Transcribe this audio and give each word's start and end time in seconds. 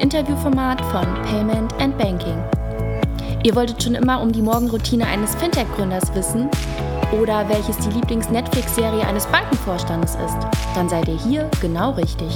Interviewformat 0.00 0.80
von 0.80 1.04
Payment 1.24 1.74
and 1.78 1.96
Banking. 1.98 2.42
Ihr 3.42 3.54
wolltet 3.54 3.82
schon 3.82 3.94
immer 3.94 4.22
um 4.22 4.32
die 4.32 4.40
Morgenroutine 4.40 5.06
eines 5.06 5.34
Fintech-Gründers 5.34 6.14
wissen 6.14 6.48
oder 7.12 7.46
welches 7.50 7.76
die 7.76 7.90
Lieblings-Netflix-Serie 7.90 9.06
eines 9.06 9.26
Bankenvorstandes 9.26 10.12
ist? 10.12 10.38
Dann 10.74 10.88
seid 10.88 11.06
ihr 11.06 11.18
hier 11.18 11.50
genau 11.60 11.90
richtig. 11.90 12.32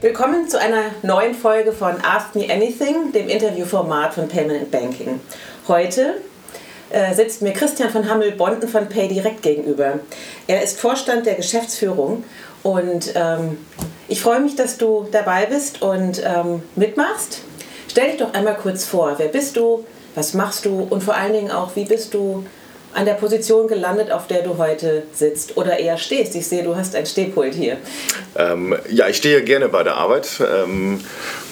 Willkommen 0.00 0.48
zu 0.48 0.58
einer 0.58 0.84
neuen 1.02 1.34
Folge 1.34 1.72
von 1.72 1.96
Ask 2.02 2.34
Me 2.36 2.46
Anything, 2.50 3.12
dem 3.12 3.28
Interviewformat 3.28 4.14
von 4.14 4.28
Payment 4.28 4.62
and 4.62 4.70
Banking. 4.70 5.20
Heute 5.66 6.22
äh, 6.90 7.14
sitzt 7.14 7.42
mir 7.42 7.52
Christian 7.52 7.90
von 7.90 8.08
Hammel-Bonten 8.08 8.66
von 8.66 8.88
PayDirect 8.88 9.42
gegenüber. 9.42 10.00
Er 10.48 10.62
ist 10.62 10.80
Vorstand 10.80 11.26
der 11.26 11.34
Geschäftsführung 11.34 12.24
und 12.62 13.12
ähm, 13.14 13.58
ich 14.08 14.22
freue 14.22 14.40
mich, 14.40 14.56
dass 14.56 14.78
du 14.78 15.06
dabei 15.12 15.44
bist 15.44 15.82
und 15.82 16.22
ähm, 16.24 16.62
mitmachst. 16.74 17.42
Stell 17.86 18.12
dich 18.12 18.16
doch 18.16 18.32
einmal 18.32 18.56
kurz 18.56 18.86
vor, 18.86 19.14
wer 19.18 19.28
bist 19.28 19.58
du, 19.58 19.84
was 20.14 20.32
machst 20.32 20.64
du 20.64 20.86
und 20.88 21.02
vor 21.02 21.14
allen 21.14 21.34
Dingen 21.34 21.50
auch, 21.50 21.76
wie 21.76 21.84
bist 21.84 22.14
du 22.14 22.46
an 22.94 23.04
der 23.04 23.12
Position 23.12 23.68
gelandet, 23.68 24.10
auf 24.10 24.26
der 24.26 24.42
du 24.42 24.56
heute 24.56 25.02
sitzt 25.12 25.58
oder 25.58 25.78
eher 25.78 25.98
stehst. 25.98 26.34
Ich 26.34 26.48
sehe, 26.48 26.62
du 26.62 26.74
hast 26.74 26.96
ein 26.96 27.04
Stehpult 27.04 27.52
hier. 27.52 27.76
Ähm, 28.34 28.74
ja, 28.88 29.06
ich 29.06 29.18
stehe 29.18 29.42
gerne 29.42 29.68
bei 29.68 29.82
der 29.82 29.96
Arbeit. 29.96 30.40
Ähm, 30.40 31.00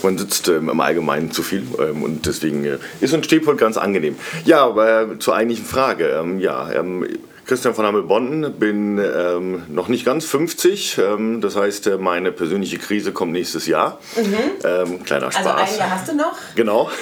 man 0.03 0.17
sitzt 0.17 0.49
ähm, 0.49 0.71
im 0.71 0.81
Allgemeinen 0.81 1.33
zu 1.33 1.43
viel 1.43 1.65
ähm, 1.79 2.03
und 2.03 2.25
deswegen 2.25 2.65
äh, 2.65 2.79
ist 3.03 3.13
ein 3.13 3.23
Stehpult 3.23 3.59
ganz 3.59 3.77
angenehm. 3.77 4.17
Ja, 4.47 4.65
aber 4.65 5.03
äh, 5.03 5.19
zur 5.19 5.37
eigentlichen 5.37 5.67
Frage. 5.67 6.09
Ähm, 6.19 6.41
ja, 6.41 6.73
ähm, 6.73 7.07
Christian 7.47 7.75
von 7.75 7.87
Hammel-Bonn, 7.87 8.55
bin 8.59 8.99
ähm, 8.99 9.63
noch 9.69 9.87
nicht 9.87 10.05
ganz 10.05 10.25
50. 10.25 10.99
Ähm, 10.99 11.41
das 11.41 11.55
heißt, 11.55 11.87
äh, 11.87 11.97
meine 11.97 12.33
persönliche 12.33 12.77
Krise 12.77 13.13
kommt 13.13 13.31
nächstes 13.31 13.69
Jahr. 13.69 14.01
Mhm. 14.17 14.35
Ähm, 14.65 15.05
kleiner 15.05 15.31
Spaß. 15.31 15.47
Also 15.47 15.51
ein 15.51 15.79
Jahr 15.79 15.91
hast 15.93 16.09
du 16.09 16.15
noch? 16.17 16.37
Genau. 16.57 16.91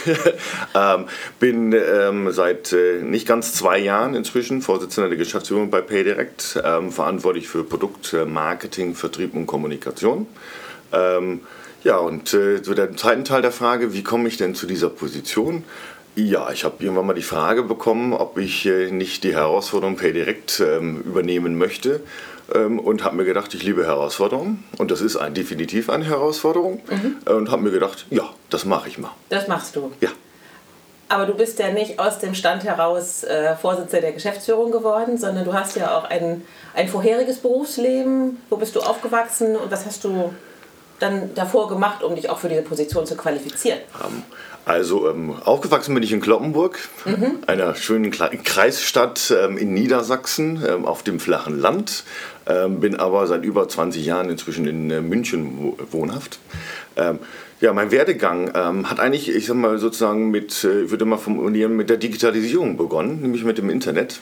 Ähm, 0.76 1.04
bin 1.38 1.72
ähm, 1.72 2.32
seit 2.32 2.72
äh, 2.72 3.00
nicht 3.00 3.28
ganz 3.28 3.54
zwei 3.54 3.78
Jahren 3.78 4.16
inzwischen 4.16 4.60
Vorsitzender 4.60 5.08
der 5.08 5.16
Geschäftsführung 5.16 5.70
bei 5.70 5.80
PayDirect, 5.80 6.60
ähm, 6.64 6.90
verantwortlich 6.90 7.46
für 7.46 7.62
Produktmarketing, 7.62 8.96
Vertrieb 8.96 9.34
und 9.34 9.46
Kommunikation. 9.46 10.26
ja, 10.92 11.96
und 11.98 12.34
äh, 12.34 12.62
zu 12.62 12.74
dem 12.74 12.96
zweiten 12.96 13.24
Teil 13.24 13.42
der 13.42 13.52
Frage, 13.52 13.92
wie 13.92 14.02
komme 14.02 14.26
ich 14.26 14.36
denn 14.36 14.54
zu 14.54 14.66
dieser 14.66 14.90
Position? 14.90 15.64
Ja, 16.16 16.50
ich 16.52 16.64
habe 16.64 16.76
irgendwann 16.78 17.06
mal 17.06 17.14
die 17.14 17.22
Frage 17.22 17.64
bekommen, 17.64 18.12
ob 18.12 18.38
ich 18.38 18.66
äh, 18.66 18.90
nicht 18.90 19.24
die 19.24 19.34
Herausforderung 19.34 19.96
PayDirect 19.96 20.60
ähm, 20.60 21.00
übernehmen 21.00 21.58
möchte 21.58 22.00
ähm, 22.54 22.78
und 22.78 23.02
habe 23.02 23.16
mir 23.16 23.24
gedacht, 23.24 23.52
ich 23.54 23.64
liebe 23.64 23.84
Herausforderungen 23.84 24.62
und 24.78 24.92
das 24.92 25.00
ist 25.00 25.16
ein, 25.16 25.34
definitiv 25.34 25.90
eine 25.90 26.04
Herausforderung 26.04 26.82
mhm. 26.88 27.16
Äh, 27.26 27.32
und 27.32 27.50
habe 27.50 27.62
mir 27.62 27.72
gedacht, 27.72 28.06
ja, 28.10 28.30
das 28.48 28.64
mache 28.64 28.88
ich 28.88 28.98
mal. 28.98 29.10
Das 29.28 29.48
machst 29.48 29.74
du? 29.74 29.90
Ja. 30.00 30.10
Aber 31.08 31.26
du 31.26 31.34
bist 31.34 31.58
ja 31.58 31.70
nicht 31.70 31.98
aus 31.98 32.18
dem 32.18 32.34
Stand 32.34 32.64
heraus 32.64 33.24
äh, 33.24 33.56
Vorsitzender 33.56 34.00
der 34.00 34.12
Geschäftsführung 34.12 34.70
geworden, 34.70 35.18
sondern 35.18 35.44
du 35.44 35.52
hast 35.52 35.76
ja 35.76 35.96
auch 35.98 36.04
ein, 36.04 36.42
ein 36.74 36.88
vorheriges 36.88 37.38
Berufsleben. 37.38 38.38
Wo 38.50 38.56
bist 38.56 38.74
du 38.74 38.80
aufgewachsen 38.80 39.56
und 39.56 39.70
was 39.70 39.84
hast 39.84 40.04
du 40.04 40.32
dann 41.00 41.34
davor 41.34 41.68
gemacht, 41.68 42.02
um 42.02 42.14
dich 42.14 42.30
auch 42.30 42.38
für 42.38 42.48
diese 42.48 42.62
Position 42.62 43.04
zu 43.04 43.16
qualifizieren? 43.16 43.80
Um, 44.00 44.06
ähm, 44.06 44.22
also 44.64 45.10
ähm, 45.10 45.34
aufgewachsen 45.44 45.94
bin 45.94 46.02
ich 46.02 46.12
in 46.12 46.20
Kloppenburg, 46.20 46.78
mhm. 47.04 47.38
einer 47.46 47.74
schönen 47.74 48.10
Kreisstadt 48.10 49.32
ähm, 49.36 49.58
in 49.58 49.74
Niedersachsen 49.74 50.62
ähm, 50.66 50.86
auf 50.86 51.02
dem 51.02 51.20
flachen 51.20 51.58
Land. 51.58 52.04
Ähm, 52.46 52.80
bin 52.80 52.96
aber 52.96 53.26
seit 53.26 53.44
über 53.44 53.68
20 53.68 54.04
Jahren 54.04 54.30
inzwischen 54.30 54.66
in 54.66 54.90
äh, 54.90 55.00
München 55.00 55.74
wohnhaft. 55.90 56.38
Ähm, 56.96 57.18
ja, 57.60 57.72
mein 57.72 57.90
Werdegang 57.90 58.52
ähm, 58.54 58.90
hat 58.90 59.00
eigentlich, 59.00 59.34
ich 59.34 59.46
sag 59.46 59.56
mal 59.56 59.78
sozusagen 59.78 60.30
mit, 60.30 60.64
äh, 60.64 60.82
ich 60.82 60.90
würde 60.90 61.04
mal 61.04 61.18
formulieren, 61.18 61.76
mit 61.76 61.90
der 61.90 61.98
Digitalisierung 61.98 62.76
begonnen, 62.76 63.20
nämlich 63.20 63.44
mit 63.44 63.58
dem 63.58 63.70
Internet. 63.70 64.20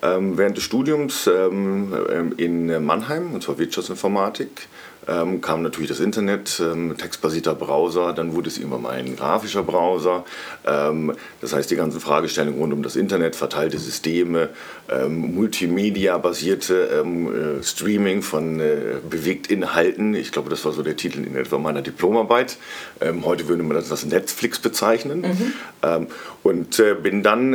während 0.00 0.56
des 0.56 0.62
Studiums 0.62 1.26
in 1.26 2.84
Mannheim, 2.84 3.34
und 3.34 3.42
zwar 3.42 3.58
Wirtschaftsinformatik, 3.58 4.68
ähm, 5.08 5.40
kam 5.40 5.62
natürlich 5.62 5.88
das 5.88 6.00
Internet, 6.00 6.60
ähm, 6.60 6.96
textbasierter 6.96 7.54
Browser, 7.54 8.12
dann 8.12 8.34
wurde 8.34 8.48
es 8.48 8.58
irgendwann 8.58 8.82
mal 8.82 8.94
ein 8.94 9.16
grafischer 9.16 9.62
Browser. 9.62 10.24
Ähm, 10.66 11.14
das 11.40 11.54
heißt, 11.54 11.70
die 11.70 11.76
ganzen 11.76 12.00
Fragestellungen 12.00 12.60
rund 12.60 12.72
um 12.72 12.82
das 12.82 12.96
Internet, 12.96 13.34
verteilte 13.34 13.78
Systeme, 13.78 14.50
ähm, 14.90 15.34
Multimedia-basierte 15.34 17.00
ähm, 17.02 17.58
äh, 17.58 17.62
Streaming 17.62 18.22
von 18.22 18.60
äh, 18.60 18.96
Bewegtinhalten. 19.08 20.14
Ich 20.14 20.30
glaube, 20.30 20.50
das 20.50 20.64
war 20.64 20.72
so 20.72 20.82
der 20.82 20.96
Titel 20.96 21.24
in 21.24 21.36
etwa 21.36 21.58
meiner 21.58 21.82
Diplomarbeit. 21.82 22.58
Ähm, 23.00 23.24
heute 23.24 23.48
würde 23.48 23.62
man 23.62 23.76
das 23.76 23.90
als 23.90 24.04
Netflix 24.04 24.58
bezeichnen. 24.58 25.20
Mhm. 25.20 26.06
und 26.42 26.78
äh, 26.78 26.94
bin 26.94 27.22
dann 27.22 27.54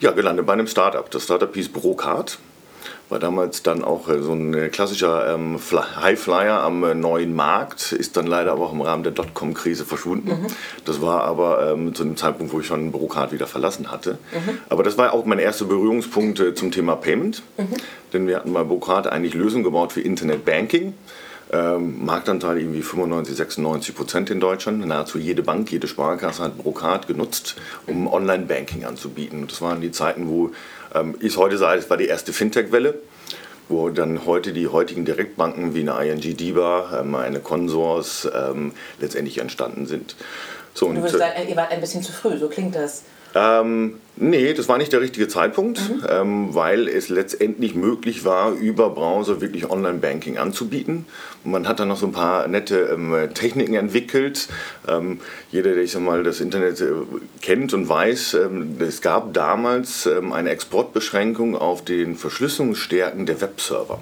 ja, 0.00 0.10
gelandet 0.12 0.46
bei 0.46 0.52
einem 0.52 0.66
Startup. 0.66 1.10
Das 1.10 1.24
Startup 1.24 1.52
hieß 1.52 1.70
Brocard 1.70 2.38
war 3.08 3.18
damals 3.18 3.62
dann 3.62 3.84
auch 3.84 4.08
äh, 4.08 4.20
so 4.20 4.32
ein 4.32 4.52
äh, 4.54 4.68
klassischer 4.68 5.34
ähm, 5.34 5.58
Highflyer 5.60 6.60
am 6.60 6.82
äh, 6.82 6.94
neuen 6.94 7.34
Markt, 7.34 7.92
ist 7.92 8.16
dann 8.16 8.26
leider 8.26 8.52
aber 8.52 8.66
auch 8.66 8.72
im 8.72 8.80
Rahmen 8.80 9.02
der 9.02 9.12
Dotcom-Krise 9.12 9.84
verschwunden. 9.84 10.28
Mhm. 10.28 10.46
Das 10.84 11.00
war 11.00 11.22
aber 11.22 11.72
ähm, 11.72 11.94
zu 11.94 12.04
dem 12.04 12.16
Zeitpunkt, 12.16 12.52
wo 12.52 12.60
ich 12.60 12.66
schon 12.66 12.90
Brocard 12.90 13.32
wieder 13.32 13.46
verlassen 13.46 13.90
hatte. 13.90 14.18
Mhm. 14.32 14.58
Aber 14.68 14.82
das 14.82 14.98
war 14.98 15.12
auch 15.12 15.24
mein 15.24 15.38
erster 15.38 15.66
Berührungspunkt 15.66 16.40
äh, 16.40 16.54
zum 16.54 16.72
Thema 16.72 16.96
Payment, 16.96 17.42
mhm. 17.56 17.68
denn 18.12 18.26
wir 18.26 18.36
hatten 18.36 18.52
bei 18.52 18.64
Brocard 18.64 19.06
eigentlich 19.06 19.34
Lösungen 19.34 19.64
gebaut 19.64 19.92
für 19.92 20.00
Internet 20.00 20.44
Banking. 20.44 20.94
Ähm, 21.52 22.04
Marktanteil 22.04 22.58
irgendwie 22.58 22.82
95, 22.82 23.36
96 23.36 23.94
Prozent 23.94 24.30
in 24.30 24.40
Deutschland. 24.40 24.84
Nahezu 24.84 25.18
jede 25.18 25.44
Bank, 25.44 25.70
jede 25.70 25.86
Sparkasse 25.86 26.42
hat 26.42 26.58
Brocard 26.58 27.06
genutzt, 27.06 27.54
um 27.86 28.08
Online-Banking 28.08 28.84
anzubieten. 28.84 29.46
Das 29.46 29.62
waren 29.62 29.80
die 29.80 29.92
Zeiten, 29.92 30.28
wo 30.28 30.50
ähm, 30.96 31.16
ich 31.20 31.36
heute 31.36 31.58
sage, 31.58 31.78
es 31.78 31.90
war 31.90 31.96
die 31.96 32.06
erste 32.06 32.32
Fintech-Welle 32.32 32.94
wo 33.68 33.88
dann 33.88 34.26
heute 34.26 34.52
die 34.52 34.68
heutigen 34.68 35.04
Direktbanken 35.04 35.74
wie 35.74 35.88
eine 35.88 36.08
ING 36.08 36.20
DIBA, 36.20 37.00
ähm, 37.00 37.14
eine 37.14 37.40
Consors 37.40 38.28
ähm, 38.32 38.72
letztendlich 39.00 39.38
entstanden 39.38 39.86
sind. 39.86 40.16
So, 40.74 40.92
du 40.92 40.96
würdest 40.96 41.18
sagen, 41.18 41.48
ihr 41.48 41.56
wart 41.56 41.72
ein 41.72 41.80
bisschen 41.80 42.02
zu 42.02 42.12
früh, 42.12 42.38
so 42.38 42.48
klingt 42.48 42.74
das. 42.74 43.02
Ähm, 43.38 44.00
nee, 44.16 44.54
das 44.54 44.66
war 44.66 44.78
nicht 44.78 44.94
der 44.94 45.02
richtige 45.02 45.28
Zeitpunkt, 45.28 45.78
mhm. 45.90 46.06
ähm, 46.08 46.54
weil 46.54 46.88
es 46.88 47.10
letztendlich 47.10 47.74
möglich 47.74 48.24
war, 48.24 48.52
über 48.52 48.88
Browser 48.88 49.42
wirklich 49.42 49.68
Online-Banking 49.68 50.38
anzubieten. 50.38 51.04
Man 51.44 51.68
hat 51.68 51.78
dann 51.78 51.88
noch 51.88 51.98
so 51.98 52.06
ein 52.06 52.12
paar 52.12 52.48
nette 52.48 52.88
ähm, 52.94 53.14
Techniken 53.34 53.74
entwickelt. 53.74 54.48
Ähm, 54.88 55.20
jeder, 55.52 55.74
der 55.74 55.82
ich 55.82 55.92
sag 55.92 56.00
mal, 56.00 56.22
das 56.22 56.40
Internet 56.40 56.80
äh, 56.80 56.92
kennt 57.42 57.74
und 57.74 57.90
weiß, 57.90 58.34
ähm, 58.34 58.76
es 58.78 59.02
gab 59.02 59.34
damals 59.34 60.06
ähm, 60.06 60.32
eine 60.32 60.48
Exportbeschränkung 60.48 61.54
auf 61.54 61.84
den 61.84 62.16
Verschlüsselungsstärken 62.16 63.26
der 63.26 63.42
Webserver. 63.42 64.00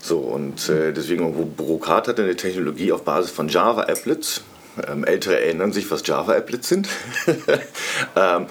So, 0.00 0.18
und 0.18 0.68
äh, 0.68 0.92
deswegen, 0.92 1.54
Brocard 1.56 2.08
hatte 2.08 2.24
eine 2.24 2.34
Technologie 2.34 2.90
auf 2.90 3.02
Basis 3.02 3.30
von 3.30 3.48
Java-Applets, 3.48 4.42
ähm, 4.86 5.04
Ältere 5.04 5.40
erinnern 5.40 5.72
sich, 5.72 5.90
was 5.90 6.06
Java-Applets 6.06 6.68
sind. 6.68 6.88
ähm, 8.16 8.46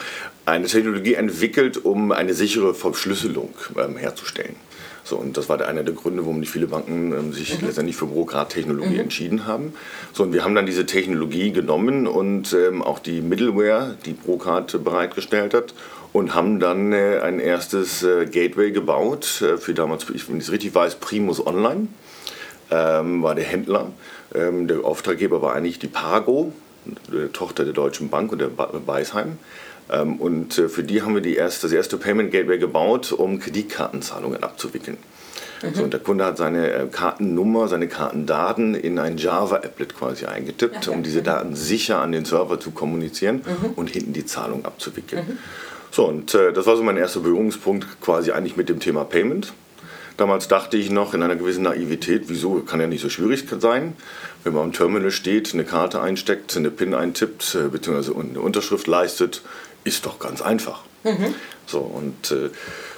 eine 0.46 0.68
Technologie 0.68 1.16
entwickelt, 1.16 1.84
um 1.84 2.12
eine 2.12 2.34
sichere 2.34 2.74
Verschlüsselung 2.74 3.54
ähm, 3.78 3.98
herzustellen. 3.98 4.56
So, 5.04 5.16
und 5.16 5.38
das 5.38 5.48
war 5.48 5.66
einer 5.66 5.84
der 5.84 5.94
Gründe, 5.94 6.24
warum 6.24 6.42
die 6.42 6.48
viele 6.48 6.68
Banken 6.68 7.14
ähm, 7.14 7.34
sich 7.34 7.60
mhm. 7.60 7.68
letztendlich 7.68 7.96
für 7.96 8.08
Bürokrat-Technologie 8.08 8.96
mhm. 8.96 9.00
entschieden 9.00 9.48
haben. 9.48 9.74
So, 10.12 10.24
und 10.24 10.34
wir 10.34 10.44
haben 10.44 10.54
dann 10.54 10.66
diese 10.66 10.86
Technologie 10.86 11.52
genommen 11.52 12.08
und 12.08 12.54
ähm, 12.54 12.82
auch 12.82 13.00
die 13.00 13.22
Middleware, 13.22 13.96
die 14.06 14.14
Brocard 14.14 14.84
bereitgestellt 14.84 15.54
hat, 15.54 15.74
und 16.14 16.34
haben 16.34 16.60
dann 16.60 16.94
äh, 16.94 17.20
ein 17.20 17.40
erstes 17.40 18.04
äh, 18.04 18.26
Gateway 18.26 18.72
gebaut 18.72 19.42
äh, 19.42 19.58
für 19.58 19.74
damals, 19.74 20.10
wenn 20.10 20.16
ich 20.16 20.44
es 20.44 20.52
richtig 20.52 20.74
weiß, 20.74 20.96
Primus 20.96 21.46
Online 21.46 21.88
ähm, 22.72 23.24
war 23.24 23.36
der 23.36 23.44
Händler. 23.44 23.92
Ähm, 24.34 24.68
der 24.68 24.84
Auftraggeber 24.84 25.42
war 25.42 25.54
eigentlich 25.54 25.80
die 25.80 25.88
Pago, 25.88 26.52
die 26.86 27.28
Tochter 27.34 27.64
der 27.64 27.74
Deutschen 27.74 28.10
Bank 28.10 28.32
und 28.32 28.40
der 28.40 28.48
Beisheim. 28.48 29.38
Ähm, 29.90 30.18
und 30.18 30.58
äh, 30.58 30.70
für 30.70 30.84
die 30.84 31.02
haben 31.02 31.14
wir 31.14 31.22
die 31.22 31.36
erste, 31.36 31.68
das 31.68 31.74
erste 31.74 31.98
Payment 31.98 32.32
Gateway 32.32 32.58
gebaut, 32.58 33.12
um 33.12 33.40
Kreditkartenzahlungen 33.40 34.44
abzuwickeln. 34.44 34.98
Mhm. 35.64 35.74
So, 35.74 35.84
und 35.84 35.94
der 35.94 36.00
Kunde 36.00 36.26
hat 36.26 36.38
seine 36.38 36.72
äh, 36.72 36.88
Kartennummer, 36.88 37.68
seine 37.68 37.88
Kartendaten 37.88 38.76
in 38.76 39.00
ein 39.00 39.18
Java-Applet 39.18 39.96
quasi 39.96 40.26
eingetippt, 40.26 40.88
okay. 40.88 40.90
um 40.96 41.04
diese 41.04 41.22
Daten 41.22 41.56
sicher 41.56 42.00
an 42.02 42.12
den 42.12 42.26
Server 42.26 42.60
zu 42.60 42.72
kommunizieren 42.72 43.44
mhm. 43.46 43.72
und 43.76 43.90
hinten 43.90 44.14
die 44.14 44.26
Zahlung 44.26 44.66
abzuwickeln. 44.66 45.26
Mhm. 45.28 45.38
So, 45.92 46.06
und 46.06 46.34
äh, 46.36 46.52
das 46.54 46.66
war 46.66 46.76
so 46.76 46.84
mein 46.84 46.98
erster 46.98 47.22
Berührungspunkt 47.22 48.02
quasi 48.02 48.32
eigentlich 48.32 48.58
mit 48.58 48.70
dem 48.70 48.80
Thema 48.80 49.04
Payment. 49.06 49.54
Damals 50.18 50.48
dachte 50.48 50.78
ich 50.78 50.90
noch 50.90 51.14
in 51.14 51.22
einer 51.22 51.36
gewissen 51.36 51.64
Naivität, 51.64 52.24
wieso 52.28 52.62
kann 52.62 52.82
ja 52.82 52.88
nicht 52.88 53.02
so 53.02 53.10
schwierig 53.10 53.46
sein, 53.60 53.96
wenn 54.44 54.54
man 54.54 54.64
am 54.64 54.74
Terminal 54.74 55.12
steht, 55.12 55.54
eine 55.54 55.64
Karte 55.64 56.02
einsteckt, 56.02 56.58
eine 56.58 56.72
PIN 56.72 56.96
eintippt, 56.96 57.56
äh, 57.56 57.68
beziehungsweise 57.70 58.16
eine 58.18 58.42
Unterschrift 58.42 58.88
leistet, 58.88 59.44
ist 59.84 60.06
doch 60.06 60.18
ganz 60.20 60.42
einfach. 60.42 60.82
Mhm. 61.04 61.36
So, 61.68 61.80
und 61.80 62.32
äh, 62.32 62.50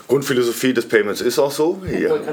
Grundphilosophie 0.07 0.73
des 0.73 0.87
Payments 0.87 1.21
ist 1.21 1.37
auch 1.37 1.51
so. 1.51 1.81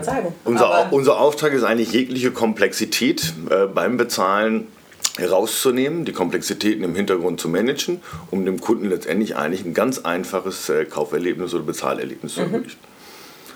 Sagen. 0.03 0.35
Unser, 0.45 0.93
unser 0.93 1.19
Auftrag 1.19 1.53
ist 1.53 1.65
eigentlich 1.65 1.93
jegliche 1.93 2.31
Komplexität 2.31 3.35
äh, 3.51 3.67
beim 3.67 3.97
Bezahlen 3.97 4.69
herauszunehmen, 5.19 6.05
die 6.05 6.13
Komplexitäten 6.13 6.85
im 6.85 6.95
Hintergrund 6.95 7.41
zu 7.41 7.49
managen, 7.49 8.01
um 8.31 8.45
dem 8.45 8.61
Kunden 8.61 8.89
letztendlich 8.89 9.37
eigentlich 9.37 9.65
ein 9.65 9.75
ganz 9.75 9.99
einfaches 10.01 10.69
äh, 10.69 10.85
Kauferlebnis 10.85 11.55
oder 11.55 11.65
Bezahlerlebnis 11.65 12.35
zu 12.35 12.43
ermöglichen. 12.43 12.79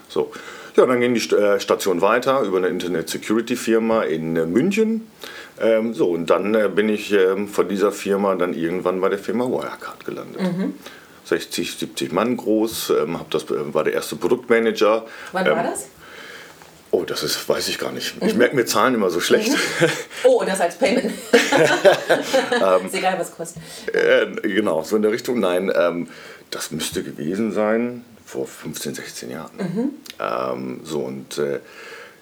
So. 0.09 0.33
Ja, 0.77 0.87
dann 0.87 1.01
ging 1.01 1.15
die 1.15 1.35
äh, 1.35 1.61
Station 1.61 2.01
weiter 2.01 2.43
über 2.43 2.59
eine 2.59 2.69
Internet-Security-Firma 2.69 4.03
in 4.03 4.37
äh, 4.37 4.47
München. 4.47 5.09
Ähm, 5.61 5.95
so, 5.95 6.11
und 6.11 6.31
dann 6.31 6.55
äh, 6.55 6.69
bin 6.69 6.89
ich 6.89 7.13
ähm, 7.13 7.49
von 7.49 7.69
dieser 7.69 7.93
Firma 7.93 8.35
dann 8.35 8.55
irgendwann 8.55 9.01
bei 9.01 9.09
der 9.09 9.19
Firma 9.19 9.45
Wirecard 9.47 10.05
gelandet. 10.05 10.43
Mhm. 10.43 10.75
60, 11.25 11.77
70 11.77 12.13
Mann 12.13 12.37
groß, 12.37 12.91
ähm, 13.03 13.21
das, 13.31 13.45
war 13.49 13.85
der 13.85 13.93
erste 13.93 14.17
Produktmanager. 14.17 15.07
Wann 15.33 15.47
war 15.47 15.63
das? 15.63 15.87
Oh, 16.93 17.05
das 17.05 17.23
ist, 17.23 17.49
weiß 17.49 17.69
ich 17.69 17.79
gar 17.79 17.93
nicht. 17.93 18.15
Ich 18.21 18.35
merke 18.35 18.57
mir 18.57 18.65
Zahlen 18.65 18.95
immer 18.95 19.11
so 19.11 19.21
schlecht. 19.21 19.53
Oh, 20.25 20.43
das 20.45 20.61
als 20.61 20.77
Payment. 20.77 21.07
ist 21.33 22.95
egal, 22.95 23.19
was 23.19 23.35
kostet. 23.35 23.63
Äh, 23.93 24.27
genau, 24.43 24.83
so 24.83 24.97
in 24.97 25.03
der 25.03 25.13
Richtung. 25.13 25.41
Nein, 25.41 25.73
ähm, 25.75 26.09
das 26.51 26.73
müsste 26.73 27.03
gewesen 27.03 27.53
sein 27.53 28.05
vor 28.31 28.47
15, 28.47 28.95
16 28.95 29.31
Jahren. 29.31 29.51
Ähm, 30.21 30.81
so 30.85 31.01
und 31.01 31.39
äh, 31.39 31.59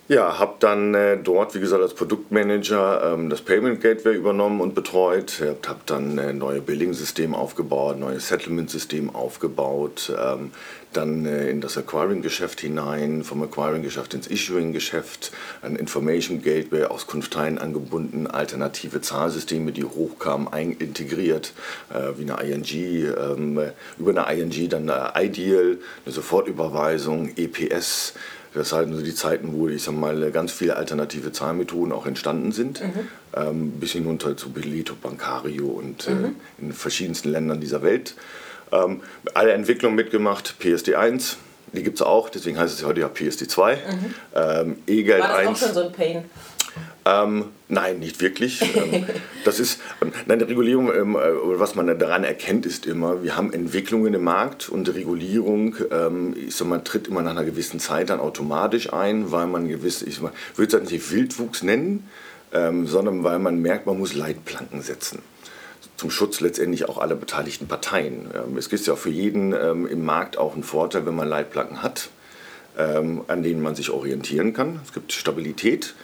ja, 0.08 0.38
habe 0.38 0.54
dann 0.60 0.94
äh, 0.94 1.18
dort, 1.18 1.54
wie 1.54 1.60
gesagt, 1.60 1.82
als 1.82 1.92
Produktmanager 1.92 3.12
ähm, 3.12 3.28
das 3.28 3.42
Payment 3.42 3.82
Gateway 3.82 4.14
übernommen 4.14 4.62
und 4.62 4.74
betreut. 4.74 5.42
Habe 5.66 5.80
dann 5.84 6.16
äh, 6.16 6.32
neue 6.32 6.62
Billing-System 6.62 7.34
aufgebaut, 7.34 7.98
neues 7.98 8.28
Settlement-System 8.28 9.14
aufgebaut, 9.14 10.10
ähm, 10.18 10.52
dann 10.94 11.26
äh, 11.26 11.50
in 11.50 11.60
das 11.60 11.76
Acquiring-Geschäft 11.76 12.60
hinein, 12.60 13.22
vom 13.22 13.42
Acquiring-Geschäft 13.42 14.14
ins 14.14 14.28
Issuing-Geschäft, 14.28 15.30
ein 15.60 15.76
Information 15.76 16.42
Gateway, 16.42 16.84
Auskunftsteilen 16.84 17.58
angebunden, 17.58 18.26
alternative 18.26 19.02
Zahlsysteme, 19.02 19.72
die 19.72 19.84
hochkamen, 19.84 20.48
integriert, 20.78 21.52
äh, 21.92 22.18
wie 22.18 22.30
eine 22.30 22.42
ING, 22.50 22.64
ähm, 22.74 23.60
über 23.98 24.26
eine 24.26 24.40
ING 24.40 24.68
dann 24.70 24.88
eine 24.88 25.12
Ideal, 25.22 25.76
eine 26.06 26.14
Sofortüberweisung, 26.14 27.36
EPS. 27.36 28.14
Das 28.58 28.70
sind 28.70 28.94
so 28.94 29.02
die 29.02 29.14
Zeiten, 29.14 29.52
wo 29.52 29.68
ich 29.68 29.82
sag 29.82 29.94
mal, 29.94 30.30
ganz 30.32 30.52
viele 30.52 30.76
alternative 30.76 31.32
Zahlmethoden 31.32 31.92
auch 31.92 32.06
entstanden 32.06 32.52
sind, 32.52 32.82
ähm, 33.34 33.70
bis 33.72 33.92
hinunter 33.92 34.36
zu 34.36 34.50
Beleto, 34.50 34.94
Bancario 35.00 35.66
und 35.66 36.08
äh, 36.08 36.10
in 36.60 36.72
verschiedensten 36.72 37.30
Ländern 37.30 37.60
dieser 37.60 37.82
Welt. 37.82 38.14
Ähm, 38.72 39.02
alle 39.34 39.52
Entwicklungen 39.52 39.96
mitgemacht, 39.96 40.56
PSD1, 40.60 41.36
die 41.72 41.82
gibt 41.82 41.96
es 41.96 42.02
auch, 42.02 42.28
deswegen 42.28 42.58
heißt 42.58 42.78
es 42.78 42.84
heute 42.84 43.00
ja 43.00 43.08
PSD2. 43.08 43.76
Ähm, 44.34 44.78
E-Geld 44.86 45.20
War 45.22 45.28
das 45.28 45.36
auch 45.36 45.50
1. 45.50 45.58
schon 45.60 45.74
so 45.74 45.82
ein 45.82 45.92
Pain? 45.92 46.24
Ähm, 47.08 47.46
nein, 47.68 48.00
nicht 48.00 48.20
wirklich. 48.20 48.60
ähm, 48.76 49.06
das 49.44 49.60
ist, 49.60 49.80
ähm, 50.02 50.12
nein, 50.26 50.38
die 50.38 50.44
Regulierung, 50.44 50.92
ähm, 50.92 51.16
äh, 51.16 51.18
was 51.58 51.74
man 51.74 51.98
daran 51.98 52.24
erkennt, 52.24 52.66
ist 52.66 52.86
immer, 52.86 53.22
wir 53.22 53.36
haben 53.36 53.52
Entwicklungen 53.52 54.12
im 54.14 54.24
Markt 54.24 54.68
und 54.68 54.86
die 54.86 54.92
Regulierung, 54.92 55.76
ich 56.36 56.54
sag 56.54 56.68
mal, 56.68 56.80
tritt 56.80 57.08
immer 57.08 57.22
nach 57.22 57.32
einer 57.32 57.44
gewissen 57.44 57.80
Zeit 57.80 58.10
dann 58.10 58.20
automatisch 58.20 58.92
ein, 58.92 59.30
weil 59.32 59.46
man 59.46 59.68
gewiss, 59.68 60.02
ich 60.02 60.16
sag 60.16 60.24
mal, 60.24 60.32
würde 60.56 60.76
es 60.76 60.90
nicht 60.90 61.10
Wildwuchs 61.10 61.62
nennen, 61.62 62.08
sondern 62.50 63.24
weil 63.24 63.38
man 63.38 63.60
merkt, 63.60 63.86
man 63.86 63.98
muss 63.98 64.14
Leitplanken 64.14 64.82
setzen 64.82 65.20
zum 65.96 66.10
Schutz 66.10 66.40
letztendlich 66.40 66.88
auch 66.88 66.98
aller 66.98 67.16
beteiligten 67.16 67.66
Parteien. 67.66 68.28
Es 68.56 68.68
gibt 68.68 68.86
ja 68.86 68.94
auch 68.94 68.98
für 68.98 69.10
jeden 69.10 69.52
im 69.52 70.04
Markt 70.04 70.38
auch 70.38 70.54
einen 70.54 70.62
Vorteil, 70.62 71.06
wenn 71.06 71.16
man 71.16 71.28
Leitplanken 71.28 71.82
hat, 71.82 72.10
an 72.76 73.42
denen 73.42 73.62
man 73.62 73.74
sich 73.74 73.90
orientieren 73.90 74.52
kann. 74.52 74.80
Es 74.84 74.92
gibt 74.92 75.12
Stabilität 75.12 75.94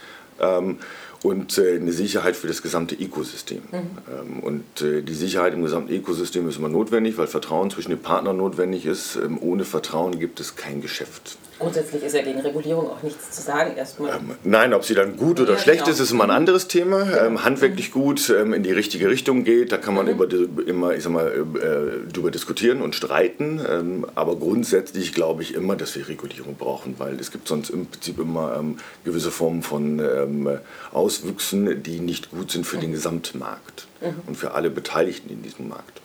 ähm, 0.40 0.78
und 1.22 1.56
äh, 1.56 1.76
eine 1.76 1.92
Sicherheit 1.92 2.36
für 2.36 2.48
das 2.48 2.60
gesamte 2.60 2.94
Ökosystem. 2.94 3.62
Ähm, 3.72 4.40
Und 4.40 4.82
äh, 4.82 5.02
die 5.02 5.14
Sicherheit 5.14 5.54
im 5.54 5.62
gesamten 5.62 5.90
Ökosystem 5.92 6.46
ist 6.48 6.58
immer 6.58 6.68
notwendig, 6.68 7.16
weil 7.16 7.26
Vertrauen 7.26 7.70
zwischen 7.70 7.90
den 7.90 8.00
Partnern 8.00 8.36
notwendig 8.36 8.84
ist. 8.84 9.16
Ähm, 9.16 9.38
Ohne 9.40 9.64
Vertrauen 9.64 10.18
gibt 10.18 10.38
es 10.40 10.54
kein 10.56 10.82
Geschäft. 10.82 11.38
Grundsätzlich 11.58 12.02
ist 12.02 12.14
ja 12.14 12.22
gegen 12.22 12.40
Regulierung 12.40 12.90
auch 12.90 13.02
nichts 13.02 13.30
zu 13.30 13.40
sagen 13.40 13.76
erstmal. 13.76 14.16
Ähm, 14.16 14.34
Nein, 14.42 14.74
ob 14.74 14.84
sie 14.84 14.94
dann 14.94 15.16
gut 15.16 15.38
oder 15.40 15.52
Ja, 15.52 15.58
schlecht 15.58 15.84
genau. 15.84 15.92
ist, 15.94 16.00
ist 16.00 16.10
immer 16.10 16.24
ein 16.24 16.30
anderes 16.32 16.66
Thema. 16.66 17.06
Ähm, 17.16 17.44
handwerklich 17.44 17.92
gut, 17.92 18.28
ähm, 18.30 18.52
in 18.54 18.64
die 18.64 18.72
richtige 18.72 19.08
Richtung 19.08 19.44
geht, 19.44 19.70
da 19.70 19.76
kann 19.76 19.94
man 19.94 20.08
über 20.08 20.26
die, 20.26 20.48
immer, 20.66 20.94
ich 20.94 21.04
sag 21.04 21.12
mal, 21.12 21.28
äh, 21.28 22.12
drüber 22.12 22.32
diskutieren 22.32 22.82
und 22.82 22.96
streiten. 22.96 23.60
Ähm, 23.68 24.06
aber 24.16 24.36
grundsätzlich 24.36 25.14
glaube 25.14 25.42
ich 25.42 25.54
immer, 25.54 25.76
dass 25.76 25.94
wir 25.94 26.08
Regulierung 26.08 26.56
brauchen, 26.56 26.96
weil 26.98 27.20
es 27.20 27.30
gibt 27.30 27.46
sonst 27.46 27.70
im 27.70 27.86
Prinzip 27.86 28.18
immer 28.18 28.56
ähm, 28.58 28.78
gewisse 29.04 29.30
Formen 29.30 29.62
von 29.62 30.00
ähm, 30.00 30.58
Auswüchsen, 30.92 31.82
die 31.82 32.00
nicht 32.00 32.30
gut 32.30 32.50
sind 32.50 32.66
für 32.66 32.78
den 32.78 32.92
Gesamtmarkt 32.92 33.86
und 34.26 34.36
für 34.36 34.52
alle 34.52 34.70
Beteiligten 34.70 35.30
in 35.30 35.42
diesem 35.42 35.68
Markt. 35.68 36.00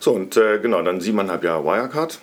So, 0.00 0.12
und 0.12 0.36
äh, 0.36 0.58
genau, 0.58 0.82
dann 0.82 1.00
siebeneinhalb 1.00 1.44
Jahre 1.44 1.64
Wirecard. 1.64 2.18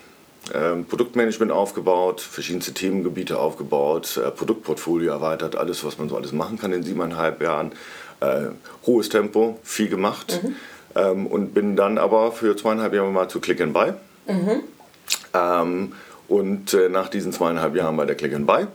Ähm, 0.53 0.85
Produktmanagement 0.85 1.51
aufgebaut, 1.51 2.19
verschiedenste 2.19 2.73
Themengebiete 2.73 3.37
aufgebaut, 3.37 4.17
äh, 4.17 4.31
Produktportfolio 4.31 5.11
erweitert, 5.11 5.55
alles, 5.55 5.83
was 5.83 5.99
man 5.99 6.09
so 6.09 6.15
alles 6.15 6.31
machen 6.31 6.57
kann 6.57 6.73
in 6.73 6.83
siebeneinhalb 6.83 7.41
Jahren. 7.41 7.73
Äh, 8.21 8.47
hohes 8.85 9.09
Tempo, 9.09 9.59
viel 9.63 9.87
gemacht. 9.87 10.41
Ähm, 10.95 11.27
und 11.27 11.53
bin 11.53 11.75
dann 11.75 11.97
aber 11.97 12.31
für 12.31 12.55
zweieinhalb 12.57 12.93
Jahre 12.93 13.11
mal 13.11 13.29
zu 13.29 13.39
Click 13.39 13.61
and 13.61 13.73
Buy. 13.73 13.93
Ähm, 15.33 15.93
und 16.27 16.73
äh, 16.73 16.89
nach 16.89 17.09
diesen 17.09 17.33
zweieinhalb 17.33 17.75
Jahren 17.75 17.95
bei 17.97 18.05
der 18.05 18.15
Click 18.15 18.33
and 18.33 18.47
Buy 18.47 18.65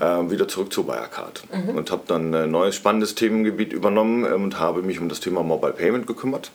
äh, 0.00 0.30
wieder 0.30 0.48
zurück 0.48 0.72
zu 0.72 0.86
Wirecard. 0.86 1.44
Und 1.76 1.90
habe 1.90 2.02
dann 2.06 2.34
ein 2.34 2.50
neues 2.50 2.74
spannendes 2.74 3.14
Themengebiet 3.14 3.72
übernommen 3.72 4.24
ähm, 4.24 4.44
und 4.44 4.58
habe 4.58 4.82
mich 4.82 5.00
um 5.00 5.08
das 5.08 5.20
Thema 5.20 5.42
Mobile 5.42 5.72
Payment 5.72 6.06
gekümmert 6.06 6.50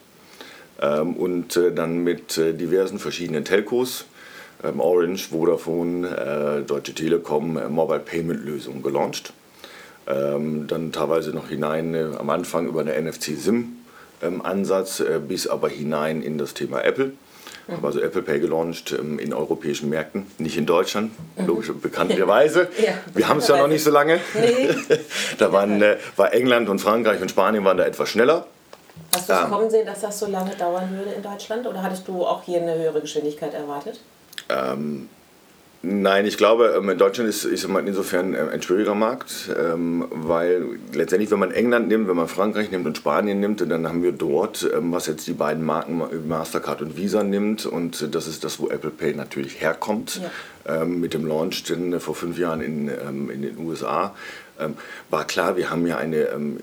ähm, 0.82 1.16
und 1.16 1.56
äh, 1.58 1.74
dann 1.74 2.04
mit 2.04 2.38
äh, 2.38 2.54
diversen 2.54 3.00
verschiedenen 3.00 3.46
Telcos, 3.46 4.06
Orange, 4.64 5.30
Vodafone, 5.30 6.08
äh, 6.08 6.62
Deutsche 6.66 6.94
Telekom, 6.94 7.58
äh, 7.58 7.70
Mobile 7.70 8.00
Payment 8.00 8.46
Lösungen 8.46 8.84
gelauncht. 8.84 9.34
Ähm, 10.08 10.68
dann 10.68 10.92
teilweise 10.92 11.32
noch 11.32 11.50
hinein 11.50 11.94
äh, 11.94 12.08
am 12.18 12.30
Anfang 12.30 12.68
über 12.68 12.82
eine 12.82 13.00
NFC-SIM-Ansatz, 13.00 15.00
äh, 15.00 15.20
bis 15.26 15.48
aber 15.48 15.70
hinein 15.70 16.22
in 16.22 16.38
das 16.38 16.54
Thema 16.54 16.84
Apple. 16.84 17.14
Habe 17.72 17.86
also 17.86 18.02
Apple 18.02 18.24
Pay 18.24 18.40
gelauncht 18.40 18.96
ähm, 18.98 19.20
in 19.20 19.32
europäischen 19.32 19.90
Märkten, 19.90 20.26
nicht 20.40 20.58
in 20.58 20.66
Deutschland, 20.66 21.12
logisch 21.46 21.72
bekanntlicherweise. 21.82 22.68
Ja, 22.84 22.94
Wir 23.14 23.28
haben 23.28 23.38
es 23.38 23.48
ja 23.48 23.58
noch 23.58 23.68
nicht 23.68 23.84
so 23.84 23.92
lange. 23.92 24.20
Nee. 24.34 24.70
da 25.38 25.54
waren, 25.54 25.82
war 26.16 26.34
England 26.34 26.68
und 26.68 26.80
Frankreich 26.80 27.22
und 27.22 27.30
Spanien 27.30 27.64
waren 27.64 27.78
da 27.78 27.86
etwas 27.86 28.10
schneller. 28.10 28.48
Hast 29.16 29.30
du 29.30 29.34
es 29.34 29.50
kommen 29.50 29.70
sehen, 29.70 29.86
dass 29.86 30.02
das 30.02 30.20
so 30.20 30.26
lange 30.26 30.56
dauern 30.56 30.90
würde 30.92 31.12
in 31.12 31.22
Deutschland? 31.22 31.68
Oder 31.68 31.84
hattest 31.84 32.08
du 32.08 32.26
auch 32.26 32.44
hier 32.44 32.62
eine 32.62 32.76
höhere 32.76 33.02
Geschwindigkeit 33.02 33.54
erwartet? 33.54 34.00
Nein, 35.82 36.26
ich 36.26 36.36
glaube, 36.36 36.76
ähm, 36.78 36.90
in 36.90 36.98
Deutschland 36.98 37.30
ist, 37.30 37.68
man 37.70 37.88
insofern 37.88 38.34
äh, 38.34 38.40
ein 38.52 38.62
schwieriger 38.62 38.96
Markt, 38.96 39.50
ähm, 39.58 40.06
weil 40.12 40.78
letztendlich, 40.94 41.32
wenn 41.32 41.40
man 41.40 41.52
England 41.52 41.88
nimmt, 41.88 42.10
wenn 42.10 42.18
man 42.18 42.28
Frankreich 42.28 42.70
nimmt 42.70 42.86
und 42.86 42.98
Spanien 42.98 43.40
nimmt, 43.40 43.62
dann 43.62 43.88
haben 43.88 44.04
wir 44.04 44.12
dort, 44.12 44.70
ähm, 44.76 44.92
was 44.92 45.08
jetzt 45.08 45.26
die 45.28 45.34
beiden 45.34 45.64
Marken 45.64 46.02
Mastercard 46.28 46.82
und 46.82 46.98
Visa 46.98 47.24
nimmt, 47.24 47.66
und 47.66 48.14
das 48.14 48.28
ist 48.28 48.44
das, 48.44 48.60
wo 48.60 48.68
Apple 48.68 48.90
Pay 48.90 49.14
natürlich 49.14 49.62
herkommt, 49.62 50.20
ähm, 50.68 51.00
mit 51.00 51.14
dem 51.14 51.26
Launch 51.26 51.64
denn, 51.64 51.94
äh, 51.94 52.02
vor 52.02 52.14
fünf 52.14 52.38
Jahren 52.38 52.60
in, 52.60 52.90
ähm, 52.90 53.30
in 53.30 53.42
den 53.42 53.58
USA, 53.60 54.14
ähm, 54.60 54.76
war 55.10 55.26
klar, 55.26 55.56
wir 55.56 55.70
haben 55.70 55.88
ja 55.88 55.98
eine 55.98 56.24
ähm, 56.24 56.60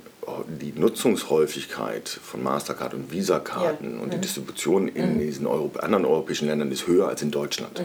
die 0.60 0.72
Nutzungshäufigkeit 0.78 2.08
von 2.08 2.42
Mastercard 2.42 2.94
und 2.94 3.12
Visa-Karten 3.12 3.96
Ja. 3.96 4.02
und 4.02 4.12
die 4.12 4.18
Distribution 4.18 4.88
in 4.88 5.18
diesen 5.18 5.46
Euro 5.46 5.70
anderen 5.80 6.04
europäischen 6.04 6.46
Ländern 6.48 6.70
ist 6.72 6.86
höher 6.86 7.08
als 7.08 7.22
in 7.22 7.30
Deutschland. 7.30 7.82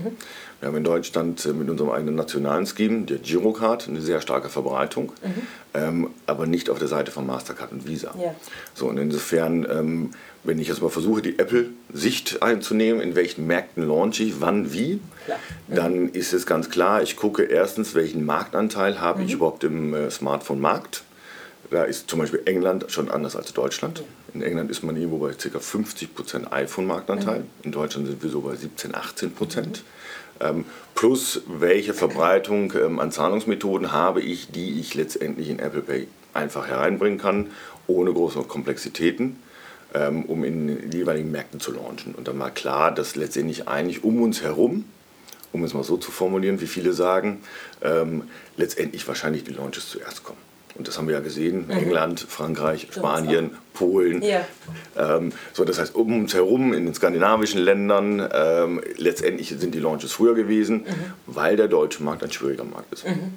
Wir 0.59 0.67
haben 0.67 0.77
in 0.77 0.83
Deutschland 0.83 1.43
äh, 1.45 1.53
mit 1.53 1.69
unserem 1.69 1.89
eigenen 1.91 2.15
nationalen 2.15 2.65
Scheme, 2.67 3.01
der 3.05 3.17
Girocard, 3.17 3.87
eine 3.87 4.01
sehr 4.01 4.21
starke 4.21 4.49
Verbreitung, 4.49 5.11
ähm, 5.73 6.09
aber 6.27 6.45
nicht 6.45 6.69
auf 6.69 6.79
der 6.79 6.87
Seite 6.87 7.11
von 7.11 7.25
Mastercard 7.25 7.71
und 7.71 7.87
Visa. 7.87 8.13
Ja. 8.21 8.35
So, 8.73 8.87
und 8.87 8.97
insofern, 8.97 9.65
ähm, 9.71 10.11
wenn 10.43 10.59
ich 10.59 10.67
jetzt 10.67 10.81
mal 10.81 10.89
versuche, 10.89 11.21
die 11.21 11.39
Apple-Sicht 11.39 12.41
einzunehmen, 12.43 13.01
in 13.01 13.15
welchen 13.15 13.47
Märkten 13.47 13.87
launche 13.87 14.23
ich, 14.23 14.41
wann, 14.41 14.73
wie, 14.73 14.99
Klar. 15.25 15.39
dann 15.67 16.09
ist 16.09 16.33
es 16.33 16.45
ganz 16.45 16.69
klar, 16.69 17.01
ich 17.01 17.15
gucke 17.15 17.43
erstens, 17.43 17.95
welchen 17.95 18.25
Marktanteil 18.25 18.99
habe 18.99 19.23
ich 19.23 19.33
überhaupt 19.33 19.63
im 19.63 19.93
äh, 19.93 20.09
Smartphone-Markt. 20.11 21.03
Da 21.71 21.85
ist 21.85 22.09
zum 22.09 22.19
Beispiel 22.19 22.41
England 22.45 22.85
schon 22.89 23.09
anders 23.09 23.37
als 23.37 23.53
Deutschland. 23.53 24.03
In 24.33 24.41
England 24.41 24.69
ist 24.69 24.83
man 24.83 24.97
irgendwo 24.97 25.19
bei 25.19 25.31
ca. 25.31 25.57
50% 25.57 26.51
iPhone-Marktanteil. 26.51 27.45
In 27.63 27.71
Deutschland 27.71 28.07
sind 28.07 28.21
wir 28.21 28.29
so 28.29 28.41
bei 28.41 28.55
17, 28.55 28.93
18 28.93 29.31
Prozent. 29.31 29.83
Ähm, 30.41 30.65
plus 30.95 31.41
welche 31.47 31.93
Verbreitung 31.93 32.73
ähm, 32.75 32.99
an 32.99 33.13
Zahlungsmethoden 33.13 33.93
habe 33.93 34.21
ich, 34.21 34.51
die 34.51 34.81
ich 34.81 34.95
letztendlich 34.95 35.49
in 35.49 35.59
Apple 35.59 35.81
Pay 35.81 36.07
einfach 36.33 36.67
hereinbringen 36.67 37.17
kann, 37.17 37.51
ohne 37.87 38.11
große 38.11 38.41
Komplexitäten, 38.43 39.37
ähm, 39.93 40.25
um 40.25 40.43
in 40.43 40.67
den 40.67 40.91
jeweiligen 40.91 41.31
Märkten 41.31 41.61
zu 41.61 41.71
launchen. 41.71 42.15
Und 42.15 42.27
dann 42.27 42.37
war 42.37 42.51
klar, 42.51 42.93
dass 42.93 43.15
letztendlich 43.15 43.69
eigentlich 43.69 44.03
um 44.03 44.21
uns 44.21 44.41
herum 44.41 44.85
um 45.53 45.65
es 45.65 45.73
mal 45.73 45.83
so 45.83 45.97
zu 45.97 46.11
formulieren, 46.11 46.61
wie 46.61 46.67
viele 46.67 46.93
sagen, 46.93 47.41
ähm, 47.81 48.23
letztendlich 48.55 49.05
wahrscheinlich 49.05 49.43
die 49.43 49.51
Launches 49.51 49.89
zuerst 49.89 50.23
kommen. 50.23 50.50
Und 50.75 50.87
das 50.87 50.97
haben 50.97 51.07
wir 51.07 51.15
ja 51.15 51.19
gesehen, 51.19 51.65
mhm. 51.65 51.71
England, 51.71 52.19
Frankreich, 52.27 52.87
Spanien, 52.91 53.51
Polen. 53.73 54.21
Ja. 54.21 54.45
Ähm, 54.97 55.31
so, 55.53 55.65
das 55.65 55.79
heißt, 55.79 55.95
um 55.95 56.21
uns 56.21 56.33
herum 56.33 56.73
in 56.73 56.85
den 56.85 56.93
skandinavischen 56.93 57.61
Ländern, 57.61 58.27
ähm, 58.33 58.81
letztendlich 58.97 59.49
sind 59.49 59.75
die 59.75 59.79
Launches 59.79 60.13
früher 60.13 60.33
gewesen, 60.33 60.77
mhm. 60.77 61.13
weil 61.27 61.57
der 61.57 61.67
deutsche 61.67 62.03
Markt 62.03 62.23
ein 62.23 62.31
schwieriger 62.31 62.63
Markt 62.63 62.93
ist. 62.93 63.05
Mhm. 63.05 63.33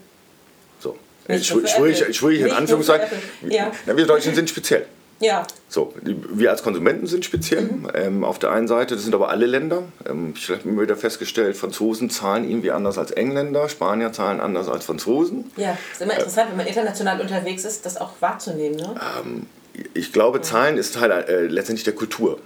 So. 0.79 0.97
Schwierig, 1.41 2.17
schwierig 2.17 2.41
in 2.43 2.50
Anführungszeichen. 2.50 3.09
Ja. 3.49 3.73
Na, 3.87 3.97
wir 3.97 4.07
Deutschen 4.07 4.35
sind 4.35 4.49
speziell. 4.49 4.87
Ja. 5.21 5.47
So, 5.68 5.94
wir 6.02 6.50
als 6.50 6.62
Konsumenten 6.62 7.06
sind 7.06 7.25
speziell. 7.25 7.62
Mhm. 7.62 7.88
Ähm, 7.94 8.25
auf 8.25 8.38
der 8.38 8.50
einen 8.50 8.68
Seite, 8.68 8.94
das 8.94 9.04
sind 9.04 9.14
aber 9.14 9.30
alle 9.30 9.47
Länder. 9.47 9.85
Ähm, 10.09 10.35
ich 10.37 10.50
habe 10.50 10.61
immer 10.64 10.83
wieder 10.83 10.97
festgestellt, 10.97 11.56
Franzosen 11.56 12.11
zahlen 12.11 12.49
irgendwie 12.49 12.71
anders 12.71 12.99
als 12.99 13.11
Engländer, 13.11 13.68
Spanier 13.68 14.12
zahlen 14.12 14.40
anders 14.40 14.68
als 14.68 14.85
Franzosen. 14.85 15.50
Ja, 15.56 15.76
ist 15.92 16.02
immer 16.02 16.14
interessant, 16.14 16.49
äh, 16.49 16.50
wenn 16.50 16.56
man 16.59 16.66
international 16.66 17.21
unterwegs 17.21 17.64
ist, 17.64 17.87
das 17.87 17.97
auch 17.97 18.11
wahrzunehmen. 18.21 18.76
Ne? 18.76 18.94
Ähm, 19.21 19.47
ich 19.94 20.12
glaube, 20.12 20.40
Zahlen 20.40 20.76
ist 20.76 20.94
Teil 20.94 21.11
äh, 21.11 21.47
letztendlich 21.47 21.85
der 21.85 21.94
Kultur. 21.94 22.38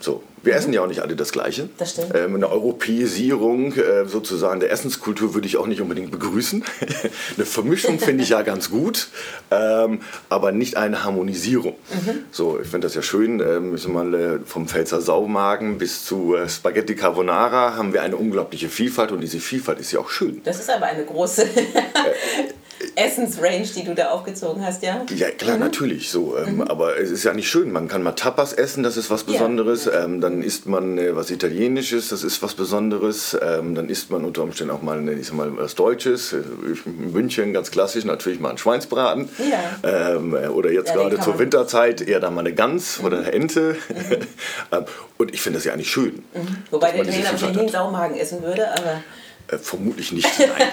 So, 0.00 0.22
wir 0.42 0.52
mhm. 0.52 0.58
essen 0.58 0.72
ja 0.72 0.82
auch 0.82 0.86
nicht 0.86 1.00
alle 1.00 1.16
das 1.16 1.32
Gleiche. 1.32 1.68
Das 1.78 1.92
stimmt. 1.92 2.14
Ähm, 2.14 2.34
eine 2.34 2.50
Europäisierung 2.50 3.72
äh, 3.72 4.06
sozusagen 4.06 4.60
der 4.60 4.70
Essenskultur 4.70 5.34
würde 5.34 5.46
ich 5.46 5.56
auch 5.56 5.66
nicht 5.66 5.80
unbedingt 5.80 6.10
begrüßen. 6.10 6.64
eine 7.36 7.46
Vermischung 7.46 7.98
finde 7.98 8.22
ich 8.22 8.30
ja 8.30 8.42
ganz 8.46 8.70
gut, 8.70 9.08
ähm, 9.50 10.00
aber 10.28 10.52
nicht 10.52 10.76
eine 10.76 11.04
Harmonisierung. 11.04 11.74
Mhm. 11.90 12.24
So, 12.30 12.60
ich 12.60 12.68
finde 12.68 12.86
das 12.86 12.94
ja 12.94 13.02
schön. 13.02 13.40
Ähm, 13.40 13.74
ich 13.74 13.86
mal, 13.88 14.14
äh, 14.14 14.38
vom 14.44 14.68
Pfälzer 14.68 15.00
Saumagen 15.00 15.78
bis 15.78 16.04
zu 16.04 16.36
äh, 16.36 16.48
Spaghetti 16.48 16.94
Carbonara 16.94 17.76
haben 17.76 17.92
wir 17.92 18.02
eine 18.02 18.16
unglaubliche 18.16 18.68
Vielfalt 18.68 19.12
und 19.12 19.20
diese 19.20 19.40
Vielfalt 19.40 19.80
ist 19.80 19.92
ja 19.92 20.00
auch 20.00 20.10
schön. 20.10 20.40
Das 20.44 20.60
ist 20.60 20.70
aber 20.70 20.86
eine 20.86 21.04
große. 21.04 21.48
Essensrange, 22.94 23.66
die 23.74 23.84
du 23.84 23.94
da 23.94 24.10
aufgezogen 24.10 24.64
hast, 24.64 24.82
ja? 24.82 25.04
Ja, 25.14 25.30
klar, 25.30 25.56
mhm. 25.56 25.60
natürlich 25.62 26.10
so. 26.10 26.36
Ähm, 26.36 26.56
mhm. 26.56 26.62
Aber 26.62 26.98
es 26.98 27.10
ist 27.10 27.24
ja 27.24 27.32
nicht 27.32 27.48
schön. 27.48 27.72
Man 27.72 27.88
kann 27.88 28.02
mal 28.02 28.12
Tapas 28.12 28.52
essen, 28.52 28.82
das 28.82 28.96
ist 28.96 29.10
was 29.10 29.24
Besonderes. 29.24 29.86
Ja. 29.86 30.04
Ähm, 30.04 30.20
dann 30.20 30.42
isst 30.42 30.66
man 30.66 30.98
äh, 30.98 31.16
was 31.16 31.30
Italienisches, 31.30 32.08
das 32.08 32.22
ist 32.22 32.42
was 32.42 32.54
Besonderes. 32.54 33.36
Ähm, 33.40 33.74
dann 33.74 33.88
isst 33.88 34.10
man 34.10 34.24
unter 34.24 34.42
Umständen 34.42 34.72
auch 34.72 34.82
mal, 34.82 35.08
ich 35.08 35.26
sag 35.26 35.36
mal 35.36 35.56
was 35.56 35.74
Deutsches. 35.74 36.32
Äh, 36.32 36.42
in 36.84 37.12
München 37.12 37.52
ganz 37.52 37.70
klassisch, 37.70 38.04
natürlich 38.04 38.40
mal 38.40 38.50
ein 38.50 38.58
Schweinsbraten. 38.58 39.28
Ja. 39.38 40.14
Ähm, 40.14 40.34
äh, 40.34 40.48
oder 40.48 40.70
jetzt 40.70 40.88
ja, 40.88 40.94
gerade 40.96 41.18
zur 41.20 41.38
Winterzeit 41.38 42.02
eher 42.02 42.20
dann 42.20 42.34
mal 42.34 42.40
eine 42.40 42.52
Gans 42.52 42.98
mhm. 42.98 43.06
oder 43.06 43.18
eine 43.18 43.32
Ente. 43.32 43.76
Mhm. 43.88 44.16
Ähm, 44.72 44.84
und 45.18 45.32
ich 45.32 45.40
finde 45.40 45.58
das 45.58 45.64
ja 45.64 45.72
eigentlich 45.72 45.90
schön. 45.90 46.24
Mhm. 46.34 46.64
Wobei 46.70 46.90
der 46.90 47.02
Italiener 47.02 47.30
wahrscheinlich 47.32 47.56
nie 47.56 47.62
einen 47.62 47.68
Saumagen 47.68 48.16
essen 48.16 48.42
würde, 48.42 48.68
aber... 48.72 49.02
Äh, 49.48 49.58
vermutlich 49.58 50.12
nicht, 50.12 50.28
nein. 50.38 50.68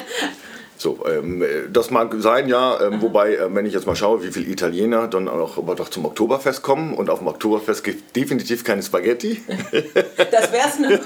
So, 0.78 1.06
ähm, 1.08 1.44
das 1.72 1.92
mag 1.92 2.14
sein, 2.18 2.48
ja, 2.48 2.80
ähm, 2.82 3.02
wobei, 3.02 3.36
äh, 3.36 3.54
wenn 3.54 3.66
ich 3.66 3.74
jetzt 3.74 3.86
mal 3.86 3.96
schaue, 3.96 4.24
wie 4.24 4.32
viele 4.32 4.50
Italiener 4.52 5.08
dann 5.08 5.28
auch 5.28 5.58
aber 5.58 5.76
doch 5.76 5.90
zum 5.90 6.06
Oktoberfest 6.06 6.62
kommen 6.62 6.94
und 6.94 7.10
auf 7.10 7.20
dem 7.20 7.28
Oktoberfest 7.28 7.84
gibt 7.84 8.08
es 8.08 8.14
definitiv 8.14 8.64
keine 8.64 8.84
Spaghetti. 8.84 9.42
Das 10.32 10.52
wär's 10.52 10.80
nur. 10.80 11.00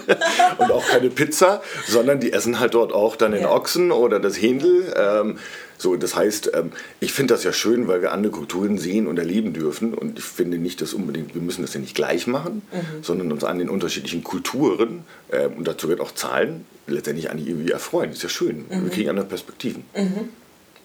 und 0.57 0.71
auch 0.71 0.85
keine 0.87 1.09
Pizza, 1.09 1.61
sondern 1.87 2.19
die 2.19 2.31
essen 2.31 2.59
halt 2.59 2.73
dort 2.73 2.93
auch 2.93 3.15
dann 3.15 3.33
den. 3.33 3.45
Ochsen 3.45 3.91
oder 3.91 4.19
das 4.19 4.41
Händel. 4.41 4.93
Ähm, 4.95 5.39
so, 5.77 5.95
das 5.95 6.15
heißt, 6.15 6.51
ähm, 6.55 6.71
ich 6.99 7.13
finde 7.13 7.35
das 7.35 7.43
ja 7.43 7.53
schön, 7.53 7.87
weil 7.87 8.01
wir 8.01 8.11
andere 8.11 8.31
Kulturen 8.31 8.77
sehen 8.77 9.07
und 9.07 9.19
erleben 9.19 9.53
dürfen. 9.53 9.93
Und 9.93 10.17
ich 10.17 10.25
finde 10.25 10.57
nicht, 10.57 10.81
dass 10.81 10.93
unbedingt, 10.93 11.35
wir 11.35 11.41
müssen 11.41 11.61
das 11.61 11.73
ja 11.73 11.79
nicht 11.79 11.95
gleich 11.95 12.25
machen, 12.25 12.63
mhm. 12.71 13.03
sondern 13.03 13.31
uns 13.31 13.43
an 13.43 13.59
den 13.59 13.69
unterschiedlichen 13.69 14.23
Kulturen, 14.23 15.03
äh, 15.29 15.47
und 15.47 15.67
dazu 15.67 15.87
wird 15.87 16.01
auch 16.01 16.13
Zahlen, 16.13 16.65
letztendlich 16.87 17.29
eigentlich 17.29 17.49
irgendwie 17.49 17.71
erfreuen. 17.71 18.09
Das 18.09 18.17
ist 18.17 18.23
ja 18.23 18.29
schön. 18.29 18.65
Mhm. 18.69 18.83
Wir 18.83 18.89
kriegen 18.89 19.09
andere 19.09 19.27
Perspektiven. 19.27 19.83
Mhm. 19.95 20.29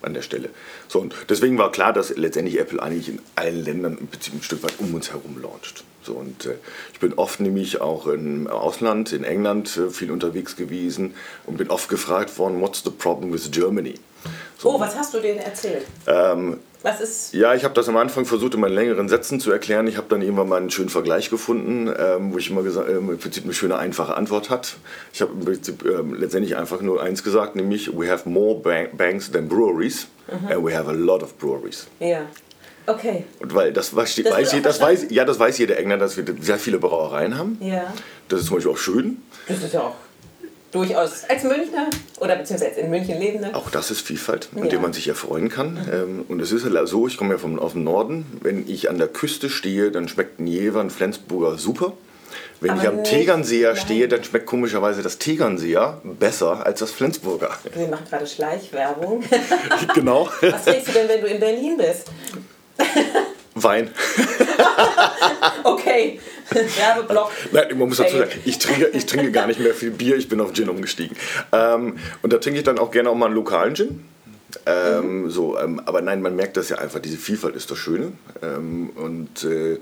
An 0.02 0.14
der 0.14 0.22
Stelle. 0.22 0.50
So, 0.88 0.99
und 0.99 1.14
deswegen 1.28 1.58
war 1.58 1.70
klar, 1.70 1.92
dass 1.92 2.16
letztendlich 2.16 2.58
Apple 2.58 2.82
eigentlich 2.82 3.08
in 3.08 3.20
allen 3.37 3.64
Ländern 3.64 3.96
im 3.99 4.08
Prinzip 4.08 4.34
ein 4.34 4.42
Stück 4.42 4.64
weit 4.64 4.75
um 4.78 4.92
uns 4.94 5.12
herum 5.12 5.40
launcht. 5.40 5.84
So, 6.02 6.14
und 6.14 6.46
äh, 6.46 6.54
ich 6.92 6.99
bin 6.99 7.14
oft 7.14 7.38
nämlich 7.38 7.80
auch 7.80 8.08
im 8.08 8.49
Ausland, 8.49 9.12
in 9.12 9.22
England, 9.22 9.76
äh, 9.76 9.90
viel 9.90 10.11
unterwegs 10.11 10.56
gewesen 10.56 11.14
und 11.46 11.56
bin 11.56 11.70
oft 11.70 11.88
gefragt 11.88 12.37
worden, 12.37 12.61
what's 12.61 12.82
the 12.82 12.90
problem 12.90 13.32
with 13.32 13.49
Germany? 13.52 13.94
So, 14.62 14.76
oh, 14.76 14.78
was 14.78 14.95
hast 14.95 15.12
du 15.12 15.19
denen 15.19 15.40
erzählt? 15.40 15.85
Ähm, 16.07 16.61
was 16.85 17.00
ist? 17.00 17.35
Ja, 17.35 17.52
ich 17.52 17.64
habe 17.64 17.75
das 17.75 17.88
am 17.88 17.97
Anfang 17.97 18.25
versucht, 18.25 18.54
in 18.54 18.61
meinen 18.61 18.76
längeren 18.76 19.09
Sätzen 19.09 19.40
zu 19.40 19.50
erklären. 19.50 19.88
Ich 19.88 19.97
habe 19.97 20.07
dann 20.09 20.23
irgendwann 20.23 20.49
mal 20.49 20.59
einen 20.59 20.71
schönen 20.71 20.88
Vergleich 20.88 21.31
gefunden, 21.31 21.92
ähm, 21.99 22.33
wo 22.33 22.38
ich 22.38 22.49
immer 22.49 22.62
gesagt, 22.62 22.88
ähm, 22.88 23.11
im 23.11 23.19
Prinzip 23.19 23.42
eine 23.42 23.54
schöne, 23.54 23.76
einfache 23.76 24.14
Antwort 24.14 24.50
hat. 24.50 24.76
Ich 25.12 25.21
habe 25.21 25.33
im 25.33 25.45
Prinzip 25.45 25.85
ähm, 25.85 26.14
letztendlich 26.14 26.54
einfach 26.57 26.81
nur 26.81 27.02
eins 27.02 27.25
gesagt, 27.25 27.57
nämlich 27.57 27.99
we 27.99 28.09
have 28.09 28.28
more 28.28 28.54
banks 28.92 29.33
than 29.33 29.49
breweries 29.49 30.07
mhm. 30.28 30.52
and 30.52 30.64
we 30.64 30.73
have 30.73 30.88
a 30.88 30.95
lot 30.95 31.25
of 31.25 31.37
breweries. 31.38 31.88
Ja. 31.99 32.21
Okay. 32.87 33.25
Und 33.40 33.52
weil 33.57 33.73
das, 33.73 33.97
weiß, 33.97 34.14
das, 34.23 34.33
weiß, 34.33 34.62
das 34.62 34.81
weiß, 34.81 35.07
ja, 35.11 35.25
das 35.25 35.40
weiß 35.40 35.59
jeder 35.59 35.76
Engländer, 35.76 36.04
dass 36.04 36.16
wir 36.16 36.25
sehr 36.40 36.59
viele 36.59 36.78
Brauereien 36.78 37.37
haben. 37.37 37.59
Ja. 37.61 37.92
Das 38.28 38.40
ist 38.40 38.47
zum 38.47 38.59
Beispiel 38.59 38.73
auch 38.73 38.78
schön. 38.78 39.23
Das 39.49 39.61
ist 39.61 39.75
ja 39.75 39.81
auch 39.81 39.97
durchaus 40.73 41.25
als 41.29 41.45
Münchner 41.45 41.88
oder 42.19 42.37
beziehungsweise 42.37 42.81
in 42.81 42.91
München 42.91 43.21
lebende. 43.21 43.55
Auch 43.55 43.71
das 43.71 43.91
ist 43.91 44.00
Vielfalt, 44.00 44.49
an 44.57 44.64
ja. 44.64 44.71
der 44.71 44.81
man 44.81 44.93
sich 44.93 45.07
erfreuen 45.07 45.49
kann. 45.49 45.75
Mhm. 45.75 46.25
Und 46.29 46.41
es 46.41 46.50
ist 46.50 46.64
halt 46.64 46.88
so, 46.88 47.07
ich 47.07 47.17
komme 47.17 47.35
ja 47.35 47.38
vom, 47.38 47.59
aus 47.59 47.73
dem 47.73 47.85
Norden, 47.85 48.26
wenn 48.43 48.69
ich 48.69 48.91
an 48.91 48.99
der 48.99 49.09
Küste 49.09 49.50
stehe, 49.50 49.91
dann 49.91 50.09
schmeckt 50.09 50.41
ein 50.41 50.47
Jever, 50.47 50.81
ein 50.81 50.91
Flensburger 50.91 51.59
super. 51.59 51.93
Wenn 52.61 52.71
Aber 52.71 52.83
ich 52.83 52.88
am 52.88 53.02
Tegernseer 53.02 53.75
stehe, 53.75 54.07
dann 54.07 54.23
schmeckt 54.23 54.47
komischerweise 54.47 55.02
das 55.02 55.19
Tegernseer 55.19 56.00
besser 56.05 56.64
als 56.64 56.79
das 56.79 56.93
Flensburger. 56.93 57.50
Wir 57.75 57.88
machen 57.88 58.07
gerade 58.09 58.26
Schleichwerbung. 58.26 59.25
genau. 59.95 60.29
Was 60.41 60.64
trinkst 60.64 60.88
du 60.88 60.93
denn, 60.93 61.09
wenn 61.09 61.21
du 61.21 61.26
in 61.26 61.41
Berlin 61.41 61.76
bist? 61.76 62.07
Wein. 63.55 63.91
okay, 65.64 66.21
Werbeblock. 66.76 67.30
Nein, 67.52 67.78
man 67.78 67.88
muss 67.88 67.99
dazu 67.99 68.18
sagen, 68.18 68.30
ich 68.44 68.59
trinke, 68.59 68.87
ich 68.88 69.06
trinke 69.06 69.32
gar 69.32 69.47
nicht 69.47 69.61
mehr 69.61 69.75
viel 69.75 69.90
Bier, 69.90 70.16
ich 70.16 70.28
bin 70.28 70.40
auf 70.40 70.52
Gin 70.52 70.68
umgestiegen. 70.68 71.16
Ähm, 71.52 71.99
und 72.23 72.32
da 72.32 72.38
trinke 72.38 72.59
ich 72.59 72.64
dann 72.64 72.78
auch 72.78 72.90
gerne 72.90 73.11
auch 73.11 73.14
mal 73.14 73.26
einen 73.26 73.35
lokalen 73.35 73.75
Gin. 73.75 74.04
Ähm, 74.66 75.23
mhm. 75.23 75.30
so, 75.30 75.59
ähm, 75.59 75.80
aber 75.85 76.02
nein, 76.02 76.23
man 76.23 76.37
merkt 76.37 76.56
das 76.56 76.68
ja 76.68 76.78
einfach, 76.78 77.00
diese 77.00 77.16
Vielfalt 77.16 77.56
ist 77.56 77.71
das 77.71 77.78
Schöne. 77.78 78.12
Ähm, 78.42 78.90
und 78.90 79.44
äh, 79.44 79.78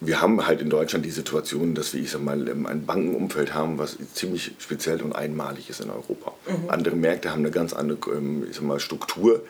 wir 0.00 0.20
haben 0.20 0.46
halt 0.46 0.62
in 0.62 0.70
Deutschland 0.70 1.04
die 1.04 1.10
Situation, 1.10 1.74
dass 1.74 1.92
wir 1.92 2.00
ich 2.00 2.10
sag 2.10 2.22
mal, 2.22 2.48
ähm, 2.48 2.66
ein 2.66 2.86
Bankenumfeld 2.86 3.54
haben, 3.54 3.78
was 3.78 3.98
ziemlich 4.14 4.52
speziell 4.58 5.02
und 5.02 5.14
einmalig 5.14 5.70
ist 5.70 5.80
in 5.80 5.90
Europa. 5.90 6.32
Mhm. 6.46 6.70
Andere 6.70 6.96
Märkte 6.96 7.30
haben 7.30 7.40
eine 7.40 7.50
ganz 7.50 7.72
andere 7.72 7.98
ähm, 8.12 8.46
ich 8.48 8.56
sag 8.56 8.64
mal, 8.64 8.80
Struktur. 8.80 9.42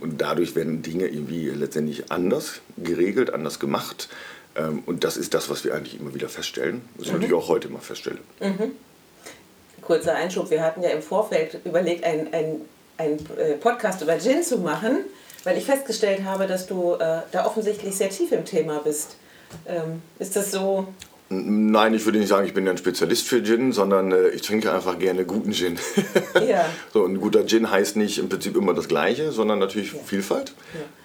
Und 0.00 0.20
dadurch 0.20 0.56
werden 0.56 0.82
Dinge 0.82 1.06
irgendwie 1.06 1.48
letztendlich 1.48 2.10
anders 2.10 2.60
geregelt, 2.76 3.32
anders 3.32 3.60
gemacht. 3.60 4.08
Ähm, 4.56 4.82
und 4.86 5.04
das 5.04 5.16
ist 5.16 5.34
das, 5.34 5.48
was 5.50 5.64
wir 5.64 5.74
eigentlich 5.74 5.98
immer 5.98 6.14
wieder 6.14 6.28
feststellen. 6.28 6.82
Was 6.96 7.06
ich 7.06 7.12
mhm. 7.12 7.20
natürlich 7.20 7.34
auch 7.34 7.48
heute 7.48 7.68
immer 7.68 7.80
feststelle. 7.80 8.18
Mhm. 8.40 8.72
Kurzer 9.82 10.14
Einschub. 10.14 10.50
Wir 10.50 10.62
hatten 10.62 10.82
ja 10.82 10.90
im 10.90 11.02
Vorfeld 11.02 11.60
überlegt, 11.64 12.04
einen 12.04 12.66
ein 13.00 13.18
äh, 13.38 13.54
Podcast 13.54 14.02
über 14.02 14.18
Gin 14.18 14.42
zu 14.42 14.58
machen, 14.58 15.04
weil 15.44 15.56
ich 15.56 15.64
festgestellt 15.64 16.24
habe, 16.24 16.46
dass 16.46 16.66
du 16.66 16.94
äh, 16.94 17.22
da 17.32 17.46
offensichtlich 17.46 17.96
sehr 17.96 18.10
tief 18.10 18.30
im 18.32 18.44
Thema 18.44 18.80
bist. 18.80 19.16
Ähm, 19.66 20.02
ist 20.18 20.36
das 20.36 20.50
so? 20.50 20.86
Nein, 21.32 21.94
ich 21.94 22.04
würde 22.06 22.18
nicht 22.18 22.26
sagen, 22.26 22.44
ich 22.44 22.54
bin 22.54 22.68
ein 22.68 22.76
Spezialist 22.76 23.28
für 23.28 23.40
Gin, 23.40 23.70
sondern 23.70 24.10
äh, 24.10 24.30
ich 24.30 24.42
trinke 24.42 24.72
einfach 24.72 24.98
gerne 24.98 25.24
guten 25.24 25.52
Gin. 25.52 25.78
Ja. 26.46 26.64
so, 26.92 27.04
ein 27.04 27.20
guter 27.20 27.46
Gin 27.46 27.70
heißt 27.70 27.96
nicht 27.96 28.18
im 28.18 28.28
Prinzip 28.28 28.56
immer 28.56 28.74
das 28.74 28.88
Gleiche, 28.88 29.30
sondern 29.30 29.60
natürlich 29.60 29.92
ja. 29.92 30.00
Vielfalt, 30.04 30.54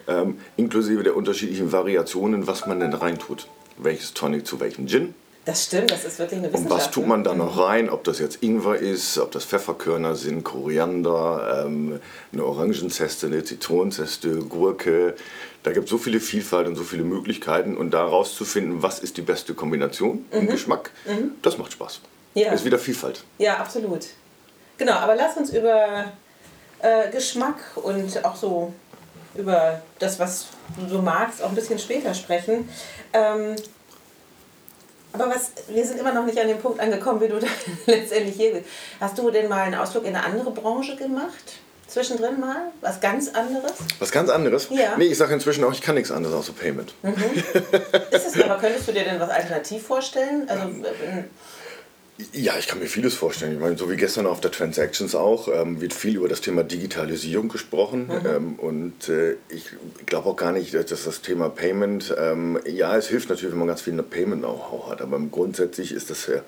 ja. 0.08 0.22
Ähm, 0.22 0.38
inklusive 0.58 1.04
der 1.04 1.16
unterschiedlichen 1.16 1.72
Variationen, 1.72 2.48
was 2.48 2.66
man 2.66 2.80
denn 2.80 2.94
reintut. 2.94 3.48
Welches 3.78 4.14
Tonic 4.14 4.48
zu 4.48 4.60
welchem 4.60 4.88
Gin. 4.88 5.14
Das 5.46 5.66
stimmt, 5.66 5.92
das 5.92 6.04
ist 6.04 6.18
wirklich 6.18 6.40
eine 6.40 6.52
Wissenschaft. 6.52 6.72
Und 6.72 6.78
was 6.78 6.92
tut 6.92 7.08
man 7.08 7.24
da 7.24 7.36
noch 7.36 7.60
rein? 7.60 7.90
Ob 7.92 8.04
das 8.04 8.18
jetzt 8.18 8.42
Ingwer 8.42 8.78
ist, 8.78 9.20
ob 9.20 9.32
das 9.32 9.46
Pfefferkörner 9.46 10.16
sind, 10.16 10.44
Koriander, 10.44 11.66
ähm, 11.68 12.00
eine 12.34 12.44
Orangenzeste, 12.44 13.28
eine 13.28 13.44
Zitronenzeste, 13.44 14.40
Gurke, 14.40 15.14
da 15.62 15.72
gibt 15.72 15.86
es 15.86 15.92
so 15.92 16.00
viele 16.00 16.20
Vielfalt 16.20 16.68
und 16.68 16.76
so 16.76 16.84
viele 16.84 17.04
Möglichkeiten 17.04 17.78
und 17.78 17.92
da 17.92 18.04
rauszufinden, 18.04 18.82
was 18.82 19.00
ist 19.00 19.18
die 19.18 19.22
beste 19.22 19.54
Kombination 19.54 20.26
mhm. 20.32 20.40
im 20.40 20.48
Geschmack, 20.48 20.92
mhm. 21.06 21.32
das 21.44 21.60
macht 21.60 21.74
Spaß. 21.74 22.02
Ja. 22.34 22.50
Das 22.50 22.62
ist 22.62 22.66
wieder 22.66 22.80
Vielfalt. 22.80 23.24
Ja, 23.38 23.58
absolut. 23.58 24.08
Genau, 24.78 24.94
aber 24.94 25.16
lass 25.16 25.38
uns 25.38 25.52
über 25.52 26.06
äh, 26.80 27.10
Geschmack 27.12 27.58
und 27.76 28.26
auch 28.26 28.36
so 28.36 28.74
über 29.36 29.82
das, 30.00 30.20
was 30.20 30.48
du 30.78 30.88
so 30.88 31.02
magst, 31.02 31.42
auch 31.42 31.50
ein 31.50 31.56
bisschen 31.56 31.80
später 31.80 32.14
sprechen. 32.14 32.68
Ähm, 33.14 33.56
aber 35.16 35.34
was, 35.34 35.52
wir 35.68 35.86
sind 35.86 36.00
immer 36.00 36.14
noch 36.14 36.26
nicht 36.26 36.40
an 36.40 36.48
dem 36.48 36.60
Punkt 36.60 36.80
angekommen, 36.80 37.22
wie 37.22 37.28
du 37.28 37.40
da 37.40 37.48
letztendlich 37.88 38.36
hier 38.36 38.54
bist. 38.54 38.66
Hast 39.00 39.18
du 39.18 39.32
denn 39.32 39.50
mal 39.50 39.64
einen 39.64 39.76
Ausflug 39.76 40.06
in 40.06 40.16
eine 40.16 40.26
andere 40.26 40.52
Branche 40.52 40.96
gemacht? 40.96 41.60
zwischendrin 41.88 42.40
mal? 42.40 42.72
Was 42.82 43.00
ganz 43.00 43.30
anderes? 43.30 43.74
Was 44.00 44.12
ganz 44.12 44.30
anderes? 44.30 44.68
Ja. 44.70 44.98
Nee, 44.98 45.06
ich 45.06 45.18
sage 45.18 45.34
inzwischen 45.34 45.64
auch, 45.64 45.72
ich 45.72 45.82
kann 45.82 45.96
nichts 45.96 46.12
anderes 46.12 46.36
außer 46.36 46.54
Payment. 46.54 46.94
Mhm. 47.04 47.14
Ist 48.12 48.36
es, 48.36 48.42
aber 48.42 48.58
könntest 48.58 48.88
du 48.88 48.92
dir 48.92 49.04
denn 49.04 49.20
was 49.20 49.30
alternativ 49.30 49.86
vorstellen? 49.86 50.50
Also, 50.50 50.64
Ja, 52.32 52.58
ich 52.58 52.68
kann 52.68 52.80
mir 52.80 52.88
vieles 52.88 53.14
vorstellen. 53.14 53.54
Ich 53.54 53.60
meine, 53.60 53.78
so 53.78 53.92
wie 53.92 53.98
gestern 53.98 54.26
auf 54.26 54.40
der 54.40 54.52
Transactions 54.52 55.16
auch, 55.16 55.50
ähm, 55.50 55.82
wird 55.82 55.94
viel 55.94 56.16
über 56.16 56.30
das 56.30 56.40
Thema 56.40 56.64
Digitalisierung 56.64 57.50
gesprochen. 57.50 58.08
Mhm. 58.08 58.26
Ähm, 58.26 58.56
und 58.56 59.10
äh, 59.10 59.36
ich 59.50 59.66
glaube 60.06 60.30
auch 60.30 60.38
gar 60.38 60.54
nicht, 60.54 60.74
dass 60.74 61.04
das 61.04 61.22
Thema 61.22 61.50
Payment, 61.50 62.16
ähm, 62.18 62.58
ja, 62.66 62.96
es 62.96 63.08
hilft 63.08 63.30
natürlich, 63.30 63.52
wenn 63.52 63.60
man 63.60 63.68
ganz 63.68 63.82
viel 63.82 64.02
Payment-Know-how 64.02 64.92
hat, 64.92 65.02
aber 65.02 65.20
grundsätzlich 65.20 65.92
ist 65.92 66.10
das 66.10 66.28
ja, 66.28 66.42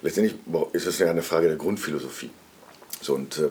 letztendlich 0.00 0.38
ist 0.72 0.86
es 0.86 0.98
ja 0.98 1.10
eine 1.10 1.22
Frage 1.22 1.48
der 1.48 1.56
Grundphilosophie. 1.56 2.30
So, 3.02 3.14
und 3.14 3.38
äh, 3.38 3.50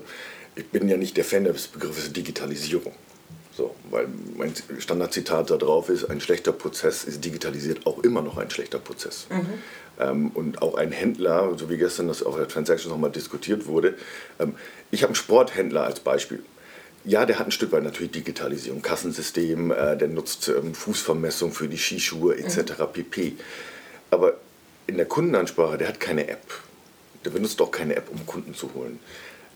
ich 0.56 0.68
bin 0.68 0.90
ja 0.90 0.98
nicht 0.98 1.16
der 1.16 1.26
Fan 1.26 1.44
des 1.44 1.68
Begriffes 1.68 2.12
Digitalisierung. 2.12 2.94
So, 3.56 3.76
weil 3.90 4.08
mein 4.38 4.54
Standardzitat 4.80 5.50
da 5.52 5.58
drauf 5.58 5.90
ist, 5.90 6.10
ein 6.10 6.22
schlechter 6.22 6.54
Prozess 6.54 7.04
ist 7.04 7.24
digitalisiert 7.24 7.86
auch 7.86 8.00
immer 8.00 8.22
noch 8.22 8.38
ein 8.38 8.50
schlechter 8.50 8.80
Prozess. 8.80 9.28
Mhm. 9.30 9.60
Ähm, 10.02 10.32
und 10.34 10.62
auch 10.62 10.76
ein 10.76 10.92
Händler, 10.92 11.56
so 11.58 11.70
wie 11.70 11.78
gestern 11.78 12.08
das 12.08 12.24
auf 12.24 12.36
der 12.36 12.48
Transaction 12.48 12.92
nochmal 12.92 13.12
diskutiert 13.12 13.68
wurde, 13.68 13.96
ähm, 14.40 14.56
ich 14.90 15.04
habe 15.04 15.10
einen 15.10 15.16
Sporthändler 15.16 15.84
als 15.84 16.00
Beispiel. 16.00 16.44
Ja, 17.04 17.26
der 17.26 17.40
hat 17.40 17.48
ein 17.48 17.52
Stück 17.52 17.72
weit 17.72 17.84
natürlich 17.84 18.12
Digitalisierung, 18.12 18.82
Kassensystem, 18.82 19.72
äh, 19.72 19.98
der 19.98 20.08
nutzt 20.08 20.50
ähm, 20.50 20.74
Fußvermessung 20.76 21.52
für 21.52 21.68
die 21.68 21.78
Skischuhe 21.78 22.38
etc. 22.38 22.74
Pp. 22.92 23.34
Aber 24.12 24.36
in 24.88 24.98
der 24.98 25.06
Kundenansprache, 25.06 25.78
der 25.78 25.88
hat 25.88 26.00
keine 26.00 26.28
App. 26.28 26.44
Der 27.24 27.30
benutzt 27.30 27.62
auch 27.62 27.72
keine 27.72 27.96
App, 27.96 28.10
um 28.12 28.26
Kunden 28.26 28.54
zu 28.54 28.74
holen. 28.74 29.00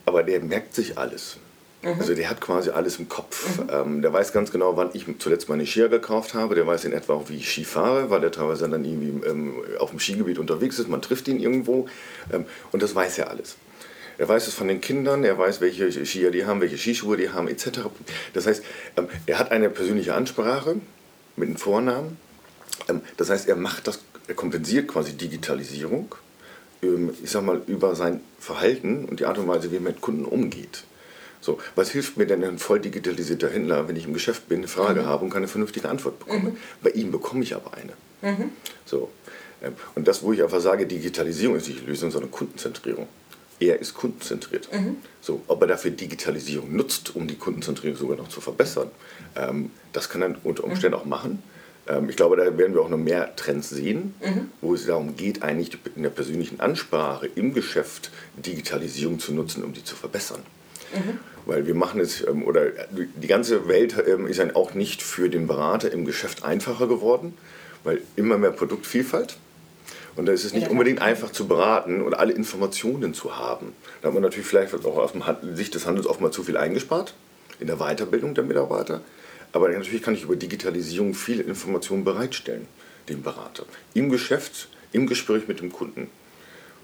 Aber 0.06 0.24
der 0.24 0.40
merkt 0.40 0.76
sich 0.76 0.98
alles. 0.98 1.38
Mhm. 1.86 2.00
Also 2.00 2.16
der 2.16 2.30
hat 2.30 2.42
quasi 2.42 2.72
alles 2.72 2.98
im 2.98 3.08
Kopf. 3.08 3.60
Mhm. 3.60 3.70
Ähm, 3.72 4.02
der 4.02 4.12
weiß 4.12 4.34
ganz 4.34 4.52
genau, 4.52 4.76
wann 4.76 4.90
ich 4.94 5.06
zuletzt 5.20 5.48
meine 5.50 5.66
Skier 5.66 5.88
gekauft 5.88 6.34
habe. 6.34 6.56
Der 6.56 6.66
weiß 6.66 6.86
in 6.86 6.94
etwa 6.94 7.14
auch, 7.14 7.30
wie 7.30 7.38
ich 7.38 7.50
Ski 7.50 7.64
fahre, 7.64 8.10
weil 8.10 8.22
der 8.22 8.32
teilweise 8.32 8.68
dann 8.68 8.84
irgendwie 8.84 9.28
ähm, 9.28 9.54
auf 9.80 9.92
dem 9.92 10.00
Skigebiet 10.00 10.40
unterwegs 10.40 10.80
ist. 10.80 10.90
Man 10.90 11.02
trifft 11.02 11.28
ihn 11.28 11.40
irgendwo 11.40 11.88
ähm, 12.34 12.46
und 12.72 12.82
das 12.82 12.96
weiß 12.96 13.20
er 13.20 13.30
alles. 13.30 13.58
Er 14.18 14.28
weiß 14.28 14.48
es 14.48 14.54
von 14.54 14.68
den 14.68 14.82
Kindern, 14.82 15.24
er 15.24 15.38
weiß, 15.38 15.62
welche 15.62 15.92
Skier 16.06 16.32
die 16.32 16.46
haben, 16.46 16.62
welche 16.62 16.78
Skischuhe 16.78 17.18
die 17.18 17.30
haben, 17.30 17.48
etc. 17.48 17.82
Das 18.34 18.48
heißt, 18.48 18.64
ähm, 18.98 19.08
er 19.26 19.40
hat 19.40 19.52
eine 19.52 19.70
persönliche 19.70 20.16
Ansprache 20.16 20.78
mit 21.36 21.50
einem 21.50 21.58
Vornamen. 21.58 22.18
Ähm, 22.90 23.02
das 23.18 23.30
heißt, 23.30 23.48
er 23.48 23.58
macht 23.58 23.88
das, 23.88 24.00
er 24.28 24.34
kompensiert 24.34 24.88
quasi 24.88 25.14
Digitalisierung, 25.14 26.16
ähm, 26.82 27.14
ich 27.24 27.30
sag 27.30 27.44
mal, 27.44 27.62
über 27.68 27.96
sein 27.96 28.22
Verhalten 28.40 29.06
und 29.06 29.20
die 29.20 29.26
Art 29.26 29.38
und 29.38 29.48
Weise, 29.48 29.72
wie 29.72 29.76
er 29.76 29.82
mit 29.82 30.02
Kunden 30.02 30.26
umgeht. 30.26 30.84
So, 31.46 31.60
was 31.76 31.92
hilft 31.92 32.18
mir 32.18 32.26
denn 32.26 32.44
ein 32.44 32.58
voll 32.58 32.80
digitalisierter 32.80 33.52
Händler, 33.52 33.88
wenn 33.88 33.96
ich 33.96 34.06
im 34.06 34.14
Geschäft 34.14 34.50
bin, 34.50 34.58
eine 34.58 34.68
Frage 34.68 35.04
mhm. 35.04 35.06
habe 35.06 35.26
und 35.26 35.30
keine 35.30 35.48
vernünftige 35.48 35.88
Antwort 35.88 36.18
bekomme? 36.18 36.50
Mhm. 36.50 36.58
Bei 36.82 36.90
ihm 36.90 37.12
bekomme 37.12 37.44
ich 37.44 37.56
aber 37.56 37.72
eine. 37.76 37.94
Mhm. 38.24 38.50
So, 38.84 39.12
ähm, 39.62 39.74
und 39.94 40.08
das, 40.08 40.24
wo 40.24 40.34
ich 40.34 40.42
einfach 40.42 40.60
sage, 40.60 40.88
Digitalisierung 40.88 41.56
ist 41.56 41.68
nicht 41.68 41.82
die 41.82 41.86
Lösung, 41.86 42.10
sondern 42.10 42.32
Kundenzentrierung. 42.32 43.08
Er 43.60 43.80
ist 43.80 43.94
kundenzentriert. 43.94 44.74
Mhm. 44.74 44.98
So, 45.22 45.44
ob 45.46 45.62
er 45.62 45.68
dafür 45.68 45.92
Digitalisierung 45.92 46.76
nutzt, 46.76 47.16
um 47.16 47.28
die 47.28 47.36
Kundenzentrierung 47.36 47.96
sogar 47.96 48.18
noch 48.18 48.30
zu 48.30 48.42
verbessern, 48.42 48.90
ähm, 49.36 49.70
das 49.94 50.10
kann 50.10 50.24
er 50.24 50.36
unter 50.44 50.64
Umständen 50.64 50.98
mhm. 50.98 51.02
auch 51.04 51.06
machen. 51.06 51.44
Ähm, 51.88 52.10
ich 52.10 52.16
glaube, 52.16 52.38
da 52.38 52.58
werden 52.58 52.74
wir 52.74 52.82
auch 52.82 52.90
noch 52.90 52.98
mehr 52.98 53.36
Trends 53.36 53.70
sehen, 53.70 54.16
mhm. 54.20 54.50
wo 54.62 54.74
es 54.74 54.88
darum 54.88 55.16
geht, 55.16 55.44
eigentlich 55.44 55.78
in 55.96 56.02
der 56.02 56.10
persönlichen 56.10 56.60
Ansprache 56.60 57.30
im 57.36 57.54
Geschäft 57.54 58.10
Digitalisierung 58.36 59.20
zu 59.20 59.32
nutzen, 59.32 59.64
um 59.64 59.74
die 59.74 59.84
zu 59.84 59.96
verbessern. 59.96 60.42
Mhm. 60.96 61.20
Weil 61.46 61.68
wir 61.68 61.76
machen 61.76 62.00
es, 62.00 62.26
ähm, 62.28 62.44
oder 62.44 62.68
die 62.92 63.28
ganze 63.28 63.68
Welt 63.68 63.96
ähm, 64.08 64.28
ist 64.28 64.40
dann 64.40 64.56
auch 64.56 64.74
nicht 64.74 65.04
für 65.04 65.30
den 65.30 65.48
Berater 65.48 65.92
im 65.92 66.06
Geschäft 66.06 66.44
einfacher 66.44 66.88
geworden, 66.88 67.34
weil 67.84 68.02
immer 68.16 68.38
mehr 68.38 68.52
Produktvielfalt. 68.52 69.38
Und 70.16 70.28
da 70.28 70.32
ist 70.32 70.46
es 70.46 70.54
nicht 70.54 70.70
unbedingt 70.70 71.02
einfach 71.02 71.32
zu 71.32 71.46
beraten 71.48 72.02
und 72.02 72.14
alle 72.14 72.32
Informationen 72.32 73.14
zu 73.14 73.38
haben. 73.38 73.74
Da 74.02 74.08
hat 74.08 74.14
man 74.14 74.24
natürlich 74.24 74.48
vielleicht 74.48 74.74
auch 74.74 74.98
aus 74.98 75.12
Sicht 75.54 75.76
des 75.76 75.86
Handels 75.86 76.08
oftmals 76.08 76.34
zu 76.34 76.44
viel 76.44 76.56
eingespart 76.56 77.14
in 77.60 77.68
der 77.68 77.78
Weiterbildung 77.78 78.34
der 78.34 78.46
Mitarbeiter. 78.46 79.02
Aber 79.52 79.70
natürlich 79.70 80.02
kann 80.02 80.14
ich 80.14 80.24
über 80.24 80.36
Digitalisierung 80.36 81.14
viele 81.14 81.44
Informationen 81.44 82.04
bereitstellen, 82.04 82.68
dem 83.10 83.24
Berater. 83.24 83.66
Im 83.94 84.10
Geschäft, 84.10 84.70
im 84.92 85.08
Gespräch 85.08 85.48
mit 85.48 85.60
dem 85.60 85.72
Kunden. 85.72 86.10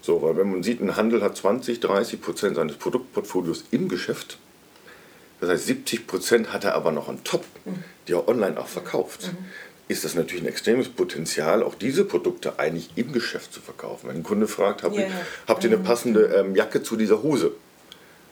So, 0.02 0.22
weil 0.22 0.36
wenn 0.38 0.52
man 0.52 0.64
sieht, 0.64 0.82
ein 0.82 0.96
Handel 0.96 1.22
hat 1.22 1.38
20, 1.38 1.80
30 1.80 2.22
Prozent 2.22 2.56
seines 2.56 2.76
Produktportfolios 2.78 3.66
im 3.72 3.88
Geschäft. 3.88 4.38
Das 5.40 5.50
heißt, 5.50 5.68
70 5.68 6.08
Prozent 6.08 6.54
hat 6.54 6.64
er 6.64 6.76
aber 6.76 6.92
noch 6.92 7.08
on 7.08 7.24
top, 7.24 7.46
die 8.08 8.14
er 8.14 8.28
online 8.28 8.60
auch 8.60 8.68
verkauft. 8.68 9.28
Mhm. 9.28 9.46
Ist 9.88 10.06
das 10.06 10.16
natürlich 10.16 10.44
ein 10.44 10.48
extremes 10.48 10.88
Potenzial, 10.88 11.64
auch 11.64 11.76
diese 11.76 12.06
Produkte 12.06 12.60
eigentlich 12.60 12.92
im 12.96 13.12
Geschäft 13.12 13.54
zu 13.54 13.60
verkaufen. 13.60 14.08
Wenn 14.08 14.18
ein 14.18 14.24
Kunde 14.24 14.48
fragt, 14.48 14.84
habt, 14.84 14.96
yeah. 14.96 15.08
ihr, 15.08 15.12
habt 15.48 15.64
ihr 15.64 15.70
eine 15.70 15.78
mhm. 15.78 15.84
passende 15.84 16.26
ähm, 16.28 16.56
Jacke 16.56 16.82
zu 16.82 16.96
dieser 16.96 17.24
Hose? 17.24 17.52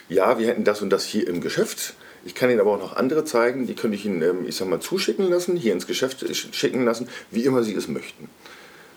Ja, 0.08 0.40
wir 0.40 0.48
hätten 0.48 0.64
das 0.64 0.82
und 0.82 0.90
das 0.90 1.04
hier 1.04 1.28
im 1.28 1.42
Geschäft. 1.42 1.96
Ich 2.26 2.36
kann 2.36 2.50
Ihnen 2.50 2.60
aber 2.60 2.72
auch 2.72 2.80
noch 2.80 2.96
andere 2.96 3.26
zeigen, 3.26 3.68
die 3.68 3.76
könnte 3.76 3.96
ich 3.96 4.06
Ihnen, 4.06 4.22
ähm, 4.22 4.46
ich 4.48 4.56
sag 4.56 4.68
mal, 4.68 4.80
zuschicken 4.80 5.30
lassen, 5.30 5.56
hier 5.56 5.74
ins 5.74 5.88
Geschäft 5.88 6.26
schicken 6.56 6.86
lassen, 6.86 7.10
wie 7.32 7.44
immer 7.44 7.64
Sie 7.64 7.76
es 7.76 7.88
möchten. 7.88 8.30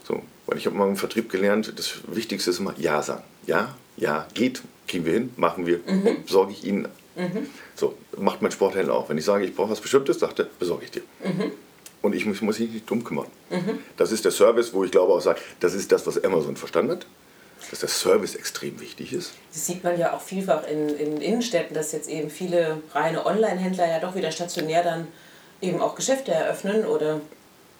So, 0.04 0.22
weil 0.46 0.58
ich 0.58 0.66
habe 0.66 0.76
mal 0.76 0.88
im 0.88 0.96
Vertrieb 0.96 1.30
gelernt, 1.30 1.72
das 1.76 1.94
Wichtigste 2.08 2.50
ist 2.50 2.58
immer 2.58 2.74
Ja 2.78 3.02
sagen. 3.02 3.22
Ja, 3.46 3.76
ja, 3.96 4.26
geht, 4.34 4.62
kriegen 4.88 5.04
wir 5.04 5.12
hin, 5.12 5.32
machen 5.36 5.66
wir, 5.66 5.78
mhm. 5.86 6.24
besorge 6.24 6.52
ich 6.52 6.64
Ihnen. 6.64 6.88
Mhm. 7.16 7.46
So, 7.74 7.94
macht 8.16 8.42
mein 8.42 8.50
Sporthändler 8.50 8.94
auch. 8.94 9.08
Wenn 9.08 9.18
ich 9.18 9.24
sage, 9.24 9.44
ich 9.44 9.54
brauche 9.54 9.70
was 9.70 9.80
Bestimmtes, 9.80 10.18
sagt 10.18 10.38
er, 10.38 10.46
besorge 10.58 10.84
ich 10.84 10.90
dir. 10.90 11.02
Mhm. 11.22 11.52
Und 12.00 12.14
ich 12.14 12.26
muss, 12.26 12.40
muss 12.40 12.58
mich 12.58 12.70
nicht 12.70 12.90
drum 12.90 13.04
kümmern. 13.04 13.26
Mhm. 13.50 13.78
Das 13.96 14.10
ist 14.12 14.24
der 14.24 14.32
Service, 14.32 14.72
wo 14.72 14.82
ich 14.82 14.90
glaube 14.90 15.12
auch 15.12 15.20
sage, 15.20 15.40
das 15.60 15.74
ist 15.74 15.92
das, 15.92 16.06
was 16.06 16.22
Amazon 16.24 16.56
verstanden 16.56 16.92
hat 16.92 17.06
dass 17.70 17.80
der 17.80 17.88
Service 17.88 18.34
extrem 18.34 18.80
wichtig 18.80 19.12
ist. 19.12 19.32
Das 19.52 19.66
sieht 19.66 19.84
man 19.84 19.98
ja 19.98 20.14
auch 20.14 20.20
vielfach 20.20 20.66
in, 20.66 20.88
in 20.88 21.20
Innenstädten, 21.20 21.74
dass 21.74 21.92
jetzt 21.92 22.08
eben 22.08 22.30
viele 22.30 22.82
reine 22.92 23.24
Online-Händler 23.24 23.88
ja 23.88 24.00
doch 24.00 24.14
wieder 24.14 24.32
stationär 24.32 24.82
dann 24.82 25.08
eben 25.60 25.80
auch 25.80 25.94
Geschäfte 25.94 26.32
eröffnen 26.32 26.84
oder 26.84 27.20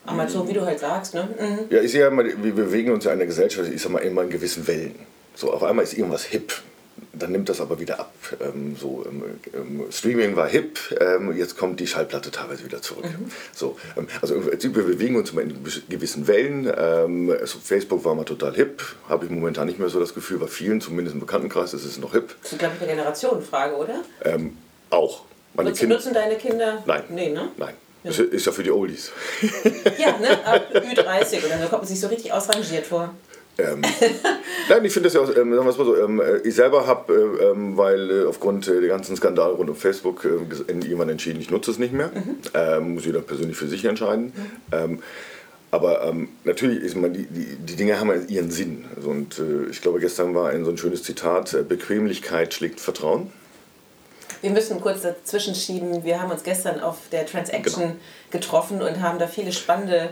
Amazon, 0.06 0.48
wie 0.48 0.52
du 0.52 0.64
halt 0.64 0.78
sagst, 0.78 1.14
ne? 1.14 1.28
Mhm. 1.38 1.74
Ja, 1.74 1.80
ich 1.80 1.92
sehe 1.92 2.00
ja 2.00 2.08
immer, 2.08 2.24
wir 2.24 2.54
bewegen 2.54 2.92
uns 2.92 3.04
ja 3.04 3.12
in 3.12 3.18
einer 3.18 3.26
Gesellschaft, 3.26 3.70
ich 3.72 3.80
sag 3.80 3.92
mal, 3.92 4.00
immer 4.00 4.22
in 4.22 4.30
gewissen 4.30 4.66
Wellen. 4.66 4.94
So, 5.34 5.52
auf 5.52 5.62
einmal 5.62 5.84
ist 5.84 5.94
irgendwas 5.94 6.24
hip, 6.24 6.52
dann 7.12 7.32
nimmt 7.32 7.48
das 7.48 7.60
aber 7.60 7.78
wieder 7.78 8.00
ab. 8.00 8.12
Ähm, 8.40 8.76
so, 8.78 9.04
ähm, 9.08 9.22
ähm, 9.54 9.86
Streaming 9.90 10.36
war 10.36 10.48
hip, 10.48 10.78
ähm, 11.00 11.36
jetzt 11.36 11.56
kommt 11.56 11.78
die 11.80 11.86
Schallplatte 11.86 12.30
teilweise 12.30 12.64
wieder 12.64 12.82
zurück. 12.82 13.04
Mhm. 13.04 13.30
So, 13.54 13.76
ähm, 13.96 14.08
also 14.20 14.34
wir 14.44 14.84
bewegen 14.84 15.16
uns 15.16 15.30
immer 15.30 15.42
in 15.42 15.54
gewissen 15.88 16.26
Wellen. 16.26 16.68
Also 16.68 17.58
Facebook 17.62 18.04
war 18.04 18.14
mal 18.14 18.24
total 18.24 18.54
hip, 18.54 18.82
habe 19.08 19.24
ich 19.24 19.30
momentan 19.30 19.66
nicht 19.66 19.78
mehr 19.78 19.88
so 19.88 20.00
das 20.00 20.14
Gefühl, 20.14 20.38
bei 20.38 20.46
vielen, 20.46 20.80
zumindest 20.80 21.14
im 21.14 21.20
Bekanntenkreis, 21.20 21.74
ist 21.74 21.84
es 21.84 21.98
noch 21.98 22.12
hip. 22.12 22.34
Das 22.42 22.52
ist, 22.52 22.58
glaube 22.58 22.74
ich, 22.76 22.82
eine 22.82 22.92
Generationenfrage, 22.92 23.76
oder? 23.76 24.02
auch. 24.90 25.24
Meine 25.54 25.70
nutzen, 25.70 25.88
nutzen 25.88 26.14
deine 26.14 26.36
Kinder? 26.36 26.82
Nein. 26.86 27.02
Nee, 27.10 27.30
ne? 27.30 27.50
Nein. 27.56 27.74
Ja. 28.04 28.10
Ist, 28.10 28.46
ja 28.46 28.52
für 28.52 28.62
die 28.62 28.70
Oldies. 28.70 29.12
ja, 29.98 30.18
ne? 30.18 30.44
Ab 30.44 30.72
Ü30 30.74 31.46
oder 31.46 31.58
so 31.62 31.68
kommt 31.68 31.82
man 31.82 31.86
sich 31.86 32.00
so 32.00 32.08
richtig 32.08 32.32
ausrangiert 32.32 32.86
vor. 32.86 33.14
Ähm, 33.58 33.82
nein, 34.68 34.84
ich 34.84 34.92
finde 34.92 35.08
das 35.08 35.14
ja 35.14 35.20
auch, 35.20 35.28
ähm, 35.28 35.34
sagen 35.34 35.50
wir 35.50 35.62
mal 35.62 35.72
so, 35.72 35.96
ähm, 35.96 36.20
äh, 36.20 36.38
ich 36.38 36.54
selber 36.54 36.86
habe, 36.86 37.12
äh, 37.12 37.44
ähm, 37.50 37.76
weil 37.76 38.10
äh, 38.10 38.24
aufgrund 38.24 38.66
äh, 38.66 38.80
der 38.80 38.88
ganzen 38.88 39.14
Skandale 39.14 39.52
rund 39.52 39.68
um 39.68 39.76
Facebook 39.76 40.24
äh, 40.24 40.86
jemand 40.86 41.10
entschieden, 41.10 41.40
ich 41.40 41.50
nutze 41.50 41.70
es 41.70 41.78
nicht 41.78 41.92
mehr. 41.92 42.10
Mhm. 42.14 42.36
Ähm, 42.54 42.94
muss 42.94 43.04
jeder 43.04 43.20
persönlich 43.20 43.56
für 43.56 43.68
sich 43.68 43.84
entscheiden. 43.84 44.32
Mhm. 44.34 44.50
Ähm, 44.72 45.02
aber 45.70 46.04
ähm, 46.04 46.28
natürlich 46.44 46.82
ist 46.82 46.96
man, 46.96 47.12
die, 47.12 47.26
die, 47.26 47.56
die 47.56 47.76
Dinge 47.76 47.98
haben 47.98 48.28
ihren 48.28 48.50
Sinn. 48.50 48.84
Also, 48.96 49.10
und 49.10 49.38
äh, 49.38 49.70
ich 49.70 49.80
glaube, 49.80 50.00
gestern 50.00 50.34
war 50.34 50.50
ein 50.50 50.64
so 50.64 50.70
ein 50.70 50.78
schönes 50.78 51.02
Zitat: 51.02 51.68
Bequemlichkeit 51.68 52.54
schlägt 52.54 52.80
Vertrauen. 52.80 53.30
Wir 54.40 54.50
müssen 54.50 54.80
kurz 54.80 55.02
dazwischen 55.02 55.54
schieben. 55.54 56.04
Wir 56.04 56.20
haben 56.20 56.30
uns 56.30 56.42
gestern 56.42 56.80
auf 56.80 56.96
der 57.10 57.26
Transaction 57.26 57.82
genau. 57.82 57.94
getroffen 58.30 58.82
und 58.82 59.00
haben 59.00 59.18
da 59.18 59.26
viele 59.26 59.52
spannende 59.52 60.10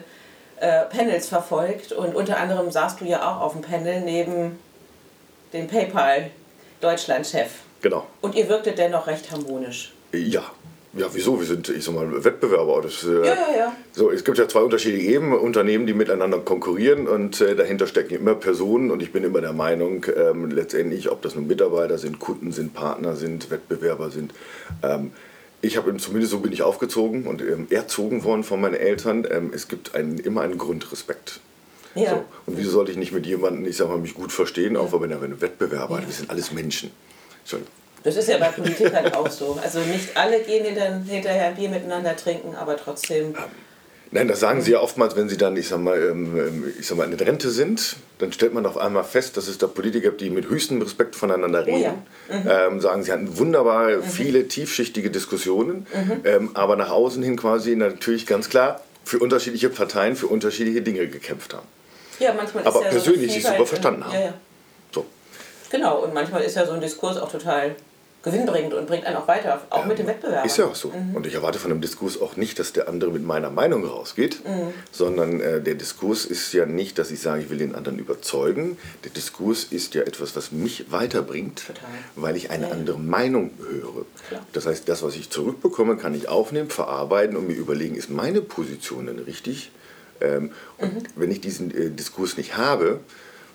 äh, 0.60 0.84
Panels 0.84 1.28
verfolgt. 1.28 1.92
Und 1.92 2.14
unter 2.14 2.38
anderem 2.38 2.70
saßt 2.70 3.00
du 3.00 3.04
ja 3.04 3.28
auch 3.28 3.40
auf 3.40 3.52
dem 3.52 3.62
Panel 3.62 4.00
neben 4.02 4.58
dem 5.52 5.66
PayPal 5.66 6.30
Deutschland-Chef. 6.80 7.50
Genau. 7.82 8.06
Und 8.20 8.34
ihr 8.34 8.48
wirktet 8.48 8.78
dennoch 8.78 9.06
recht 9.06 9.30
harmonisch. 9.30 9.92
Ja, 10.12 10.44
ja, 10.92 11.06
wieso? 11.12 11.38
Wir 11.38 11.46
sind, 11.46 11.68
ich 11.68 11.84
sag 11.84 11.94
mal, 11.94 12.24
Wettbewerber. 12.24 12.80
Das, 12.82 13.04
äh, 13.04 13.18
ja, 13.18 13.24
ja, 13.24 13.56
ja. 13.56 13.76
So, 13.92 14.10
es 14.10 14.24
gibt 14.24 14.38
ja 14.38 14.48
zwei 14.48 14.60
unterschiedliche 14.60 15.12
Ebenen, 15.12 15.38
Unternehmen, 15.38 15.86
die 15.86 15.94
miteinander 15.94 16.38
konkurrieren 16.38 17.06
und 17.06 17.40
äh, 17.40 17.54
dahinter 17.54 17.86
stecken 17.86 18.14
immer 18.14 18.34
Personen 18.34 18.90
und 18.90 19.02
ich 19.02 19.12
bin 19.12 19.22
immer 19.22 19.40
der 19.40 19.52
Meinung, 19.52 20.06
ähm, 20.16 20.50
letztendlich, 20.50 21.10
ob 21.10 21.22
das 21.22 21.34
nun 21.34 21.46
Mitarbeiter 21.46 21.98
sind, 21.98 22.18
Kunden 22.18 22.52
sind, 22.52 22.74
Partner 22.74 23.14
sind, 23.16 23.50
Wettbewerber 23.50 24.10
sind, 24.10 24.34
ähm, 24.82 25.12
ich 25.62 25.76
habe 25.76 25.94
zumindest 25.98 26.32
so 26.32 26.40
bin 26.40 26.52
ich 26.52 26.62
aufgezogen 26.62 27.26
und 27.26 27.42
ähm, 27.42 27.66
erzogen 27.70 28.24
worden 28.24 28.44
von 28.44 28.60
meinen 28.60 28.74
Eltern. 28.74 29.26
Ähm, 29.30 29.50
es 29.54 29.68
gibt 29.68 29.94
einen, 29.94 30.18
immer 30.18 30.40
einen 30.40 30.58
Grundrespekt. 30.58 31.40
Ja. 31.94 32.10
So. 32.10 32.24
Und 32.46 32.56
wieso 32.56 32.70
sollte 32.70 32.92
ich 32.92 32.96
nicht 32.96 33.12
mit 33.12 33.26
jemandem, 33.26 33.66
ich 33.66 33.76
sag 33.76 33.88
mal, 33.88 33.98
mich 33.98 34.14
gut 34.14 34.32
verstehen, 34.32 34.76
auch 34.76 34.98
wenn 35.00 35.10
er 35.10 35.22
ein 35.22 35.40
Wettbewerber 35.40 36.00
ja. 36.00 36.06
Wir 36.06 36.12
sind 36.12 36.30
alles 36.30 36.52
Menschen. 36.52 36.90
Das 38.02 38.16
ist 38.16 38.28
ja 38.28 38.38
bei 38.38 38.48
Politik 38.48 38.92
halt 38.94 39.14
auch 39.14 39.30
so. 39.30 39.58
Also 39.62 39.80
nicht 39.80 40.16
alle 40.16 40.40
gehen 40.40 40.64
hinter, 40.64 41.00
hinterher 41.04 41.48
ein 41.48 41.54
Bier 41.54 41.68
miteinander 41.68 42.16
trinken, 42.16 42.54
aber 42.54 42.76
trotzdem. 42.76 43.28
Ähm, 43.28 43.34
Nein, 44.12 44.26
das 44.26 44.40
sagen 44.40 44.60
sie 44.60 44.72
ja 44.72 44.80
oftmals, 44.80 45.14
wenn 45.14 45.28
sie 45.28 45.36
dann, 45.36 45.56
ich 45.56 45.68
sag 45.68 45.78
mal, 45.78 45.96
ähm, 45.96 46.36
ähm, 46.36 46.74
ich 46.78 46.86
sag 46.86 46.98
mal, 46.98 47.10
in 47.10 47.14
Rente 47.14 47.48
sind, 47.50 47.96
dann 48.18 48.32
stellt 48.32 48.52
man 48.52 48.66
auf 48.66 48.76
einmal 48.76 49.04
fest, 49.04 49.36
dass 49.36 49.46
es 49.46 49.58
da 49.58 49.68
Politiker 49.68 50.08
gibt, 50.08 50.20
die 50.20 50.30
mit 50.30 50.48
höchstem 50.48 50.82
Respekt 50.82 51.14
voneinander 51.14 51.64
reden. 51.64 52.02
Oh 52.28 52.32
ja. 52.32 52.38
mhm. 52.66 52.74
ähm, 52.74 52.80
sagen, 52.80 53.04
sie 53.04 53.12
hatten 53.12 53.38
wunderbar 53.38 53.88
mhm. 53.98 54.02
viele 54.02 54.48
tiefschichtige 54.48 55.10
Diskussionen, 55.10 55.86
mhm. 55.94 56.20
ähm, 56.24 56.50
aber 56.54 56.74
nach 56.74 56.90
außen 56.90 57.22
hin 57.22 57.36
quasi 57.36 57.76
natürlich 57.76 58.26
ganz 58.26 58.48
klar 58.48 58.80
für 59.04 59.20
unterschiedliche 59.20 59.68
Parteien, 59.68 60.16
für 60.16 60.26
unterschiedliche 60.26 60.82
Dinge 60.82 61.06
gekämpft 61.06 61.54
haben. 61.54 61.66
Ja, 62.18 62.34
manchmal 62.34 62.64
aber 62.66 62.80
ist 62.80 62.84
ja 62.86 62.90
persönlich 62.90 63.28
so 63.28 63.34
sich 63.34 63.46
super 63.46 63.66
verstanden 63.66 64.04
haben. 64.04 64.14
Ja, 64.14 64.20
ja. 64.20 64.34
So. 64.92 65.06
Genau, 65.70 66.00
und 66.00 66.14
manchmal 66.14 66.42
ist 66.42 66.56
ja 66.56 66.66
so 66.66 66.72
ein 66.72 66.80
Diskurs 66.80 67.16
auch 67.16 67.30
total 67.30 67.76
gewinnbringend 68.22 68.74
und 68.74 68.86
bringt 68.86 69.06
einen 69.06 69.16
auch 69.16 69.26
weiter, 69.26 69.62
auch 69.70 69.80
ja, 69.80 69.86
mit 69.86 69.98
dem 69.98 70.06
Wettbewerb. 70.06 70.44
Ist 70.44 70.58
ja 70.58 70.66
auch 70.66 70.74
so. 70.74 70.88
Mhm. 70.88 71.16
Und 71.16 71.26
ich 71.26 71.34
erwarte 71.34 71.58
von 71.58 71.70
einem 71.70 71.80
Diskurs 71.80 72.20
auch 72.20 72.36
nicht, 72.36 72.58
dass 72.58 72.72
der 72.72 72.88
andere 72.88 73.10
mit 73.10 73.24
meiner 73.24 73.50
Meinung 73.50 73.84
rausgeht, 73.84 74.44
mhm. 74.44 74.74
sondern 74.92 75.40
äh, 75.40 75.60
der 75.60 75.74
Diskurs 75.74 76.26
ist 76.26 76.52
ja 76.52 76.66
nicht, 76.66 76.98
dass 76.98 77.10
ich 77.10 77.20
sage, 77.20 77.42
ich 77.42 77.50
will 77.50 77.58
den 77.58 77.74
anderen 77.74 77.98
überzeugen. 77.98 78.76
Der 79.04 79.10
Diskurs 79.10 79.64
ist 79.64 79.94
ja 79.94 80.02
etwas, 80.02 80.36
was 80.36 80.52
mich 80.52 80.92
weiterbringt, 80.92 81.66
Total. 81.66 81.88
weil 82.16 82.36
ich 82.36 82.50
eine 82.50 82.66
ja, 82.66 82.72
andere 82.72 82.98
Meinung 82.98 83.52
höre. 83.58 84.04
Klar. 84.28 84.46
Das 84.52 84.66
heißt, 84.66 84.88
das, 84.88 85.02
was 85.02 85.16
ich 85.16 85.30
zurückbekomme, 85.30 85.96
kann 85.96 86.14
ich 86.14 86.28
aufnehmen, 86.28 86.68
verarbeiten 86.68 87.36
und 87.36 87.46
mir 87.46 87.54
überlegen, 87.54 87.94
ist 87.94 88.10
meine 88.10 88.42
Position 88.42 89.06
denn 89.06 89.18
richtig? 89.18 89.70
Ähm, 90.20 90.52
und 90.76 90.94
mhm. 90.94 91.02
wenn 91.16 91.30
ich 91.30 91.40
diesen 91.40 91.70
äh, 91.70 91.90
Diskurs 91.90 92.36
nicht 92.36 92.58
habe, 92.58 93.00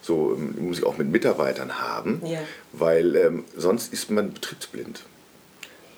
so 0.06 0.36
ähm, 0.38 0.56
muss 0.68 0.80
ich 0.80 0.86
auch 0.86 0.98
mit 0.98 1.10
Mitarbeitern 1.10 1.80
haben, 1.80 2.22
ja. 2.26 2.40
weil 2.74 3.16
ähm, 3.16 3.44
sonst 3.58 3.92
ist 3.92 4.12
man 4.12 4.34
betriebsblind. 4.34 5.04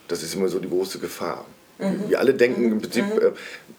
Das 0.07 0.23
ist 0.23 0.33
immer 0.33 0.47
so 0.47 0.59
die 0.59 0.69
große 0.69 0.99
Gefahr. 0.99 1.45
Mhm. 1.77 2.09
Wir 2.09 2.19
alle 2.19 2.33
denken 2.33 2.71
im 2.71 2.79
Prinzip, 2.79 3.05
mhm. 3.05 3.19
äh, 3.19 3.31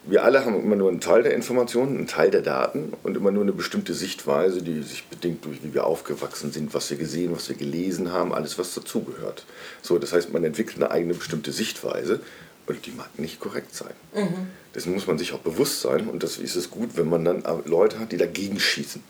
wir 0.04 0.24
alle 0.24 0.44
haben 0.44 0.62
immer 0.62 0.76
nur 0.76 0.90
einen 0.90 1.00
Teil 1.00 1.22
der 1.22 1.32
Informationen, 1.32 1.96
einen 1.96 2.06
Teil 2.06 2.30
der 2.30 2.42
Daten 2.42 2.92
und 3.02 3.16
immer 3.16 3.30
nur 3.30 3.42
eine 3.42 3.52
bestimmte 3.52 3.94
Sichtweise, 3.94 4.62
die 4.62 4.82
sich 4.82 5.06
bedingt 5.06 5.44
durch, 5.46 5.62
wie 5.62 5.72
wir 5.72 5.84
aufgewachsen 5.84 6.52
sind, 6.52 6.74
was 6.74 6.90
wir 6.90 6.98
gesehen, 6.98 7.34
was 7.34 7.48
wir 7.48 7.56
gelesen 7.56 8.12
haben, 8.12 8.34
alles, 8.34 8.58
was 8.58 8.74
dazugehört. 8.74 9.46
So, 9.80 9.98
das 9.98 10.12
heißt, 10.12 10.32
man 10.32 10.44
entwickelt 10.44 10.76
eine 10.76 10.90
eigene 10.90 11.14
bestimmte 11.14 11.52
Sichtweise 11.52 12.20
und 12.66 12.84
die 12.84 12.92
mag 12.92 13.18
nicht 13.18 13.40
korrekt 13.40 13.74
sein. 13.74 13.94
Mhm. 14.14 14.48
Dessen 14.74 14.92
muss 14.92 15.06
man 15.06 15.16
sich 15.16 15.32
auch 15.32 15.38
bewusst 15.38 15.80
sein 15.80 16.06
und 16.06 16.22
das 16.22 16.36
ist 16.36 16.54
es 16.54 16.70
gut, 16.70 16.90
wenn 16.96 17.08
man 17.08 17.24
dann 17.24 17.42
Leute 17.64 17.98
hat, 17.98 18.12
die 18.12 18.18
dagegen 18.18 18.60
schießen. 18.60 19.02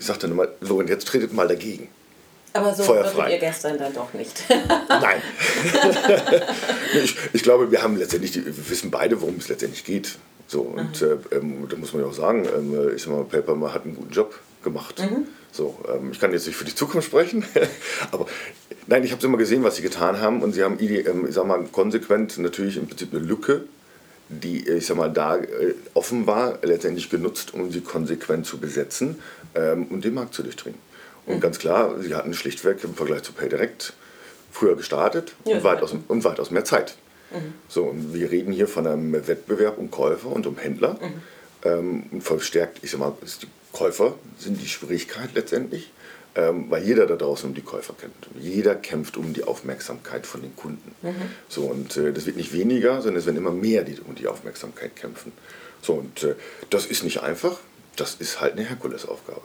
Ich 0.00 0.06
sagte 0.06 0.22
dann 0.22 0.32
immer, 0.32 0.48
so 0.62 0.78
und 0.78 0.88
jetzt 0.88 1.06
tretet 1.06 1.34
mal 1.34 1.46
dagegen. 1.46 1.88
Aber 2.54 2.74
so 2.74 2.88
würdet 2.88 3.14
ihr 3.30 3.38
gestern 3.38 3.76
dann 3.76 3.92
doch 3.92 4.14
nicht. 4.14 4.44
Nein. 4.88 5.20
ich, 7.04 7.16
ich, 7.34 7.42
glaube, 7.42 7.70
wir 7.70 7.82
haben 7.82 7.98
letztendlich, 7.98 8.34
wir 8.34 8.70
wissen 8.70 8.90
beide, 8.90 9.20
worum 9.20 9.36
es 9.36 9.48
letztendlich 9.48 9.84
geht. 9.84 10.16
So, 10.48 10.62
und 10.62 11.02
äh, 11.02 11.18
ähm, 11.32 11.68
da 11.68 11.76
muss 11.76 11.92
man 11.92 12.02
ja 12.02 12.08
auch 12.08 12.14
sagen, 12.14 12.48
ähm, 12.56 12.96
ich 12.96 13.02
sag 13.02 13.12
mal, 13.12 13.24
Paper 13.24 13.74
hat 13.74 13.84
einen 13.84 13.94
guten 13.94 14.10
Job 14.10 14.34
gemacht. 14.64 14.98
Mhm. 14.98 15.26
So, 15.52 15.78
ähm, 15.86 16.12
ich 16.12 16.18
kann 16.18 16.32
jetzt 16.32 16.46
nicht 16.46 16.56
für 16.56 16.64
die 16.64 16.74
Zukunft 16.74 17.08
sprechen, 17.08 17.44
aber 18.10 18.26
nein, 18.86 19.04
ich 19.04 19.12
habe 19.12 19.24
immer 19.26 19.36
gesehen, 19.36 19.62
was 19.62 19.76
sie 19.76 19.82
getan 19.82 20.18
haben 20.18 20.42
und 20.42 20.54
sie 20.54 20.64
haben, 20.64 20.78
ähm, 20.80 21.26
ich 21.28 21.34
sag 21.34 21.46
mal, 21.46 21.62
konsequent 21.70 22.38
natürlich 22.38 22.78
im 22.78 22.88
Prinzip 22.88 23.12
eine 23.12 23.22
Lücke 23.22 23.64
die, 24.30 24.68
ich 24.68 24.86
sag 24.86 24.96
mal, 24.96 25.10
da 25.10 25.36
äh, 25.36 25.74
offen 25.92 26.26
war, 26.26 26.58
letztendlich 26.62 27.10
genutzt, 27.10 27.52
um 27.52 27.70
sie 27.72 27.80
konsequent 27.80 28.46
zu 28.46 28.58
besetzen 28.58 29.18
ähm, 29.54 29.86
und 29.86 30.04
den 30.04 30.14
Markt 30.14 30.34
zu 30.34 30.42
durchdringen. 30.42 30.78
Und 31.26 31.36
mhm. 31.36 31.40
ganz 31.40 31.58
klar, 31.58 31.94
sie 32.00 32.14
hatten 32.14 32.34
schlichtweg 32.34 32.82
im 32.84 32.94
Vergleich 32.94 33.22
zu 33.22 33.32
PayDirect 33.32 33.94
früher 34.52 34.76
gestartet 34.76 35.34
ja, 35.44 35.56
und, 35.56 35.64
weitaus, 35.64 35.94
und 36.08 36.24
weitaus 36.24 36.50
mehr 36.50 36.64
Zeit. 36.64 36.96
Mhm. 37.30 37.54
So, 37.68 37.84
und 37.84 38.14
wir 38.14 38.30
reden 38.30 38.52
hier 38.52 38.66
von 38.66 38.86
einem 38.86 39.12
Wettbewerb 39.12 39.78
um 39.78 39.90
Käufer 39.90 40.28
und 40.28 40.46
um 40.46 40.56
Händler. 40.56 40.94
Mhm. 40.94 41.22
Ähm, 41.62 42.02
und 42.10 42.22
verstärkt, 42.22 42.78
ich 42.82 42.90
sag 42.90 43.00
mal, 43.00 43.12
die 43.20 43.46
Käufer 43.72 44.14
sind 44.38 44.60
die 44.60 44.68
Schwierigkeit 44.68 45.30
letztendlich 45.34 45.90
ähm, 46.36 46.66
weil 46.68 46.84
jeder 46.84 47.06
da 47.06 47.16
draußen 47.16 47.48
um 47.48 47.54
die 47.54 47.62
Käufer 47.62 47.94
kämpft. 47.94 48.28
Jeder 48.38 48.74
kämpft 48.76 49.16
um 49.16 49.32
die 49.32 49.44
Aufmerksamkeit 49.44 50.26
von 50.26 50.42
den 50.42 50.54
Kunden. 50.54 50.94
Mhm. 51.02 51.14
So, 51.48 51.62
und 51.62 51.96
äh, 51.96 52.12
das 52.12 52.26
wird 52.26 52.36
nicht 52.36 52.52
weniger, 52.52 53.02
sondern 53.02 53.16
es 53.16 53.26
werden 53.26 53.36
immer 53.36 53.50
mehr, 53.50 53.82
die 53.82 53.98
um 54.00 54.14
die 54.14 54.28
Aufmerksamkeit 54.28 54.94
kämpfen. 54.94 55.32
So, 55.82 55.94
und 55.94 56.22
äh, 56.22 56.36
das 56.70 56.86
ist 56.86 57.02
nicht 57.02 57.22
einfach, 57.22 57.58
das 57.96 58.14
ist 58.14 58.40
halt 58.40 58.52
eine 58.52 58.64
Herkulesaufgabe. 58.64 59.42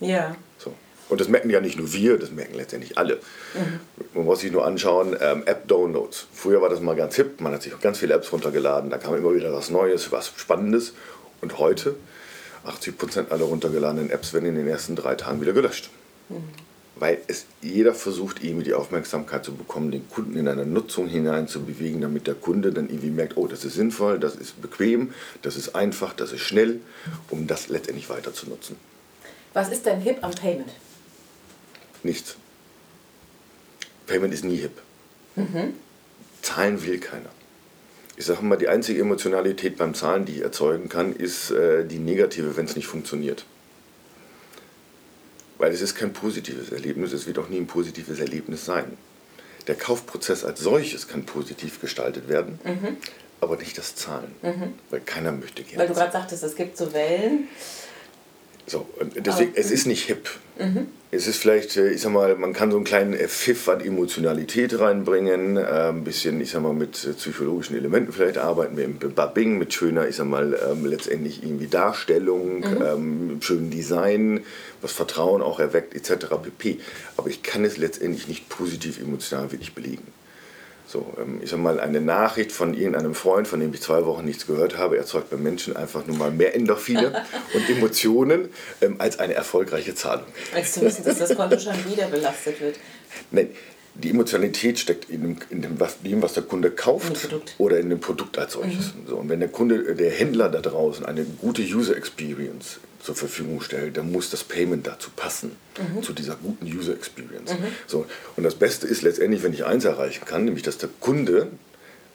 Ja. 0.00 0.36
So. 0.58 0.74
Und 1.08 1.20
das 1.20 1.28
merken 1.28 1.50
ja 1.50 1.60
nicht 1.60 1.78
nur 1.78 1.92
wir, 1.92 2.18
das 2.18 2.30
merken 2.30 2.54
letztendlich 2.54 2.96
alle. 2.96 3.16
Mhm. 3.54 3.80
Man 4.14 4.24
muss 4.24 4.40
sich 4.40 4.50
nur 4.50 4.64
anschauen, 4.64 5.16
ähm, 5.20 5.42
App-Downloads. 5.44 6.26
Früher 6.32 6.62
war 6.62 6.70
das 6.70 6.80
mal 6.80 6.96
ganz 6.96 7.16
hip, 7.16 7.40
man 7.40 7.52
hat 7.52 7.62
sich 7.62 7.74
auch 7.74 7.80
ganz 7.80 7.98
viele 7.98 8.14
Apps 8.14 8.32
runtergeladen, 8.32 8.90
da 8.90 8.98
kam 8.98 9.14
immer 9.14 9.34
wieder 9.34 9.52
was 9.52 9.70
Neues, 9.70 10.12
was 10.12 10.32
Spannendes. 10.36 10.94
Und 11.40 11.58
heute, 11.58 11.96
80% 12.66 13.30
aller 13.30 13.44
runtergeladenen 13.44 14.10
Apps 14.10 14.32
werden 14.32 14.46
in 14.46 14.54
den 14.54 14.66
ersten 14.66 14.96
drei 14.96 15.14
Tagen 15.14 15.42
wieder 15.42 15.52
gelöscht. 15.52 15.90
Mhm. 16.30 16.48
Weil 16.96 17.18
es 17.26 17.46
jeder 17.60 17.92
versucht, 17.92 18.44
irgendwie 18.44 18.64
die 18.64 18.74
Aufmerksamkeit 18.74 19.44
zu 19.44 19.54
bekommen, 19.54 19.90
den 19.90 20.08
Kunden 20.08 20.36
in 20.36 20.46
eine 20.46 20.64
Nutzung 20.64 21.08
hinein 21.08 21.48
zu 21.48 21.64
bewegen, 21.64 22.00
damit 22.00 22.26
der 22.26 22.34
Kunde 22.34 22.72
dann 22.72 22.88
irgendwie 22.88 23.10
merkt, 23.10 23.36
oh, 23.36 23.48
das 23.48 23.64
ist 23.64 23.74
sinnvoll, 23.74 24.20
das 24.20 24.36
ist 24.36 24.62
bequem, 24.62 25.12
das 25.42 25.56
ist 25.56 25.74
einfach, 25.74 26.14
das 26.14 26.32
ist 26.32 26.42
schnell, 26.42 26.80
um 27.30 27.46
das 27.48 27.68
letztendlich 27.68 28.08
weiter 28.10 28.32
zu 28.32 28.48
nutzen. 28.48 28.76
Was 29.54 29.70
ist 29.70 29.86
denn 29.86 30.00
hip 30.00 30.18
am 30.22 30.30
Payment? 30.32 30.70
Nichts. 32.04 32.36
Payment 34.06 34.32
ist 34.34 34.44
nie 34.44 34.56
hip. 34.56 34.80
Mhm. 35.36 35.74
Zahlen 36.42 36.84
will 36.84 36.98
keiner. 36.98 37.30
Ich 38.16 38.26
sage 38.26 38.44
mal, 38.44 38.56
die 38.56 38.68
einzige 38.68 39.00
Emotionalität 39.00 39.76
beim 39.76 39.94
Zahlen, 39.94 40.24
die 40.24 40.36
ich 40.36 40.42
erzeugen 40.42 40.88
kann, 40.88 41.16
ist 41.16 41.50
äh, 41.50 41.84
die 41.84 41.98
negative, 41.98 42.56
wenn 42.56 42.66
es 42.66 42.76
nicht 42.76 42.86
funktioniert. 42.86 43.44
Weil 45.64 45.72
es 45.72 45.80
ist 45.80 45.94
kein 45.94 46.12
positives 46.12 46.72
Erlebnis, 46.72 47.14
es 47.14 47.26
wird 47.26 47.38
auch 47.38 47.48
nie 47.48 47.56
ein 47.56 47.66
positives 47.66 48.20
Erlebnis 48.20 48.66
sein. 48.66 48.98
Der 49.66 49.74
Kaufprozess 49.74 50.44
als 50.44 50.60
solches 50.60 51.08
kann 51.08 51.24
positiv 51.24 51.80
gestaltet 51.80 52.28
werden, 52.28 52.58
mhm. 52.64 52.98
aber 53.40 53.56
nicht 53.56 53.78
das 53.78 53.94
Zahlen, 53.96 54.34
mhm. 54.42 54.74
weil 54.90 55.00
keiner 55.00 55.32
möchte 55.32 55.62
gerne. 55.62 55.78
Weil 55.78 55.88
du 55.88 55.94
gerade 55.94 56.12
sagtest, 56.12 56.44
es 56.44 56.54
gibt 56.54 56.76
so 56.76 56.92
Wellen. 56.92 57.48
So, 58.66 58.86
und 59.00 59.14
deswegen, 59.26 59.52
aber, 59.52 59.58
es 59.58 59.70
ist 59.70 59.86
nicht 59.86 60.04
hip. 60.04 60.28
Mhm. 60.58 60.88
Es 61.14 61.28
ist 61.28 61.36
vielleicht, 61.36 61.76
äh, 61.76 61.90
ich 61.90 62.00
sag 62.00 62.12
mal, 62.12 62.34
man 62.36 62.52
kann 62.52 62.70
so 62.70 62.76
einen 62.76 62.84
kleinen 62.84 63.14
Pfiff 63.14 63.68
an 63.68 63.80
Emotionalität 63.80 64.78
reinbringen, 64.78 65.56
äh, 65.56 65.90
ein 65.90 66.02
bisschen, 66.02 66.40
ich 66.40 66.50
sag 66.50 66.62
mal, 66.62 66.72
mit 66.72 67.04
äh, 67.04 67.12
psychologischen 67.12 67.76
Elementen 67.76 68.12
vielleicht 68.12 68.38
arbeiten 68.38 68.76
wir 68.76 68.84
im 68.84 68.98
Babbing, 68.98 69.56
mit 69.58 69.72
schöner, 69.72 70.08
ich 70.08 70.16
sag 70.16 70.26
mal, 70.26 70.58
ähm, 70.68 70.84
letztendlich 70.84 71.42
irgendwie 71.42 71.68
Darstellung, 71.68 72.58
mhm. 72.58 72.82
ähm, 72.84 73.36
schönem 73.40 73.70
Design, 73.70 74.40
was 74.82 74.92
Vertrauen 74.92 75.40
auch 75.40 75.60
erweckt, 75.60 75.94
etc. 75.94 76.26
pp. 76.42 76.80
Aber 77.16 77.28
ich 77.28 77.42
kann 77.42 77.64
es 77.64 77.76
letztendlich 77.76 78.26
nicht 78.26 78.48
positiv 78.48 79.00
emotional 79.00 79.52
wirklich 79.52 79.74
belegen. 79.74 80.06
So, 80.86 81.06
ähm, 81.18 81.40
ich 81.42 81.50
sag 81.50 81.60
mal, 81.60 81.80
eine 81.80 82.00
Nachricht 82.00 82.52
von 82.52 82.74
irgendeinem 82.74 83.14
Freund, 83.14 83.48
von 83.48 83.58
dem 83.60 83.72
ich 83.72 83.80
zwei 83.80 84.04
Wochen 84.04 84.24
nichts 84.24 84.46
gehört 84.46 84.76
habe, 84.76 84.98
erzeugt 84.98 85.30
bei 85.30 85.36
Menschen 85.36 85.76
einfach 85.76 86.06
nur 86.06 86.16
mal 86.16 86.30
mehr 86.30 86.54
Endorphine 86.54 87.24
und 87.54 87.68
Emotionen 87.70 88.50
ähm, 88.80 88.96
als 88.98 89.18
eine 89.18 89.34
erfolgreiche 89.34 89.94
Zahlung. 89.94 90.26
Als 90.54 90.72
zu 90.72 90.82
wissen, 90.82 91.04
dass 91.04 91.18
das 91.18 91.34
Konto 91.34 91.58
schon 91.58 91.74
wieder 91.90 92.06
belastet 92.08 92.60
wird. 92.60 92.76
Nein, 93.30 93.48
die 93.94 94.10
Emotionalität 94.10 94.78
steckt 94.78 95.08
in 95.08 95.22
dem, 95.22 95.36
in 95.50 95.62
dem, 95.62 95.80
was, 95.80 96.00
dem, 96.02 96.20
was 96.20 96.34
der 96.34 96.42
Kunde 96.42 96.70
kauft 96.70 97.28
oder 97.58 97.78
in 97.78 97.90
dem 97.90 98.00
Produkt 98.00 98.38
als 98.38 98.54
solches. 98.54 98.94
Mhm. 98.94 99.08
So, 99.08 99.16
und 99.16 99.28
wenn 99.28 99.40
der 99.40 99.48
Kunde, 99.48 99.94
der 99.94 100.10
Händler 100.10 100.48
da 100.48 100.60
draußen 100.60 101.06
eine 101.06 101.24
gute 101.24 101.62
User 101.62 101.96
Experience 101.96 102.80
zur 103.00 103.14
Verfügung 103.14 103.60
stellt, 103.60 103.96
dann 103.96 104.10
muss 104.10 104.30
das 104.30 104.42
Payment 104.42 104.86
dazu 104.86 105.10
passen, 105.14 105.52
mhm. 105.78 106.02
zu 106.02 106.12
dieser 106.12 106.34
guten 106.36 106.66
User 106.66 106.94
Experience. 106.94 107.52
Mhm. 107.52 107.66
So, 107.86 108.06
und 108.36 108.42
das 108.42 108.56
Beste 108.56 108.86
ist 108.86 109.02
letztendlich, 109.02 109.42
wenn 109.42 109.52
ich 109.52 109.64
eins 109.64 109.84
erreichen 109.84 110.24
kann, 110.24 110.44
nämlich 110.44 110.64
dass 110.64 110.78
der 110.78 110.88
Kunde 111.00 111.48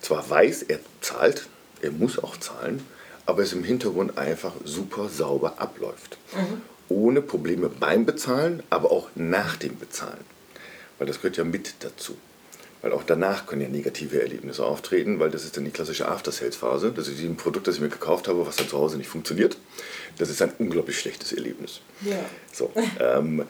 zwar 0.02 0.30
weiß, 0.30 0.64
er 0.64 0.80
zahlt, 1.00 1.48
er 1.82 1.92
muss 1.92 2.20
auch 2.20 2.36
zahlen, 2.38 2.84
aber 3.26 3.44
es 3.44 3.54
im 3.54 3.64
Hintergrund 3.64 4.18
einfach 4.18 4.54
super 4.66 5.08
sauber 5.08 5.60
abläuft. 5.60 6.18
Mhm. 6.36 6.62
Ohne 6.90 7.22
Probleme 7.22 7.70
beim 7.70 8.06
Bezahlen, 8.06 8.64
aber 8.70 8.92
auch 8.92 9.10
nach 9.16 9.56
dem 9.56 9.78
Bezahlen 9.78 10.26
weil 11.00 11.08
das 11.08 11.18
gehört 11.18 11.38
ja 11.38 11.44
mit 11.44 11.74
dazu. 11.80 12.16
Weil 12.82 12.94
auch 12.94 13.04
danach 13.04 13.46
können 13.46 13.62
ja 13.62 13.68
negative 13.68 14.22
Erlebnisse 14.22 14.64
auftreten, 14.64 15.20
weil 15.20 15.30
das 15.32 15.44
ist 15.44 15.58
dann 15.58 15.66
die 15.66 15.72
klassische 15.72 16.08
After-Sales-Phase. 16.08 16.94
Das 16.96 17.10
ist 17.10 17.20
ein 17.20 17.36
Produkt, 17.36 17.68
das 17.68 17.76
ich 17.76 17.82
mir 17.82 17.90
gekauft 17.90 18.28
habe, 18.28 18.46
was 18.46 18.56
dann 18.56 18.70
zu 18.70 18.78
Hause 18.78 18.98
nicht 18.98 19.10
funktioniert. 19.10 19.58
Das 20.18 20.30
ist 20.30 20.42
ein 20.42 20.54
unglaublich 20.60 20.98
schlechtes 20.98 21.34
Erlebnis. 21.34 21.82
Ja. 22.02 22.24
So, 22.54 22.72
ähm, 23.02 23.44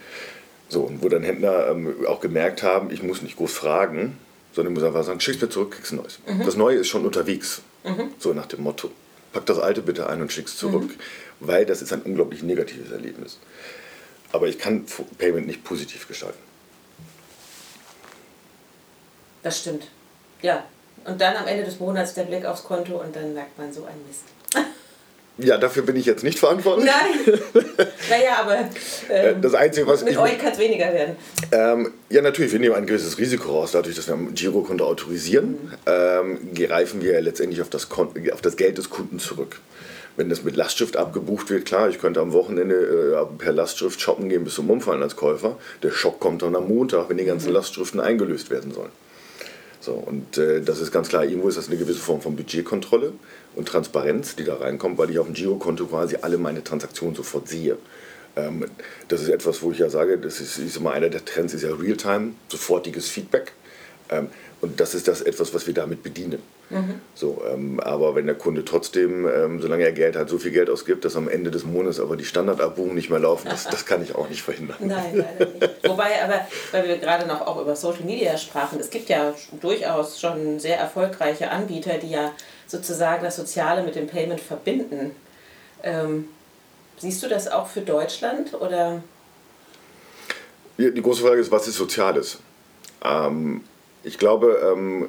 so 0.68 0.82
und 0.82 1.04
wo 1.04 1.10
dann 1.10 1.24
Händler 1.24 1.70
ähm, 1.70 2.08
auch 2.08 2.22
gemerkt 2.22 2.64
haben, 2.64 2.90
ich 2.92 3.04
muss 3.04 3.22
nicht 3.22 3.38
groß 3.38 3.54
fragen, 3.54 4.18
sondern 4.54 4.74
muss 4.74 4.84
einfach 4.84 5.04
sagen, 5.04 5.20
schick's 5.20 5.42
mir 5.42 5.50
zurück, 5.50 5.72
kriegst 5.72 5.92
ein 5.92 5.98
neues. 5.98 6.20
Mhm. 6.28 6.46
Das 6.46 6.56
Neue 6.56 6.78
ist 6.78 6.88
schon 6.88 7.06
unterwegs. 7.06 7.62
Mhm. 7.84 8.14
So 8.18 8.34
nach 8.34 8.48
dem 8.48 8.64
Motto. 8.64 8.90
Pack 9.32 9.46
das 9.46 9.60
Alte 9.60 9.84
bitte 9.84 10.10
ein 10.10 10.22
und 10.22 10.32
schick's 10.32 10.58
zurück. 10.58 10.90
Mhm. 10.90 10.98
Weil 11.40 11.66
das 11.68 11.84
ist 11.84 11.94
ein 11.94 12.02
unglaublich 12.02 12.42
negatives 12.42 12.92
Erlebnis. 12.92 13.38
Aber 14.32 14.48
ich 14.48 14.58
kann 14.58 14.86
Payment 15.18 15.46
nicht 15.48 15.64
positiv 15.64 16.08
gestalten. 16.08 16.49
Das 19.44 19.60
stimmt. 19.60 19.88
Ja. 20.42 20.64
Und 21.06 21.20
dann 21.22 21.36
am 21.36 21.48
Ende 21.48 21.64
des 21.64 21.80
Monats 21.80 22.14
der 22.14 22.24
Blick 22.24 22.46
aufs 22.46 22.64
Konto 22.64 23.00
und 23.00 23.16
dann 23.16 23.34
merkt 23.34 23.58
man 23.58 23.72
so 23.72 23.86
ein 23.86 23.96
Mist. 24.08 24.24
Ja, 25.42 25.58
dafür 25.58 25.84
bin 25.84 25.96
ich 25.96 26.06
jetzt 26.06 26.24
nicht 26.24 26.38
verantwortlich. 26.38 26.86
Nein. 26.86 27.40
naja, 28.10 28.40
aber 28.42 28.70
ähm, 29.10 29.42
das 29.42 29.54
Einzige, 29.54 29.88
was 29.88 30.04
mit 30.04 30.12
ich 30.12 30.20
euch 30.20 30.38
kann 30.38 30.52
es 30.52 30.60
weniger 30.60 30.92
werden. 30.94 31.16
Ähm, 31.52 31.94
ja, 32.10 32.22
natürlich, 32.22 32.52
wir 32.52 32.60
nehmen 32.60 32.76
ein 32.76 32.86
gewisses 32.86 33.18
Risiko 33.18 33.54
raus, 33.54 33.72
dadurch, 33.72 33.96
dass 33.96 34.08
wir 34.08 34.16
ein 34.16 34.34
Girokonto 34.34 34.86
autorisieren, 34.86 35.52
mhm. 35.52 35.74
ähm, 35.86 36.54
greifen 36.54 37.02
wir 37.02 37.22
letztendlich 37.22 37.62
auf 37.62 37.70
das, 37.70 37.88
auf 37.90 38.42
das 38.42 38.58
Geld 38.58 38.78
des 38.78 38.90
Kunden 38.90 39.20
zurück. 39.20 39.62
Wenn 40.18 40.30
das 40.30 40.44
mit 40.44 40.58
Lastschrift 40.58 40.98
abgebucht 40.98 41.50
wird, 41.50 41.66
klar, 41.66 41.88
ich 41.88 42.00
könnte 42.00 42.20
am 42.20 42.34
Wochenende 42.34 42.76
äh, 42.76 43.38
per 43.38 43.54
Lastschrift 43.54 44.02
shoppen 44.02 44.28
gehen 44.28 44.44
bis 44.44 44.56
zum 44.56 44.70
Umfallen 44.70 45.02
als 45.02 45.16
Käufer. 45.16 45.58
Der 45.82 45.92
Schock 45.92 46.20
kommt 46.20 46.42
dann 46.42 46.58
am 46.58 46.68
Montag, 46.68 47.08
wenn 47.08 47.16
die 47.16 47.24
ganzen 47.24 47.50
mhm. 47.50 47.56
Lastschriften 47.56 48.02
eingelöst 48.02 48.50
werden 48.50 48.74
sollen. 48.74 48.92
So, 49.90 49.96
und 49.96 50.38
äh, 50.38 50.62
das 50.62 50.82
ist 50.82 50.92
ganz 50.92 51.10
klar, 51.10 51.26
irgendwo 51.26 51.50
ist 51.50 51.58
das 51.58 51.68
eine 51.68 51.76
gewisse 51.78 51.98
Form 51.98 52.22
von 52.22 52.36
Budgetkontrolle 52.36 53.12
und 53.56 53.68
Transparenz, 53.68 54.36
die 54.36 54.44
da 54.44 54.58
reinkommt, 54.58 55.00
weil 55.00 55.10
ich 55.10 55.18
auf 55.18 55.26
dem 55.26 55.34
Girokonto 55.34 55.88
quasi 55.88 56.18
alle 56.22 56.38
meine 56.38 56.64
Transaktionen 56.64 57.16
sofort 57.16 57.48
sehe. 57.48 57.76
Ähm, 58.36 58.66
das 59.08 59.24
ist 59.24 59.30
etwas, 59.30 59.64
wo 59.64 59.72
ich 59.72 59.80
ja 59.80 59.90
sage, 59.90 60.20
das 60.20 60.42
ist, 60.42 60.60
ist 60.60 60.78
immer 60.78 60.92
einer 60.92 61.10
der 61.10 61.26
Trends, 61.26 61.56
ist 61.56 61.64
ja 61.64 61.74
Realtime, 61.74 62.34
sofortiges 62.50 63.10
Feedback. 63.10 63.54
Ähm, 64.12 64.28
und 64.62 64.80
das 64.80 64.94
ist 64.94 65.08
das 65.08 65.22
etwas, 65.22 65.54
was 65.54 65.68
wir 65.68 65.74
damit 65.74 66.04
bedienen. 66.04 66.42
Mhm. 66.70 67.02
So, 67.16 67.42
ähm, 67.50 67.80
aber 67.80 68.16
wenn 68.16 68.26
der 68.26 68.36
Kunde 68.36 68.66
trotzdem, 68.66 69.28
ähm, 69.28 69.62
solange 69.62 69.84
er 69.84 69.94
Geld 69.94 70.16
hat, 70.18 70.30
so 70.30 70.38
viel 70.38 70.52
Geld 70.52 70.70
ausgibt, 70.70 71.06
dass 71.06 71.16
am 71.16 71.30
Ende 71.30 71.50
des 71.50 71.64
Monats 71.66 72.00
aber 72.00 72.18
die 72.18 72.26
Standardabbuchungen 72.26 72.96
nicht 72.96 73.10
mehr 73.10 73.20
laufen, 73.20 73.48
das, 73.50 73.66
das 73.66 73.86
kann 73.86 74.04
ich 74.04 74.16
auch 74.16 74.28
nicht 74.28 74.42
verhindern. 74.42 74.78
Nein, 74.80 75.26
leider 75.40 75.52
nicht. 75.52 75.88
Wobei 75.88 76.22
aber, 76.24 76.46
weil 76.72 76.88
wir 76.88 76.98
gerade 76.98 77.26
noch 77.26 77.42
auch 77.42 77.62
über 77.62 77.76
Social 77.76 78.04
Media 78.04 78.38
sprachen, 78.38 78.80
es 78.80 78.90
gibt 78.90 79.10
ja 79.10 79.34
durchaus 79.62 80.20
schon 80.20 80.60
sehr 80.60 80.78
erfolgreiche 80.78 81.50
Anbieter, 81.50 81.98
die 81.98 82.12
ja 82.12 82.34
sozusagen 82.68 83.24
das 83.24 83.38
Soziale 83.38 83.84
mit 83.84 83.96
dem 83.96 84.08
Payment 84.08 84.42
verbinden. 84.42 85.12
Ähm, 85.84 86.26
siehst 86.98 87.24
du 87.24 87.30
das 87.30 87.48
auch 87.48 87.68
für 87.68 87.82
Deutschland 87.82 88.54
oder? 88.54 89.02
Die 90.78 91.02
große 91.02 91.22
Frage 91.22 91.42
ist, 91.42 91.52
was 91.52 91.68
ist 91.68 91.76
Soziales? 91.76 92.40
Ähm, 93.04 93.64
ich 94.10 94.18
glaube, 94.18 94.60
ähm, 94.74 95.08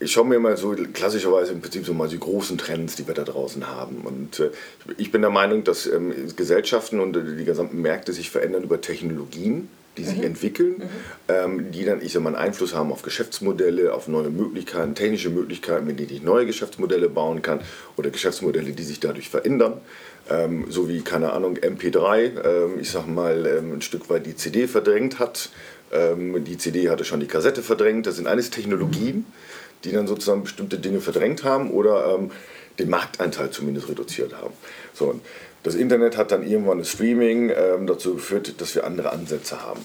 ich 0.00 0.10
schaue 0.10 0.26
mir 0.26 0.40
mal 0.40 0.56
so 0.56 0.74
klassischerweise 0.92 1.52
im 1.52 1.60
Prinzip 1.60 1.84
so 1.84 1.92
mal 1.92 2.08
die 2.08 2.18
großen 2.18 2.56
Trends, 2.56 2.96
die 2.96 3.06
wir 3.06 3.14
da 3.14 3.24
draußen 3.24 3.68
haben. 3.68 3.98
Und 4.04 4.40
äh, 4.40 4.50
ich 4.96 5.12
bin 5.12 5.20
der 5.20 5.30
Meinung, 5.30 5.64
dass 5.64 5.86
ähm, 5.86 6.14
Gesellschaften 6.34 6.98
und 6.98 7.12
die 7.12 7.44
gesamten 7.44 7.82
Märkte 7.82 8.14
sich 8.14 8.30
verändern 8.30 8.62
über 8.62 8.80
Technologien, 8.80 9.68
die 9.98 10.04
sich 10.04 10.16
mhm. 10.16 10.24
entwickeln, 10.24 10.78
mhm. 10.78 10.88
Ähm, 11.28 11.72
die 11.72 11.84
dann, 11.84 12.00
ich 12.00 12.12
sag 12.12 12.22
mal, 12.22 12.34
einen 12.34 12.46
Einfluss 12.48 12.74
haben 12.74 12.90
auf 12.90 13.02
Geschäftsmodelle, 13.02 13.92
auf 13.92 14.08
neue 14.08 14.30
Möglichkeiten, 14.30 14.94
technische 14.94 15.28
Möglichkeiten, 15.28 15.86
mit 15.86 15.98
denen 15.98 16.10
ich 16.10 16.22
neue 16.22 16.46
Geschäftsmodelle 16.46 17.10
bauen 17.10 17.42
kann 17.42 17.60
oder 17.96 18.08
Geschäftsmodelle, 18.08 18.72
die 18.72 18.82
sich 18.82 18.98
dadurch 18.98 19.28
verändern. 19.28 19.74
Ähm, 20.30 20.66
so 20.68 20.88
wie, 20.88 21.02
keine 21.02 21.32
Ahnung, 21.32 21.56
MP3, 21.56 22.44
ähm, 22.44 22.80
ich 22.80 22.90
sag 22.90 23.06
mal, 23.06 23.46
ähm, 23.46 23.74
ein 23.74 23.82
Stück 23.82 24.10
weit 24.10 24.26
die 24.26 24.36
CD 24.36 24.66
verdrängt 24.66 25.18
hat 25.18 25.50
ähm, 25.92 26.44
die 26.44 26.58
CD 26.58 26.90
hatte 26.90 27.04
schon 27.04 27.20
die 27.20 27.26
Kassette 27.26 27.62
verdrängt. 27.62 28.06
Das 28.06 28.16
sind 28.16 28.26
alles 28.26 28.50
Technologien, 28.50 29.26
die 29.84 29.92
dann 29.92 30.06
sozusagen 30.06 30.42
bestimmte 30.42 30.78
Dinge 30.78 31.00
verdrängt 31.00 31.44
haben 31.44 31.70
oder 31.70 32.14
ähm, 32.14 32.30
den 32.78 32.90
Marktanteil 32.90 33.50
zumindest 33.50 33.88
reduziert 33.88 34.34
haben. 34.34 34.54
So, 34.94 35.20
das 35.62 35.74
Internet 35.74 36.16
hat 36.16 36.32
dann 36.32 36.46
irgendwann 36.46 36.78
das 36.78 36.90
Streaming 36.90 37.50
ähm, 37.50 37.86
dazu 37.86 38.14
geführt, 38.14 38.60
dass 38.60 38.74
wir 38.74 38.84
andere 38.84 39.10
Ansätze 39.10 39.62
haben. 39.62 39.84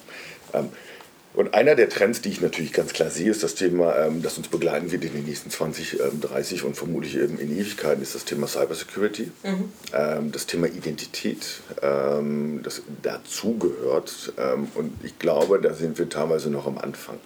Ähm, 1.34 1.40
und 1.40 1.54
einer 1.54 1.76
der 1.76 1.90
Trends, 1.90 2.22
die 2.22 2.30
ich 2.30 2.42
natürlich 2.42 2.74
ganz 2.74 2.94
klar 2.94 3.10
sehe, 3.10 3.30
ist 3.30 3.44
das 3.44 3.56
Thema, 3.56 3.96
ähm, 3.98 4.22
das 4.22 4.38
uns 4.38 4.48
begleiten 4.48 4.92
wird 4.92 5.04
in 5.04 5.14
den 5.14 5.26
nächsten 5.26 5.50
20, 5.50 6.00
ähm, 6.00 6.22
30 6.22 6.64
und 6.64 6.76
vermutlich 6.76 7.16
eben 7.18 7.40
in 7.40 7.52
Ewigkeiten, 7.52 8.02
ist 8.02 8.16
das 8.16 8.26
Thema 8.26 8.48
Cybersecurity, 8.48 9.32
mhm. 9.44 9.72
ähm, 9.94 10.32
das 10.32 10.46
Thema 10.46 10.68
Identität, 10.68 11.62
ähm, 11.82 12.62
das 12.64 12.82
dazugehört. 13.02 14.34
Ähm, 14.38 14.68
und 14.76 14.94
ich 15.04 15.18
glaube, 15.20 15.60
da 15.60 15.74
sind 15.74 15.98
wir 15.98 16.10
teilweise 16.10 16.50
noch 16.50 16.68
am 16.68 16.78
Anfang. 16.78 17.18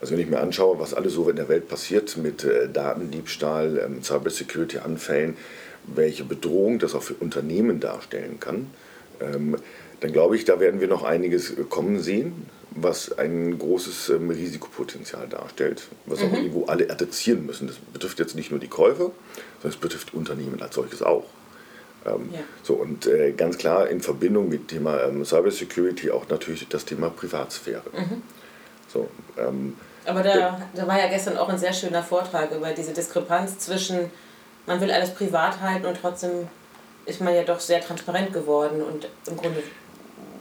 Also 0.00 0.14
wenn 0.14 0.20
ich 0.20 0.28
mir 0.28 0.40
anschaue, 0.40 0.80
was 0.80 0.94
alles 0.94 1.12
so 1.12 1.30
in 1.30 1.36
der 1.36 1.48
Welt 1.48 1.68
passiert 1.68 2.16
mit 2.16 2.42
äh, 2.42 2.68
Datendiebstahl, 2.68 3.78
ähm, 3.78 4.02
Cybersecurity-Anfällen, 4.02 5.36
welche 5.86 6.24
Bedrohung 6.24 6.78
das 6.78 6.94
auch 6.94 7.02
für 7.02 7.14
Unternehmen 7.14 7.80
darstellen 7.80 8.40
kann, 8.40 8.66
ähm, 9.20 9.56
dann 10.02 10.12
glaube 10.12 10.36
ich, 10.36 10.44
da 10.44 10.60
werden 10.60 10.80
wir 10.80 10.88
noch 10.88 11.02
einiges 11.02 11.54
kommen 11.70 12.00
sehen 12.00 12.46
was 12.74 13.16
ein 13.18 13.58
großes 13.58 14.10
ähm, 14.10 14.30
Risikopotenzial 14.30 15.28
darstellt, 15.28 15.88
was 16.06 16.20
mhm. 16.20 16.26
auch 16.26 16.32
irgendwo 16.36 16.64
alle 16.66 16.90
adressieren 16.90 17.44
müssen. 17.46 17.66
Das 17.66 17.76
betrifft 17.76 18.18
jetzt 18.18 18.34
nicht 18.34 18.50
nur 18.50 18.60
die 18.60 18.68
Käufer, 18.68 19.10
sondern 19.60 19.70
es 19.70 19.76
betrifft 19.76 20.14
Unternehmen 20.14 20.60
als 20.62 20.74
solches 20.74 21.02
auch. 21.02 21.24
Ähm, 22.06 22.30
ja. 22.32 22.40
So, 22.62 22.74
und 22.74 23.06
äh, 23.06 23.32
ganz 23.32 23.58
klar 23.58 23.88
in 23.88 24.00
Verbindung 24.00 24.48
mit 24.48 24.60
dem 24.60 24.78
Thema 24.78 25.02
ähm, 25.02 25.24
Cybersecurity 25.24 26.10
auch 26.10 26.28
natürlich 26.28 26.68
das 26.68 26.84
Thema 26.84 27.10
Privatsphäre. 27.10 27.82
Mhm. 27.92 28.22
So, 28.88 29.08
ähm, 29.38 29.76
Aber 30.04 30.22
da, 30.22 30.60
da 30.74 30.86
war 30.86 30.98
ja 30.98 31.08
gestern 31.08 31.36
auch 31.36 31.48
ein 31.48 31.58
sehr 31.58 31.72
schöner 31.72 32.02
Vortrag 32.02 32.52
über 32.52 32.72
diese 32.72 32.92
Diskrepanz 32.92 33.58
zwischen, 33.58 34.10
man 34.66 34.80
will 34.80 34.90
alles 34.90 35.10
privat 35.10 35.60
halten 35.60 35.86
und 35.86 35.98
trotzdem 36.00 36.48
ist 37.04 37.20
man 37.20 37.34
ja 37.34 37.42
doch 37.42 37.60
sehr 37.60 37.80
transparent 37.80 38.32
geworden 38.32 38.80
und 38.80 39.08
im 39.26 39.36
Grunde 39.36 39.62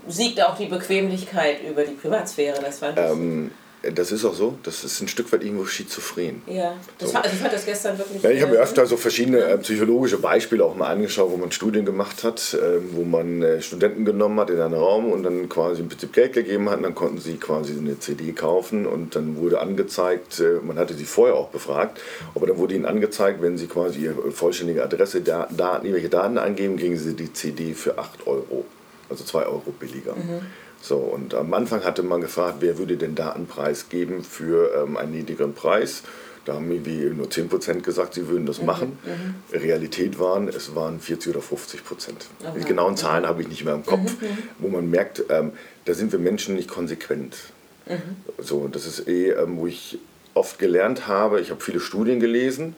siegt 0.07 0.41
auch 0.41 0.57
die 0.57 0.67
Bequemlichkeit 0.67 1.57
über 1.69 1.83
die 1.83 1.93
Privatsphäre. 1.93 2.59
Das 2.61 2.79
fand 2.79 2.97
ähm, 2.97 3.51
das 3.83 4.11
ist 4.11 4.25
auch 4.25 4.35
so, 4.35 4.57
das 4.61 4.83
ist 4.83 5.01
ein 5.01 5.07
Stück 5.07 5.31
weit 5.31 5.43
irgendwo 5.43 5.65
schizophren. 5.65 6.43
Ja, 6.45 6.75
das 6.99 7.11
so. 7.11 7.17
also 7.17 7.29
ich 7.33 7.39
fand 7.39 7.53
das 7.53 7.65
gestern 7.65 7.97
wirklich. 7.97 8.21
Ja, 8.21 8.29
ich 8.29 8.41
habe 8.41 8.53
mir 8.53 8.59
öfter 8.59 8.85
so 8.85 8.95
verschiedene 8.95 9.39
äh, 9.39 9.57
psychologische 9.57 10.19
Beispiele 10.19 10.63
auch 10.63 10.75
mal 10.75 10.87
angeschaut, 10.91 11.31
wo 11.31 11.37
man 11.37 11.51
Studien 11.51 11.83
gemacht 11.83 12.23
hat, 12.23 12.53
äh, 12.53 12.79
wo 12.91 13.03
man 13.03 13.41
äh, 13.41 13.61
Studenten 13.61 14.05
genommen 14.05 14.39
hat 14.39 14.51
in 14.51 14.61
einen 14.61 14.75
Raum 14.75 15.11
und 15.11 15.23
dann 15.23 15.49
quasi 15.49 15.81
im 15.81 15.89
Prinzip 15.89 16.13
Geld 16.13 16.33
gegeben 16.33 16.69
hat 16.69 16.77
und 16.77 16.83
dann 16.83 16.95
konnten 16.95 17.19
sie 17.19 17.37
quasi 17.37 17.75
eine 17.75 17.97
CD 17.99 18.33
kaufen 18.33 18.85
und 18.85 19.15
dann 19.15 19.37
wurde 19.37 19.59
angezeigt, 19.59 20.39
äh, 20.39 20.59
man 20.63 20.77
hatte 20.77 20.93
sie 20.93 21.05
vorher 21.05 21.35
auch 21.35 21.49
befragt, 21.49 21.99
aber 22.35 22.45
dann 22.45 22.57
wurde 22.57 22.75
ihnen 22.75 22.85
angezeigt, 22.85 23.41
wenn 23.41 23.57
sie 23.57 23.65
quasi 23.65 24.01
ihre 24.01 24.31
vollständige 24.31 24.83
Adresse, 24.83 25.21
Daten, 25.21 25.55
irgendwelche 25.57 26.09
Daten 26.09 26.37
angeben, 26.37 26.77
kriegen 26.77 26.97
sie 26.97 27.15
die 27.15 27.33
CD 27.33 27.73
für 27.73 27.97
8 27.97 28.27
Euro 28.27 28.65
also 29.11 29.23
2 29.23 29.45
Euro 29.45 29.71
billiger. 29.79 30.15
Mhm. 30.15 30.41
So, 30.81 30.95
und 30.95 31.35
am 31.35 31.53
Anfang 31.53 31.83
hatte 31.83 32.01
man 32.01 32.21
gefragt, 32.21 32.57
wer 32.61 32.79
würde 32.79 32.97
den 32.97 33.13
Datenpreis 33.13 33.89
geben 33.89 34.23
für 34.23 34.83
ähm, 34.83 34.97
einen 34.97 35.11
niedrigeren 35.11 35.53
Preis. 35.53 36.01
Da 36.45 36.53
haben 36.53 36.71
irgendwie 36.71 37.05
nur 37.15 37.27
10% 37.27 37.81
gesagt, 37.81 38.15
sie 38.15 38.27
würden 38.27 38.47
das 38.47 38.59
mhm. 38.59 38.65
machen. 38.65 38.99
Mhm. 39.05 39.59
Realität 39.59 40.17
waren, 40.17 40.47
es 40.47 40.73
waren 40.75 40.99
40 40.99 41.35
oder 41.35 41.41
50 41.41 41.85
Prozent. 41.85 42.25
Die 42.57 42.65
genauen 42.65 42.97
Zahlen 42.97 43.27
habe 43.27 43.43
ich 43.43 43.47
nicht 43.47 43.63
mehr 43.63 43.75
im 43.75 43.85
Kopf, 43.85 44.19
mhm. 44.19 44.27
mhm. 44.27 44.37
wo 44.57 44.67
man 44.69 44.89
merkt, 44.89 45.23
ähm, 45.29 45.51
da 45.85 45.93
sind 45.93 46.11
wir 46.11 46.19
Menschen 46.19 46.55
nicht 46.55 46.67
konsequent. 46.67 47.37
Mhm. 47.85 48.15
So, 48.39 48.67
das 48.67 48.87
ist 48.87 49.07
eh, 49.07 49.31
ähm, 49.31 49.57
wo 49.57 49.67
ich 49.67 49.99
oft 50.33 50.57
gelernt 50.57 51.07
habe, 51.07 51.41
ich 51.41 51.51
habe 51.51 51.61
viele 51.61 51.79
Studien 51.79 52.19
gelesen. 52.19 52.75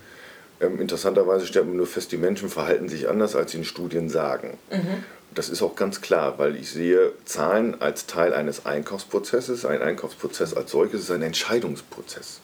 Ähm, 0.60 0.82
interessanterweise 0.82 1.46
stellt 1.46 1.68
man 1.68 1.78
nur 1.78 1.88
fest, 1.88 2.12
die 2.12 2.18
Menschen 2.18 2.50
verhalten 2.50 2.90
sich 2.90 3.08
anders, 3.08 3.36
als 3.36 3.52
sie 3.52 3.60
in 3.60 3.66
Studien 3.66 4.10
sagen. 4.10 4.58
Mhm. 4.72 5.04
Das 5.34 5.50
ist 5.50 5.62
auch 5.62 5.76
ganz 5.76 6.02
klar, 6.02 6.38
weil 6.38 6.56
ich 6.56 6.70
sehe 6.70 7.14
Zahlen 7.26 7.82
als 7.82 8.06
Teil 8.06 8.34
eines 8.34 8.66
Einkaufsprozesses. 8.66 9.66
Ein 9.66 9.82
Einkaufsprozess 9.82 10.54
als 10.54 10.72
solches 10.72 11.02
ist 11.02 11.12
ein 11.12 11.22
Entscheidungsprozess. 11.22 12.40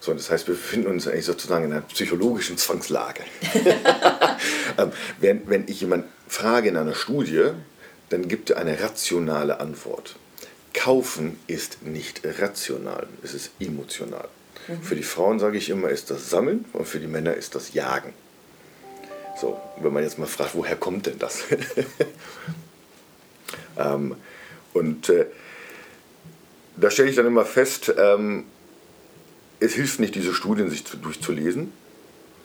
So, 0.00 0.14
das 0.14 0.30
heißt, 0.30 0.46
wir 0.46 0.54
befinden 0.54 0.88
uns 0.88 1.08
eigentlich 1.08 1.24
sozusagen 1.24 1.64
in 1.64 1.72
einer 1.72 1.82
psychologischen 1.82 2.58
Zwangslage. 2.58 3.22
Ähm, 4.78 4.92
wenn, 5.20 5.48
wenn 5.48 5.68
ich 5.68 5.80
jemanden 5.80 6.08
frage 6.28 6.68
in 6.68 6.76
einer 6.76 6.94
Studie, 6.94 7.52
dann 8.10 8.28
gibt 8.28 8.50
er 8.50 8.58
eine 8.58 8.78
rationale 8.78 9.58
Antwort. 9.58 10.16
Kaufen 10.74 11.38
ist 11.46 11.82
nicht 11.82 12.20
rational, 12.38 13.06
es 13.22 13.32
ist 13.32 13.52
emotional. 13.58 14.28
Mhm. 14.68 14.82
Für 14.82 14.94
die 14.94 15.02
Frauen 15.02 15.38
sage 15.38 15.56
ich 15.56 15.70
immer, 15.70 15.88
ist 15.88 16.10
das 16.10 16.28
Sammeln 16.28 16.66
und 16.74 16.86
für 16.86 17.00
die 17.00 17.06
Männer 17.06 17.34
ist 17.34 17.54
das 17.54 17.72
Jagen. 17.72 18.12
So, 19.38 19.60
wenn 19.80 19.92
man 19.92 20.02
jetzt 20.02 20.18
mal 20.18 20.26
fragt, 20.26 20.54
woher 20.54 20.76
kommt 20.76 21.06
denn 21.06 21.18
das? 21.18 21.44
ähm, 23.78 24.16
und 24.72 25.08
äh, 25.10 25.26
da 26.76 26.90
stelle 26.90 27.10
ich 27.10 27.16
dann 27.16 27.26
immer 27.26 27.44
fest, 27.44 27.92
ähm, 27.98 28.44
es 29.60 29.74
hilft 29.74 30.00
nicht, 30.00 30.14
diese 30.14 30.34
Studien 30.34 30.70
sich 30.70 30.84
zu, 30.84 30.96
durchzulesen, 30.96 31.72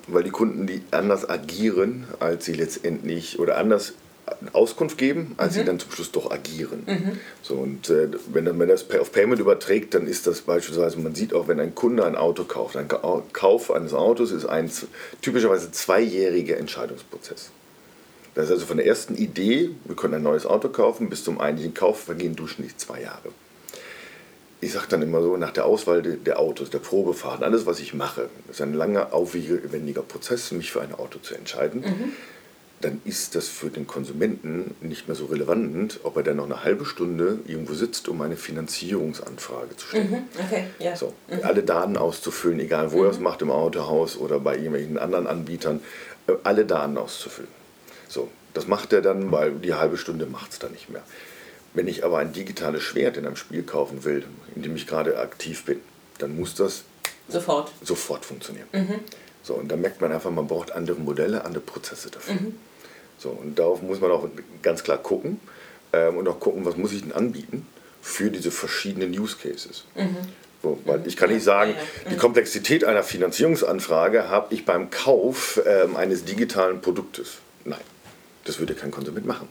weil 0.08 0.24
die 0.24 0.32
Kunden, 0.32 0.68
die 0.68 0.82
anders 0.92 1.30
agieren, 1.30 2.06
als 2.20 2.46
sie 2.46 2.54
letztendlich 2.54 3.40
oder 3.40 3.58
anders 3.58 3.94
Auskunft 4.54 4.98
geben, 4.98 5.34
als 5.38 5.54
mhm. 5.54 5.60
sie 5.60 5.66
dann 5.66 5.80
zum 5.80 5.92
Schluss 5.92 6.12
doch 6.12 6.32
agieren. 6.32 6.84
Mhm. 6.86 7.20
So, 7.42 7.56
und 7.56 7.90
äh, 7.90 8.08
wenn 8.32 8.58
man 8.58 8.68
das 8.68 8.86
auf 9.00 9.12
Payment 9.12 9.40
überträgt, 9.40 9.94
dann 9.94 10.08
ist 10.08 10.28
das 10.28 10.42
beispielsweise, 10.42 11.00
man 11.00 11.16
sieht 11.16 11.34
auch, 11.34 11.48
wenn 11.48 11.60
ein 11.60 11.76
Kunde 11.76 12.06
ein 12.06 12.16
Auto 12.16 12.44
kauft, 12.44 12.76
ein 12.76 12.88
Kauf 13.34 13.72
eines 13.72 13.94
Autos 13.94 14.32
ist 14.32 14.46
ein 14.46 14.72
typischerweise 15.22 15.72
zweijähriger 15.72 16.58
Entscheidungsprozess. 16.58 17.50
Das 18.34 18.46
ist 18.46 18.52
also 18.52 18.66
von 18.66 18.78
der 18.78 18.86
ersten 18.86 19.16
Idee, 19.16 19.72
wir 19.86 19.96
können 19.96 20.14
ein 20.14 20.24
neues 20.24 20.46
Auto 20.46 20.70
kaufen, 20.70 21.10
bis 21.10 21.24
zum 21.24 21.42
eigentlichen 21.42 21.74
Kauf 21.74 22.02
vergehen 22.02 22.36
durchschnittlich 22.36 22.78
zwei 22.78 23.02
Jahre. 23.02 23.30
Ich 24.62 24.74
sage 24.74 24.86
dann 24.90 25.02
immer 25.02 25.22
so, 25.22 25.36
nach 25.38 25.52
der 25.52 25.66
Auswahl 25.66 26.04
der 26.04 26.40
Autos, 26.40 26.70
der 26.70 26.80
Probefahrt, 26.80 27.42
alles, 27.42 27.66
was 27.66 27.80
ich 27.80 27.94
mache, 27.94 28.30
ist 28.50 28.62
ein 28.62 28.74
langer, 28.74 29.12
aufwendiger 29.12 30.04
Prozess, 30.04 30.52
mich 30.52 30.72
für 30.72 30.82
ein 30.82 30.94
Auto 30.94 31.20
zu 31.20 31.34
entscheiden. 31.34 31.82
Mhm 31.82 32.14
dann 32.82 33.02
ist 33.06 33.36
das 33.36 33.48
für 33.48 33.70
den 33.70 33.88
Konsumenten 33.88 34.76
nicht 34.82 35.08
mehr 35.08 35.16
so 35.16 35.26
relevant, 35.26 36.00
ob 36.04 36.18
er 36.18 36.24
dann 36.24 36.38
noch 36.38 36.46
eine 36.46 36.64
halbe 36.64 36.86
Stunde 36.86 37.40
irgendwo 37.46 37.74
sitzt, 37.74 38.10
um 38.10 38.22
eine 38.22 38.38
Finanzierungsanfrage 38.38 39.76
zu 39.78 39.88
stellen. 39.88 40.12
Mhm, 40.12 40.24
okay, 40.46 40.66
ja. 40.80 40.96
So, 40.96 41.14
Alle 41.44 41.64
Daten 41.64 41.98
auszufüllen, 41.98 42.60
egal 42.60 42.92
wo 42.92 43.04
er 43.04 43.12
es 43.12 43.20
macht, 43.20 43.42
im 43.42 43.52
Autohaus 43.52 44.18
oder 44.18 44.40
bei 44.40 44.56
irgendwelchen 44.56 44.98
anderen 44.98 45.28
Anbietern, 45.28 45.82
äh, 46.28 46.34
alle 46.44 46.66
Daten 46.66 46.98
auszufüllen. 46.98 47.50
So, 48.08 48.30
das 48.54 48.68
macht 48.68 48.94
er 48.94 49.02
dann, 49.02 49.32
weil 49.32 49.52
die 49.54 49.74
halbe 49.74 49.98
Stunde 49.98 50.26
macht 50.26 50.52
es 50.52 50.60
dann 50.60 50.72
nicht 50.72 50.90
mehr. 50.90 51.04
Wenn 51.74 51.88
ich 51.88 52.04
aber 52.04 52.18
ein 52.18 52.34
digitales 52.34 52.84
Schwert 52.84 53.16
in 53.16 53.26
einem 53.26 53.38
Spiel 53.38 53.64
kaufen 53.64 54.04
will, 54.04 54.26
in 54.56 54.62
dem 54.62 54.76
ich 54.76 54.88
gerade 54.88 55.18
aktiv 55.20 55.64
bin, 55.64 55.80
dann 56.18 56.36
muss 56.36 56.56
das 56.56 56.84
Sofort. 57.30 57.72
sofort 57.82 58.26
funktionieren. 58.26 58.68
So, 59.44 59.54
und 59.56 59.72
da 59.72 59.76
merkt 59.78 60.02
man 60.02 60.12
einfach, 60.12 60.30
man 60.30 60.48
braucht 60.48 60.72
andere 60.74 61.00
Modelle, 61.00 61.46
andere 61.46 61.64
Prozesse 61.64 62.12
dafür. 62.12 62.36
So, 63.22 63.30
und 63.30 63.60
darauf 63.60 63.82
muss 63.84 64.02
man 64.02 64.10
auch 64.12 64.28
ganz 64.64 64.84
klar 64.84 64.98
gucken 64.98 65.40
ähm, 65.94 66.18
und 66.18 66.28
auch 66.28 66.40
gucken, 66.40 66.66
was 66.66 66.76
muss 66.76 66.92
ich 66.92 67.04
denn 67.04 67.12
anbieten 67.12 67.68
für 68.02 68.32
diese 68.32 68.50
verschiedenen 68.50 69.12
Use 69.12 69.38
Cases. 69.42 69.86
So, 70.64 70.80
weil 70.86 71.06
ich 71.06 71.18
kann 71.18 71.32
nicht 71.32 71.44
sagen, 71.44 71.76
die 72.10 72.18
Komplexität 72.18 72.84
einer 72.84 73.04
Finanzierungsanfrage 73.04 74.30
habe 74.30 74.54
ich 74.54 74.66
beim 74.66 74.90
Kauf 74.90 75.62
ähm, 75.66 75.96
eines 75.96 76.26
digitalen 76.26 76.82
Produktes. 76.82 77.38
Nein, 77.64 77.80
das 78.46 78.60
würde 78.60 78.74
kein 78.74 78.92
Konsument 78.92 79.26
machen. 79.26 79.48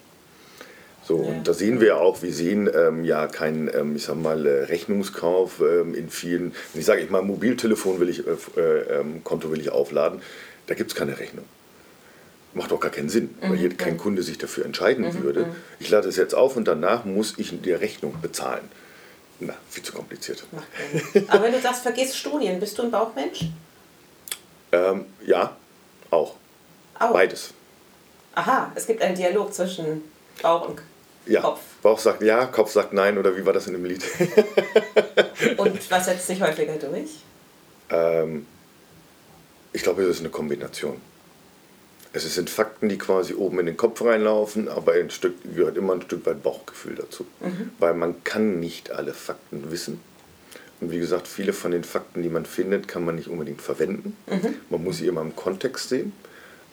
So, 1.05 1.17
und 1.17 1.49
da 1.49 1.55
sehen 1.55 1.81
wir 1.81 1.97
auch, 1.97 2.23
wir 2.23 2.33
sehen 2.33 2.71
ähm, 2.73 3.05
ja 3.05 3.27
keinen, 3.27 3.69
ähm, 3.75 3.97
ich 3.97 4.05
sag 4.05 4.17
mal, 4.17 4.47
äh, 4.47 4.65
Rechnungskauf 4.65 5.61
ähm, 5.61 5.95
in 5.95 6.11
vielen, 6.11 6.55
wenn 6.73 6.81
ich 6.81 6.87
sage, 6.87 7.03
ich 7.03 7.11
mal 7.11 7.23
Mobiltelefon 7.23 7.99
will 7.99 8.09
ich, 8.09 8.27
äh, 8.27 8.31
äh, 8.57 9.01
ähm, 9.01 9.25
Konto 9.25 9.51
will 9.51 9.61
ich 9.61 9.71
aufladen, 9.71 10.23
da 10.67 10.75
gibt 10.75 10.91
es 10.91 10.97
keine 10.97 11.19
Rechnung. 11.19 11.45
Macht 12.53 12.73
auch 12.73 12.81
gar 12.81 12.91
keinen 12.91 13.09
Sinn, 13.09 13.35
weil 13.41 13.57
hier 13.57 13.77
kein 13.77 13.97
Kunde 13.97 14.23
sich 14.25 14.37
dafür 14.39 14.65
entscheiden 14.65 15.23
würde. 15.23 15.55
Ich 15.79 15.89
lade 15.91 16.09
es 16.09 16.17
jetzt 16.17 16.35
auf 16.35 16.57
und 16.57 16.67
danach 16.67 17.05
muss 17.05 17.35
ich 17.39 17.53
die 17.63 17.73
Rechnung 17.73 18.21
bezahlen. 18.21 18.69
Na, 19.39 19.55
viel 19.71 19.83
zu 19.85 19.93
kompliziert. 19.93 20.45
Aber 21.29 21.43
wenn 21.45 21.53
du 21.53 21.61
sagst, 21.61 21.83
vergiss 21.83 22.17
Studien, 22.17 22.59
bist 22.61 22.77
du 22.77 22.83
ein 22.83 22.91
Bauchmensch? 22.91 23.47
Ähm, 24.73 25.07
ja, 25.25 25.57
auch. 26.11 26.35
Auch. 26.99 27.13
Beides. 27.13 27.55
Aha, 28.35 28.71
es 28.75 28.87
gibt 28.87 29.01
einen 29.01 29.15
Dialog 29.15 29.55
zwischen 29.55 30.03
Bauch 30.43 30.69
und 30.69 30.83
Ja. 31.27 31.41
Kopf. 31.43 31.61
Bauch 31.83 31.99
sagt 31.99 32.23
ja, 32.23 32.47
Kopf 32.47 32.73
sagt 32.73 32.93
nein 32.93 33.17
oder 33.17 33.37
wie 33.37 33.47
war 33.47 33.53
das 33.53 33.67
in 33.69 33.73
dem 33.75 33.85
Lied? 33.85 34.03
Und 35.57 35.91
was 35.91 36.05
setzt 36.07 36.27
sich 36.27 36.41
häufiger 36.43 36.75
durch? 36.77 37.11
ähm, 37.91 38.47
ich 39.73 39.83
glaube, 39.83 40.03
das 40.03 40.17
ist 40.17 40.21
eine 40.21 40.29
Kombination. 40.31 41.01
Es 42.13 42.35
sind 42.35 42.51
Fakten, 42.51 42.89
die 42.89 42.99
quasi 42.99 43.35
oben 43.35 43.61
in 43.61 43.67
den 43.67 43.77
Kopf 43.77 44.03
reinlaufen, 44.03 44.69
aber 44.69 44.95
ein 44.95 45.11
Stück 45.11 45.35
gehört 45.55 45.77
immer 45.77 45.95
ein 45.95 46.03
Stück 46.03 46.27
weit 46.27 46.43
Bauchgefühl 46.43 46.97
dazu. 46.97 47.25
Weil 47.79 47.95
man 47.95 48.25
kann 48.25 48.59
nicht 48.59 48.91
alle 48.91 49.15
Fakten 49.15 49.71
wissen. 49.71 50.01
Und 50.81 50.91
wie 50.91 50.99
gesagt, 50.99 51.29
viele 51.29 51.53
von 51.53 51.71
den 51.71 51.85
Fakten, 51.85 52.23
die 52.23 52.29
man 52.29 52.47
findet, 52.47 52.89
kann 52.89 53.05
man 53.05 53.15
nicht 53.15 53.29
unbedingt 53.29 53.63
verwenden. 53.63 54.17
Man 54.71 54.83
muss 54.83 54.97
sie 54.99 55.07
immer 55.07 55.21
im 55.21 55.37
Kontext 55.37 55.89
sehen 55.91 56.13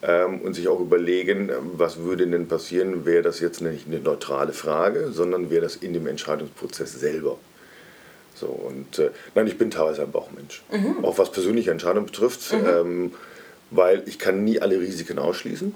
ähm, 0.01 0.41
und 0.41 0.53
sich 0.53 0.67
auch 0.67 0.79
überlegen, 0.79 1.49
ähm, 1.49 1.71
was 1.73 1.97
würde 1.97 2.25
denn 2.25 2.47
passieren, 2.47 3.05
wäre 3.05 3.23
das 3.23 3.39
jetzt 3.39 3.61
nicht 3.61 3.87
eine 3.87 3.99
neutrale 3.99 4.53
Frage, 4.53 5.11
sondern 5.11 5.49
wäre 5.49 5.61
das 5.61 5.75
in 5.75 5.93
dem 5.93 6.07
Entscheidungsprozess 6.07 6.93
selber. 6.93 7.37
So, 8.33 8.47
und 8.47 8.99
äh, 8.99 9.09
nein, 9.35 9.47
ich 9.47 9.57
bin 9.57 9.71
teilweise 9.71 10.03
ein 10.03 10.11
Bauchmensch. 10.11 10.63
Auch 11.01 11.17
was 11.17 11.31
persönliche 11.31 11.71
Entscheidungen 11.71 12.05
betrifft, 12.05 12.53
ähm, 12.53 13.13
weil 13.71 14.03
ich 14.05 14.19
kann 14.19 14.43
nie 14.43 14.59
alle 14.59 14.79
Risiken 14.79 15.19
ausschließen. 15.19 15.73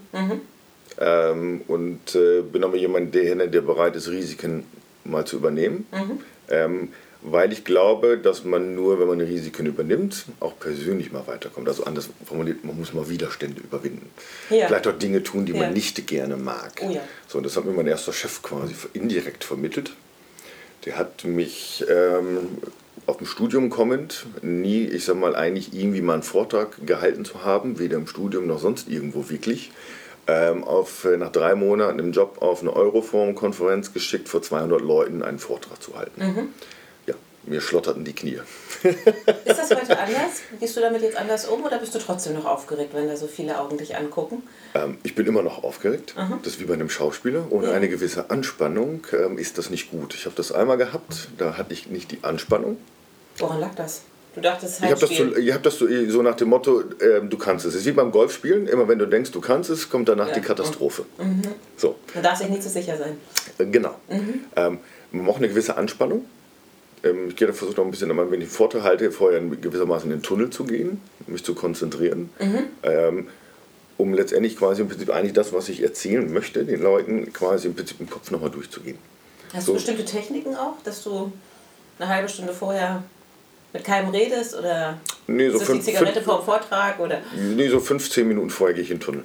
Ähm, 1.00 1.62
und 1.68 2.16
äh, 2.16 2.42
bin 2.42 2.64
aber 2.64 2.76
jemand, 2.78 3.16
der, 3.16 3.48
der 3.48 3.62
bereit 3.62 3.96
ist, 3.96 4.10
Risiken 4.10 4.64
mal 5.04 5.26
zu 5.26 5.38
übernehmen. 5.38 5.88
Ähm, 6.50 6.90
weil 7.24 7.54
ich 7.54 7.64
glaube, 7.64 8.18
dass 8.18 8.44
man 8.46 8.74
nur, 8.74 9.00
wenn 9.00 9.08
man 9.08 9.22
Risiken 9.22 9.68
übernimmt, 9.68 10.26
auch 10.40 10.58
persönlich 10.60 11.12
mal 11.12 11.26
weiterkommt. 11.28 11.68
Also 11.68 11.84
anders 11.84 12.10
formuliert, 12.26 12.66
man 12.66 12.76
muss 12.78 12.94
mal 12.94 13.10
Widerstände 13.10 13.62
überwinden. 13.62 14.10
Ja. 14.50 14.66
Vielleicht 14.68 14.88
auch 14.88 14.98
Dinge 14.98 15.22
tun, 15.22 15.46
die 15.46 15.54
Ja. 15.54 15.60
man 15.60 15.74
nicht 15.74 16.08
gerne 16.08 16.36
mag. 16.36 16.82
Oh 16.82 16.90
ja. 16.90 17.02
So, 17.28 17.38
und 17.38 17.44
das 17.46 17.56
hat 17.56 17.66
mir 17.66 17.74
mein 17.74 17.86
erster 17.88 18.12
Chef 18.12 18.42
quasi 18.42 18.74
indirekt 18.94 19.44
vermittelt. 19.44 19.94
Der 20.86 20.98
hat 20.98 21.24
mich 21.24 21.86
ähm, 21.88 22.58
auf 23.06 23.18
dem 23.18 23.26
Studium 23.26 23.70
kommend 23.70 24.26
nie, 24.42 24.84
ich 24.84 25.06
sag 25.06 25.18
mal, 25.18 25.36
eigentlich 25.36 25.74
irgendwie 25.74 26.02
mal 26.02 26.14
einen 26.14 26.24
Vortrag 26.24 26.86
gehalten 26.86 27.26
zu 27.26 27.44
haben, 27.44 27.80
weder 27.80 27.98
im 27.98 28.08
Studium 28.08 28.48
noch 28.48 28.60
sonst 28.60 28.90
irgendwo 28.90 29.30
wirklich. 29.30 29.72
Ähm, 30.28 30.64
auf, 30.64 31.06
äh, 31.06 31.18
nach 31.18 31.32
drei 31.32 31.56
Monaten 31.56 31.98
im 31.98 32.12
Job 32.12 32.42
auf 32.42 32.62
eine 32.62 32.74
Euroforum-Konferenz 32.74 33.92
geschickt, 33.92 34.30
vor 34.30 34.42
200 34.42 34.80
Leuten 34.80 35.24
einen 35.24 35.40
Vortrag 35.40 35.82
zu 35.82 35.98
halten. 35.98 36.22
Mhm. 36.24 36.48
Mir 37.44 37.60
schlotterten 37.60 38.06
die 38.06 38.14
Knie. 38.14 38.40
Ist 38.84 38.98
das 39.60 39.72
heute 39.72 39.98
anders? 39.98 40.42
Gehst 40.60 40.78
du 40.78 40.82
damit 40.82 41.02
jetzt 41.02 41.18
anders 41.18 41.48
um 41.48 41.64
oder 41.64 41.80
bist 41.80 41.94
du 41.96 42.00
trotzdem 42.00 42.34
noch 42.36 42.46
aufgeregt, 42.46 42.94
wenn 42.94 43.08
da 43.08 43.16
so 43.18 43.26
viele 43.28 43.60
Augen 43.60 43.78
dich 43.78 43.96
angucken? 43.98 44.44
Ähm, 44.76 44.98
ich 45.04 45.16
bin 45.16 45.26
immer 45.26 45.42
noch 45.42 45.64
aufgeregt. 45.64 46.14
Das 46.44 46.54
ist 46.54 46.60
wie 46.60 46.66
bei 46.66 46.76
einem 46.76 46.90
Schauspieler. 46.90 47.48
Ohne 47.50 47.68
Ja. 47.70 47.74
eine 47.74 47.90
gewisse 47.90 48.30
Anspannung 48.30 49.06
ähm, 49.14 49.38
ist 49.40 49.58
das 49.58 49.70
nicht 49.72 49.90
gut. 49.90 50.14
Ich 50.14 50.26
habe 50.26 50.36
das 50.36 50.52
einmal 50.52 50.78
gehabt, 50.78 51.30
da 51.40 51.58
hatte 51.58 51.74
ich 51.74 51.88
nicht 51.88 52.12
die 52.12 52.20
Anspannung. 52.24 52.78
Woran 53.38 53.60
lag 53.60 53.74
das? 53.76 54.02
Du 54.36 54.40
dachtest 54.40 54.80
Ich 54.80 54.86
habe 54.90 55.00
das, 55.00 55.10
so, 55.10 55.36
ich 55.36 55.52
hab 55.54 55.64
das 55.64 55.78
so, 55.78 55.88
so 56.10 56.22
nach 56.22 56.36
dem 56.36 56.50
Motto, 56.50 56.84
ähm, 57.02 57.30
du 57.30 57.38
kannst 57.38 57.66
es. 57.66 57.74
Es 57.74 57.82
ist 57.82 57.88
wie 57.88 57.92
beim 57.92 58.12
Golfspielen, 58.12 58.68
immer 58.68 58.88
wenn 58.88 59.00
du 59.00 59.06
denkst, 59.08 59.32
du 59.32 59.42
kannst 59.42 59.70
es, 59.70 59.90
kommt 59.90 60.08
danach 60.08 60.28
Ja. 60.30 60.36
die 60.36 60.42
Katastrophe. 60.42 61.06
So, 61.76 61.96
Man 62.14 62.24
darf 62.24 62.38
sich 62.38 62.48
nicht 62.48 62.62
zu 62.64 62.70
sicher 62.70 62.98
sein. 62.98 63.18
äh, 63.58 63.66
genau. 63.66 63.96
Ähm, 64.56 64.78
man 65.12 65.26
braucht 65.26 65.38
eine 65.40 65.50
gewisse 65.50 65.76
Anspannung. 65.76 66.26
Ähm, 67.04 67.30
ich 67.30 67.36
gehe 67.36 67.48
da 67.48 67.54
versuche 67.54 67.78
noch 67.78 67.86
ein 67.86 67.92
bisschen, 67.92 68.10
wenn 68.32 68.42
ich 68.42 68.50
Vortrag 68.50 68.84
halte, 68.84 69.12
vorher 69.12 69.40
in 69.40 69.60
gewissermaßen 69.62 70.10
in 70.12 70.18
den 70.18 70.24
Tunnel 70.24 70.50
zu 70.50 70.64
gehen, 70.66 71.02
mich 71.28 71.44
zu 71.44 71.56
konzentrieren. 71.56 72.30
Ähm, 72.84 73.28
um 73.98 74.14
letztendlich 74.14 74.58
quasi 74.58 74.82
im 74.82 74.88
Prinzip 74.90 75.10
eigentlich 75.12 75.34
das, 75.34 75.54
was 75.54 75.70
ich 75.70 75.82
erzählen 75.84 76.32
möchte, 76.34 76.66
den 76.66 76.82
Leuten 76.82 77.32
quasi 77.34 77.68
im 77.68 77.76
Prinzip 77.76 78.00
im 78.00 78.10
Kopf 78.10 78.32
nochmal 78.32 78.50
durchzugehen. 78.50 78.98
Hast 79.54 79.66
So. 79.66 79.74
du 79.74 79.78
bestimmte 79.78 80.06
Techniken 80.06 80.56
auch, 80.56 80.76
dass 80.84 81.04
du 81.04 81.32
eine 82.00 82.10
halbe 82.10 82.28
Stunde 82.30 82.54
vorher 82.54 83.04
mit 83.74 83.84
keinem 83.84 84.10
redest 84.10 84.58
oder 84.58 85.00
Nee, 85.28 85.50
so 85.50 85.54
ist 85.58 85.62
das 85.62 85.68
die 85.68 85.74
fünf- 85.74 85.86
Zigarette 85.86 86.14
fünf- 86.14 86.26
vor 86.26 86.38
dem 86.40 86.46
Vortrag 86.46 87.00
oder 87.00 87.20
Nee, 87.56 87.70
so 87.70 87.80
15 87.80 88.28
Minuten 88.28 88.50
vorher 88.50 88.74
gehe 88.76 88.84
ich 88.84 88.92
in 88.92 88.98
den 88.98 89.04
Tunnel. 89.04 89.24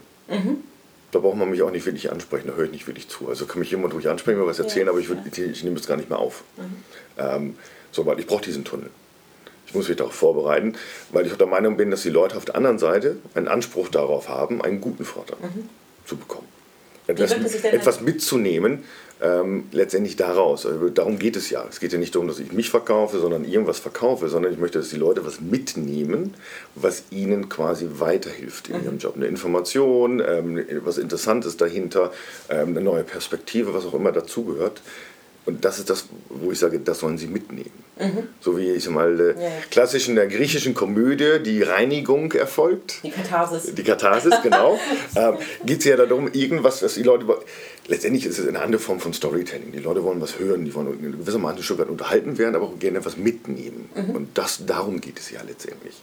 Da 1.17 1.21
braucht 1.21 1.39
man 1.39 1.49
mich 1.49 1.63
auch 1.63 1.71
nicht 1.71 1.87
wirklich 1.87 2.13
ansprechen, 2.13 2.49
da 2.49 2.53
höre 2.53 2.67
ich 2.67 2.73
nicht 2.73 2.87
wirklich 2.87 3.09
zu. 3.09 3.27
Also 3.31 3.47
kann 3.47 3.59
mich 3.59 3.71
jemand 3.71 3.95
ruhig 3.95 4.07
ansprechen, 4.07 4.39
mir 4.39 4.47
was 4.47 4.59
erzählen, 4.59 4.85
Ja, 4.85 4.93
aber 4.93 5.01
ich, 5.01 5.09
würd, 5.09 5.21
ich, 5.33 5.39
ich 5.39 5.65
nehme 5.65 5.77
es 5.77 5.87
gar 5.87 5.97
nicht 5.97 6.11
mehr 6.11 6.19
auf. 6.19 6.45
Ähm, 7.17 7.57
so, 7.91 8.05
weil 8.05 8.21
ich 8.21 8.27
brauche 8.27 8.45
diesen 8.45 8.65
Tunnel. 8.65 8.91
Ich 9.67 9.75
muss 9.75 9.89
mich 9.89 9.97
darauf 9.97 10.13
vorbereiten, 10.13 10.75
weil 11.13 11.25
ich 11.25 11.33
auch 11.33 11.39
der 11.39 11.47
Meinung 11.47 11.79
bin, 11.79 11.91
dass 11.91 12.03
die 12.03 12.11
Leute 12.11 12.37
auf 12.37 12.45
der 12.45 12.55
anderen 12.55 12.79
Seite 12.79 13.17
einen 13.33 13.49
Anspruch 13.49 13.89
darauf 13.89 14.29
haben, 14.29 14.61
einen 14.61 14.83
guten 14.83 15.07
Vortrag 15.07 15.39
zu 16.05 16.19
bekommen. 16.19 16.49
Etwas, 17.07 17.33
etwas 17.65 18.03
mitzunehmen, 18.03 18.85
ähm, 19.23 19.65
letztendlich 19.73 20.17
daraus. 20.17 20.67
Also 20.67 20.89
darum 20.91 21.19
geht 21.19 21.37
es 21.37 21.51
ja. 21.51 21.65
Es 21.69 21.81
geht 21.81 21.93
ja 21.93 21.99
nicht 21.99 22.15
darum, 22.15 22.29
dass 22.29 22.39
ich 22.39 22.53
mich 22.53 22.71
verkaufe, 22.71 23.19
sondern 23.19 23.45
irgendwas 23.45 23.79
verkaufe, 23.79 24.29
sondern 24.29 24.53
ich 24.53 24.59
möchte, 24.59 24.79
dass 24.79 24.91
die 24.91 24.97
Leute 24.97 25.25
was 25.25 25.41
mitnehmen, 25.41 26.35
was 26.75 27.05
ihnen 27.11 27.49
quasi 27.49 27.89
weiterhilft 27.99 28.69
in 28.69 28.85
ihrem 28.85 28.99
Job. 28.99 29.17
Eine 29.17 29.27
Information, 29.27 30.21
ähm, 30.21 30.65
was 30.85 30.99
Interessantes 30.99 31.57
dahinter, 31.57 32.13
ähm, 32.49 32.69
eine 32.69 32.83
neue 32.83 33.05
Perspektive, 33.05 33.73
was 33.75 33.87
auch 33.87 33.95
immer 33.95 34.13
dazugehört. 34.13 34.83
Und 35.47 35.65
das 35.65 35.79
ist 35.79 35.89
das, 35.89 36.07
wo 36.29 36.51
ich 36.51 36.59
sage, 36.59 36.81
das 36.81 36.99
sollen 36.99 37.19
sie 37.19 37.29
mitnehmen. 37.29 37.71
So 38.41 38.59
wie 38.59 38.73
ich 38.73 38.89
mal, 38.91 39.19
äh, 39.19 39.43
Ja, 39.43 39.51
klassisch 39.71 40.09
in 40.09 40.17
der 40.17 40.27
griechischen 40.27 40.75
Komödie 40.75 41.39
die 41.43 41.63
Reinigung 41.63 42.31
erfolgt. 42.33 43.03
die 43.03 43.11
Katharsis? 43.11 43.75
Die 43.75 43.83
Katharsis, 43.83 44.35
genau. 44.43 44.79
ähm, 45.17 45.37
Geht 45.65 45.79
es 45.79 45.85
ja 45.87 45.97
darum, 45.97 46.29
irgendwas, 46.33 46.83
was 46.83 46.95
die 46.95 47.05
Leute. 47.05 47.25
Letztendlich 47.87 48.27
ist 48.27 48.39
es 48.39 48.47
eine 48.49 48.61
andere 48.61 48.81
Form 48.83 49.01
von 49.01 49.13
Storytelling. 49.15 49.73
Die 49.73 49.79
Leute 49.79 50.03
wollen 50.03 50.21
was 50.21 50.39
hören, 50.39 50.65
die 50.65 50.75
wollen 50.75 50.99
in 51.01 51.13
gewissermaßen 51.13 51.59
ein 51.59 51.63
Stück 51.63 51.79
weit 51.79 51.89
unterhalten 51.89 52.37
werden, 52.37 52.57
aber 52.57 52.67
auch 52.67 52.79
gerne 52.79 52.99
etwas 52.99 53.17
mitnehmen. 53.17 53.89
Und 54.13 54.37
das, 54.37 54.67
darum 54.67 55.01
geht 55.01 55.19
es 55.21 55.31
ja 55.31 55.41
letztendlich. 55.47 55.95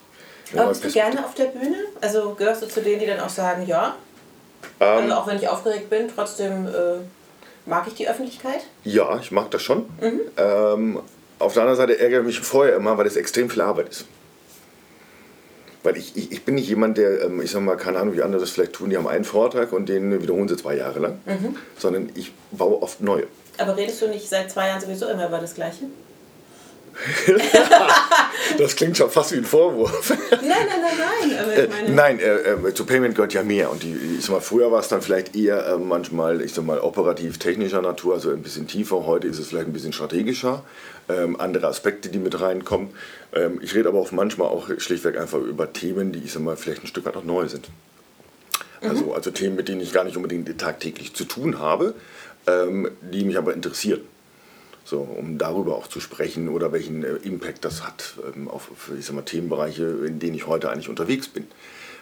Aber 0.55 0.69
bist 0.69 0.83
du 0.85 0.89
gerne 0.89 1.23
auf 1.25 1.35
der 1.35 1.45
Bühne? 1.45 1.75
Also 2.01 2.33
gehörst 2.35 2.63
du 2.63 2.67
zu 2.67 2.81
denen, 2.81 3.01
die 3.01 3.05
dann 3.07 3.19
auch 3.19 3.29
sagen, 3.29 3.67
ja, 3.67 3.95
Ähm, 4.79 4.87
also 4.87 5.13
auch 5.15 5.27
wenn 5.27 5.37
ich 5.37 5.47
aufgeregt 5.47 5.89
bin, 5.89 6.07
trotzdem 6.13 6.65
äh, 6.67 6.99
mag 7.65 7.87
ich 7.87 7.93
die 7.95 8.07
Öffentlichkeit? 8.07 8.61
Ja, 8.83 9.19
ich 9.19 9.31
mag 9.31 9.51
das 9.51 9.61
schon. 9.61 9.85
Ähm, 10.37 10.99
auf 11.39 11.53
der 11.53 11.63
anderen 11.63 11.77
Seite 11.77 11.99
ärgere 11.99 12.21
ich 12.21 12.25
mich 12.25 12.39
vorher 12.39 12.75
immer, 12.75 12.97
weil 12.97 13.07
es 13.07 13.15
extrem 13.15 13.49
viel 13.49 13.61
Arbeit 13.61 13.89
ist. 13.89 14.05
Weil 15.83 15.97
ich, 15.97 16.15
ich, 16.15 16.31
ich 16.31 16.45
bin 16.45 16.55
nicht 16.55 16.69
jemand, 16.69 16.97
der, 16.97 17.23
ähm, 17.23 17.41
ich 17.41 17.51
sag 17.51 17.61
mal, 17.61 17.75
keine 17.75 17.99
Ahnung, 17.99 18.15
wie 18.15 18.21
andere 18.21 18.39
das 18.41 18.51
vielleicht 18.51 18.73
tun, 18.73 18.89
die 18.89 18.97
haben 18.97 19.07
einen 19.07 19.25
Vortrag 19.25 19.73
und 19.73 19.89
den 19.89 20.21
wiederholen 20.21 20.47
sie 20.47 20.55
zwei 20.55 20.75
Jahre 20.77 20.99
lang, 20.99 21.19
sondern 21.77 22.09
ich 22.15 22.31
baue 22.51 22.81
oft 22.81 23.01
neue. 23.01 23.27
Aber 23.57 23.75
redest 23.75 24.01
du 24.01 24.07
nicht 24.07 24.27
seit 24.29 24.49
zwei 24.49 24.67
Jahren 24.67 24.81
sowieso 24.81 25.07
immer 25.07 25.27
über 25.27 25.39
das 25.39 25.53
Gleiche? 25.53 25.85
das 28.57 28.75
klingt 28.75 28.97
schon 28.97 29.09
fast 29.09 29.31
wie 29.31 29.37
ein 29.37 29.45
Vorwurf. 29.45 30.13
Nein, 30.31 30.41
nein, 30.41 30.57
nein, 30.69 30.93
nein. 30.97 31.69
Meine, 31.69 32.17
Nein, 32.17 32.19
äh, 32.19 32.69
äh, 32.69 32.73
zu 32.73 32.85
Payment 32.85 33.15
gehört 33.15 33.33
ja 33.33 33.43
mehr. 33.43 33.71
Und 33.71 33.83
die, 33.83 33.95
ich 34.17 34.25
sag 34.25 34.31
mal, 34.31 34.41
früher 34.41 34.71
war 34.71 34.79
es 34.79 34.87
dann 34.87 35.01
vielleicht 35.01 35.35
eher 35.35 35.65
äh, 35.65 35.77
manchmal, 35.77 36.41
ich 36.41 36.53
sag 36.53 36.65
mal, 36.65 36.79
operativ 36.79 37.37
technischer 37.37 37.81
Natur, 37.81 38.15
also 38.15 38.31
ein 38.31 38.41
bisschen 38.41 38.67
tiefer. 38.67 39.05
Heute 39.05 39.27
ist 39.27 39.39
es 39.39 39.47
vielleicht 39.47 39.67
ein 39.67 39.73
bisschen 39.73 39.93
strategischer. 39.93 40.63
Ähm, 41.09 41.39
andere 41.39 41.67
Aspekte, 41.67 42.09
die 42.09 42.19
mit 42.19 42.39
reinkommen. 42.39 42.89
Ähm, 43.33 43.59
ich 43.61 43.75
rede 43.75 43.89
aber 43.89 43.99
auch 43.99 44.11
manchmal 44.11 44.47
auch 44.47 44.69
schlichtweg 44.77 45.17
einfach 45.17 45.39
über 45.39 45.73
Themen, 45.73 46.11
die, 46.11 46.19
ich 46.19 46.31
sag 46.31 46.43
mal, 46.43 46.55
vielleicht 46.55 46.83
ein 46.83 46.87
Stück 46.87 47.05
weit 47.05 47.17
auch 47.17 47.23
neu 47.23 47.47
sind. 47.47 47.67
Also, 48.81 49.13
also 49.13 49.31
Themen, 49.31 49.55
mit 49.55 49.69
denen 49.69 49.81
ich 49.81 49.93
gar 49.93 50.03
nicht 50.03 50.17
unbedingt 50.17 50.57
tagtäglich 50.59 51.13
zu 51.13 51.23
tun 51.23 51.59
habe, 51.59 51.95
ähm, 52.47 52.89
die 53.01 53.23
mich 53.23 53.37
aber 53.37 53.53
interessieren. 53.53 54.01
So, 54.85 54.99
um 54.99 55.37
darüber 55.37 55.75
auch 55.77 55.87
zu 55.87 55.99
sprechen 56.01 56.49
oder 56.49 56.71
welchen 56.73 57.03
äh, 57.03 57.13
Impact 57.23 57.63
das 57.63 57.83
hat 57.83 58.15
ähm, 58.35 58.47
auf 58.49 58.69
ich 58.99 59.05
sag 59.05 59.15
mal, 59.15 59.21
Themenbereiche, 59.21 59.83
in 60.05 60.19
denen 60.19 60.35
ich 60.35 60.45
heute 60.47 60.69
eigentlich 60.69 60.89
unterwegs 60.89 61.27
bin. 61.27 61.47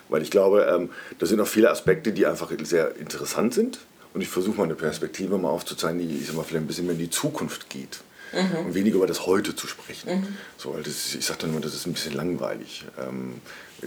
Weil 0.09 0.23
ich 0.23 0.31
glaube, 0.31 0.63
ähm, 0.63 0.89
da 1.19 1.25
sind 1.25 1.37
noch 1.37 1.47
viele 1.47 1.69
Aspekte, 1.69 2.11
die 2.11 2.25
einfach 2.25 2.51
sehr 2.63 2.95
interessant 2.97 3.53
sind. 3.53 3.79
Und 4.13 4.19
ich 4.21 4.27
versuche 4.27 4.57
mal 4.57 4.63
eine 4.65 4.75
Perspektive 4.75 5.37
mal 5.37 5.49
aufzuzeigen, 5.49 5.99
die 5.99 6.17
ich 6.17 6.27
sag 6.27 6.35
mal, 6.35 6.43
vielleicht 6.43 6.63
ein 6.65 6.67
bisschen 6.67 6.85
mehr 6.85 6.93
in 6.95 6.99
die 6.99 7.09
Zukunft 7.09 7.69
geht. 7.69 7.99
Und 8.33 8.73
weniger 8.73 8.95
über 8.95 9.07
das 9.07 9.25
Heute 9.25 9.55
zu 9.57 9.67
sprechen. 9.67 10.35
So, 10.57 10.73
weil 10.73 10.83
das, 10.83 10.93
ist- 10.93 11.15
ich 11.15 11.25
sage 11.25 11.39
dann 11.41 11.49
immer, 11.51 11.59
das 11.59 11.73
ist 11.73 11.85
ein 11.85 11.91
bisschen 11.93 12.13
langweilig. 12.13 12.85
Ähm, 12.99 13.41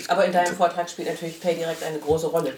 aber 0.09 0.25
in 0.27 0.33
deinem 0.33 0.55
Vortrag 0.55 0.89
spielt 0.91 1.09
natürlich 1.09 1.41
PayDirect 1.41 1.83
eine 1.83 1.99
große 1.99 2.27
Rolle. 2.27 2.53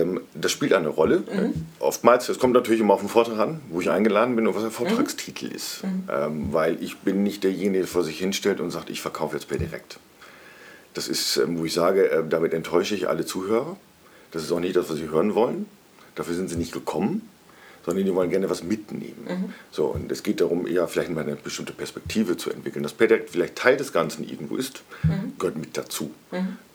Ähm, 0.00 0.20
das 0.34 0.52
spielt 0.52 0.72
eine 0.72 0.88
Rolle. 0.88 1.22
Äh, 1.30 1.50
Oftmals, 1.78 2.28
es 2.28 2.38
kommt 2.38 2.54
natürlich 2.54 2.80
immer 2.80 2.94
auf 2.94 3.00
den 3.00 3.08
Vortrag 3.08 3.38
an, 3.38 3.60
wo 3.70 3.80
ich 3.80 3.90
eingeladen 3.90 4.36
bin 4.36 4.46
und 4.46 4.54
was 4.54 4.62
der 4.62 4.70
Vortragstitel 4.70 5.46
ist. 5.46 5.82
Ähm, 6.10 6.52
weil 6.52 6.82
ich 6.82 6.98
bin 6.98 7.22
nicht 7.22 7.44
derjenige, 7.44 7.80
der 7.80 7.88
vor 7.88 8.04
sich 8.04 8.18
hinstellt 8.18 8.60
und 8.60 8.70
sagt, 8.70 8.90
ich 8.90 9.00
verkaufe 9.00 9.36
jetzt 9.36 9.48
per 9.48 9.58
direkt. 9.58 9.98
Das 10.94 11.08
ist, 11.08 11.36
ähm, 11.36 11.58
wo 11.58 11.64
ich 11.64 11.72
sage, 11.72 12.10
äh, 12.10 12.22
damit 12.28 12.54
enttäusche 12.54 12.94
ich 12.94 13.08
alle 13.08 13.24
Zuhörer. 13.24 13.76
Das 14.30 14.42
ist 14.42 14.52
auch 14.52 14.60
nicht 14.60 14.76
das, 14.76 14.90
was 14.90 14.96
sie 14.96 15.08
hören 15.08 15.34
wollen. 15.34 15.66
Dafür 16.14 16.34
sind 16.34 16.48
sie 16.48 16.56
nicht 16.56 16.72
gekommen, 16.72 17.28
sondern 17.84 18.04
die 18.04 18.14
wollen 18.14 18.30
gerne 18.30 18.48
was 18.48 18.62
mitnehmen. 18.62 19.54
So, 19.70 19.86
und 19.86 20.10
es 20.12 20.22
geht 20.22 20.40
darum, 20.40 20.66
eher 20.66 20.86
vielleicht 20.88 21.10
mal 21.10 21.22
eine 21.22 21.36
bestimmte 21.36 21.72
Perspektive 21.72 22.36
zu 22.36 22.50
entwickeln. 22.50 22.82
Das 22.82 22.92
PayDirect 22.92 23.30
vielleicht 23.30 23.56
Teil 23.56 23.76
des 23.76 23.92
Ganzen 23.92 24.28
irgendwo 24.28 24.56
ist, 24.56 24.82
gehört 25.38 25.56
mit 25.56 25.76
dazu. 25.76 26.10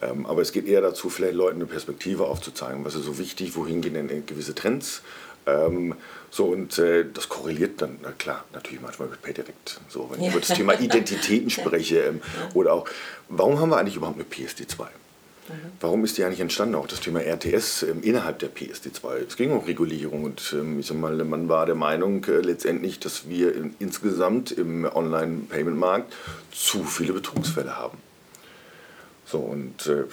Ähm, 0.00 0.26
aber 0.26 0.42
es 0.42 0.52
geht 0.52 0.66
eher 0.66 0.80
dazu, 0.80 1.10
vielleicht 1.10 1.34
Leuten 1.34 1.56
eine 1.56 1.66
Perspektive 1.66 2.26
aufzuzeigen. 2.26 2.84
Was 2.84 2.94
ist 2.94 3.04
so 3.04 3.18
wichtig, 3.18 3.56
wohin 3.56 3.80
gehen 3.80 3.94
denn 3.94 4.26
gewisse 4.26 4.54
Trends? 4.54 5.02
Ähm, 5.48 5.94
so, 6.30 6.46
und 6.46 6.78
äh, 6.78 7.06
das 7.12 7.28
korreliert 7.28 7.80
dann, 7.80 7.98
na 8.02 8.12
klar, 8.12 8.44
natürlich 8.52 8.80
manchmal 8.80 9.08
mit 9.08 9.22
PayDirect. 9.22 9.80
So, 9.88 10.10
wenn 10.10 10.22
ich 10.22 10.30
über 10.30 10.40
das 10.40 10.48
Thema 10.48 10.74
Identitäten 10.80 11.48
spreche 11.48 12.00
ähm, 12.00 12.20
oder 12.54 12.74
auch, 12.74 12.88
warum 13.28 13.58
haben 13.58 13.70
wir 13.70 13.78
eigentlich 13.78 13.96
überhaupt 13.96 14.18
eine 14.18 14.28
PSD2? 14.28 14.86
Warum 15.80 16.04
ist 16.04 16.18
die 16.18 16.24
eigentlich 16.24 16.40
entstanden? 16.40 16.74
Auch 16.74 16.86
das 16.86 17.00
Thema 17.00 17.20
RTS 17.20 17.82
ähm, 17.84 18.02
innerhalb 18.02 18.38
der 18.38 18.50
PSD2. 18.50 19.26
Es 19.26 19.36
ging 19.36 19.50
um 19.52 19.64
Regulierung 19.64 20.24
und 20.24 20.54
ähm, 20.56 20.80
ich 20.80 20.86
sag 20.86 20.98
mal, 20.98 21.12
man 21.24 21.48
war 21.48 21.66
der 21.66 21.74
Meinung 21.74 22.24
äh, 22.24 22.40
letztendlich, 22.40 23.00
dass 23.00 23.28
wir 23.28 23.54
in, 23.54 23.74
insgesamt 23.78 24.52
im 24.52 24.84
Online-Payment-Markt 24.84 26.12
zu 26.52 26.84
viele 26.84 27.12
Betrugsfälle 27.12 27.76
haben. 27.76 27.98
So, 29.24 29.38
und 29.38 29.86
äh, 29.86 30.04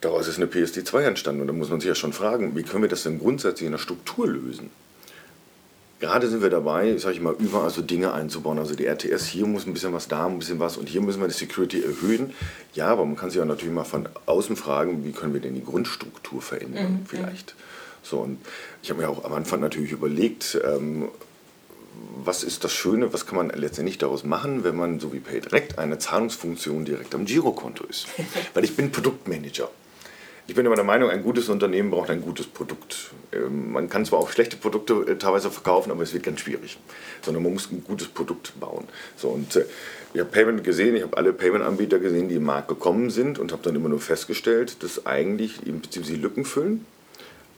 daraus 0.00 0.28
ist 0.28 0.36
eine 0.36 0.46
PSD2 0.46 1.00
entstanden. 1.02 1.40
Und 1.42 1.46
da 1.48 1.52
muss 1.52 1.70
man 1.70 1.80
sich 1.80 1.88
ja 1.88 1.94
schon 1.94 2.12
fragen, 2.12 2.56
wie 2.56 2.62
können 2.62 2.82
wir 2.82 2.88
das 2.88 3.02
denn 3.02 3.18
grundsätzlich 3.18 3.66
in 3.66 3.72
der 3.72 3.78
Struktur 3.78 4.28
lösen? 4.28 4.70
Gerade 6.00 6.28
sind 6.28 6.42
wir 6.42 6.50
dabei, 6.50 6.96
sage 6.96 7.16
ich 7.16 7.20
mal, 7.20 7.34
überall 7.38 7.70
so 7.70 7.82
Dinge 7.82 8.12
einzubauen. 8.12 8.58
Also 8.58 8.76
die 8.76 8.86
RTS, 8.86 9.26
hier 9.26 9.46
muss 9.46 9.66
ein 9.66 9.72
bisschen 9.72 9.92
was, 9.92 10.06
da 10.06 10.26
ein 10.26 10.38
bisschen 10.38 10.60
was 10.60 10.76
und 10.76 10.88
hier 10.88 11.00
müssen 11.00 11.20
wir 11.20 11.26
die 11.26 11.34
Security 11.34 11.82
erhöhen. 11.82 12.34
Ja, 12.74 12.86
aber 12.88 13.04
man 13.04 13.16
kann 13.16 13.30
sich 13.30 13.40
auch 13.40 13.46
natürlich 13.46 13.74
mal 13.74 13.84
von 13.84 14.08
außen 14.26 14.54
fragen, 14.56 15.04
wie 15.04 15.10
können 15.10 15.34
wir 15.34 15.40
denn 15.40 15.54
die 15.54 15.64
Grundstruktur 15.64 16.40
verändern 16.40 17.04
vielleicht. 17.06 17.56
So, 18.02 18.20
und 18.20 18.38
ich 18.82 18.90
habe 18.90 19.02
mir 19.02 19.08
auch 19.08 19.24
am 19.24 19.32
Anfang 19.32 19.60
natürlich 19.60 19.90
überlegt, 19.90 20.58
ähm, 20.64 21.08
was 22.24 22.44
ist 22.44 22.62
das 22.62 22.72
Schöne, 22.72 23.12
was 23.12 23.26
kann 23.26 23.36
man 23.36 23.50
letztendlich 23.50 23.98
daraus 23.98 24.24
machen, 24.24 24.62
wenn 24.62 24.76
man 24.76 25.00
so 25.00 25.12
wie 25.12 25.18
PayDirect 25.18 25.78
eine 25.78 25.98
Zahlungsfunktion 25.98 26.84
direkt 26.84 27.14
am 27.14 27.24
Girokonto 27.24 27.84
ist. 27.84 28.06
Weil 28.54 28.64
ich 28.64 28.76
bin 28.76 28.92
Produktmanager. 28.92 29.68
Ich 30.48 30.54
bin 30.54 30.64
immer 30.64 30.76
der 30.76 30.84
Meinung, 30.84 31.10
ein 31.10 31.22
gutes 31.22 31.50
Unternehmen 31.50 31.90
braucht 31.90 32.08
ein 32.08 32.22
gutes 32.22 32.46
Produkt. 32.46 33.10
Ähm, 33.32 33.70
Man 33.70 33.90
kann 33.90 34.06
zwar 34.06 34.18
auch 34.18 34.30
schlechte 34.30 34.56
Produkte 34.56 34.94
äh, 35.06 35.16
teilweise 35.16 35.50
verkaufen, 35.50 35.92
aber 35.92 36.02
es 36.02 36.14
wird 36.14 36.22
ganz 36.22 36.40
schwierig. 36.40 36.78
Sondern 37.20 37.42
man 37.42 37.52
muss 37.52 37.70
ein 37.70 37.84
gutes 37.84 38.08
Produkt 38.08 38.58
bauen. 38.58 38.88
So, 39.16 39.28
und 39.28 39.54
äh, 39.56 39.66
ich 40.14 40.20
habe 40.20 40.30
Payment 40.30 40.64
gesehen, 40.64 40.96
ich 40.96 41.02
habe 41.02 41.14
alle 41.18 41.34
Payment-Anbieter 41.34 41.98
gesehen, 41.98 42.30
die 42.30 42.36
im 42.36 42.44
Markt 42.44 42.68
gekommen 42.68 43.10
sind 43.10 43.38
und 43.38 43.52
habe 43.52 43.62
dann 43.62 43.76
immer 43.76 43.90
nur 43.90 44.00
festgestellt, 44.00 44.82
dass 44.82 45.04
eigentlich 45.04 45.66
im 45.66 45.82
Prinzip 45.82 46.06
sie 46.06 46.16
Lücken 46.16 46.46
füllen 46.46 46.86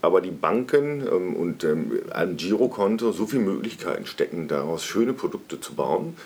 aber 0.02 0.20
die 0.22 0.30
Banken 0.30 1.06
ähm, 1.06 1.36
und 1.36 1.62
ähm, 1.62 2.00
ein 2.10 2.38
Girokonto 2.38 3.12
so 3.12 3.26
viele 3.26 3.42
Möglichkeiten 3.42 4.06
stecken, 4.06 4.48
daraus 4.48 4.82
schöne 4.84 5.12
Produkte 5.12 5.60
zu 5.60 5.74
bauen, 5.74 6.16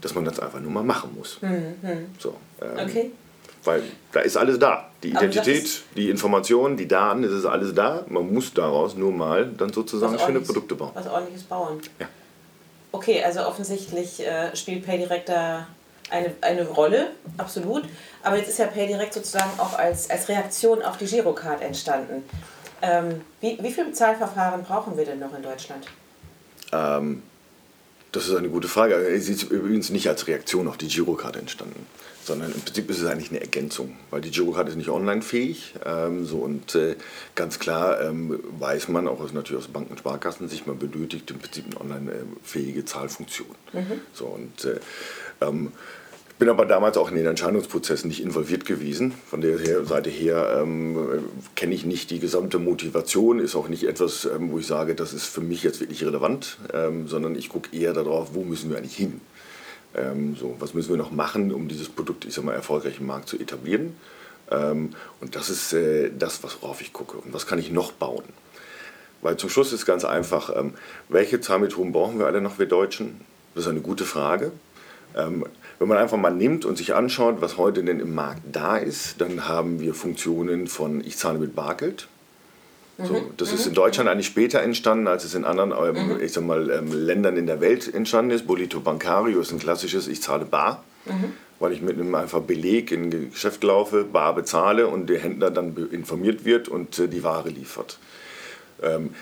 dass 0.00 0.14
man 0.14 0.24
das 0.24 0.38
einfach 0.38 0.60
nur 0.60 0.70
mal 0.70 0.84
machen 0.84 1.10
muss. 1.16 1.38
So, 2.18 2.36
ähm, 2.62 2.88
Okay. 2.88 3.10
Weil 3.64 3.82
da 4.12 4.20
ist 4.20 4.36
alles 4.36 4.58
da. 4.58 4.88
Die 5.02 5.10
Identität, 5.10 5.82
die 5.96 6.10
Informationen, 6.10 6.76
die 6.76 6.88
Daten, 6.88 7.24
es 7.24 7.32
ist 7.32 7.46
alles 7.46 7.74
da. 7.74 8.04
Man 8.08 8.32
muss 8.32 8.52
daraus 8.52 8.94
nur 8.94 9.12
mal 9.12 9.46
dann 9.46 9.72
sozusagen 9.72 10.18
schöne 10.18 10.40
Produkte 10.40 10.74
bauen. 10.74 10.90
Was 10.94 11.06
ordentliches 11.06 11.44
bauen. 11.44 11.80
Ja. 11.98 12.08
Okay, 12.92 13.22
also 13.24 13.40
offensichtlich 13.46 14.20
äh, 14.20 14.54
spielt 14.54 14.86
PayDirect 14.86 15.28
da 15.28 15.66
eine, 16.10 16.32
eine 16.42 16.66
Rolle, 16.66 17.10
absolut. 17.38 17.84
Aber 18.22 18.36
jetzt 18.36 18.48
ist 18.48 18.58
ja 18.58 18.66
PayDirect 18.66 19.14
sozusagen 19.14 19.50
auch 19.58 19.76
als, 19.78 20.10
als 20.10 20.28
Reaktion 20.28 20.82
auf 20.82 20.96
die 20.96 21.06
Girocard 21.06 21.62
entstanden. 21.62 22.22
Ähm, 22.82 23.22
wie, 23.40 23.58
wie 23.60 23.72
viele 23.72 23.92
Zahlverfahren 23.92 24.62
brauchen 24.62 24.96
wir 24.96 25.04
denn 25.04 25.18
noch 25.18 25.34
in 25.34 25.42
Deutschland? 25.42 25.86
Ähm, 26.72 27.22
das 28.12 28.28
ist 28.28 28.34
eine 28.36 28.48
gute 28.48 28.68
Frage. 28.68 29.18
Sie 29.18 29.32
ist 29.32 29.42
übrigens 29.44 29.90
nicht 29.90 30.08
als 30.08 30.26
Reaktion 30.28 30.68
auf 30.68 30.76
die 30.76 30.88
Girocard 30.88 31.36
entstanden, 31.36 31.86
sondern 32.26 32.52
im 32.52 32.60
Prinzip 32.60 32.88
ist 32.90 33.00
es 33.00 33.06
eigentlich 33.06 33.30
eine 33.30 33.40
Ergänzung, 33.40 33.96
weil 34.10 34.20
die 34.20 34.30
Girocard 34.30 34.68
ist 34.68 34.76
nicht 34.76 34.88
online-fähig. 34.88 35.74
Ähm, 35.84 36.24
so, 36.24 36.38
und 36.38 36.74
äh, 36.74 36.96
ganz 37.34 37.58
klar 37.58 38.00
ähm, 38.00 38.40
weiß 38.58 38.88
man, 38.88 39.08
auch 39.08 39.20
aus, 39.20 39.32
natürlich 39.32 39.62
aus 39.64 39.68
Banken 39.68 39.92
und 39.92 39.98
Sparkassen, 39.98 40.48
sich 40.48 40.66
man 40.66 40.78
benötigt 40.78 41.30
im 41.30 41.38
Prinzip 41.38 41.66
eine 41.66 41.80
online-fähige 41.80 42.84
Zahlfunktion. 42.84 43.54
So, 44.12 44.26
und, 44.26 44.64
äh, 44.64 44.80
ähm, 45.40 45.72
ich 46.34 46.38
bin 46.38 46.48
aber 46.48 46.66
damals 46.66 46.96
auch 46.96 47.10
in 47.10 47.14
den 47.14 47.26
Entscheidungsprozessen 47.26 48.08
nicht 48.08 48.20
involviert 48.20 48.64
gewesen. 48.66 49.14
Von 49.30 49.40
der 49.40 49.84
Seite 49.84 50.10
her 50.10 50.58
ähm, 50.60 50.96
äh, 50.96 51.18
kenne 51.54 51.76
ich 51.76 51.84
nicht 51.84 52.10
die 52.10 52.18
gesamte 52.18 52.58
Motivation, 52.58 53.38
ist 53.38 53.54
auch 53.54 53.68
nicht 53.68 53.84
etwas, 53.84 54.24
ähm, 54.24 54.50
wo 54.50 54.58
ich 54.58 54.66
sage, 54.66 54.96
das 54.96 55.12
ist 55.12 55.26
für 55.26 55.40
mich 55.40 55.62
jetzt 55.62 55.80
wirklich 55.80 56.04
relevant, 56.04 56.58
ähm, 56.72 57.06
sondern 57.06 57.36
ich 57.36 57.48
gucke 57.48 57.74
eher 57.74 57.92
darauf, 57.92 58.34
wo 58.34 58.42
müssen 58.42 58.68
wir 58.70 58.78
eigentlich 58.78 58.96
hin. 58.96 59.20
Ähm, 59.96 60.36
so, 60.36 60.56
was 60.58 60.74
müssen 60.74 60.90
wir 60.90 60.96
noch 60.96 61.12
machen, 61.12 61.52
um 61.52 61.68
dieses 61.68 61.88
Produkt, 61.88 62.24
ich 62.24 62.34
sag 62.34 62.44
mal, 62.44 62.54
erfolgreich 62.54 62.98
im 63.00 63.06
Markt 63.06 63.28
zu 63.28 63.38
etablieren? 63.38 63.96
Ähm, 64.50 64.90
und 65.20 65.36
das 65.36 65.50
ist 65.50 65.72
äh, 65.72 66.10
das, 66.16 66.40
worauf 66.42 66.80
ich 66.80 66.92
gucke. 66.92 67.18
Und 67.18 67.32
was 67.32 67.46
kann 67.46 67.58
ich 67.58 67.70
noch 67.70 67.92
bauen? 67.92 68.24
Weil 69.22 69.36
zum 69.36 69.48
Schluss 69.48 69.72
ist 69.72 69.86
ganz 69.86 70.04
einfach, 70.04 70.54
ähm, 70.54 70.74
welche 71.08 71.40
Zahlmethoden 71.40 71.92
brauchen 71.92 72.18
wir 72.18 72.26
alle 72.26 72.40
noch, 72.40 72.58
wir 72.58 72.66
Deutschen? 72.66 73.20
Das 73.54 73.64
ist 73.64 73.70
eine 73.70 73.80
gute 73.80 74.04
Frage. 74.04 74.52
Ähm, 75.16 75.46
wenn 75.78 75.88
man 75.88 75.98
einfach 75.98 76.16
mal 76.16 76.30
nimmt 76.30 76.64
und 76.64 76.76
sich 76.76 76.94
anschaut, 76.94 77.40
was 77.40 77.56
heute 77.56 77.82
denn 77.82 78.00
im 78.00 78.14
Markt 78.14 78.42
da 78.52 78.76
ist, 78.76 79.20
dann 79.20 79.48
haben 79.48 79.80
wir 79.80 79.94
Funktionen 79.94 80.66
von 80.66 81.00
ich 81.00 81.16
zahle 81.16 81.38
mit 81.38 81.54
Bargeld. 81.54 82.08
So, 82.96 83.30
das 83.36 83.52
ist 83.52 83.66
in 83.66 83.74
Deutschland 83.74 84.08
eigentlich 84.08 84.28
später 84.28 84.62
entstanden, 84.62 85.08
als 85.08 85.24
es 85.24 85.34
in 85.34 85.44
anderen 85.44 85.72
ähm, 85.72 86.20
ich 86.20 86.32
sag 86.32 86.44
mal, 86.44 86.70
ähm, 86.70 86.92
Ländern 86.92 87.36
in 87.36 87.46
der 87.46 87.60
Welt 87.60 87.92
entstanden 87.92 88.30
ist. 88.30 88.46
Bolito 88.46 88.78
Bancario 88.80 89.40
ist 89.40 89.50
ein 89.50 89.58
klassisches 89.58 90.06
Ich 90.06 90.22
zahle 90.22 90.44
bar, 90.44 90.84
weil 91.58 91.72
ich 91.72 91.82
mit 91.82 91.98
einem 91.98 92.14
einfach 92.14 92.40
Beleg 92.40 92.92
in 92.92 93.04
ein 93.04 93.30
Geschäft 93.32 93.64
laufe, 93.64 94.04
bar 94.04 94.34
bezahle 94.34 94.86
und 94.86 95.08
der 95.08 95.18
Händler 95.18 95.50
dann 95.50 95.88
informiert 95.90 96.44
wird 96.44 96.68
und 96.68 96.98
äh, 96.98 97.08
die 97.08 97.24
Ware 97.24 97.48
liefert. 97.48 97.98
Ähm, 98.82 99.14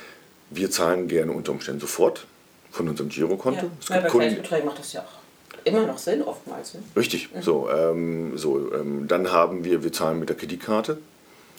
wir 0.50 0.70
zahlen 0.70 1.08
gerne 1.08 1.32
unter 1.32 1.52
Umständen 1.52 1.80
sofort 1.80 2.26
von 2.70 2.88
unserem 2.88 3.08
Girokonto. 3.08 3.66
Ja. 3.66 3.70
Es 3.80 3.88
Ja, 3.88 4.00
gibt 4.00 4.12
bei 4.12 4.18
Kunden, 4.50 4.66
macht 4.66 4.78
das 4.78 4.92
ja 4.92 5.00
auch 5.00 5.22
immer 5.64 5.86
noch 5.86 5.98
Sinn, 5.98 6.22
oftmals. 6.22 6.74
Ne? 6.74 6.82
Richtig, 6.96 7.28
so, 7.40 7.70
ähm, 7.70 8.36
so 8.36 8.72
ähm, 8.74 9.06
dann 9.08 9.30
haben 9.32 9.64
wir, 9.64 9.82
wir 9.82 9.92
zahlen 9.92 10.18
mit 10.18 10.28
der 10.28 10.36
Kreditkarte. 10.36 10.98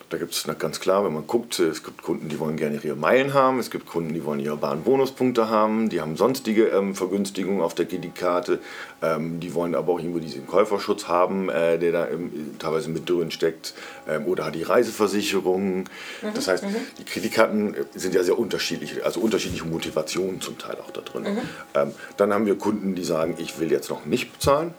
Da 0.09 0.17
gibt 0.17 0.33
es 0.33 0.45
ganz 0.59 0.79
klar, 0.79 1.03
wenn 1.05 1.13
man 1.13 1.25
guckt, 1.25 1.59
es 1.59 1.83
gibt 1.83 2.03
Kunden, 2.03 2.29
die 2.29 2.39
wollen 2.39 2.55
gerne 2.55 2.79
ihre 2.83 2.95
Meilen 2.95 3.33
haben, 3.33 3.59
es 3.59 3.71
gibt 3.71 3.87
Kunden, 3.87 4.13
die 4.13 4.23
wollen 4.23 4.39
ihre 4.39 4.57
Bahnbonuspunkte 4.57 5.49
haben, 5.49 5.89
die 5.89 6.01
haben 6.01 6.17
sonstige 6.17 6.67
ähm, 6.67 6.93
Vergünstigungen 6.93 7.61
auf 7.61 7.73
der 7.73 7.85
Kreditkarte, 7.85 8.59
ähm, 9.01 9.39
die 9.39 9.53
wollen 9.53 9.73
aber 9.73 9.93
auch 9.93 9.99
irgendwo 9.99 10.19
diesen 10.19 10.45
Käuferschutz 10.45 11.07
haben, 11.07 11.49
äh, 11.49 11.79
der 11.79 11.91
da 11.91 12.07
ähm, 12.09 12.55
teilweise 12.59 12.89
mit 12.89 13.09
drin 13.09 13.31
steckt, 13.31 13.73
ähm, 14.07 14.27
oder 14.27 14.45
hat 14.45 14.55
die 14.55 14.63
Reiseversicherung. 14.63 15.89
Das 16.35 16.47
heißt, 16.47 16.63
die 16.99 17.05
Kreditkarten 17.05 17.73
äh, 17.73 17.85
sind 17.95 18.13
ja 18.13 18.23
sehr 18.23 18.37
unterschiedlich, 18.37 19.03
also 19.03 19.19
unterschiedliche 19.19 19.65
Motivationen 19.65 20.41
zum 20.41 20.57
Teil 20.57 20.77
auch 20.85 20.91
da 20.91 21.01
drin. 21.01 21.39
Ähm, 21.73 21.91
dann 22.17 22.33
haben 22.33 22.45
wir 22.45 22.57
Kunden, 22.57 22.95
die 22.95 23.03
sagen, 23.03 23.35
ich 23.39 23.59
will 23.59 23.71
jetzt 23.71 23.89
noch 23.89 24.05
nicht 24.05 24.31
bezahlen, 24.31 24.73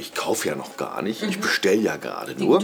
ich 0.00 0.14
kaufe 0.14 0.48
ja 0.48 0.54
noch 0.54 0.76
gar 0.76 1.02
nicht, 1.02 1.22
ich 1.22 1.40
bestelle 1.40 1.80
ja 1.80 1.96
gerade 1.96 2.34
nur. 2.42 2.62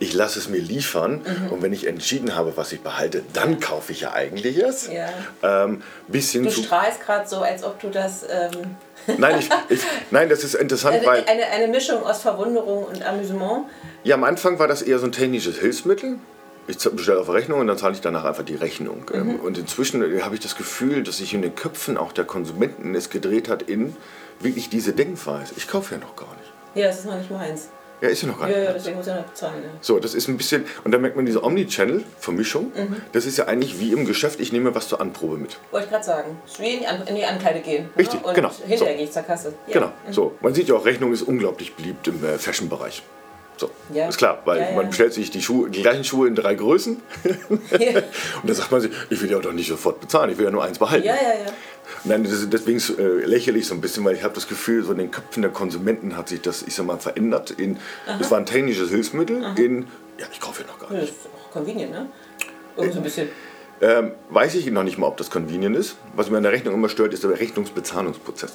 Ich 0.00 0.12
lasse 0.12 0.38
es 0.38 0.48
mir 0.48 0.60
liefern 0.60 1.22
und 1.50 1.62
wenn 1.62 1.72
ich 1.72 1.86
entschieden 1.86 2.34
habe, 2.34 2.56
was 2.56 2.72
ich 2.72 2.80
behalte, 2.80 3.22
dann 3.32 3.60
kaufe 3.60 3.92
ich 3.92 4.00
ja 4.02 4.12
eigentlich 4.12 4.58
erst. 4.58 4.92
Ja. 4.92 5.08
Ähm, 5.42 5.82
bis 6.08 6.32
hin 6.32 6.42
Du 6.42 6.50
strahlst 6.50 7.00
gerade 7.00 7.28
so, 7.28 7.38
als 7.40 7.62
ob 7.64 7.80
du 7.80 7.88
das. 7.88 8.24
Ähm, 8.24 8.76
Nein, 9.18 9.40
ich, 9.40 9.48
ich, 9.68 9.80
nein, 10.12 10.28
das 10.28 10.44
ist 10.44 10.54
interessant, 10.54 10.98
eine, 10.98 11.06
weil 11.06 11.24
eine, 11.26 11.46
eine 11.46 11.66
Mischung 11.66 12.04
aus 12.04 12.22
Verwunderung 12.22 12.84
und 12.84 13.02
Amüsement. 13.04 13.64
ja, 14.04 14.14
am 14.14 14.22
Anfang 14.22 14.60
war 14.60 14.68
das 14.68 14.80
eher 14.82 15.00
so 15.00 15.06
ein 15.06 15.12
technisches 15.12 15.58
Hilfsmittel. 15.58 16.18
Ich 16.68 16.78
bestelle 16.78 17.18
auf 17.20 17.28
Rechnung 17.28 17.58
und 17.58 17.66
dann 17.66 17.76
zahle 17.76 17.94
ich 17.94 18.00
danach 18.00 18.24
einfach 18.24 18.44
die 18.44 18.54
Rechnung. 18.54 19.04
Mhm. 19.12 19.30
Ähm, 19.30 19.40
Und 19.40 19.58
inzwischen 19.58 20.02
äh, 20.02 20.20
habe 20.22 20.36
ich 20.36 20.40
das 20.40 20.56
Gefühl, 20.56 21.02
dass 21.02 21.16
sich 21.16 21.34
in 21.34 21.42
den 21.42 21.56
Köpfen 21.56 21.96
auch 21.96 22.12
der 22.12 22.24
Konsumenten 22.24 22.94
es 22.94 23.10
gedreht 23.10 23.48
hat 23.48 23.62
in 23.62 23.96
wirklich 24.38 24.68
diese 24.68 24.92
Denkweise. 24.92 25.54
Ich 25.56 25.66
kaufe 25.68 25.94
ja 25.94 26.00
noch 26.00 26.14
gar 26.14 26.28
nicht. 26.36 26.41
Ja, 26.74 26.86
das 26.86 27.00
ist 27.00 27.06
noch 27.06 27.16
nicht 27.18 27.30
meins. 27.30 27.68
Ja, 28.00 28.08
ist 28.08 28.20
ja 28.22 28.28
noch 28.28 28.40
gar 28.40 28.50
Ja, 28.50 28.56
nicht. 28.56 28.66
ja, 28.66 28.72
deswegen 28.72 28.96
muss 28.96 29.06
ich 29.06 29.14
noch 29.14 29.22
bezahlen. 29.24 29.62
Ja. 29.62 29.70
So, 29.80 29.98
das 30.00 30.14
ist 30.14 30.26
ein 30.26 30.36
bisschen, 30.36 30.64
und 30.82 30.90
da 30.90 30.98
merkt 30.98 31.14
man 31.14 31.24
diese 31.24 31.44
Omnichannel-Vermischung. 31.44 32.72
Mhm. 32.74 32.96
Das 33.12 33.26
ist 33.26 33.38
ja 33.38 33.46
eigentlich 33.46 33.78
wie 33.78 33.92
im 33.92 34.06
Geschäft, 34.06 34.40
ich 34.40 34.52
nehme 34.52 34.74
was 34.74 34.88
zur 34.88 35.00
Anprobe 35.00 35.36
mit. 35.36 35.56
Wollte 35.70 35.84
ich 35.86 35.92
gerade 35.92 36.04
sagen. 36.04 36.36
Es 36.44 36.52
ist 36.54 36.60
wie 36.60 36.70
in 36.74 36.80
die, 36.80 36.86
An 36.86 37.06
in 37.06 37.14
die 37.14 37.24
Ankleide 37.24 37.60
gehen. 37.60 37.90
Richtig, 37.96 38.20
ne? 38.22 38.26
und 38.26 38.34
genau. 38.34 38.50
Hinterher 38.50 38.78
So. 38.78 38.84
gehe 38.86 39.04
ich 39.04 39.12
zur 39.12 39.22
Kasse. 39.22 39.54
Ja. 39.68 39.74
Genau, 39.74 39.92
so. 40.10 40.34
Man 40.40 40.52
sieht 40.54 40.68
ja 40.68 40.74
auch, 40.74 40.84
Rechnung 40.84 41.12
ist 41.12 41.22
unglaublich 41.22 41.74
beliebt 41.76 42.08
im 42.08 42.24
äh, 42.24 42.38
Fashion-Bereich. 42.38 43.02
So, 43.58 43.70
Ja. 43.92 44.08
ist 44.08 44.16
klar, 44.18 44.42
weil 44.46 44.58
Ja, 44.60 44.70
ja. 44.70 44.74
man 44.76 44.88
bestellt 44.88 45.12
sich 45.14 45.30
die, 45.30 45.40
Schuhe, 45.42 45.70
die 45.70 45.82
gleichen 45.82 46.02
Schuhe 46.02 46.26
in 46.26 46.34
drei 46.34 46.54
Größen 46.56 47.00
Ja. 47.24 47.36
und 47.98 48.02
dann 48.48 48.54
sagt 48.56 48.72
man 48.72 48.80
sich, 48.80 48.90
ich 49.10 49.22
will 49.22 49.30
ja 49.30 49.38
doch 49.38 49.52
nicht 49.52 49.68
sofort 49.68 50.00
bezahlen, 50.00 50.30
ich 50.32 50.38
will 50.38 50.46
ja 50.46 50.50
nur 50.50 50.64
eins 50.64 50.78
behalten. 50.80 51.06
ja, 51.06 51.14
ja, 51.14 51.44
ja. 51.44 51.52
Nein, 52.04 52.24
das 52.24 52.32
ist, 52.32 52.52
deswegen 52.52 52.78
äh, 52.98 53.24
lächle 53.26 53.58
ich 53.58 53.66
so 53.66 53.74
ein 53.74 53.80
bisschen, 53.80 54.04
weil 54.04 54.14
ich 54.14 54.22
habe 54.22 54.34
das 54.34 54.48
Gefühl, 54.48 54.82
so 54.84 54.92
in 54.92 54.98
den 54.98 55.10
Köpfen 55.10 55.42
der 55.42 55.50
Konsumenten 55.50 56.16
hat 56.16 56.28
sich 56.28 56.40
das, 56.40 56.62
ich 56.62 56.74
sag 56.74 56.86
mal, 56.86 56.98
verändert. 56.98 57.50
In, 57.52 57.78
das 58.18 58.30
war 58.30 58.38
ein 58.38 58.46
technisches 58.46 58.90
Hilfsmittel 58.90 59.44
in, 59.56 59.86
ja, 60.18 60.26
ich 60.32 60.40
kaufe 60.40 60.62
ja 60.62 60.68
noch 60.68 60.78
gar 60.78 60.90
Das 60.90 61.00
nicht. 61.00 61.10
ist 61.12 61.26
auch 61.26 61.50
convenient, 61.52 61.92
ne? 61.92 62.06
Irgendwie 62.76 62.92
so 62.94 63.00
ein 63.00 63.04
bisschen. 63.04 63.28
Ähm, 63.80 64.12
weiß 64.30 64.54
ich 64.54 64.70
noch 64.70 64.84
nicht 64.84 64.98
mal, 64.98 65.08
ob 65.08 65.16
das 65.16 65.30
convenient 65.30 65.76
ist. 65.76 65.96
Was 66.14 66.30
mir 66.30 66.36
an 66.36 66.44
der 66.44 66.52
Rechnung 66.52 66.74
immer 66.74 66.88
stört, 66.88 67.12
ist 67.12 67.24
der 67.24 67.38
Rechnungsbezahlungsprozess. 67.38 68.52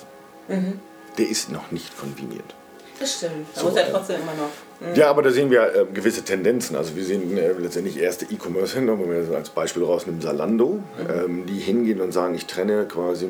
Mhm. 0.48 0.80
Der 1.18 1.28
ist 1.30 1.52
noch 1.52 1.72
nicht 1.72 1.98
convenient. 2.00 2.56
Das 3.00 3.14
stimmt. 3.18 3.48
Da 3.54 3.62
So, 3.62 3.68
muss 3.68 3.76
er 3.76 3.88
äh, 3.88 3.92
trotzdem 3.92 4.22
immer 4.22 4.34
noch. 4.34 4.96
Ja, 4.98 5.10
aber 5.10 5.22
da 5.22 5.32
sehen 5.32 5.50
wir 5.52 5.76
äh, 5.76 5.86
gewisse 5.94 6.24
Tendenzen. 6.24 6.76
Also 6.76 6.96
wir 6.96 7.04
sehen 7.04 7.38
äh, 7.38 7.52
letztendlich 7.54 7.98
erste 7.98 8.26
E-Commerce-Händler, 8.26 9.00
wenn 9.00 9.12
wir 9.12 9.26
so 9.26 9.36
als 9.36 9.50
Beispiel 9.50 9.84
rausnehmen, 9.84 10.22
Salando, 10.22 10.80
ähm, 11.10 11.46
die 11.46 11.60
hingehen 11.60 12.02
und 12.02 12.12
sagen, 12.12 12.34
ich 12.36 12.46
trenne 12.46 12.86
quasi, 12.86 13.30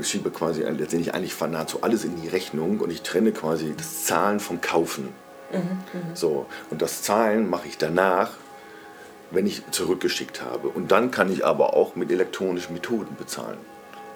ich 0.00 0.06
schiebe 0.08 0.30
quasi 0.30 0.62
letztendlich 0.62 1.14
eigentlich 1.14 1.34
von 1.34 1.50
nahezu 1.50 1.78
alles 1.82 2.04
in 2.04 2.20
die 2.20 2.28
Rechnung 2.28 2.80
und 2.80 2.90
ich 2.90 3.02
trenne 3.02 3.32
quasi 3.32 3.74
das 3.76 4.04
Zahlen 4.04 4.40
vom 4.40 4.60
Kaufen. 4.60 5.08
So, 6.14 6.46
und 6.70 6.82
das 6.82 7.02
Zahlen 7.02 7.48
mache 7.48 7.68
ich 7.68 7.78
danach, 7.78 8.32
wenn 9.30 9.46
ich 9.46 9.62
zurückgeschickt 9.70 10.42
habe. 10.42 10.68
Und 10.68 10.90
dann 10.90 11.10
kann 11.12 11.30
ich 11.32 11.44
aber 11.46 11.74
auch 11.74 11.94
mit 11.94 12.10
elektronischen 12.10 12.74
Methoden 12.74 13.14
bezahlen. 13.16 13.58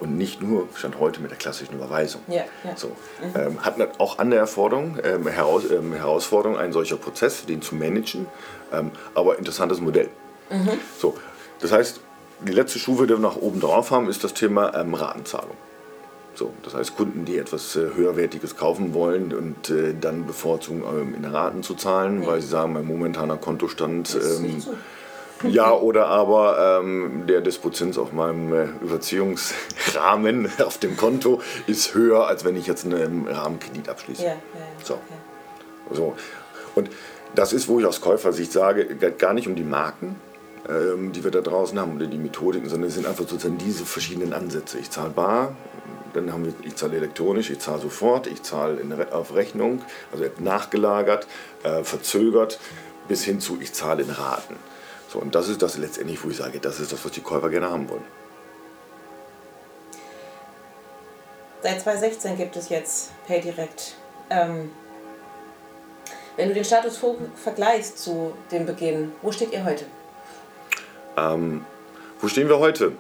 Und 0.01 0.17
nicht 0.17 0.41
nur, 0.41 0.69
stand 0.75 0.99
heute, 1.01 1.21
mit 1.21 1.31
der 1.31 1.39
klassischen 1.39 1.75
Überweisung. 1.75 2.23
Ja, 2.29 2.45
ja. 2.63 2.77
So, 2.77 2.93
ähm, 3.35 3.65
hat 3.65 3.77
auch 3.99 4.19
andere 4.19 4.41
Erforderungen, 4.41 5.01
ähm, 5.03 5.27
heraus, 5.27 5.65
ähm, 5.71 5.93
Herausforderungen, 5.93 6.61
ein 6.61 6.73
solcher 6.73 6.97
Prozess, 6.97 7.47
den 7.47 7.63
zu 7.63 7.75
managen, 7.75 8.27
ähm, 8.73 8.93
aber 9.15 9.39
interessantes 9.39 9.81
Modell. 9.81 10.09
So, 10.99 11.17
das 11.61 11.73
heißt, 11.73 12.01
die 12.47 12.53
letzte 12.53 12.79
Stufe, 12.79 13.07
die 13.07 13.15
wir 13.15 13.19
nach 13.19 13.37
oben 13.37 13.61
drauf 13.61 13.91
haben, 13.91 14.09
ist 14.09 14.23
das 14.23 14.35
Thema 14.35 14.75
ähm, 14.75 14.95
Ratenzahlung. 14.95 15.57
So, 16.35 16.53
das 16.63 16.75
heißt, 16.75 16.97
Kunden, 16.97 17.25
die 17.25 17.37
etwas 17.37 17.75
äh, 17.75 17.89
höherwertiges 17.97 18.57
kaufen 18.57 18.95
wollen 18.95 19.35
und 19.35 19.71
äh, 19.71 19.93
dann 20.01 20.25
bevorzugen, 20.25 20.85
ähm, 20.85 21.17
in 21.17 21.25
Raten 21.25 21.65
zu 21.65 21.75
zahlen, 21.75 22.25
weil 22.27 22.41
sie 22.41 22.47
sagen, 22.47 22.75
mein 22.75 22.87
momentaner 22.87 23.37
Kontostand 23.37 24.15
Das 24.15 24.25
ist 24.25 24.41
nicht 24.41 24.63
so. 24.63 24.75
ja, 25.49 25.73
oder 25.73 26.07
aber 26.07 26.81
ähm, 26.81 27.27
der 27.27 27.41
Dispozenz 27.41 27.99
auf 27.99 28.13
meinem 28.13 28.53
äh, 28.53 28.65
Überziehungsrahmen 28.83 30.51
auf 30.65 30.79
dem 30.79 30.97
Konto 30.97 31.41
ist 31.67 31.95
höher, 31.95 32.27
als 32.27 32.45
wenn 32.45 32.57
ich 32.57 32.67
jetzt 32.67 32.85
einen 32.85 33.29
Rahmenkredit 33.29 33.89
abschließe. 33.89 34.23
Ja, 34.23 34.29
ja, 34.29 34.35
ja. 34.35 34.85
So. 34.85 34.95
Okay. 34.95 35.03
So. 35.91 36.17
Und 36.75 36.91
das 37.35 37.53
ist, 37.53 37.69
wo 37.69 37.79
ich 37.81 37.87
aus 37.87 38.01
Käufersicht 38.01 38.53
sage, 38.53 38.87
geht 38.87 39.19
gar 39.19 39.33
nicht 39.33 39.47
um 39.47 39.55
die 39.55 39.65
Marken, 39.65 40.17
ähm, 40.69 41.13
die 41.13 41.25
wir 41.25 41.31
da 41.31 41.41
draußen 41.41 41.79
haben 41.79 41.97
oder 41.97 42.07
die 42.07 42.19
Methodiken, 42.19 42.69
sondern 42.69 42.89
es 42.89 42.95
sind 42.95 43.07
einfach 43.07 43.29
sozusagen 43.29 43.59
diese 43.59 43.85
verschiedenen 43.85 44.33
Ansätze. 44.33 44.79
Ich 44.79 44.91
zahle 44.91 45.11
bar, 45.11 45.57
dann 46.15 46.33
haben 46.33 46.47
wir, 46.47 46.55
ich 46.63 46.77
zahle 46.77 46.97
elektronisch, 46.97 47.51
ich 47.51 47.59
zahle 47.59 47.81
sofort, 47.81 48.27
ich 48.27 48.43
zahle 48.43 48.81
in, 48.81 48.93
auf 49.13 49.35
Rechnung, 49.35 49.83
also 50.13 50.25
nachgelagert, 50.39 51.27
äh, 51.63 51.83
verzögert, 51.85 52.59
bis 53.09 53.25
hin 53.25 53.41
zu 53.41 53.59
ich 53.61 53.73
zahle 53.73 54.03
in 54.03 54.11
Raten. 54.11 54.57
So, 55.09 55.19
und 55.19 55.35
das 55.35 55.49
ist 55.49 55.63
das 55.63 55.79
letztendlich, 55.79 56.23
wo 56.23 56.29
ich 56.29 56.37
sage, 56.37 56.61
das 56.61 56.81
ist 56.81 56.93
das, 56.93 57.05
was 57.05 57.13
die 57.13 57.23
Käufer 57.23 57.49
gerne 57.49 57.71
haben 57.71 57.89
wollen. 57.89 58.05
Seit 61.63 61.81
2016 61.81 62.37
gibt 62.37 62.57
es 62.57 62.69
jetzt 62.69 63.11
PayDirect. 63.27 63.97
Ähm, 64.31 64.71
wenn 66.37 66.49
du 66.49 66.55
den 66.55 66.65
Status 66.65 67.01
quo 67.01 67.17
vergleichst 67.35 67.99
zu 67.99 68.33
dem 68.53 68.65
Beginn, 68.65 69.13
wo 69.23 69.33
steht 69.33 69.53
ihr 69.53 69.65
heute? 69.65 69.87
Wo 72.21 72.29
stehen 72.29 72.49
wir 72.49 72.59
heute? 72.59 72.93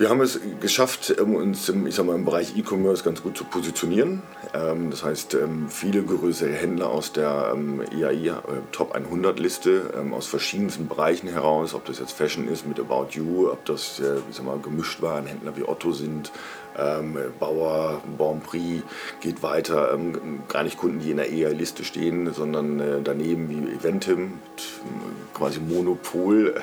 Wir 0.00 0.08
haben 0.08 0.22
es 0.22 0.40
geschafft, 0.60 1.10
uns 1.20 1.68
im, 1.68 1.86
ich 1.86 1.94
sag 1.94 2.06
mal, 2.06 2.14
im 2.14 2.24
Bereich 2.24 2.56
E-Commerce 2.56 3.04
ganz 3.04 3.22
gut 3.22 3.36
zu 3.36 3.44
positionieren. 3.44 4.22
Ähm, 4.54 4.90
Das 4.90 5.04
heißt, 5.04 5.34
ähm, 5.34 5.68
viele 5.68 6.02
größere 6.02 6.54
Händler 6.54 6.88
aus 6.88 7.12
der 7.12 7.52
ähm, 7.54 7.82
EAI 7.82 8.28
äh, 8.28 8.32
Top 8.72 8.92
100 8.92 9.38
Liste 9.38 9.92
aus 10.12 10.26
verschiedensten 10.26 10.88
Bereichen 10.88 11.28
heraus, 11.28 11.74
ob 11.74 11.84
das 11.84 11.98
jetzt 11.98 12.12
Fashion 12.12 12.48
ist 12.48 12.66
mit 12.66 12.80
About 12.80 13.08
You, 13.10 13.50
ob 13.50 13.62
das 13.66 14.00
äh, 14.00 14.16
ich 14.30 14.36
sag 14.36 14.46
mal, 14.46 14.58
gemischt 14.58 15.02
waren, 15.02 15.26
Händler 15.26 15.54
wie 15.58 15.68
Otto 15.68 15.92
sind, 15.92 16.32
ähm, 16.80 17.16
Bauer, 17.38 18.00
Bonprix 18.16 18.82
geht 19.20 19.42
weiter, 19.42 19.92
ähm, 19.92 20.40
gar 20.48 20.62
nicht 20.62 20.78
Kunden, 20.78 21.00
die 21.00 21.10
in 21.10 21.18
der 21.18 21.30
EAI-Liste 21.30 21.84
stehen, 21.84 22.32
sondern 22.32 22.80
äh, 22.80 23.02
daneben 23.02 23.48
wie 23.50 23.72
Eventim, 23.74 24.24
äh, 24.24 25.36
quasi 25.36 25.60
Monopol, 25.60 26.54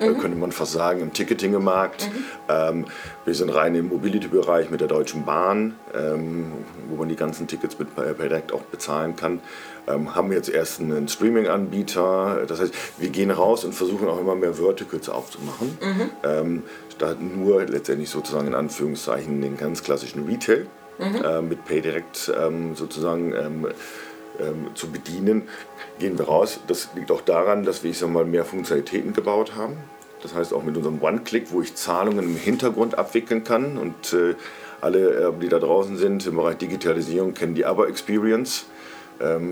äh, 0.00 0.14
könnte 0.14 0.36
man 0.38 0.52
fast 0.52 0.72
sagen, 0.72 1.00
im 1.00 1.12
Ticketing-Markt. 1.12 2.08
Ähm, 2.48 2.86
wir 3.24 3.34
sind 3.34 3.50
rein 3.50 3.74
im 3.74 3.88
Mobility-Bereich 3.88 4.70
mit 4.70 4.80
der 4.80 4.88
Deutschen 4.88 5.24
Bahn, 5.24 5.74
ähm, 5.94 6.52
wo 6.88 6.96
man 6.96 7.08
die 7.08 7.16
ganzen 7.16 7.46
Tickets 7.46 7.78
mit 7.78 7.94
per 7.94 8.14
direkt 8.14 8.52
auch 8.52 8.62
bezahlen 8.62 9.16
kann. 9.16 9.40
Ähm, 9.88 10.14
haben 10.14 10.32
jetzt 10.32 10.48
erst 10.48 10.80
einen 10.80 11.08
Streaming-Anbieter. 11.08 12.44
Das 12.46 12.60
heißt, 12.60 12.74
wir 12.98 13.08
gehen 13.08 13.30
raus 13.30 13.64
und 13.64 13.74
versuchen 13.74 14.08
auch 14.08 14.20
immer 14.20 14.34
mehr 14.34 14.54
Verticals 14.54 15.08
aufzumachen. 15.08 15.78
Ähm, 16.24 16.62
statt 16.94 17.18
nur 17.20 17.64
letztendlich 17.64 18.10
sozusagen 18.10 18.48
in 18.48 18.54
Anführungszeichen 18.54 19.40
den 19.40 19.56
ganz 19.56 19.82
klassischen 19.82 20.26
Retail 20.26 20.66
äh, 20.98 21.40
mit 21.40 21.64
PayDirect 21.64 22.32
ähm, 22.36 22.74
sozusagen 22.74 23.32
ähm, 23.32 23.68
ähm, 24.40 24.70
zu 24.74 24.90
bedienen, 24.90 25.48
gehen 25.98 26.18
wir 26.18 26.26
raus. 26.26 26.60
Das 26.66 26.88
liegt 26.94 27.10
auch 27.10 27.20
daran, 27.20 27.64
dass 27.64 27.82
wir 27.82 27.90
ich 27.90 27.98
sag 27.98 28.10
mal, 28.10 28.24
mehr 28.24 28.44
Funktionalitäten 28.44 29.12
gebaut 29.12 29.54
haben. 29.56 29.76
Das 30.22 30.34
heißt 30.34 30.52
auch 30.52 30.64
mit 30.64 30.76
unserem 30.76 31.00
One-Click, 31.00 31.52
wo 31.52 31.62
ich 31.62 31.74
Zahlungen 31.76 32.24
im 32.24 32.36
Hintergrund 32.36 32.98
abwickeln 32.98 33.44
kann. 33.44 33.78
Und 33.78 34.12
äh, 34.12 34.34
alle, 34.80 35.28
äh, 35.28 35.32
die 35.40 35.48
da 35.48 35.58
draußen 35.58 35.96
sind 35.96 36.26
im 36.26 36.36
Bereich 36.36 36.56
Digitalisierung, 36.56 37.34
kennen 37.34 37.54
die 37.54 37.64
Aber-Experience. 37.64 38.66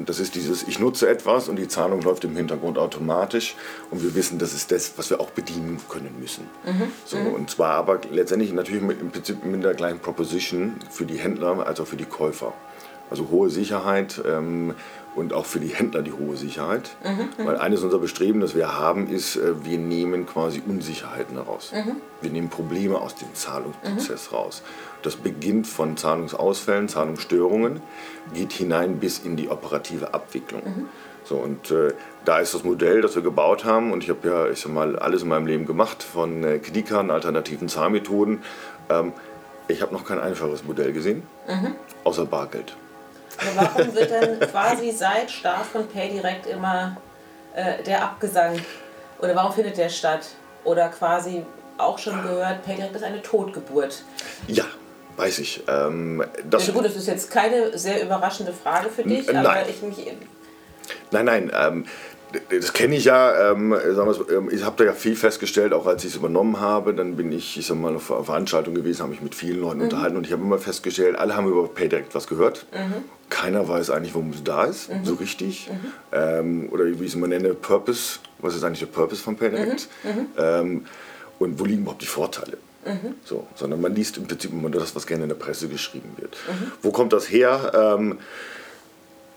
Das 0.05 0.21
ist 0.21 0.35
dieses, 0.37 0.63
ich 0.69 0.79
nutze 0.79 1.09
etwas 1.09 1.49
und 1.49 1.57
die 1.57 1.67
Zahlung 1.67 2.01
läuft 2.03 2.25
im 2.25 2.37
Hintergrund 2.37 2.79
automatisch 2.79 3.57
und 3.91 4.03
wir 4.03 4.15
wissen, 4.15 4.39
das 4.39 4.55
ist 4.55 4.71
das, 4.71 4.93
was 4.97 5.11
wir 5.11 5.21
auch 5.21 5.31
bedienen 5.31 5.81
können 5.89 6.15
müssen. 6.21 6.49
So, 7.05 7.17
Und 7.17 7.51
zwar 7.51 7.73
aber 7.73 8.01
letztendlich 8.11 8.53
natürlich 8.53 8.83
mit, 8.83 9.01
im 9.01 9.11
Prinzip 9.11 9.45
mit 9.45 9.65
der 9.65 9.75
gleichen 9.75 9.99
Proposition 9.99 10.77
für 10.91 11.05
die 11.05 11.17
Händler 11.17 11.67
als 11.67 11.81
auch 11.81 11.87
für 11.87 11.97
die 11.97 12.05
Käufer. 12.05 12.53
Also 13.11 13.29
hohe 13.31 13.51
Sicherheit 13.51 14.21
ähm, 14.27 14.75
und 15.15 15.33
auch 15.33 15.47
für 15.47 15.61
die 15.61 15.69
Händler 15.69 16.03
die 16.03 16.13
hohe 16.13 16.37
Sicherheit. 16.37 16.97
Weil 17.47 17.57
eines 17.57 17.83
unserer 17.83 18.01
Bestreben, 18.01 18.41
das 18.41 18.55
wir 18.57 18.79
haben, 18.79 19.09
ist, 19.09 19.37
äh, 19.37 19.65
wir 19.65 19.79
nehmen 19.79 20.27
quasi 20.27 20.61
Unsicherheiten 20.67 21.37
heraus. 21.37 21.71
Wir 22.21 22.31
nehmen 22.31 22.49
Probleme 22.51 23.01
aus 23.01 23.15
dem 23.15 23.33
Zahlungsprozess 23.33 24.33
raus. 24.33 24.63
Das 25.07 25.15
beginnt 25.15 25.69
von 25.69 25.97
Zahlungsausfällen, 25.97 26.89
Zahlungsstörungen, 26.89 27.81
geht 28.35 28.53
hinein 28.53 28.99
bis 28.99 29.21
in 29.21 29.37
die 29.37 29.49
operative 29.49 30.13
Abwicklung. 30.13 30.89
So, 31.23 31.37
und 31.37 31.71
äh, 31.71 31.93
da 32.25 32.41
ist 32.41 32.55
das 32.55 32.65
Modell, 32.65 33.03
das 33.03 33.15
wir 33.15 33.23
gebaut 33.23 33.65
haben, 33.65 33.93
und 33.93 34.03
ich 34.03 34.11
habe 34.11 34.27
ja 34.29 34.49
ich 34.49 34.61
sag 34.61 34.73
mal, 34.73 34.99
alles 34.99 35.23
in 35.23 35.29
meinem 35.29 35.47
Leben 35.47 35.65
gemacht, 35.65 36.03
von 36.03 36.43
äh, 36.43 36.59
Kreditkarten, 36.59 37.13
alternativen 37.13 37.69
Zahlmethoden. 37.69 38.43
Ähm, 38.91 39.13
ich 39.69 39.81
habe 39.81 39.95
noch 39.95 40.05
kein 40.05 40.19
einfaches 40.19 40.65
Modell 40.65 40.93
gesehen, 40.93 41.23
außer 42.03 42.25
Bargeld. 42.25 42.77
Warum 43.55 43.95
wird 43.95 44.11
dann 44.11 44.41
quasi 44.41 44.91
seit 44.91 45.31
Start 45.31 45.67
von 45.67 45.87
PayDirect 45.87 46.47
immer 46.49 46.97
äh, 47.55 47.81
der 47.85 48.03
Abgesang? 48.03 48.59
Oder 49.21 49.37
warum 49.37 49.53
findet 49.53 49.77
der 49.77 49.89
statt? 49.89 50.27
Oder 50.65 50.89
quasi 50.89 51.47
auch 51.79 51.97
schon 51.97 52.21
gehört, 52.23 52.65
PayDirect 52.65 52.97
ist 52.97 53.05
eine 53.05 53.23
Totgeburt. 53.23 54.03
Ja, 54.49 54.65
Weiß 55.17 55.39
ich. 55.39 55.63
Ähm, 55.67 56.23
das 56.49 56.67
ja, 56.67 56.75
gut, 56.75 56.85
das 56.85 56.97
ist 56.97 57.07
jetzt 57.07 57.31
keine 57.31 57.77
sehr 57.79 58.03
überraschende 58.03 58.53
Frage 58.53 58.91
für 58.91 59.03
dich, 59.03 59.29
aber 59.29 59.43
nein. 59.43 59.67
ich 59.69 59.83
mich. 59.83 60.13
Nein, 61.11 61.25
nein. 61.25 61.53
Ähm, 61.55 61.85
das 62.51 62.73
kenne 62.73 62.97
ich 62.97 63.05
ja. 63.05 63.53
Ähm, 63.53 63.73
ähm 63.73 64.51
ich 64.51 64.65
habe 64.65 64.77
da 64.77 64.85
ja 64.85 64.93
viel 64.93 65.17
festgestellt, 65.17 65.73
auch 65.73 65.87
als 65.87 66.05
ich 66.05 66.11
es 66.11 66.17
übernommen 66.17 66.61
habe. 66.61 66.93
Dann 66.93 67.17
bin 67.17 67.33
ich, 67.33 67.57
ich 67.59 67.67
sag 67.67 67.79
mal, 67.79 67.95
auf 67.97 68.11
einer 68.11 68.25
Veranstaltung 68.25 68.75
gewesen, 68.75 69.03
habe 69.03 69.11
mich 69.11 69.23
mit 69.23 69.35
vielen 69.35 69.61
Leuten 69.61 69.79
mhm. 69.79 69.85
unterhalten 69.85 70.17
und 70.17 70.27
ich 70.27 70.33
habe 70.33 70.43
immer 70.43 70.59
festgestellt, 70.59 71.17
alle 71.17 71.37
haben 71.37 71.49
über 71.49 71.67
PayDirect 71.69 72.15
was 72.15 72.27
gehört. 72.27 72.67
Mhm. 72.73 73.05
Keiner 73.31 73.69
weiß 73.69 73.91
eigentlich, 73.91 74.15
warum 74.15 74.31
es 74.31 74.45
da 74.45 74.65
ist, 74.65 74.91
mhm. 74.91 75.05
so 75.05 75.15
richtig. 75.15 75.71
Mhm. 75.71 75.93
Ähm, 76.13 76.69
oder 76.71 76.85
wie 76.85 77.05
ich 77.05 77.11
es 77.11 77.15
immer 77.15 77.29
nenne, 77.29 77.55
Purpose. 77.55 78.19
Was 78.39 78.55
ist 78.55 78.65
eigentlich 78.65 78.81
der 78.81 78.87
Purpose 78.87 79.23
von 79.23 79.37
PayDirect? 79.37 79.89
Mhm. 80.03 80.11
Mhm. 80.11 80.27
Ähm, 80.37 80.85
und 81.39 81.59
wo 81.59 81.65
liegen 81.65 81.83
überhaupt 81.83 82.03
die 82.03 82.07
Vorteile? 82.07 82.59
So, 83.25 83.47
sondern 83.55 83.81
man 83.81 83.95
liest 83.95 84.17
im 84.17 84.27
Prinzip 84.27 84.53
immer 84.53 84.71
das, 84.71 84.95
was 84.95 85.07
gerne 85.07 85.25
in 85.25 85.29
der 85.29 85.37
Presse 85.37 85.69
geschrieben 85.69 86.13
wird. 86.17 86.37
Wo 86.83 86.91
kommt 86.91 87.13
das 87.13 87.31
her? 87.31 87.73
Ähm, 87.75 88.19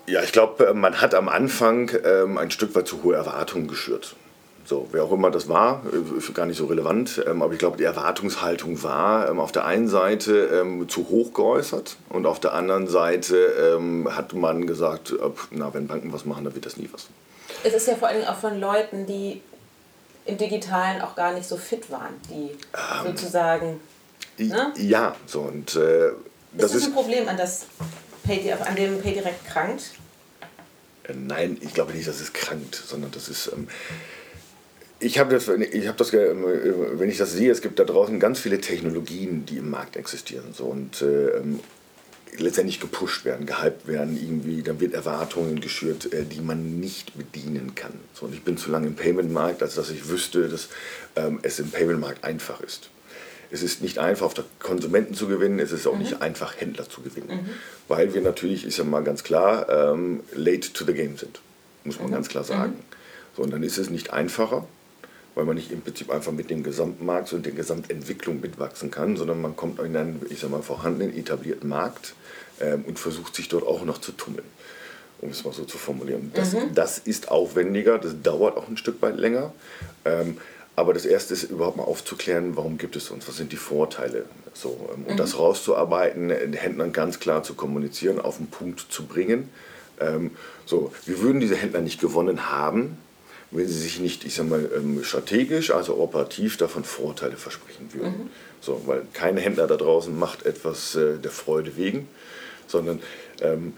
ja, 0.06 0.22
ich 0.22 0.32
glaube, 0.32 0.68
äh, 0.68 0.74
man 0.74 1.00
hat 1.00 1.14
am 1.14 1.28
Anfang 1.28 1.90
ähm, 2.04 2.38
ein 2.38 2.50
Stück 2.50 2.74
weit 2.74 2.88
zu 2.88 3.02
hohe 3.02 3.14
Erwartungen 3.14 3.68
geschürt. 3.68 4.16
So, 4.64 4.88
wer 4.92 5.04
auch 5.04 5.12
immer 5.12 5.30
das 5.30 5.48
war, 5.48 5.82
äh, 5.92 6.32
gar 6.32 6.46
nicht 6.46 6.56
so 6.56 6.66
relevant, 6.66 7.24
ähm, 7.26 7.42
aber 7.42 7.52
ich 7.52 7.58
glaube, 7.58 7.76
die 7.76 7.84
Erwartungshaltung 7.84 8.82
war 8.82 9.28
ähm, 9.28 9.40
auf 9.40 9.52
der 9.52 9.64
einen 9.64 9.88
Seite 9.88 10.60
ähm, 10.60 10.88
zu 10.88 11.08
hoch 11.08 11.32
geäußert 11.32 11.96
und 12.08 12.26
auf 12.26 12.40
der 12.40 12.54
anderen 12.54 12.86
Seite 12.86 13.36
ähm, 13.36 14.08
hat 14.14 14.32
man 14.34 14.66
gesagt, 14.66 15.12
äh, 15.12 15.16
na, 15.50 15.74
wenn 15.74 15.86
Banken 15.86 16.12
was 16.12 16.24
machen, 16.24 16.44
dann 16.44 16.54
wird 16.54 16.66
das 16.66 16.76
nie 16.76 16.88
was. 16.92 17.08
Es 17.64 17.74
ist 17.74 17.88
ja 17.88 17.96
vor 17.96 18.08
allem 18.08 18.24
auch 18.24 18.36
von 18.36 18.60
Leuten, 18.60 19.06
die 19.06 19.40
im 20.24 20.36
Digitalen 20.38 21.00
auch 21.02 21.14
gar 21.14 21.32
nicht 21.32 21.48
so 21.48 21.56
fit 21.56 21.90
waren, 21.90 22.14
die 22.28 22.50
ähm, 22.50 23.06
sozusagen. 23.06 23.80
Ne? 24.38 24.72
Ja, 24.76 25.16
so 25.26 25.40
und 25.40 25.76
äh, 25.76 26.10
das 26.52 26.74
ist 26.74 26.82
das 26.82 26.84
ein 26.86 26.94
Problem, 26.94 27.28
an, 27.28 27.36
das 27.36 27.66
Pay, 28.24 28.52
an 28.52 28.76
dem 28.76 29.00
PayDirect 29.00 29.46
krankt? 29.46 29.92
Äh, 31.04 31.14
nein, 31.14 31.58
ich 31.60 31.74
glaube 31.74 31.92
nicht, 31.92 32.08
dass 32.08 32.20
es 32.20 32.32
krankt, 32.32 32.74
sondern 32.74 33.10
das 33.10 33.28
ist. 33.28 33.50
Ähm, 33.52 33.68
ich 35.02 35.18
habe 35.18 35.34
das, 35.34 35.48
ich 35.48 35.88
hab 35.88 35.96
das, 35.96 36.12
ähm, 36.12 36.44
wenn 36.44 37.08
ich 37.08 37.16
das 37.16 37.32
sehe, 37.32 37.50
es 37.50 37.62
gibt 37.62 37.78
da 37.78 37.84
draußen 37.84 38.20
ganz 38.20 38.38
viele 38.38 38.60
Technologien, 38.60 39.46
die 39.46 39.56
im 39.56 39.70
Markt 39.70 39.96
existieren. 39.96 40.52
So, 40.52 40.64
und 40.64 41.00
äh, 41.00 41.38
ähm, 41.38 41.60
letztendlich 42.38 42.80
gepusht 42.80 43.24
werden, 43.24 43.46
gehypt 43.46 43.86
werden, 43.86 44.16
irgendwie, 44.16 44.62
dann 44.62 44.80
wird 44.80 44.94
Erwartungen 44.94 45.60
geschürt, 45.60 46.12
äh, 46.12 46.24
die 46.24 46.40
man 46.40 46.80
nicht 46.80 47.16
bedienen 47.16 47.74
kann. 47.74 47.92
So, 48.14 48.26
und 48.26 48.34
ich 48.34 48.42
bin 48.42 48.56
zu 48.56 48.70
lange 48.70 48.86
im 48.86 48.94
Payment-Markt, 48.94 49.62
als 49.62 49.74
dass 49.74 49.90
ich 49.90 50.08
wüsste, 50.08 50.48
dass 50.48 50.68
ähm, 51.16 51.40
es 51.42 51.58
im 51.58 51.70
Payment-Markt 51.70 52.24
einfach 52.24 52.60
ist. 52.60 52.90
Es 53.52 53.62
ist 53.62 53.82
nicht 53.82 53.98
einfach, 53.98 54.26
auf 54.26 54.34
der 54.34 54.44
Konsumenten 54.60 55.14
zu 55.14 55.26
gewinnen, 55.26 55.58
es 55.58 55.72
ist 55.72 55.86
auch 55.86 55.94
mhm. 55.94 56.00
nicht 56.00 56.22
einfach, 56.22 56.60
Händler 56.60 56.88
zu 56.88 57.02
gewinnen. 57.02 57.42
Mhm. 57.42 57.50
Weil 57.88 58.14
wir 58.14 58.20
natürlich, 58.20 58.64
ist 58.64 58.78
ja 58.78 58.84
mal 58.84 59.02
ganz 59.02 59.24
klar, 59.24 59.68
ähm, 59.68 60.20
late 60.32 60.72
to 60.72 60.84
the 60.84 60.94
game 60.94 61.16
sind. 61.16 61.40
Muss 61.84 61.98
man 61.98 62.08
mhm. 62.08 62.14
ganz 62.14 62.28
klar 62.28 62.44
sagen. 62.44 62.72
Mhm. 62.72 63.36
So, 63.36 63.42
und 63.42 63.52
dann 63.52 63.62
ist 63.62 63.78
es 63.78 63.90
nicht 63.90 64.12
einfacher, 64.12 64.66
weil 65.34 65.44
man 65.44 65.56
nicht 65.56 65.72
im 65.72 65.80
Prinzip 65.80 66.10
einfach 66.10 66.32
mit 66.32 66.50
dem 66.50 66.62
Gesamtmarkt 66.62 67.32
und 67.32 67.44
der 67.44 67.52
Gesamtentwicklung 67.52 68.40
mitwachsen 68.40 68.90
kann, 68.90 69.16
sondern 69.16 69.40
man 69.40 69.56
kommt 69.56 69.80
in 69.80 69.96
einen, 69.96 70.24
ich 70.28 70.40
sag 70.40 70.50
mal, 70.50 70.62
vorhandenen, 70.62 71.16
etablierten 71.16 71.68
Markt 71.68 72.14
ähm, 72.60 72.84
und 72.86 72.98
versucht 72.98 73.34
sich 73.34 73.48
dort 73.48 73.66
auch 73.66 73.84
noch 73.84 73.98
zu 73.98 74.12
tummeln 74.12 74.44
um 75.20 75.30
es 75.30 75.44
mal 75.44 75.52
so 75.52 75.64
zu 75.64 75.78
formulieren. 75.78 76.30
Das, 76.34 76.52
mhm. 76.52 76.74
das 76.74 76.98
ist 76.98 77.30
aufwendiger, 77.30 77.98
das 77.98 78.14
dauert 78.22 78.56
auch 78.56 78.68
ein 78.68 78.76
Stück 78.76 79.02
weit 79.02 79.16
länger. 79.16 79.52
Ähm, 80.04 80.38
aber 80.76 80.94
das 80.94 81.04
Erste 81.04 81.34
ist 81.34 81.44
überhaupt 81.44 81.76
mal 81.76 81.84
aufzuklären, 81.84 82.56
warum 82.56 82.78
gibt 82.78 82.96
es 82.96 83.10
uns, 83.10 83.28
was 83.28 83.36
sind 83.36 83.52
die 83.52 83.56
Vorteile. 83.56 84.24
So, 84.54 84.88
ähm, 84.94 85.04
und 85.04 85.14
mhm. 85.14 85.16
das 85.18 85.38
rauszuarbeiten, 85.38 86.28
den 86.28 86.52
Händlern 86.54 86.92
ganz 86.92 87.20
klar 87.20 87.42
zu 87.42 87.54
kommunizieren, 87.54 88.20
auf 88.20 88.38
den 88.38 88.46
Punkt 88.46 88.86
zu 88.88 89.04
bringen. 89.04 89.50
Ähm, 90.00 90.30
so, 90.64 90.92
wir 91.04 91.20
würden 91.20 91.40
diese 91.40 91.56
Händler 91.56 91.82
nicht 91.82 92.00
gewonnen 92.00 92.50
haben, 92.50 92.96
wenn 93.50 93.66
sie 93.66 93.78
sich 93.78 94.00
nicht, 94.00 94.24
ich 94.24 94.34
sag 94.34 94.48
mal, 94.48 94.70
ähm, 94.74 95.04
strategisch, 95.04 95.70
also 95.72 95.98
operativ 95.98 96.56
davon 96.56 96.84
Vorteile 96.84 97.36
versprechen 97.36 97.90
würden. 97.92 98.12
Mhm. 98.12 98.30
So, 98.60 98.82
weil 98.86 99.02
kein 99.12 99.36
Händler 99.36 99.66
da 99.66 99.76
draußen 99.76 100.16
macht 100.18 100.46
etwas 100.46 100.94
äh, 100.94 101.18
der 101.18 101.30
Freude 101.30 101.76
wegen, 101.76 102.08
sondern 102.70 103.00
ähm, 103.40 103.74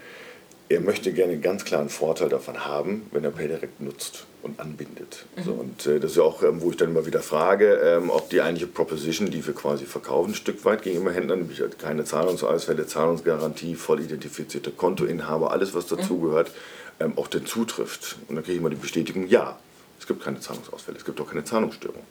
er 0.69 0.81
möchte 0.81 1.13
gerne 1.13 1.33
einen 1.33 1.43
ganz 1.43 1.65
klaren 1.65 1.89
Vorteil 1.89 2.29
davon 2.29 2.65
haben, 2.65 3.07
wenn 3.13 3.25
er 3.25 3.31
PayDirect 3.31 3.81
nutzt 3.81 4.27
und 4.43 4.59
anbindet. 4.59 5.27
Mhm. 5.37 5.43
So, 5.43 5.53
und 5.53 5.87
äh, 5.87 6.01
das 6.01 6.13
ist 6.13 6.17
ja 6.17 6.23
auch, 6.23 6.43
ähm, 6.43 6.63
wo 6.63 6.71
ich 6.71 6.77
dann 6.77 6.91
immer 6.91 7.07
wieder 7.07 7.21
frage, 7.21 7.75
ähm, 7.75 8.11
ob 8.11 8.31
die 8.31 8.41
eigentliche 8.41 8.67
Proposition, 8.67 9.31
die 9.31 9.47
wir 9.47 9.55
quasi 9.55 9.85
verkaufen, 9.85 10.31
ein 10.31 10.35
Stück 10.35 10.65
weit 10.65 10.83
gegenüber 10.83 11.13
Händlern, 11.13 11.41
nämlich 11.41 11.61
halt 11.61 11.79
keine 11.79 12.05
Zahlungsausfälle, 12.05 12.87
Zahlungsgarantie, 12.87 13.75
voll 13.75 14.01
identifizierte 14.01 14.71
Kontoinhaber, 14.71 15.53
alles 15.53 15.75
was 15.75 15.87
dazugehört, 15.87 16.51
mhm. 16.99 17.05
ähm, 17.05 17.13
auch 17.17 17.29
denn 17.29 17.47
zutrifft. 17.47 18.17
Und 18.29 18.37
dann 18.37 18.45
kriege 18.45 18.55
ich 18.55 18.61
immer 18.61 18.71
die 18.71 18.77
Bestätigung, 18.77 19.27
ja, 19.27 19.59
es 20.01 20.07
gibt 20.07 20.25
keine 20.25 20.41
Zahlungsausfälle, 20.41 20.99
es 20.99 21.05
gibt 21.05 21.21
auch 21.21 21.29
keine 21.29 21.45
Zahlungsstörung. 21.45 22.03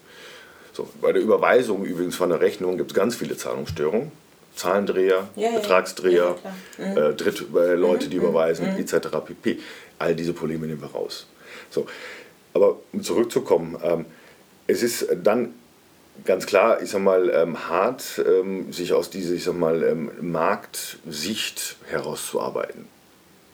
So, 0.74 0.88
bei 1.02 1.12
der 1.12 1.22
Überweisung 1.22 1.84
übrigens 1.84 2.16
von 2.16 2.30
der 2.30 2.40
Rechnung 2.40 2.78
gibt 2.78 2.92
es 2.92 2.96
ganz 2.96 3.16
viele 3.16 3.36
Zahlungsstörungen. 3.36 4.12
Zahlendreher, 4.62 5.28
ja, 5.36 5.52
Betragsdreher, 5.56 6.36
ja, 6.78 6.86
mhm. 6.86 6.98
äh, 6.98 7.14
Dritt, 7.14 7.46
äh, 7.56 7.74
Leute, 7.74 8.10
die 8.10 8.18
mhm. 8.18 8.26
überweisen, 8.26 8.72
mhm. 8.72 8.80
etc. 8.80 9.08
pp. 9.26 9.60
All 9.98 10.16
diese 10.16 10.34
Probleme 10.34 10.68
nehmen 10.68 10.82
wir 10.82 10.92
raus. 10.92 11.28
So. 11.70 11.88
Aber 12.54 12.78
um 12.94 13.02
zurückzukommen, 13.02 13.78
ähm, 13.84 14.06
es 14.68 14.84
ist 14.84 15.08
dann 15.24 15.54
ganz 16.26 16.46
klar, 16.46 16.82
ich 16.82 16.92
sag 16.92 17.02
mal, 17.02 17.30
ähm, 17.30 17.70
hart, 17.70 18.22
ähm, 18.26 18.72
sich 18.72 18.94
aus 18.94 19.10
dieser, 19.10 19.34
ich 19.34 19.44
sag 19.44 19.58
mal, 19.58 19.84
ähm, 19.84 20.12
Marktsicht 20.22 21.78
herauszuarbeiten. 21.88 22.86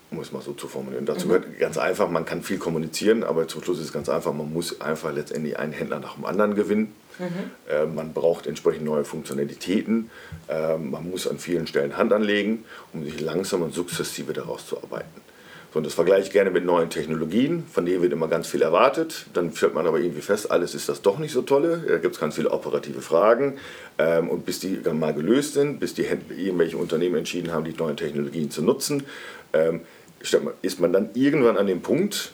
Um 0.10 0.20
es 0.20 0.32
mal 0.32 0.42
so 0.42 0.54
zu 0.54 0.68
formulieren. 0.68 1.06
Dazu 1.06 1.28
mhm. 1.28 1.32
gehört 1.32 1.60
ganz 1.60 1.78
einfach, 1.78 2.10
man 2.10 2.26
kann 2.26 2.42
viel 2.42 2.58
kommunizieren, 2.58 3.24
aber 3.24 3.48
zum 3.48 3.64
Schluss 3.64 3.80
ist 3.80 3.86
es 3.86 3.94
ganz 3.94 4.10
einfach, 4.10 4.34
man 4.34 4.52
muss 4.52 4.82
einfach 4.82 5.14
letztendlich 5.14 5.58
einen 5.58 5.74
Händler 5.74 6.00
nach 6.00 6.16
dem 6.16 6.26
anderen 6.26 6.56
gewinnen. 6.56 6.94
Mhm. 7.20 7.52
Äh, 7.70 7.86
man 7.86 8.14
braucht 8.14 8.48
entsprechend 8.48 8.86
neue 8.86 9.06
Funktionalitäten. 9.06 10.10
Äh, 10.48 10.78
man 10.78 11.10
muss 11.10 11.28
an 11.28 11.40
vielen 11.40 11.68
Stellen 11.68 11.98
Hand 11.98 12.14
anlegen, 12.14 12.66
um 12.94 13.04
sich 13.04 13.20
langsam 13.20 13.62
und 13.62 13.74
sukzessive 13.74 14.34
daraus 14.34 14.68
zu 14.68 14.78
arbeiten. 14.78 15.22
So, 15.74 15.80
und 15.80 15.86
das 15.86 15.94
vergleiche 15.94 16.28
ich 16.28 16.32
gerne 16.32 16.50
mit 16.50 16.64
neuen 16.64 16.90
Technologien, 16.90 17.66
von 17.70 17.86
denen 17.86 18.02
wird 18.02 18.14
immer 18.14 18.30
ganz 18.30 18.48
viel 18.48 18.62
erwartet. 18.62 19.26
Dann 19.34 19.54
stellt 19.54 19.74
man 19.74 19.86
aber 19.86 20.00
irgendwie 20.00 20.22
fest, 20.22 20.50
alles 20.50 20.74
ist 20.74 20.88
das 20.88 21.02
doch 21.02 21.20
nicht 21.20 21.34
so 21.34 21.42
tolle. 21.42 21.84
Da 21.88 21.98
gibt 21.98 22.16
es 22.16 22.22
ganz 22.22 22.36
viele 22.36 22.52
operative 22.52 23.02
Fragen. 23.02 23.58
Ähm, 23.98 24.30
und 24.30 24.46
bis 24.46 24.60
die 24.60 24.82
dann 24.82 25.00
mal 25.00 25.14
gelöst 25.14 25.56
sind, 25.56 25.80
bis 25.80 25.94
die 25.94 26.04
irgendwelche 26.04 26.78
Unternehmen 26.78 27.16
entschieden 27.16 27.52
haben, 27.52 27.66
die 27.66 27.74
neuen 27.74 27.98
Technologien 27.98 28.50
zu 28.50 28.62
nutzen, 28.62 29.04
ähm, 29.54 29.82
ist 30.62 30.80
man 30.80 30.94
dann 30.94 31.10
irgendwann 31.14 31.58
an 31.58 31.68
dem 31.68 31.82
Punkt, 31.82 32.32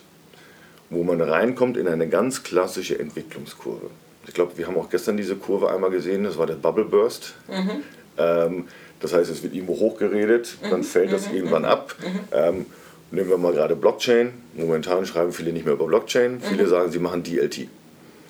wo 0.90 1.02
man 1.02 1.20
reinkommt 1.20 1.76
in 1.76 1.88
eine 1.88 2.08
ganz 2.08 2.44
klassische 2.44 2.98
Entwicklungskurve. 2.98 3.90
Ich 4.26 4.34
glaube, 4.34 4.56
wir 4.56 4.66
haben 4.66 4.76
auch 4.76 4.90
gestern 4.90 5.16
diese 5.16 5.36
Kurve 5.36 5.70
einmal 5.70 5.90
gesehen, 5.90 6.24
das 6.24 6.38
war 6.38 6.46
der 6.46 6.54
Bubble 6.54 6.84
Burst. 6.84 7.34
Mhm. 7.48 7.82
Ähm, 8.18 8.68
das 9.00 9.12
heißt, 9.12 9.30
es 9.30 9.42
wird 9.42 9.54
irgendwo 9.54 9.78
hochgeredet, 9.78 10.56
dann 10.62 10.80
mhm. 10.80 10.84
fällt 10.84 11.12
das 11.12 11.28
mhm. 11.28 11.36
irgendwann 11.36 11.62
mhm. 11.62 11.68
ab. 11.68 11.94
Mhm. 12.00 12.18
Ähm, 12.32 12.66
nehmen 13.10 13.28
wir 13.28 13.38
mal 13.38 13.52
gerade 13.52 13.76
Blockchain. 13.76 14.32
Momentan 14.54 15.04
schreiben 15.06 15.32
viele 15.32 15.52
nicht 15.52 15.64
mehr 15.64 15.74
über 15.74 15.86
Blockchain. 15.86 16.40
Viele 16.40 16.66
sagen, 16.66 16.90
sie 16.90 16.98
machen 16.98 17.22
DLT. 17.22 17.68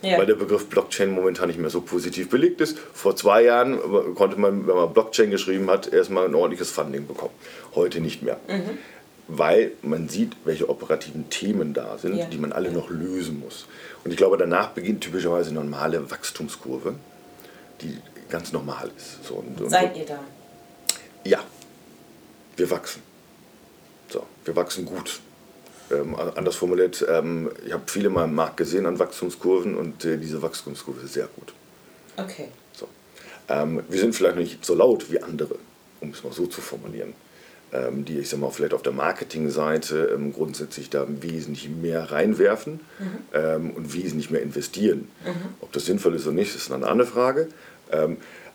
Ja. 0.03 0.19
Weil 0.19 0.27
der 0.27 0.35
Begriff 0.35 0.67
Blockchain 0.67 1.11
momentan 1.11 1.49
nicht 1.49 1.59
mehr 1.59 1.71
so 1.71 1.81
positiv 1.81 2.29
belegt 2.29 2.61
ist. 2.61 2.79
Vor 2.93 3.17
zwei 3.17 3.45
Jahren 3.45 3.79
konnte 4.15 4.39
man, 4.39 4.67
wenn 4.67 4.75
man 4.75 4.93
Blockchain 4.93 5.31
geschrieben 5.31 5.71
hat, 5.71 5.91
erstmal 5.91 6.27
ein 6.27 6.35
ordentliches 6.35 6.71
Funding 6.71 7.07
bekommen. 7.07 7.33
Heute 7.75 8.01
nicht 8.01 8.23
mehr. 8.23 8.39
Weil 9.27 9.73
man 9.83 10.09
sieht, 10.09 10.37
welche 10.45 10.69
operativen 10.69 11.31
Themen 11.31 11.73
da 11.73 11.97
sind, 11.97 12.17
ja. 12.17 12.27
die 12.27 12.37
man 12.37 12.53
alle 12.53 12.71
noch 12.71 12.91
lösen 12.91 13.41
muss. 13.41 13.67
Und 14.05 14.11
ich 14.11 14.17
glaube, 14.19 14.37
danach 14.37 14.71
beginnt 14.71 15.03
typischerweise 15.03 15.51
eine 15.51 15.61
normale 15.61 16.11
Wachstumskurve, 16.11 16.95
die 17.81 17.99
ganz 18.29 18.53
normal 18.53 18.91
ist. 18.97 19.25
So, 19.25 19.37
und, 19.37 19.61
und 19.61 19.71
Seid 19.71 19.95
so. 19.95 20.01
ihr 20.01 20.07
da? 20.07 20.21
Ja, 21.25 21.43
wir 22.57 22.71
wachsen. 22.71 23.03
So, 24.11 24.27
wir 24.45 24.55
wachsen 24.57 24.85
gut. 24.85 25.21
Ähm, 25.91 26.15
anders 26.17 26.57
formuliert, 26.57 27.05
ähm, 27.09 27.51
ich 27.65 27.73
habe 27.73 27.83
viele 27.87 28.09
mal 28.09 28.25
im 28.25 28.35
Markt 28.35 28.57
gesehen 28.57 28.87
an 28.87 28.99
Wachstumskurven 28.99 29.77
und 29.77 30.05
äh, 30.05 30.17
diese 30.17 30.41
Wachstumskurve 30.41 31.03
ist 31.03 31.15
sehr 31.15 31.27
gut. 31.27 31.53
Okay. 32.17 32.49
So. 32.73 32.89
Ähm, 33.49 33.83
wir 33.89 34.01
sind 34.01 34.15
vielleicht 34.15 34.37
nicht 34.37 34.65
so 34.65 34.75
laut 34.75 35.11
wie 35.11 35.23
andere, 35.23 35.57
um 36.01 36.11
es 36.11 36.25
mal 36.25 36.33
so 36.33 36.47
zu 36.47 36.61
formulieren. 36.61 37.13
Ähm, 37.75 38.05
die, 38.05 38.19
ich 38.21 38.29
sag 38.29 38.39
mal, 38.39 38.51
vielleicht 38.51 38.73
auf 38.73 38.83
der 38.83 38.93
Marketingseite 38.93 40.13
ähm, 40.15 40.33
grundsätzlich 40.33 40.91
da 40.91 41.07
wesentlich 41.09 41.69
mehr 41.69 42.13
reinwerfen 42.13 42.75
mhm. 42.99 43.07
ähm, 43.35 43.71
und 43.73 43.93
wesentlich 43.93 44.31
mehr 44.31 44.43
investieren. 44.43 45.09
Mhm. 45.25 45.55
Ob 45.61 45.73
das 45.73 45.87
sinnvoll 45.87 46.15
ist 46.15 46.27
oder 46.27 46.37
nicht, 46.37 46.55
ist 46.55 46.71
eine 46.71 46.87
andere 46.87 47.09
Frage. 47.09 47.49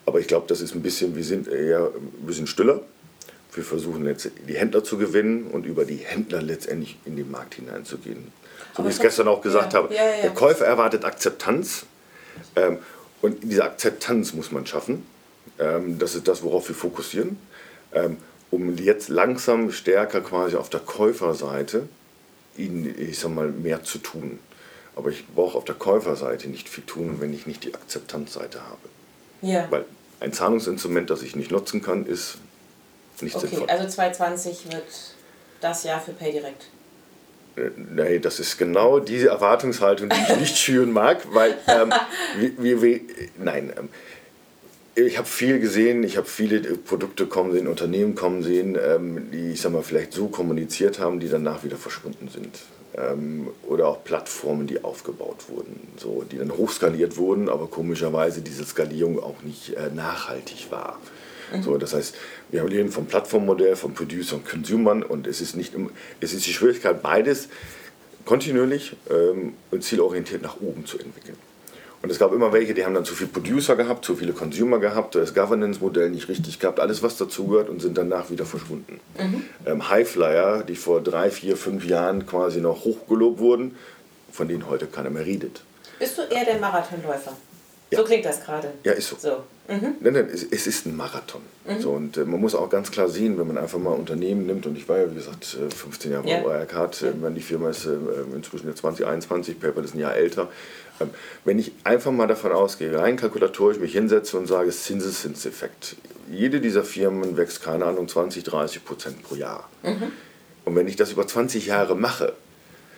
Aber 0.05 0.19
ich 0.19 0.27
glaube, 0.27 0.47
das 0.47 0.59
ist 0.59 0.73
ein 0.73 0.81
bisschen, 0.81 1.15
wir 1.15 1.23
sind 1.23 1.47
eher 1.47 1.91
ein 1.95 2.25
bisschen 2.25 2.47
stiller. 2.47 2.81
Wir 3.53 3.63
versuchen 3.63 4.05
jetzt 4.07 4.31
die 4.47 4.55
Händler 4.55 4.83
zu 4.83 4.97
gewinnen 4.97 5.45
und 5.45 5.67
über 5.67 5.85
die 5.85 5.97
Händler 5.97 6.41
letztendlich 6.41 6.97
in 7.05 7.15
den 7.15 7.29
Markt 7.29 7.53
hineinzugehen. 7.53 8.31
So 8.75 8.83
wie 8.83 8.87
ich 8.87 8.95
es 8.95 8.99
gestern 8.99 9.27
auch 9.27 9.41
gesagt 9.41 9.73
ja, 9.73 9.79
habe. 9.79 9.93
Ja, 9.93 10.03
ja. 10.03 10.21
Der 10.23 10.31
Käufer 10.31 10.65
erwartet 10.65 11.05
Akzeptanz 11.05 11.85
ähm, 12.55 12.79
und 13.21 13.43
diese 13.43 13.63
Akzeptanz 13.63 14.33
muss 14.33 14.51
man 14.51 14.65
schaffen 14.65 15.05
Ähm, 15.59 15.99
das 15.99 16.15
ist 16.15 16.27
das, 16.27 16.41
worauf 16.41 16.67
wir 16.69 16.75
fokussieren. 16.75 17.37
Ähm, 17.93 18.17
um 18.51 18.75
jetzt 18.77 19.09
langsam 19.09 19.71
stärker 19.71 20.21
quasi 20.21 20.55
auf 20.55 20.69
der 20.69 20.79
Käuferseite 20.79 21.87
ihnen, 22.57 22.93
ich 22.97 23.19
sag 23.19 23.31
mal, 23.33 23.49
mehr 23.49 23.83
zu 23.83 23.99
tun. 23.99 24.39
Aber 24.95 25.09
ich 25.09 25.25
brauche 25.27 25.57
auf 25.57 25.65
der 25.65 25.75
Käuferseite 25.75 26.49
nicht 26.49 26.67
viel 26.67 26.83
tun, 26.83 27.17
wenn 27.21 27.33
ich 27.33 27.47
nicht 27.47 27.63
die 27.63 27.73
Akzeptanzseite 27.73 28.61
habe. 28.61 28.89
Ja. 29.41 29.67
Weil 29.69 29.85
ein 30.19 30.33
Zahlungsinstrument, 30.33 31.09
das 31.09 31.21
ich 31.21 31.35
nicht 31.35 31.51
nutzen 31.51 31.81
kann, 31.81 32.05
ist 32.05 32.37
nicht 33.21 33.35
Okay, 33.35 33.47
sinnvoll. 33.47 33.69
also 33.69 33.87
2020 33.87 34.71
wird 34.71 34.83
das 35.61 35.83
Jahr 35.83 36.01
für 36.01 36.11
PayDirect. 36.11 36.63
Äh, 37.55 37.69
Nee, 37.77 38.19
das 38.19 38.39
ist 38.39 38.57
genau 38.57 38.99
diese 38.99 39.29
Erwartungshaltung, 39.29 40.09
die 40.09 40.15
ich 40.33 40.37
nicht 40.39 40.57
schüren 40.65 40.91
mag, 40.91 41.21
weil 41.33 41.57
ähm, 41.67 41.93
wir, 42.37 42.57
wir, 42.57 42.81
wir, 42.81 43.01
nein, 43.37 43.73
ähm, 43.77 43.89
ich 45.05 45.17
habe 45.17 45.27
viel 45.27 45.59
gesehen, 45.59 46.03
ich 46.03 46.17
habe 46.17 46.27
viele 46.27 46.57
äh, 46.57 46.77
Produkte 46.77 47.25
kommen 47.25 47.51
sehen, 47.51 47.67
Unternehmen 47.67 48.15
kommen 48.15 48.43
sehen, 48.43 48.77
ähm, 48.81 49.31
die, 49.31 49.51
ich 49.51 49.61
sag 49.61 49.71
mal, 49.71 49.83
vielleicht 49.83 50.13
so 50.13 50.27
kommuniziert 50.27 50.99
haben, 50.99 51.19
die 51.19 51.29
danach 51.29 51.63
wieder 51.63 51.77
verschwunden 51.77 52.29
sind. 52.29 52.59
Ähm, 52.95 53.47
oder 53.67 53.87
auch 53.87 54.03
Plattformen, 54.03 54.67
die 54.67 54.83
aufgebaut 54.83 55.45
wurden, 55.47 55.79
so, 55.97 56.23
die 56.29 56.37
dann 56.37 56.51
hochskaliert 56.51 57.17
wurden, 57.17 57.49
aber 57.49 57.67
komischerweise 57.67 58.41
diese 58.41 58.65
Skalierung 58.65 59.19
auch 59.21 59.41
nicht 59.43 59.75
äh, 59.75 59.89
nachhaltig 59.93 60.67
war. 60.69 60.99
So, 61.63 61.77
das 61.79 61.95
heißt, 61.95 62.15
wir 62.51 62.63
leben 62.65 62.91
vom 62.91 63.07
Plattformmodell, 63.07 63.75
vom 63.75 63.95
Producer 63.95 64.35
und 64.35 64.47
Consumern 64.47 65.01
und 65.01 65.25
es 65.25 65.41
ist, 65.41 65.55
nicht, 65.55 65.73
es 66.19 66.33
ist 66.33 66.45
die 66.45 66.53
Schwierigkeit, 66.53 67.01
beides 67.01 67.49
kontinuierlich 68.23 68.95
ähm, 69.09 69.53
und 69.71 69.83
zielorientiert 69.83 70.43
nach 70.43 70.61
oben 70.61 70.85
zu 70.85 70.99
entwickeln. 70.99 71.37
Und 72.01 72.09
es 72.09 72.17
gab 72.17 72.31
immer 72.33 72.53
welche, 72.53 72.73
die 72.73 72.85
haben 72.85 72.93
dann 72.93 73.03
zu 73.03 73.13
viele 73.13 73.29
Producer 73.29 73.75
gehabt, 73.75 74.05
zu 74.05 74.15
viele 74.15 74.31
Consumer 74.31 74.79
gehabt, 74.79 75.15
das 75.15 75.33
Governance-Modell 75.33 76.09
nicht 76.09 76.29
richtig 76.29 76.57
gehabt, 76.59 76.79
alles 76.79 77.03
was 77.03 77.17
dazugehört 77.17 77.69
und 77.69 77.81
sind 77.81 77.97
danach 77.97 78.29
wieder 78.29 78.45
verschwunden. 78.45 79.01
Ähm, 79.65 79.89
Highflyer, 79.89 80.63
die 80.63 80.75
vor 80.75 81.01
drei, 81.01 81.29
vier, 81.29 81.57
fünf 81.57 81.85
Jahren 81.85 82.25
quasi 82.25 82.61
noch 82.61 82.85
hochgelobt 82.85 83.39
wurden, 83.39 83.75
von 84.31 84.47
denen 84.47 84.69
heute 84.69 84.85
keiner 84.87 85.09
mehr 85.09 85.25
redet. 85.25 85.61
Bist 85.99 86.17
du 86.17 86.21
eher 86.21 86.45
der 86.45 86.59
Marathonläufer? 86.59 87.33
Ja. 87.91 87.97
So 87.99 88.05
klingt 88.05 88.23
das 88.23 88.41
gerade. 88.45 88.71
Ja, 88.83 88.93
ist 88.93 89.09
so. 89.09 89.17
So. 89.19 89.43
Mhm. 89.67 89.95
Nein, 89.99 90.13
nein, 90.13 90.29
es, 90.31 90.43
es 90.43 90.67
ist 90.67 90.85
ein 90.85 90.95
Marathon. 90.95 91.41
So, 91.79 91.91
und 91.91 92.17
äh, 92.17 92.23
man 92.25 92.39
muss 92.39 92.55
auch 92.55 92.69
ganz 92.69 92.89
klar 92.91 93.07
sehen, 93.09 93.37
wenn 93.37 93.47
man 93.47 93.57
einfach 93.57 93.77
mal 93.77 93.91
Unternehmen 93.91 94.45
nimmt, 94.47 94.65
und 94.65 94.75
ich 94.77 94.87
war 94.89 94.97
ja, 94.97 95.11
wie 95.11 95.15
gesagt, 95.15 95.57
äh, 95.59 95.69
15 95.69 96.11
Jahre 96.11 96.27
Ja. 96.27 96.41
bei 96.41 96.59
Wirecard, 96.59 97.01
äh, 97.03 97.13
wenn 97.21 97.35
die 97.35 97.41
Firma 97.41 97.69
ist 97.69 97.85
äh, 97.85 97.91
inzwischen 98.33 98.67
jetzt 98.67 98.79
2021, 98.79 99.59
PayPal 99.59 99.83
ist 99.83 99.93
ein 99.95 99.99
Jahr 99.99 100.15
älter. 100.15 100.49
Ähm, 100.99 101.09
wenn 101.45 101.59
ich 101.59 101.71
einfach 101.83 102.11
mal 102.11 102.27
davon 102.27 102.51
ausgehe, 102.51 102.97
rein 102.97 103.17
kalkulatorisch 103.17 103.79
mich 103.79 103.93
hinsetze 103.93 104.37
und 104.37 104.47
sage, 104.47 104.69
Zinseszinseffekt. 104.69 105.95
Jede 106.31 106.61
dieser 106.61 106.83
Firmen 106.83 107.37
wächst, 107.37 107.63
keine 107.63 107.85
Ahnung, 107.85 108.07
20, 108.07 108.43
30 108.43 108.85
Prozent 108.85 109.23
pro 109.23 109.35
Jahr. 109.35 109.69
Mhm. 109.83 110.11
Und 110.65 110.75
wenn 110.75 110.87
ich 110.87 110.95
das 110.95 111.11
über 111.11 111.25
20 111.25 111.65
Jahre 111.65 111.95
mache, 111.95 112.33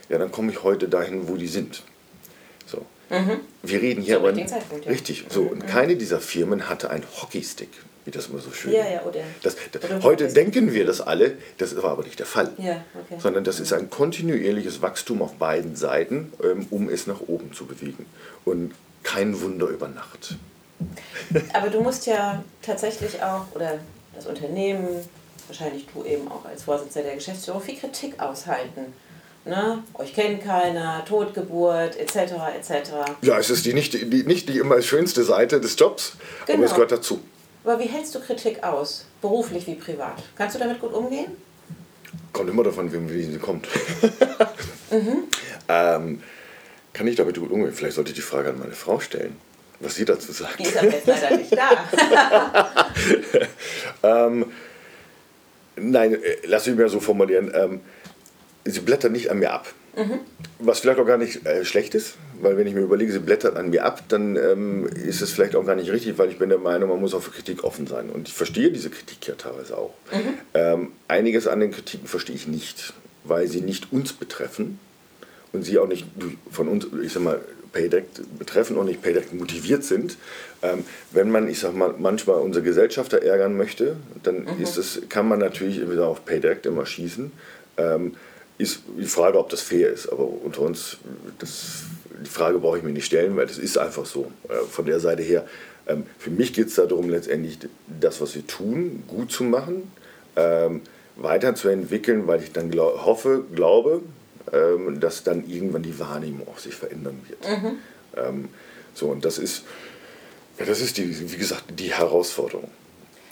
ja, 0.10 0.18
dann 0.18 0.32
komme 0.32 0.52
ich 0.52 0.64
heute 0.64 0.90
dahin, 0.90 1.28
wo 1.30 1.38
die 1.38 1.48
sind. 1.48 1.84
So. 2.66 2.86
Wir 3.64 3.82
reden 3.82 4.02
hier 4.02 4.16
Zum 4.18 4.26
aber 4.26 4.46
Zeitpunkt, 4.48 4.86
ja. 4.86 4.92
richtig. 4.92 5.26
So 5.30 5.44
und 5.44 5.68
keine 5.68 5.96
dieser 5.96 6.20
Firmen 6.20 6.70
hatte 6.70 6.90
einen 6.90 7.04
Hockeystick, 7.22 7.70
wie 8.06 8.12
das 8.12 8.28
immer 8.28 8.40
so 8.40 8.52
schön. 8.52 8.72
Ja, 8.74 8.88
ja, 8.90 9.02
oder- 9.04 9.20
Das, 9.44 9.56
das, 9.72 9.84
oder 9.84 10.02
heute 10.04 10.28
denken 10.28 10.74
wir 10.74 10.86
das 10.86 11.02
alle, 11.02 11.38
das 11.58 11.76
war 11.82 11.92
aber 11.92 12.04
nicht 12.04 12.20
der 12.20 12.26
Fall. 12.26 12.52
Ja, 12.58 12.84
okay. 12.96 13.20
Sondern 13.20 13.44
das 13.44 13.60
ist 13.60 13.74
ein 13.74 13.90
kontinuierliches 13.90 14.82
Wachstum 14.82 15.22
auf 15.22 15.34
beiden 15.34 15.76
Seiten, 15.76 16.34
ähm, 16.44 16.68
um 16.72 16.90
es 16.90 17.08
nach 17.08 17.22
oben 17.28 17.54
zu 17.54 17.66
bewegen. 17.66 18.06
Und 18.46 18.74
kein 19.04 19.40
Wunder 19.42 19.68
über 19.68 19.88
Nacht. 19.88 20.36
Aber 21.54 21.70
du 21.70 21.82
musst 21.82 22.06
ja 22.08 22.44
tatsächlich 22.62 23.22
auch, 23.22 23.46
oder 23.54 23.80
das 24.16 24.26
Unternehmen, 24.26 24.88
wahrscheinlich 25.48 25.86
du 25.94 26.04
eben 26.06 26.28
auch 26.28 26.46
als 26.46 26.64
Vorsitzender 26.64 27.08
der 27.10 27.16
Geschäftsführung, 27.18 27.62
viel 27.62 27.78
Kritik 27.78 28.20
aushalten. 28.20 28.94
Ne? 29.46 29.84
Euch 29.96 30.14
kennt 30.14 30.44
keiner, 30.44 31.04
Totgeburt, 31.06 31.96
etc. 31.98 32.16
etc. 32.58 32.92
Ja, 33.24 33.40
es 33.40 33.50
ist 33.50 33.66
die 33.66 33.74
nicht, 33.74 33.94
die, 33.94 34.24
nicht 34.24 34.50
die 34.50 34.60
immer 34.60 34.80
schönste 34.84 35.24
Seite 35.24 35.60
des 35.60 35.78
Jobs, 35.80 36.14
aber 36.44 36.54
Genau. 36.54 36.66
es 36.66 36.72
gehört 36.74 36.92
dazu. 36.92 37.22
Aber 37.64 37.80
wie 37.80 37.88
hältst 37.88 38.16
du 38.16 38.20
Kritik 38.20 38.64
aus? 38.64 39.06
Beruflich 39.22 39.68
wie 39.68 39.76
privat? 39.76 40.24
Kannst 40.36 40.56
du 40.56 40.60
damit 40.60 40.80
gut 40.80 40.94
umgehen? 40.94 41.32
Kommt 42.34 42.50
immer 42.50 42.64
davon, 42.64 42.92
wie, 42.92 43.14
wie 43.14 43.24
sie 43.24 43.38
kommt. 43.38 43.68
ähm, 45.70 46.24
kann 46.94 47.08
ich 47.08 47.16
damit 47.16 47.40
gut 47.40 47.52
umgehen? 47.52 47.74
Vielleicht 47.74 47.96
sollte 47.96 48.10
ich 48.12 48.16
die 48.16 48.22
Frage 48.22 48.50
an 48.50 48.60
meine 48.60 48.74
Frau 48.74 49.00
stellen, 49.00 49.38
was 49.80 49.96
sie 49.96 50.06
dazu 50.06 50.32
sagt. 50.32 50.60
Die 50.60 50.64
ist 50.64 50.78
aber 50.78 50.92
jetzt 50.92 51.08
leider 51.08 51.38
nicht 51.38 51.56
da. 51.56 52.80
Nein, 55.82 56.14
äh, 56.14 56.38
lass 56.46 56.68
mich 56.68 56.78
mal 56.78 56.90
so 56.90 57.00
formulieren. 57.00 57.52
Ähm, 57.54 57.82
sie 58.66 58.80
blättert 58.82 59.12
nicht 59.12 59.30
an 59.30 59.40
mir 59.40 59.52
ab. 59.52 59.74
Was 60.60 60.80
vielleicht 60.80 61.00
auch 61.00 61.06
gar 61.06 61.18
nicht 61.18 61.46
äh, 61.46 61.66
schlecht 61.66 61.96
ist, 61.96 62.16
weil 62.42 62.58
wenn 62.58 62.68
ich 62.68 62.74
mir 62.74 62.82
überlege, 62.82 63.12
sie 63.12 63.20
blättert 63.20 63.58
an 63.58 63.72
mir 63.72 63.84
ab, 63.84 64.04
dann 64.08 64.36
ähm, 64.36 64.88
ist 64.88 65.22
es 65.22 65.32
vielleicht 65.32 65.56
auch 65.56 65.66
gar 65.66 65.76
nicht 65.76 65.92
richtig, 65.92 66.18
weil 66.18 66.30
ich 66.30 66.38
bin 66.38 66.50
der 66.50 66.60
Meinung, 66.60 66.90
man 66.90 67.00
muss 67.00 67.14
auch 67.14 67.22
für 67.22 67.32
Kritik 67.32 67.64
offen 67.64 67.88
sein. 67.88 68.10
Und 68.10 68.28
ich 68.28 68.34
verstehe 68.34 68.72
diese 68.72 68.90
Kritik 68.90 69.28
ja 69.28 69.36
teilweise 69.36 69.78
auch. 69.78 69.94
Ähm, 70.54 70.92
einiges 71.08 71.48
an 71.48 71.60
den 71.60 71.72
Kritiken 71.72 72.08
verstehe 72.08 72.36
ich 72.36 72.48
nicht, 72.48 72.94
weil 73.24 73.48
sie 73.48 73.62
nicht 73.62 73.92
uns 73.92 74.14
betreffen 74.14 74.80
und 75.52 75.64
sie 75.64 75.78
auch 75.78 75.88
nicht 75.88 76.06
von 76.52 76.68
uns, 76.68 76.88
ich 77.04 77.14
sag 77.14 77.24
mal, 77.24 77.42
Paydirect 77.74 78.38
betreffen 78.38 78.78
und 78.78 78.88
nicht 78.88 79.02
Paydirect 79.02 79.34
motiviert 79.34 79.84
sind. 79.84 80.18
Ähm, 80.62 80.84
wenn 81.12 81.32
man, 81.32 81.48
ich 81.48 81.60
sag 81.60 81.74
mal, 81.74 81.96
manchmal 81.98 82.38
unsere 82.42 82.64
Gesellschafter 82.64 83.22
ärgern 83.22 83.56
möchte, 83.56 83.96
dann 84.24 84.46
ist 84.60 84.78
es, 84.78 85.02
kann 85.10 85.28
man 85.28 85.40
natürlich 85.40 85.90
wieder 85.90 86.08
auf 86.08 86.26
Paydirect 86.26 86.66
immer 86.66 86.86
schießen. 86.86 87.32
Ähm, 87.78 88.16
ist 88.62 88.82
die 88.98 89.06
Frage, 89.06 89.38
ob 89.40 89.50
das 89.50 89.62
fair 89.62 89.90
ist, 89.90 90.08
aber 90.12 90.26
unter 90.26 90.62
uns, 90.62 90.98
das, 91.40 91.84
die 92.24 92.30
Frage 92.30 92.60
brauche 92.60 92.78
ich 92.78 92.84
mir 92.84 92.92
nicht 92.92 93.06
stellen, 93.06 93.36
weil 93.36 93.48
das 93.48 93.58
ist 93.58 93.78
einfach 93.78 94.06
so. 94.06 94.32
Äh, 94.50 94.66
von 94.70 94.86
der 94.86 95.00
Seite 95.00 95.24
her, 95.24 95.46
ähm, 95.88 96.06
für 96.20 96.30
mich 96.30 96.54
geht 96.54 96.68
es 96.68 96.76
darum, 96.76 97.10
letztendlich 97.10 97.58
das, 98.00 98.22
was 98.22 98.36
wir 98.36 98.46
tun, 98.48 99.04
gut 99.08 99.32
zu 99.32 99.44
machen, 99.44 99.92
ähm, 100.36 100.82
weiterzuentwickeln, 101.18 102.28
weil 102.28 102.42
ich 102.44 102.52
dann 102.52 102.70
glau 102.72 103.06
hoffe, 103.06 103.44
glaube, 103.54 104.02
ähm, 104.54 105.00
dass 105.00 105.24
dann 105.24 105.48
irgendwann 105.50 105.84
die 105.84 105.98
Wahrnehmung 106.00 106.48
auch 106.48 106.60
sich 106.60 106.76
verändern 106.76 107.20
wird. 107.28 107.40
Ähm, 108.18 108.50
so, 108.94 109.08
und 109.08 109.24
das 109.26 109.38
ist, 109.38 109.64
das 110.58 110.82
ist 110.82 110.98
die, 110.98 111.32
wie 111.32 111.38
gesagt, 111.38 111.64
die 111.80 111.94
Herausforderung. 111.94 112.70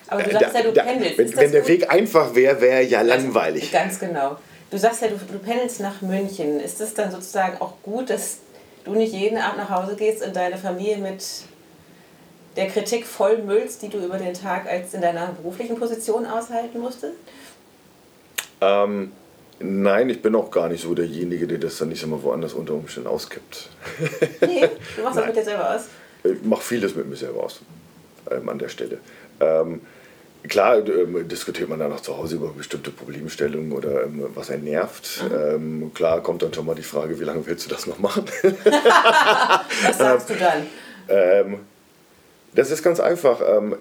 Aber 0.08 0.24
du 0.24 0.30
Äh, 0.30 0.34
sagst 0.34 0.56
da- 0.56 0.60
ja, 0.60 0.64
du 0.66 0.72
pendelst. 0.74 1.18
Wenn, 1.18 1.36
wenn 1.36 1.52
der? 1.52 1.68
Weg 1.68 1.90
einfach 1.92 2.34
wäre, 2.36 2.60
wäre 2.62 2.82
ja 2.84 3.02
langweilig. 3.02 3.72
Ganz 3.72 4.00
genau. 4.00 4.38
Du 4.72 4.78
sagst 4.78 5.02
ja, 5.02 5.08
du, 5.08 5.16
du 5.16 5.40
pendelst 5.40 5.80
nach 5.80 6.02
München. 6.02 6.60
Ist 6.60 6.80
es 6.82 6.94
dann 6.94 7.12
sozusagen 7.12 7.60
auch 7.62 7.74
gut, 7.82 8.10
dass 8.10 8.40
du 8.84 8.94
nicht 8.94 9.14
jeden 9.14 9.38
Abend 9.38 9.58
nach 9.58 9.70
Hause 9.70 9.96
gehst 9.96 10.24
und 10.24 10.36
deine 10.36 10.58
Familie 10.58 10.98
mit 10.98 11.24
der 12.56 12.68
Kritik 12.68 13.06
vollmüllst, 13.06 13.82
die 13.82 13.90
du 13.90 14.00
über 14.00 14.18
den 14.18 14.34
Tag 14.34 14.68
als 14.68 14.94
in 14.94 15.02
deiner 15.02 15.28
beruflichen 15.28 15.78
Position 15.78 16.26
aushalten 16.26 16.80
musstest? 16.80 17.16
Ähm, 18.62 19.12
nein, 19.60 20.10
ich 20.10 20.22
bin 20.22 20.36
auch 20.36 20.52
gar 20.52 20.70
nicht 20.70 20.84
so 20.84 20.94
derjenige, 20.94 21.48
der 21.48 21.58
das 21.58 21.78
dann 21.78 21.90
nicht 21.90 22.04
immer 22.04 22.22
woanders 22.22 22.54
unter 22.54 22.74
Umständen 22.74 23.10
auskippt. 23.10 23.70
Nee, 24.42 24.70
du 24.96 25.04
machst 25.04 25.18
das 25.18 25.26
mit 25.28 25.36
dir 25.36 25.44
selber 25.44 25.76
aus. 25.76 25.82
Ich 26.24 26.44
mache 26.44 26.62
vieles 26.62 26.96
mit 26.96 27.08
mir 27.08 27.16
selber 27.16 27.44
aus 27.44 27.62
ähm, 28.30 28.50
an 28.50 28.60
der 28.60 28.70
Stelle. 28.70 29.00
Ähm, 29.40 29.82
klar 30.48 30.88
ähm, 30.88 31.28
diskutiert 31.28 31.70
man 31.70 31.80
dann 31.80 31.92
auch 31.92 32.00
zu 32.00 32.18
Hause 32.18 32.36
über 32.36 32.50
bestimmte 32.50 32.92
Problemstellungen 32.92 33.72
oder 33.72 34.04
ähm, 34.04 34.26
was 34.34 34.50
einen 34.50 34.64
nervt. 34.64 35.24
Ähm, 35.34 35.92
klar 35.94 36.22
kommt 36.22 36.42
dann 36.42 36.54
schon 36.54 36.66
mal 36.66 36.76
die 36.76 36.84
Frage, 36.84 37.20
wie 37.20 37.24
lange 37.24 37.46
willst 37.46 37.66
du 37.66 37.70
das 37.70 37.88
noch 37.88 38.00
machen? 38.00 38.26
Was 39.84 39.98
sagst 39.98 40.30
du 40.30 40.36
dann? 40.36 40.68
Ähm, 41.10 41.60
das 42.54 42.72
ist 42.72 42.84
ganz 42.84 43.00
einfach. 43.00 43.42
Ähm, 43.46 43.76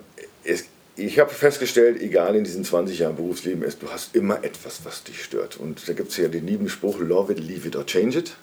es, 0.45 0.65
ich 0.97 1.19
habe 1.19 1.31
festgestellt, 1.31 2.03
egal 2.03 2.35
in 2.35 2.45
diesen 2.45 2.65
20 2.65 2.99
Jahren 2.99 3.17
Berufsleben, 3.17 3.63
ist, 3.63 3.83
du 3.83 3.89
hast 3.89 4.17
immer 4.17 4.43
etwas, 4.43 4.81
was 4.85 5.05
dich 5.05 5.23
stört. 5.23 5.57
Und 5.57 5.89
da 5.89 5.93
gibt 5.93 6.11
es 6.11 6.17
ja 6.17 6.29
den 6.29 6.47
lieben 6.47 6.69
Spruch, 6.69 6.99
love 6.99 7.33
it, 7.33 7.39
leave 7.39 7.69
it 7.69 7.77
or 7.77 7.87
change 7.87 8.19
it. 8.19 8.37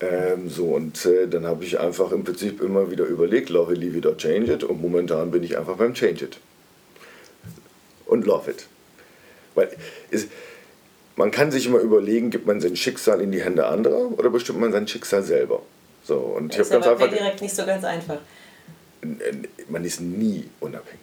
Ähm, 0.00 0.50
so, 0.50 0.66
und 0.66 1.06
äh, 1.06 1.26
dann 1.26 1.46
habe 1.46 1.64
ich 1.64 1.80
einfach 1.80 2.12
im 2.12 2.24
Prinzip 2.24 2.60
immer 2.60 2.90
wieder 2.90 3.04
überlegt, 3.04 3.48
love 3.48 3.72
it, 3.72 3.78
leave 3.78 3.96
it 3.96 4.06
or 4.06 4.16
change 4.16 4.52
it. 4.52 4.62
Und 4.62 4.82
momentan 4.82 5.30
bin 5.30 5.42
ich 5.42 5.56
einfach 5.56 5.76
beim 5.76 5.94
change 5.94 6.26
it. 6.26 6.36
Und 8.10 8.26
love 8.26 8.50
it. 8.50 8.66
Weil 9.54 9.70
es, 10.10 10.26
man 11.14 11.30
kann 11.30 11.52
sich 11.52 11.66
immer 11.66 11.78
überlegen, 11.78 12.30
gibt 12.30 12.46
man 12.46 12.60
sein 12.60 12.74
Schicksal 12.74 13.20
in 13.20 13.30
die 13.30 13.42
Hände 13.42 13.66
anderer 13.66 14.10
oder 14.18 14.30
bestimmt 14.30 14.58
man 14.58 14.72
sein 14.72 14.88
Schicksal 14.88 15.22
selber. 15.22 15.62
So, 16.02 16.16
und 16.16 16.52
ich 16.52 16.58
Das 16.58 16.66
ist 16.66 16.72
ja 16.72 16.80
ganz 16.80 16.86
bei 16.86 17.04
einfach 17.04 17.16
direkt 17.16 17.40
nicht 17.40 17.54
so 17.54 17.64
ganz 17.64 17.84
einfach. 17.84 18.18
man 19.68 19.84
ist 19.84 20.00
nie 20.00 20.48
unabhängig. 20.58 20.98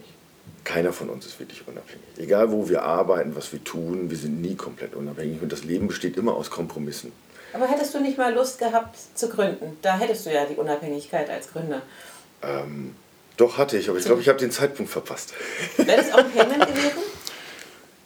Keiner 0.66 0.92
von 0.92 1.10
uns 1.10 1.26
ist 1.26 1.40
wirklich 1.40 1.66
unabhängig. 1.66 2.04
Egal 2.18 2.52
wo 2.52 2.68
wir 2.68 2.84
arbeiten, 2.84 3.38
was 3.38 3.54
wir 3.54 3.64
tun, 3.64 4.10
wir 4.10 4.18
sind 4.18 4.42
nie 4.42 4.56
komplett 4.56 4.96
unabhängig 4.96 5.42
und 5.42 5.52
das 5.52 5.64
Leben 5.64 5.88
besteht 5.88 6.18
immer 6.18 6.36
aus 6.36 6.50
Kompromissen. 6.50 7.14
Aber 7.54 7.68
hättest 7.68 7.94
du 7.94 8.02
nicht 8.02 8.18
mal 8.18 8.34
Lust 8.34 8.60
gehabt 8.60 8.98
zu 9.16 9.30
gründen? 9.30 9.78
Da 9.82 9.98
hättest 9.98 10.26
du 10.26 10.34
ja 10.34 10.46
die 10.46 10.56
Unabhängigkeit 10.56 11.30
als 11.30 11.50
Gründer. 11.54 11.82
Ähm, 12.44 12.96
Doch, 13.38 13.58
hatte 13.58 13.78
ich, 13.78 13.88
aber 13.88 14.00
ich 14.00 14.06
glaube, 14.06 14.22
ich 14.22 14.30
habe 14.30 14.40
den 14.40 14.52
Zeitpunkt 14.52 14.92
verpasst. 14.92 15.34
Wäre 15.78 15.98
das 15.98 16.12
auch 16.12 16.18
ein 16.18 16.32
Payment 16.32 16.68
gewesen? 16.68 16.98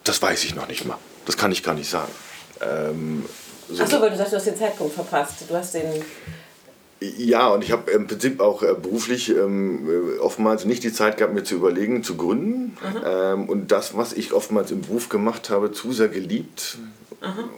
Das 0.04 0.20
weiß 0.20 0.44
ich 0.44 0.54
noch 0.54 0.68
nicht 0.68 0.84
mal. 0.84 0.98
Das 1.24 1.36
kann 1.36 1.50
ich 1.52 1.62
gar 1.62 1.74
nicht 1.74 1.88
sagen. 1.88 2.12
Ähm, 2.60 3.24
so 3.68 3.82
Achso, 3.82 4.00
weil 4.00 4.10
du 4.10 4.16
sagst, 4.16 4.32
du 4.32 4.36
hast 4.36 4.46
den 4.46 4.56
Zeitpunkt 4.56 4.94
verpasst. 4.94 5.44
Du 5.48 5.54
hast 5.54 5.74
den. 5.74 6.04
Ja, 7.00 7.48
und 7.48 7.64
ich 7.64 7.72
habe 7.72 7.90
im 7.90 8.06
Prinzip 8.06 8.40
auch 8.40 8.62
äh, 8.62 8.74
beruflich 8.74 9.30
ähm, 9.30 10.16
äh, 10.16 10.18
oftmals 10.18 10.64
nicht 10.66 10.84
die 10.84 10.92
Zeit 10.92 11.16
gehabt, 11.16 11.34
mir 11.34 11.42
zu 11.42 11.54
überlegen, 11.54 12.04
zu 12.04 12.16
gründen. 12.16 12.76
Ähm, 13.04 13.48
und 13.48 13.72
das, 13.72 13.96
was 13.96 14.12
ich 14.12 14.32
oftmals 14.32 14.70
im 14.70 14.82
Beruf 14.82 15.08
gemacht 15.08 15.50
habe, 15.50 15.72
zu 15.72 15.92
sehr 15.92 16.08
geliebt, 16.08 16.78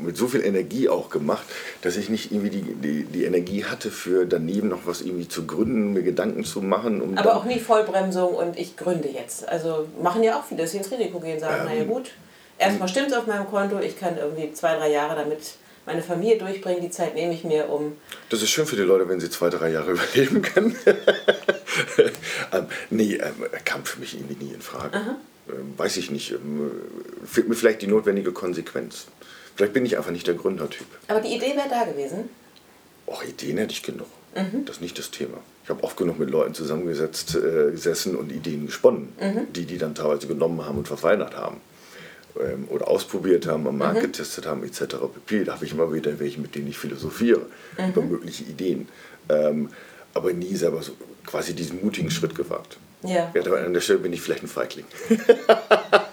mit 0.01 0.17
so 0.17 0.29
viel 0.29 0.45
Energie 0.45 0.89
auch 0.89 1.11
gemacht, 1.11 1.45
dass 1.83 1.97
ich 1.97 2.09
nicht 2.09 2.33
irgendwie 2.33 2.51
die, 2.51 2.63
die, 2.63 3.05
die 3.05 3.25
Energie 3.25 3.65
hatte, 3.65 3.91
für 3.91 4.27
daneben 4.27 4.69
noch 4.69 4.87
was 4.87 5.01
irgendwie 5.01 5.29
zu 5.29 5.47
gründen, 5.47 5.93
mir 5.93 6.03
Gedanken 6.03 6.45
zu 6.45 6.61
machen. 6.61 7.01
Um 7.01 7.17
Aber 7.17 7.37
auch 7.37 7.45
nie 7.45 7.59
Vollbremsung 7.59 8.35
und 8.35 8.59
ich 8.59 8.77
gründe 8.77 9.09
jetzt. 9.09 9.49
Also 9.49 9.89
machen 10.03 10.23
ja 10.23 10.39
auch 10.39 10.45
viele, 10.45 10.63
dass 10.63 10.73
sie 10.73 10.79
ins 10.79 10.91
Risiko 10.91 11.21
gehen, 11.21 11.41
sagen, 11.41 11.63
Ähm. 11.63 11.67
naja 11.67 11.85
gut, 11.85 12.11
erstmal 12.59 12.89
stimmt 12.89 13.09
es 13.09 13.15
auf 13.15 13.27
meinem 13.27 13.47
Konto, 13.47 13.79
ich 13.81 13.99
kann 13.99 14.19
irgendwie 14.19 14.53
zwei, 14.53 14.77
drei 14.77 14.91
Jahre 14.91 15.17
damit 15.17 15.55
meine 15.87 16.03
Familie 16.03 16.39
durchbringen, 16.39 16.81
die 16.81 16.91
Zeit 16.91 17.15
nehme 17.15 17.35
ich 17.35 17.45
mir 17.45 17.69
um. 17.69 17.93
Das 18.31 18.43
ist 18.43 18.51
schön 18.51 18.67
für 18.67 18.77
die 18.77 18.83
Leute, 18.83 19.09
wenn 19.09 19.21
sie 19.21 19.29
zwei, 19.29 19.51
drei 19.51 19.71
Jahre 19.71 19.93
überleben 20.15 20.43
können. 20.43 20.77
ähm, 22.53 22.67
nee, 22.91 23.15
ähm, 23.15 23.45
kam 23.65 23.85
für 23.85 24.01
mich 24.01 24.15
irgendwie 24.15 24.45
nie 24.45 24.53
in 24.53 24.63
Frage. 24.63 24.99
Ähm, 25.49 25.75
weiß 25.77 25.99
ich 25.99 26.11
nicht. 26.11 26.33
Ähm, 26.33 26.71
fehlt 27.27 27.49
mir 27.49 27.55
vielleicht 27.55 27.83
die 27.83 27.87
notwendige 27.87 28.33
Konsequenz. 28.33 29.07
Vielleicht 29.57 29.73
bin 29.73 29.87
ich 29.87 29.97
einfach 29.97 30.11
nicht 30.11 30.27
der 30.27 30.35
Gründertyp. 30.35 30.87
Aber 31.09 31.21
die 31.21 31.35
Idee 31.35 31.55
wäre 31.57 31.69
da 31.69 31.85
gewesen. 31.85 32.29
Och, 33.07 33.23
Ideen 33.25 33.59
hätte 33.59 33.73
ich 33.73 33.83
genug. 33.83 34.07
Das 34.65 34.77
ist 34.77 34.83
nicht 34.83 34.99
das 34.99 35.13
Thema. 35.13 35.39
Ich 35.63 35.71
habe 35.71 35.85
oft 35.85 35.97
genug 35.97 36.19
mit 36.19 36.29
Leuten 36.29 36.55
zusammengesetzt, 36.55 37.37
äh, 37.37 37.71
gesessen 37.71 38.17
und 38.17 38.33
Ideen 38.33 38.67
gesponnen, 38.67 39.13
die 39.55 39.65
die 39.65 39.79
dann 39.79 39.95
teilweise 39.95 40.27
genommen 40.27 40.65
haben 40.67 40.79
und 40.79 40.89
verfeinert 40.89 41.37
haben. 41.37 41.61
Ähm, 42.41 42.67
oder 42.69 42.89
ausprobiert 42.89 43.47
haben, 43.47 43.69
am 43.69 43.79
Markt 43.79 44.01
getestet 44.01 44.45
haben, 44.45 44.65
etc. 44.65 44.97
pp. 45.15 45.45
Da 45.45 45.55
habe 45.55 45.65
ich 45.65 45.71
immer 45.71 45.93
wieder 45.93 46.19
welche, 46.19 46.41
mit 46.41 46.57
denen 46.57 46.67
ich 46.67 46.77
philosophiere, 46.79 47.47
über 47.79 48.03
mögliche 48.03 48.43
Ideen. 48.43 48.89
Ähm, 49.29 49.71
aber 50.15 50.33
nie 50.33 50.57
selber 50.57 50.83
so 50.83 50.93
quasi 51.25 51.55
diesen 51.55 51.81
mutigen 51.85 52.11
Schritt 52.11 52.35
gewagt. 52.35 52.77
Ja. 53.05 53.33
Ja, 53.35 53.43
an 53.53 53.73
der 53.73 53.81
Stelle 53.81 54.01
bin 54.01 54.13
ich 54.13 54.21
vielleicht 54.21 54.43
ein 54.43 54.49
Feigling. 54.49 54.87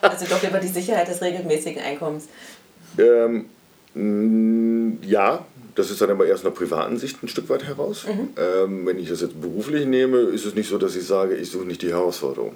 Also 0.02 0.26
doch 0.26 0.44
über 0.44 0.60
die 0.60 0.68
Sicherheit 0.68 1.08
des 1.08 1.22
regelmäßigen 1.22 1.82
Einkommens. 1.82 2.28
Ähm, 2.98 3.46
ja, 5.04 5.46
das 5.76 5.92
ist 5.92 6.02
dann 6.02 6.10
aber 6.12 6.26
erst 6.26 6.46
einer 6.46 6.54
privaten 6.54 6.98
Sicht 6.98 7.22
ein 7.24 7.28
Stück 7.28 7.50
weit 7.50 7.64
heraus. 7.66 8.06
Ähm, 8.38 8.86
wenn 8.86 8.98
ich 9.00 9.10
das 9.10 9.22
jetzt 9.22 9.40
beruflich 9.40 9.86
nehme, 9.86 10.20
ist 10.20 10.46
es 10.46 10.56
nicht 10.56 10.70
so, 10.70 10.78
dass 10.78 10.96
ich 10.96 11.06
sage, 11.06 11.36
ich 11.36 11.52
suche 11.52 11.66
nicht 11.66 11.82
die 11.82 11.90
Herausforderung. 11.90 12.56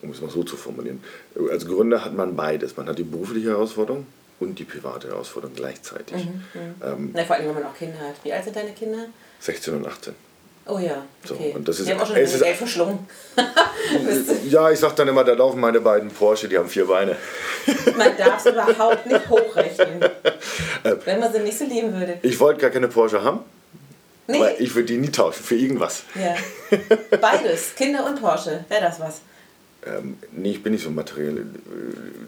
Um 0.00 0.10
es 0.10 0.20
mal 0.20 0.30
so 0.30 0.44
zu 0.44 0.56
formulieren. 0.56 1.00
Als 1.50 1.66
Gründer 1.66 2.04
hat 2.04 2.14
man 2.14 2.36
beides. 2.36 2.76
Man 2.76 2.88
hat 2.88 2.98
die 2.98 3.04
berufliche 3.04 3.48
Herausforderung 3.50 4.06
und 4.40 4.58
die 4.58 4.64
private 4.64 5.08
Herausforderung 5.08 5.56
gleichzeitig. 5.56 6.28
Ähm, 6.82 7.10
Na, 7.12 7.24
vor 7.24 7.36
allem, 7.36 7.46
wenn 7.48 7.54
man 7.54 7.64
auch 7.64 7.74
Kinder 7.74 7.98
hat. 7.98 8.14
Wie 8.22 8.32
alt 8.32 8.44
sind 8.44 8.54
deine 8.54 8.72
Kinder? 8.72 9.06
16 9.40 9.74
und 9.74 9.86
18. 9.86 10.14
Oh 10.70 10.78
ja, 10.78 11.02
So, 11.24 11.34
okay. 11.34 11.52
und 11.56 11.66
das 11.66 11.80
ist- 11.80 11.88
die 11.88 11.92
haben 11.94 12.00
auch 12.02 12.06
schon 12.06 12.16
es 12.16 12.30
ein 12.30 12.36
ist- 12.36 12.42
Geld 12.44 12.56
verschlungen. 12.56 12.98
Ja, 14.50 14.70
ich 14.70 14.78
sag 14.78 14.96
dann 14.96 15.08
immer, 15.08 15.24
da 15.24 15.32
laufen 15.32 15.60
meine 15.60 15.80
beiden 15.80 16.10
Porsche, 16.10 16.48
die 16.48 16.58
haben 16.58 16.68
vier 16.68 16.86
Beine. 16.86 17.16
Man 17.96 18.16
darf 18.18 18.44
es 18.44 18.52
überhaupt 18.52 19.06
nicht 19.06 19.28
hochrechnen. 19.30 20.02
Äh. 20.84 20.94
wenn 21.04 21.20
man 21.20 21.32
sie 21.32 21.38
nicht 21.40 21.56
so 21.58 21.64
lieben 21.64 21.92
würde. 21.98 22.18
Ich 22.22 22.38
wollte 22.40 22.60
gar 22.60 22.70
keine 22.70 22.88
Porsche 22.88 23.22
haben, 23.22 23.40
Nee, 24.26 24.40
weil 24.40 24.56
ich 24.58 24.74
würde 24.74 24.86
die 24.86 24.98
nie 24.98 25.10
tauschen 25.10 25.42
für 25.42 25.56
irgendwas. 25.56 26.02
ja. 26.14 26.34
Beides, 27.20 27.74
Kinder 27.76 28.04
und 28.06 28.20
Porsche. 28.20 28.64
Wäre 28.68 28.82
das 28.82 29.00
was? 29.00 29.20
Ähm, 29.86 30.18
nee, 30.32 30.50
ich 30.50 30.62
bin 30.62 30.72
nicht 30.72 30.82
so 30.84 30.90
materielle 30.90 31.40
äh, 31.42 31.44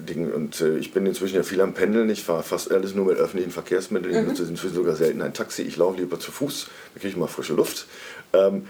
Dinge 0.09 0.33
und 0.33 0.61
äh, 0.61 0.79
ich 0.79 0.93
bin 0.95 1.05
inzwischen 1.05 1.35
ja 1.37 1.43
viel 1.43 1.61
am 1.61 1.75
Pendeln. 1.75 2.09
Ich 2.09 2.23
fahre 2.23 2.43
fast 2.45 2.71
alles 2.71 2.95
nur 2.95 3.07
mit 3.07 3.19
öffentlichen 3.19 3.51
Verkehrsmitteln. 3.51 4.15
Ich 4.17 4.27
nutze 4.27 4.45
inzwischen 4.45 4.75
sogar 4.77 4.95
selten 4.95 5.21
ein 5.21 5.35
Taxi. 5.35 5.63
Ich 5.63 5.77
laufe 5.77 5.99
lieber 5.99 6.19
zu 6.21 6.31
Fuß, 6.31 6.69
da 6.95 7.01
kriege 7.01 7.11
ich 7.11 7.17
mal 7.17 7.27
frische 7.27 7.53
Luft. 7.55 7.87
Ähm, 8.33 8.67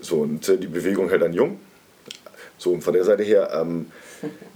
so, 0.00 0.20
und 0.20 0.48
äh, 0.48 0.56
die 0.58 0.66
Bewegung 0.66 1.08
hält 1.08 1.22
dann 1.22 1.32
jung. 1.32 1.60
So, 2.56 2.72
und 2.72 2.82
von 2.82 2.94
der 2.94 3.04
Seite 3.04 3.22
her, 3.22 3.50
ähm, 3.52 3.90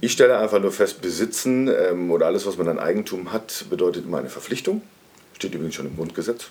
ich 0.01 0.11
stelle 0.11 0.37
einfach 0.37 0.59
nur 0.59 0.71
fest, 0.71 1.01
Besitzen 1.01 1.67
ähm, 1.69 2.11
oder 2.11 2.25
alles, 2.25 2.45
was 2.45 2.57
man 2.57 2.67
an 2.67 2.79
Eigentum 2.79 3.31
hat, 3.31 3.65
bedeutet 3.69 4.05
immer 4.05 4.17
eine 4.19 4.29
Verpflichtung. 4.29 4.81
Steht 5.33 5.53
übrigens 5.53 5.75
schon 5.75 5.87
im 5.87 5.95
Grundgesetz. 5.95 6.47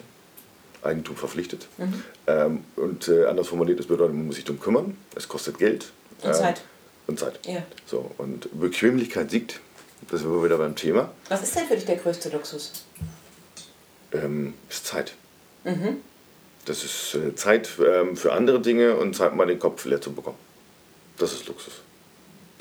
Eigentum 0.83 1.15
verpflichtet. 1.17 1.69
Ähm, 2.27 2.65
und 2.77 3.07
äh, 3.09 3.27
anders 3.27 3.47
formuliert, 3.49 3.79
es 3.79 3.87
bedeutet, 3.87 4.15
man 4.17 4.27
muss 4.27 4.35
sich 4.37 4.45
darum 4.45 4.61
kümmern. 4.61 4.97
Es 5.15 5.29
kostet 5.29 5.59
Geld. 5.59 5.93
Und 6.23 6.31
Ähm, 6.31 6.35
Zeit. 6.35 6.63
und 7.07 7.19
Zeit. 7.21 7.39
Ja. 7.47 7.63
So, 7.87 8.11
und 8.19 8.49
Bequemlichkeit 8.59 9.31
siegt. 9.31 9.61
Da 10.11 10.17
sind 10.17 10.29
wir 10.33 10.43
wieder 10.45 10.59
beim 10.59 10.75
Thema. 10.75 11.13
Was 11.29 11.43
ist 11.45 11.55
denn 11.55 11.67
für 11.67 11.77
dich 11.77 11.85
der 11.85 11.97
größte 11.97 12.31
Luxus? 12.31 12.73
Ähm, 14.13 14.55
ist 14.69 14.87
Zeit. 14.87 15.15
Das 16.65 16.85
ist 16.85 17.15
äh, 17.15 17.35
Zeit 17.35 17.69
ähm, 17.85 18.17
für 18.17 18.33
andere 18.33 18.61
Dinge 18.61 18.97
und 18.97 19.17
Zeit, 19.17 19.35
mal 19.35 19.47
den 19.47 19.59
Kopf 19.59 19.85
leer 19.85 20.01
zu 20.01 20.13
bekommen. 20.13 20.39
Das 21.19 21.33
ist 21.33 21.47
Luxus. 21.49 21.83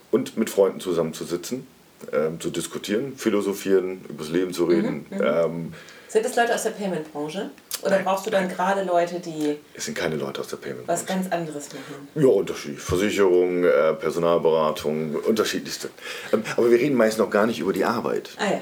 Und 0.10 0.38
mit 0.38 0.50
Freunden 0.50 0.80
zusammenzusitzen, 0.80 1.68
ähm, 2.12 2.40
zu 2.40 2.50
diskutieren, 2.50 3.16
philosophieren, 3.16 4.04
übers 4.10 4.30
Leben 4.30 4.54
zu 4.54 4.66
reden. 4.66 5.06
Ähm, 5.12 5.74
Sind 6.08 6.26
es 6.26 6.36
Leute 6.36 6.54
aus 6.56 6.64
der 6.64 6.72
Payment-Branche? 6.72 7.52
Oder 7.84 8.00
brauchst 8.00 8.26
du 8.28 8.30
dann 8.30 8.48
gerade 8.48 8.84
Leute, 8.84 9.20
die 9.20 9.58
es 9.74 9.86
sind 9.86 9.98
keine 9.98 10.16
Leute 10.16 10.42
aus 10.42 10.48
der 10.50 10.58
Payment. 10.58 10.88
was 10.88 11.06
ganz 11.06 11.32
anderes 11.32 11.70
machen? 11.70 12.08
Ja, 12.16 12.28
Unterschied. 12.28 12.80
Versicherung, 12.80 13.64
äh, 13.64 13.94
Personalberatung, 13.94 15.16
unterschiedlichste. 15.16 15.90
Ähm, 16.32 16.44
aber 16.58 16.70
wir 16.70 16.78
reden 16.78 16.96
meist 16.96 17.18
noch 17.18 17.30
gar 17.30 17.48
nicht 17.48 17.60
über 17.60 17.74
die 17.74 17.86
Arbeit. 17.86 18.30
Ah 18.38 18.52
ja. 18.52 18.62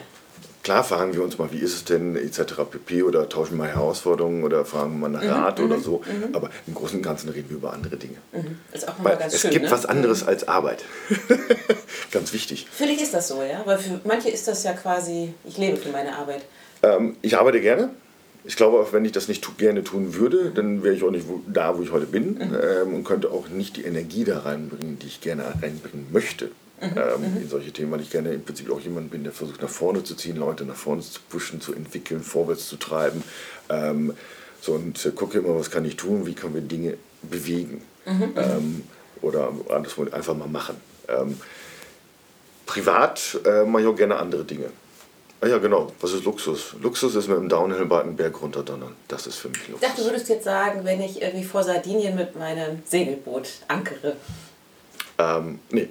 Klar 0.69 0.83
fragen 0.83 1.15
wir 1.15 1.23
uns 1.23 1.35
mal, 1.39 1.51
wie 1.51 1.57
ist 1.57 1.73
es 1.73 1.83
denn, 1.83 2.15
etc. 2.15 2.53
pp. 2.69 3.01
oder 3.01 3.27
tauschen 3.27 3.57
mal 3.57 3.69
Herausforderungen 3.69 4.43
oder 4.43 4.65
fragen 4.65 4.99
mal 4.99 5.09
nach 5.09 5.25
Rat 5.25 5.59
oder 5.59 5.79
so. 5.79 6.03
Aber 6.31 6.51
im 6.67 6.75
Großen 6.75 6.97
und 6.97 7.01
Ganzen 7.01 7.29
reden 7.29 7.49
wir 7.49 7.57
über 7.57 7.73
andere 7.73 7.97
Dinge. 7.97 8.17
Ist 8.71 8.87
auch 8.87 8.93
Weil 9.01 9.17
ganz 9.17 9.33
es 9.33 9.41
schön. 9.41 9.49
gibt 9.49 9.65
ne? 9.65 9.71
was 9.71 9.87
anderes 9.87 10.27
als 10.27 10.47
Arbeit. 10.47 10.85
Ganz 12.11 12.33
wichtig. 12.33 12.67
Für 12.71 12.85
dich 12.85 13.01
ist 13.01 13.15
das 13.15 13.29
so, 13.29 13.41
ja? 13.41 13.63
Weil 13.65 13.79
für 13.79 13.99
manche 14.03 14.29
ist 14.29 14.47
das 14.47 14.63
ja 14.63 14.73
quasi, 14.73 15.33
ich 15.43 15.57
lebe 15.57 15.75
für 15.77 15.89
meine 15.89 16.15
Arbeit. 16.15 16.43
Ähm, 16.83 17.17
ich 17.23 17.35
arbeite 17.35 17.61
gerne. 17.61 17.89
Ich 18.43 18.55
glaube, 18.55 18.77
auch 18.77 18.93
wenn 18.93 19.03
ich 19.05 19.11
das 19.11 19.27
nicht 19.27 19.43
tu 19.43 19.53
gerne 19.57 19.83
tun 19.83 20.13
würde, 20.13 20.51
dann 20.53 20.83
wäre 20.83 20.93
ich 20.93 21.01
auch 21.01 21.09
nicht 21.09 21.27
wo, 21.27 21.41
da, 21.47 21.79
wo 21.79 21.81
ich 21.81 21.91
heute 21.91 22.05
bin 22.05 22.39
ähm, 22.41 22.93
und 22.93 23.05
könnte 23.05 23.31
auch 23.31 23.49
nicht 23.49 23.77
die 23.77 23.85
Energie 23.85 24.23
da 24.23 24.41
reinbringen, 24.41 24.99
die 24.99 25.07
ich 25.07 25.19
gerne 25.19 25.45
reinbringen 25.63 26.09
möchte. 26.11 26.51
Ähm, 26.81 27.37
in 27.41 27.49
solche 27.49 27.71
Themen, 27.71 27.91
weil 27.91 28.01
ich 28.01 28.09
gerne 28.09 28.31
im 28.33 28.43
Prinzip 28.43 28.71
auch 28.71 28.79
jemand 28.79 29.11
bin, 29.11 29.23
der 29.23 29.33
versucht 29.33 29.61
nach 29.61 29.69
vorne 29.69 30.03
zu 30.03 30.15
ziehen, 30.15 30.37
Leute 30.37 30.63
nach 30.65 30.75
vorne 30.75 31.01
zu 31.01 31.19
pushen, 31.29 31.59
zu 31.59 31.73
entwickeln, 31.73 32.21
vorwärts 32.23 32.67
zu 32.67 32.77
treiben. 32.77 33.23
Ähm, 33.69 34.13
so 34.61 34.73
und 34.73 35.05
äh, 35.05 35.11
gucke 35.11 35.39
immer, 35.39 35.57
was 35.59 35.71
kann 35.71 35.83
ich 35.85 35.95
tun, 35.97 36.25
wie 36.25 36.33
können 36.33 36.53
wir 36.53 36.61
Dinge 36.61 36.95
bewegen 37.21 37.81
ähm, 38.05 38.83
oder 39.21 39.51
anderswo 39.69 40.05
einfach 40.09 40.35
mal 40.35 40.47
machen. 40.47 40.75
Ähm, 41.07 41.37
privat 42.65 43.39
äh, 43.45 43.63
mache 43.65 43.83
ich 43.83 43.87
auch 43.87 43.95
gerne 43.95 44.17
andere 44.17 44.45
Dinge. 44.45 44.69
Ah 45.41 45.47
ja, 45.47 45.57
genau. 45.57 45.91
Was 46.01 46.11
ist 46.13 46.25
Luxus? 46.25 46.75
Luxus 46.81 47.15
ist 47.15 47.27
mit 47.29 47.37
dem 47.37 47.47
Downhill-Bike 47.47 48.03
einen 48.03 48.15
Berg 48.17 48.41
runterdonnern. 48.41 48.93
Das 49.07 49.25
ist 49.25 49.37
für 49.37 49.47
mich 49.49 49.61
Ich 49.63 49.69
Luxus. 49.69 49.87
dachte, 49.87 50.01
du 50.01 50.09
würdest 50.09 50.27
jetzt 50.29 50.43
sagen, 50.43 50.81
wenn 50.83 51.01
ich 51.01 51.21
irgendwie 51.21 51.45
vor 51.45 51.63
Sardinien 51.63 52.15
mit 52.15 52.37
meinem 52.37 52.81
Segelboot 52.85 53.47
ankere. 53.69 54.17
Ähm, 55.17 55.59
nee, 55.71 55.87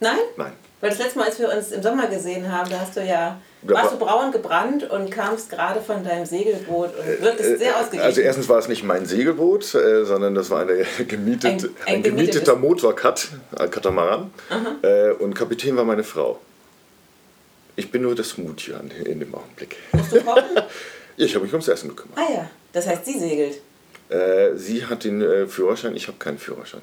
Nein? 0.00 0.18
nein. 0.36 0.52
Weil 0.80 0.90
das 0.90 0.98
letzte 0.98 1.18
Mal, 1.18 1.26
als 1.28 1.38
wir 1.38 1.48
uns 1.50 1.72
im 1.72 1.82
Sommer 1.82 2.06
gesehen 2.06 2.52
haben, 2.52 2.68
da 2.68 2.80
hast 2.80 2.94
du 2.96 3.02
ja, 3.02 3.40
warst 3.62 3.92
du 3.94 3.98
braun 3.98 4.30
gebrannt 4.30 4.88
und 4.90 5.10
kamst 5.10 5.48
gerade 5.48 5.80
von 5.80 6.04
deinem 6.04 6.26
Segelboot 6.26 6.90
und 6.98 7.22
wirktest 7.22 7.58
sehr 7.58 7.76
ausgeglichen. 7.76 8.04
Also 8.04 8.20
erstens 8.20 8.48
war 8.50 8.58
es 8.58 8.68
nicht 8.68 8.84
mein 8.84 9.06
Segelboot, 9.06 9.74
äh, 9.74 10.04
sondern 10.04 10.34
das 10.34 10.50
war 10.50 10.60
eine 10.60 10.84
gemietet, 11.08 11.44
Ein- 11.64 11.70
ein, 11.86 11.94
ein 11.96 12.02
gemieteter 12.02 12.52
gemietetes- 12.52 12.56
Motorkat, 12.56 13.28
ein 13.58 13.70
Katamaran. 13.70 14.30
Äh, 14.82 15.12
und 15.12 15.34
Kapitän 15.34 15.76
war 15.76 15.84
meine 15.84 16.04
Frau. 16.04 16.38
Ich 17.74 17.90
bin 17.90 18.02
nur 18.02 18.14
das 18.14 18.30
Smoothie 18.30 18.74
in 19.04 19.20
dem 19.20 19.34
Augenblick. 19.34 19.76
Musst 19.92 20.12
du 20.12 20.20
kochen? 20.22 20.44
Ja, 20.56 20.66
ich 21.24 21.34
habe 21.34 21.44
mich 21.44 21.52
ums 21.54 21.68
Essen 21.68 21.88
gekümmert. 21.88 22.18
ah 22.18 22.32
ja, 22.32 22.50
das 22.72 22.86
heißt, 22.86 23.04
sie 23.06 23.18
segelt. 23.18 23.60
Äh, 24.10 24.54
sie 24.56 24.84
hat 24.84 25.04
den 25.04 25.22
äh, 25.22 25.46
Führerschein, 25.46 25.96
ich 25.96 26.06
habe 26.06 26.18
keinen 26.18 26.38
Führerschein. 26.38 26.82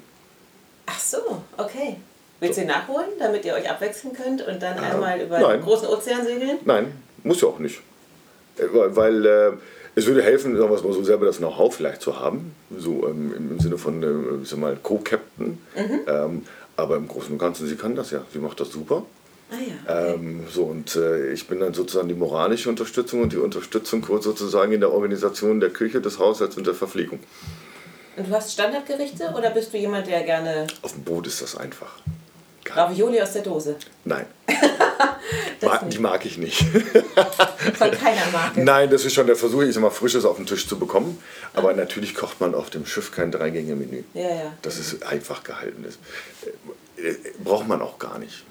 Ach 0.86 0.98
so, 1.00 1.42
okay. 1.56 1.96
Willst 2.40 2.58
du 2.58 2.62
ihn 2.62 2.68
nachholen, 2.68 3.08
damit 3.18 3.44
ihr 3.44 3.54
euch 3.54 3.68
abwechseln 3.68 4.12
könnt 4.12 4.46
und 4.46 4.62
dann 4.62 4.78
einmal 4.78 5.20
über 5.20 5.38
nein. 5.38 5.58
den 5.58 5.62
großen 5.62 5.88
Ozean 5.88 6.24
segeln? 6.24 6.58
Nein, 6.64 6.92
muss 7.22 7.40
ja 7.40 7.48
auch 7.48 7.58
nicht. 7.58 7.80
Äh, 8.58 8.64
Weil, 8.72 8.96
weil 8.96 9.26
äh, 9.26 9.52
es 9.94 10.06
würde 10.06 10.22
helfen, 10.22 10.56
sagen 10.56 10.70
wir 10.70 10.82
mal 10.82 10.92
so, 10.92 11.04
selber 11.04 11.26
das 11.26 11.38
Know-how 11.38 11.74
vielleicht 11.74 12.02
zu 12.02 12.18
haben. 12.18 12.54
So 12.76 13.06
ähm, 13.08 13.34
im, 13.36 13.60
Sinne 13.60 13.78
von, 13.78 14.02
äh, 14.02 14.56
mal, 14.56 14.76
Co-Captain. 14.82 15.58
Ähm, 15.76 16.42
aber 16.76 16.96
im 16.96 17.06
Großen 17.06 17.30
und 17.30 17.38
Ganzen, 17.38 17.68
sie 17.68 17.76
kann 17.76 17.94
das 17.94 18.10
ja. 18.10 18.22
Sie 18.32 18.38
macht 18.38 18.58
das 18.58 18.70
super. 18.70 19.04
Ah 19.50 19.54
ja. 19.54 19.74
Okay. 19.84 20.14
Ähm, 20.14 20.44
so, 20.50 20.64
und 20.64 20.96
äh, 20.96 21.32
ich 21.32 21.46
bin 21.46 21.60
dann 21.60 21.74
sozusagen 21.74 22.08
die 22.08 22.14
moralische 22.14 22.68
Unterstützung 22.68 23.22
und 23.22 23.32
die 23.32 23.36
Unterstützung 23.36 24.02
kurz 24.02 24.24
sozusagen 24.24 24.72
in 24.72 24.80
der 24.80 24.92
Organisation 24.92 25.60
der 25.60 25.70
Küche, 25.70 26.00
des 26.00 26.18
Haushalts 26.18 26.56
und 26.56 26.66
der 26.66 26.74
Verpflegung. 26.74 27.20
Und 28.16 28.28
du 28.28 28.32
hast 28.32 28.52
Standardgerichte 28.52 29.32
oder 29.36 29.50
bist 29.50 29.72
du 29.72 29.78
jemand, 29.78 30.06
der 30.06 30.22
gerne 30.22 30.66
Auf 30.82 30.92
dem 30.92 31.04
Boot 31.04 31.26
ist 31.26 31.42
das 31.42 31.56
einfach. 31.56 31.98
Ravioli 32.70 33.20
aus 33.20 33.32
der 33.32 33.42
Dose? 33.42 33.76
Nein. 34.04 34.26
die 35.90 35.98
mag 35.98 36.24
ich 36.24 36.38
nicht. 36.38 36.58
Von 36.58 37.90
keiner 37.90 38.30
Marke. 38.32 38.62
Nein, 38.62 38.90
das 38.90 39.04
ist 39.04 39.14
schon 39.14 39.26
der 39.26 39.36
Versuch, 39.36 39.62
ich 39.62 39.74
sag 39.74 39.82
mal, 39.82 39.90
Frisches 39.90 40.24
auf 40.24 40.36
den 40.36 40.46
Tisch 40.46 40.68
zu 40.68 40.78
bekommen. 40.78 41.18
Aber 41.54 41.72
natürlich 41.74 42.14
kocht 42.14 42.40
man 42.40 42.54
auf 42.54 42.70
dem 42.70 42.86
Schiff 42.86 43.12
kein 43.12 43.30
Dreigänge-Menü. 43.30 44.04
Ja, 44.14 44.22
ja. 44.22 44.52
Das 44.62 44.78
ist 44.78 45.02
einfach 45.04 45.44
gehalten. 45.44 45.84
Das 45.84 45.98
äh, 47.04 47.14
braucht 47.42 47.68
man 47.68 47.82
auch 47.82 47.98
gar 47.98 48.18
nicht. 48.18 48.44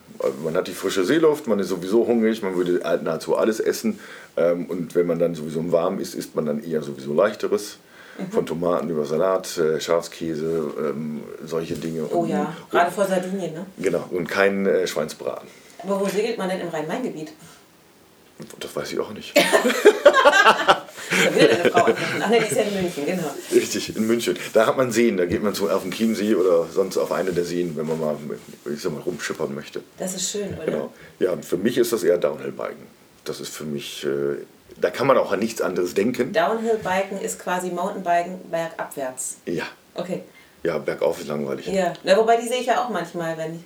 Man 0.43 0.55
hat 0.55 0.67
die 0.67 0.73
frische 0.73 1.03
Seeluft, 1.03 1.47
man 1.47 1.59
ist 1.59 1.69
sowieso 1.69 2.07
hungrig, 2.07 2.41
man 2.43 2.55
würde 2.55 2.79
nahezu 3.03 3.35
alles 3.35 3.59
essen. 3.59 3.99
Ähm, 4.37 4.67
Und 4.67 4.95
wenn 4.95 5.07
man 5.07 5.19
dann 5.19 5.35
sowieso 5.35 5.71
Warm 5.71 5.99
ist, 5.99 6.15
isst 6.15 6.35
man 6.35 6.45
dann 6.45 6.63
eher 6.63 6.81
sowieso 6.81 7.13
leichteres. 7.13 7.77
Mhm. 8.17 8.31
Von 8.31 8.45
Tomaten 8.45 8.89
über 8.89 9.05
Salat, 9.05 9.57
äh, 9.57 9.79
Schafskäse, 9.79 10.71
ähm, 10.79 11.23
solche 11.45 11.73
Dinge. 11.75 12.05
Oh 12.11 12.19
Und- 12.19 12.29
ja, 12.29 12.55
gerade 12.69 12.91
vor 12.91 13.05
Sardinien, 13.05 13.53
ne? 13.53 13.65
Genau, 13.79 14.05
und 14.11 14.27
kein 14.27 14.65
äh, 14.67 14.85
Schweinsbraten. 14.85 15.47
Aber 15.79 15.99
wo 15.99 16.05
segelt 16.07 16.37
man 16.37 16.47
denn 16.49 16.61
im 16.61 16.69
Rhein-Main-Gebiet? 16.69 17.33
Das 18.59 18.75
weiß 18.75 18.91
ich 18.93 18.99
auch 18.99 19.11
nicht. 19.11 19.33
Da 21.25 21.35
will 21.35 21.47
deine 21.47 21.69
Frau. 21.69 21.85
Ach 22.21 22.29
ne, 22.29 22.39
die 22.39 22.45
ist 22.45 22.55
ja 22.55 22.63
in 22.63 22.73
München, 22.81 23.05
genau. 23.05 23.31
Richtig, 23.51 23.95
in 23.95 24.07
München. 24.07 24.35
Da 24.53 24.65
hat 24.65 24.77
man 24.77 24.91
Seen, 24.91 25.17
da 25.17 25.25
geht 25.25 25.43
man 25.43 25.53
so 25.53 25.69
auf 25.69 25.83
den 25.83 25.91
Chiemsee 25.91 26.33
oder 26.33 26.65
sonst 26.65 26.97
auf 26.97 27.11
eine 27.11 27.31
der 27.31 27.43
Seen, 27.45 27.75
wenn 27.77 27.87
man 27.87 27.99
mal, 27.99 28.17
ich 28.73 28.81
sag 28.81 28.91
mal 28.93 29.01
rumschippern 29.01 29.53
möchte. 29.53 29.81
Das 29.99 30.15
ist 30.15 30.31
schön, 30.31 30.53
oder? 30.55 30.65
Genau. 30.65 30.93
Ja, 31.19 31.37
für 31.41 31.57
mich 31.57 31.77
ist 31.77 31.93
das 31.93 32.03
eher 32.03 32.17
Downhill-Biken. 32.17 32.87
Das 33.25 33.39
ist 33.39 33.53
für 33.53 33.63
mich, 33.65 34.03
äh, 34.05 34.37
da 34.83 34.89
kann 34.89 35.07
man 35.07 35.17
auch 35.17 35.31
an 35.31 35.39
nichts 35.39 35.61
anderes 35.61 35.93
denken. 35.93 36.33
Downhill-Biken 36.33 37.19
ist 37.21 37.39
quasi 37.39 37.69
Mountainbiken 37.71 38.39
bergabwärts. 38.51 39.37
Ja, 39.45 39.63
Okay. 39.95 40.23
ja, 40.63 40.77
bergauf 40.77 41.19
ist 41.21 41.27
langweilig. 41.29 41.67
Ja, 41.67 41.93
Na, 42.03 42.17
wobei 42.17 42.35
die 42.37 42.47
sehe 42.47 42.59
ich 42.59 42.65
ja 42.67 42.83
auch 42.83 42.89
manchmal, 42.89 43.37
wenn, 43.37 43.55
ich, 43.55 43.61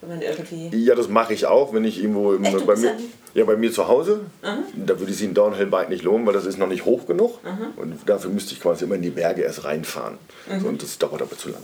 wenn 0.00 0.08
man 0.10 0.20
irgendwie... 0.22 0.68
Ja, 0.84 0.94
das 0.96 1.08
mache 1.08 1.32
ich 1.34 1.46
auch, 1.46 1.72
wenn 1.72 1.84
ich 1.84 2.00
irgendwo 2.02 2.32
im, 2.32 2.44
Echt, 2.44 2.66
bei, 2.66 2.74
mir, 2.76 2.90
an- 2.90 2.96
ja, 3.34 3.44
bei 3.44 3.56
mir 3.56 3.70
zu 3.72 3.86
Hause, 3.86 4.22
da 4.42 4.98
würde 4.98 5.12
ich 5.12 5.18
sie 5.18 5.26
ein 5.26 5.34
Downhill-Bike 5.34 5.90
nicht 5.90 6.02
lohnen, 6.02 6.26
weil 6.26 6.32
das 6.34 6.44
ist 6.46 6.58
noch 6.58 6.66
nicht 6.68 6.84
hoch 6.84 7.06
genug. 7.06 7.38
Und 7.76 7.98
dafür 8.06 8.30
müsste 8.30 8.52
ich 8.54 8.60
quasi 8.60 8.84
immer 8.84 8.96
in 8.96 9.02
die 9.02 9.10
Berge 9.10 9.42
erst 9.42 9.64
reinfahren. 9.64 10.18
So, 10.60 10.66
und 10.68 10.82
das 10.82 10.98
dauert 10.98 11.22
aber 11.22 11.36
zu 11.36 11.50
lang. 11.50 11.62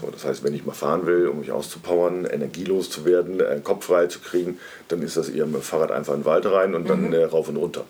So, 0.00 0.10
das 0.10 0.24
heißt, 0.24 0.42
wenn 0.42 0.52
ich 0.54 0.66
mal 0.66 0.72
fahren 0.72 1.06
will, 1.06 1.28
um 1.28 1.38
mich 1.38 1.52
auszupowern, 1.52 2.24
energielos 2.26 2.90
zu 2.90 3.04
werden, 3.04 3.38
äh, 3.38 3.60
Kopf 3.62 3.84
frei 3.86 4.08
zu 4.08 4.18
kriegen, 4.18 4.58
dann 4.88 5.00
ist 5.02 5.16
das 5.16 5.28
eher 5.28 5.46
mit 5.46 5.54
dem 5.54 5.62
Fahrrad 5.62 5.92
einfach 5.92 6.14
in 6.14 6.20
den 6.20 6.24
Wald 6.26 6.46
rein 6.46 6.74
und 6.74 6.90
dann 6.90 7.12
äh, 7.12 7.22
rauf 7.22 7.48
und 7.48 7.54
runter. 7.56 7.84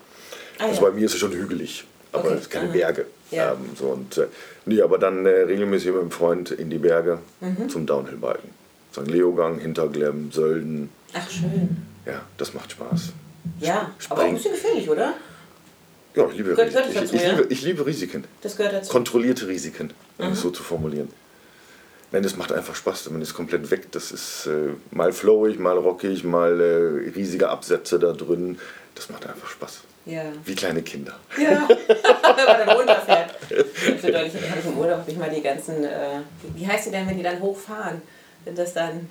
Ah, 0.59 0.65
also 0.65 0.81
ja. 0.83 0.89
bei 0.89 0.95
mir 0.95 1.05
ist 1.05 1.13
es 1.13 1.19
schon 1.19 1.31
hügelig, 1.33 1.85
aber 2.11 2.25
Okay, 2.25 2.33
es 2.35 2.41
ist 2.41 2.49
keine 2.49 2.67
aha. 2.69 2.73
Berge. 2.73 3.05
Ja. 3.31 3.51
Ähm, 3.53 3.57
so, 3.77 3.85
und, 3.87 4.17
äh, 4.17 4.27
nee, 4.65 4.81
aber 4.81 4.97
dann 4.97 5.25
äh, 5.25 5.29
regelmäßig 5.29 5.91
mit 5.91 6.01
einem 6.01 6.11
Freund 6.11 6.51
in 6.51 6.69
die 6.69 6.77
Berge 6.77 7.19
Mhm. 7.41 7.69
zum 7.69 7.85
Downhill-Biken. 7.85 8.49
St. 8.93 9.07
Leogang, 9.07 9.59
Hinterglemm, 9.59 10.31
Sölden. 10.31 10.89
Ach, 11.13 11.29
schön. 11.29 11.77
Ja, 12.05 12.21
das 12.37 12.53
macht 12.53 12.71
Spaß. 12.71 13.09
Ja, 13.59 13.91
aber 14.09 14.21
auch 14.21 14.25
ein 14.25 14.35
bisschen 14.35 14.51
gefährlich, 14.53 14.89
oder? 14.89 15.13
Ja, 16.15 16.27
ich 16.29 16.37
liebe, 16.37 16.57
Risiken. 16.57 17.03
Ich, 17.03 17.13
ich, 17.13 17.21
liebe, 17.23 17.45
ich 17.49 17.61
liebe 17.63 17.85
Risiken. 17.85 18.23
Das 18.41 18.55
gehört 18.55 18.73
dazu. 18.73 18.89
Kontrollierte 18.91 19.47
Risiken, 19.47 19.91
um 20.17 20.31
es 20.31 20.41
so 20.41 20.49
zu 20.49 20.63
formulieren. 20.63 21.09
Nein, 22.11 22.23
das 22.23 22.37
macht 22.37 22.53
einfach 22.53 22.75
Spaß, 22.75 23.09
man 23.09 23.21
ist 23.21 23.33
komplett 23.33 23.69
weg. 23.71 23.91
Das 23.91 24.11
ist 24.13 24.45
äh, 24.45 24.69
mal 24.91 25.11
flowig, 25.11 25.59
mal 25.59 25.77
rockig, 25.77 26.23
mal 26.23 26.59
äh, 26.61 27.09
riesige 27.09 27.49
Absätze 27.49 27.99
da 27.99 28.13
drin. 28.13 28.59
Das 28.93 29.09
macht 29.09 29.25
einfach 29.27 29.49
Spaß. 29.49 29.81
Ja. 30.05 30.23
Wie 30.43 30.55
kleine 30.55 30.81
Kinder. 30.83 31.15
Ja, 31.37 31.67
wenn 31.67 32.45
man 32.45 32.67
dann 32.67 32.69
runterfährt. 32.69 33.35
Das 33.49 34.01
bedeutet, 34.01 34.33
ich 34.35 34.49
habe 34.49 34.61
im 34.63 34.77
Urlaub 34.77 35.03
ich 35.07 35.17
mal 35.17 35.29
die 35.29 35.41
ganzen, 35.41 35.83
äh, 35.83 36.19
wie 36.55 36.67
heißt 36.67 36.87
die 36.87 36.91
denn, 36.91 37.07
wenn 37.07 37.17
die 37.17 37.23
dann 37.23 37.39
hochfahren? 37.39 38.01
Wenn 38.43 38.55
das 38.55 38.73
dann, 38.73 39.09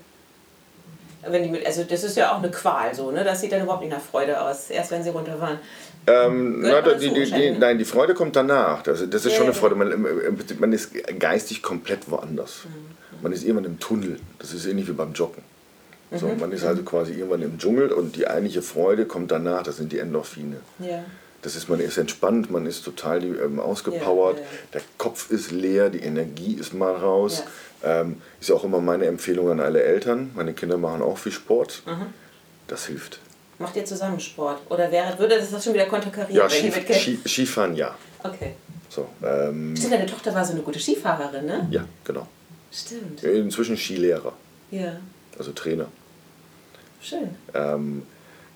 wenn 1.27 1.43
die 1.43 1.49
mit, 1.49 1.67
also 1.67 1.83
das 1.85 2.05
ist 2.05 2.17
ja 2.17 2.33
auch 2.33 2.39
eine 2.39 2.51
Qual 2.51 2.95
so, 2.95 3.11
ne? 3.11 3.25
Das 3.25 3.41
sieht 3.41 3.51
dann 3.53 3.63
überhaupt 3.63 3.83
nicht 3.83 3.93
nach 3.93 4.01
Freude 4.01 4.41
aus, 4.41 4.71
erst 4.71 4.93
wenn 4.93 5.03
sie 5.03 5.11
runterfahren. 5.11 5.59
Ähm, 6.07 6.61
na, 6.61 6.83
die, 6.83 6.99
die, 6.99 7.15
die, 7.15 7.21
wahrscheinlich. 7.21 7.59
nein, 7.59 7.79
die 7.79 7.85
Freude 7.85 8.15
kommt 8.15 8.37
danach. 8.37 8.83
Das, 8.83 9.03
das 9.09 9.25
ist 9.25 9.33
Ja, 9.33 9.39
schon 9.39 9.47
eine 9.47 9.55
Freude. 9.55 9.75
Man, 9.75 10.39
man 10.59 10.73
ist 10.73 10.91
geistig 11.19 11.63
komplett 11.63 12.11
woanders. 12.11 12.65
Mhm. 12.67 13.23
Man 13.23 13.33
ist 13.33 13.43
irgendwann 13.43 13.65
im 13.65 13.81
Tunnel. 13.81 14.21
Das 14.39 14.53
ist 14.53 14.67
ähnlich 14.67 14.87
wie 14.87 14.93
beim 14.93 15.13
Joggen. 15.13 15.43
So, 16.13 16.27
Mhm. 16.29 16.41
man 16.41 16.53
ist 16.53 16.65
also 16.65 16.83
quasi 16.83 17.13
irgendwann 17.13 17.43
im 17.43 17.59
Dschungel 17.59 17.93
und 17.93 18.17
die 18.17 18.27
eigentliche 18.27 18.63
Freude 18.63 19.07
kommt 19.07 19.31
danach. 19.31 19.63
Das 19.63 19.77
sind 19.79 19.91
die 19.93 19.99
Endorphine. 19.99 20.57
Ja. 20.79 21.05
Das 21.43 21.57
ist, 21.57 21.69
man 21.69 21.81
ist 21.81 21.99
entspannt, 21.99 22.51
man 22.51 22.65
ist 22.67 22.85
total 22.85 23.23
ähm, 23.23 23.61
ausgepowert, 23.61 24.37
Ja, 24.39 24.43
ja, 24.43 24.49
der 24.75 24.81
Kopf 24.97 25.31
ist 25.31 25.51
leer, 25.51 25.91
die 25.91 25.99
Energie 26.01 26.55
ist 26.55 26.73
mal 26.73 26.93
raus. 26.95 27.43
Ähm, 27.83 28.23
ist 28.41 28.49
ja 28.49 28.55
auch 28.55 28.65
immer 28.65 28.81
meine 28.81 29.05
Empfehlung 29.07 29.51
an 29.51 29.61
alle 29.61 29.83
Eltern. 29.83 30.31
Meine 30.35 30.55
Kinder 30.55 30.79
machen 30.79 31.03
auch 31.03 31.19
viel 31.19 31.33
Sport. 31.33 31.83
Mhm. 31.87 32.07
Das 32.69 32.87
hilft. 32.87 33.19
Macht 33.59 33.77
ihr 33.77 33.85
zusammen 33.85 34.19
Sport? 34.21 34.63
Oder 34.71 34.91
wäre, 34.91 35.19
würde 35.19 35.37
das 35.39 35.51
das 35.51 35.63
schon 35.65 35.75
wieder 35.75 35.85
konterkarieren, 35.87 36.35
Ja, 36.35 36.49
Skif? 36.49 36.75
Ski 36.97 37.19
Skifahren 37.27 37.77
ja. 37.77 37.95
Okay. 38.23 38.55
So, 38.89 39.07
ähm, 39.23 39.77
Stimmt, 39.77 39.93
deine 39.93 40.07
Tochter 40.07 40.35
war 40.35 40.45
so 40.45 40.53
eine 40.53 40.63
gute 40.63 40.79
Skifahrerin, 40.79 41.45
ne? 41.47 41.67
ja, 41.71 41.85
genau. 42.05 42.27
Stimmt. 42.73 43.23
Inzwischen 43.23 43.77
Skilehrer, 43.77 44.33
Ja. 44.71 44.97
Also 45.39 45.53
Trainer. 45.53 45.87
Schön. 47.01 47.31
Ähm, 47.55 48.03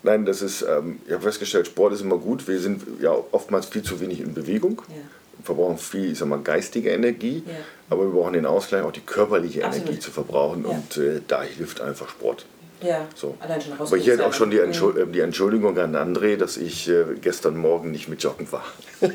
nein, 0.03 0.25
das 0.25 0.41
ist, 0.41 0.61
ähm, 0.63 0.99
ich 1.05 1.13
habe 1.13 1.23
festgestellt, 1.23 1.67
Sport 1.67 1.93
ist 1.93 2.01
immer 2.01 2.17
gut. 2.17 2.47
Wir 2.47 2.59
sind 2.59 2.83
ja 3.01 3.11
oftmals 3.31 3.67
viel 3.67 3.83
zu 3.83 3.99
wenig 3.99 4.19
in 4.21 4.33
Bewegung. 4.33 4.81
Ja. 4.89 4.95
verbrauchen 5.43 5.77
viel, 5.77 6.11
ich 6.11 6.17
sag 6.19 6.27
mal, 6.27 6.39
geistige 6.39 6.89
Energie, 6.89 7.43
Ja. 7.45 7.53
aber 7.89 8.03
wir 8.03 8.11
brauchen 8.11 8.33
den 8.33 8.45
Ausgleich, 8.45 8.83
auch 8.83 8.91
die 8.91 8.99
körperliche 8.99 9.63
Absolut. 9.63 9.87
Energie 9.87 9.99
zu 10.01 10.11
verbrauchen 10.11 10.63
Ja. 10.65 10.69
und 10.71 10.97
äh, 10.97 11.21
da 11.27 11.43
hilft 11.43 11.79
einfach 11.79 12.09
Sport. 12.09 12.45
Ja. 12.81 13.07
So. 13.15 13.35
Allein 13.39 13.61
schon 13.61 13.73
Aber 13.73 13.97
hier 13.97 14.25
auch 14.25 14.33
schon 14.33 14.51
die, 14.51 14.57
rausgezogen. 14.59 14.65
Entschuld 14.65 14.97
äh, 14.97 15.11
die 15.13 15.19
Entschuldigung 15.21 15.77
an 15.77 15.95
André, 15.95 16.35
dass 16.37 16.57
ich 16.57 16.89
äh, 16.89 17.03
gestern 17.21 17.55
Morgen 17.57 17.91
nicht 17.91 18.07
mit 18.09 18.21
Joggen 18.23 18.51
war. 18.51 18.65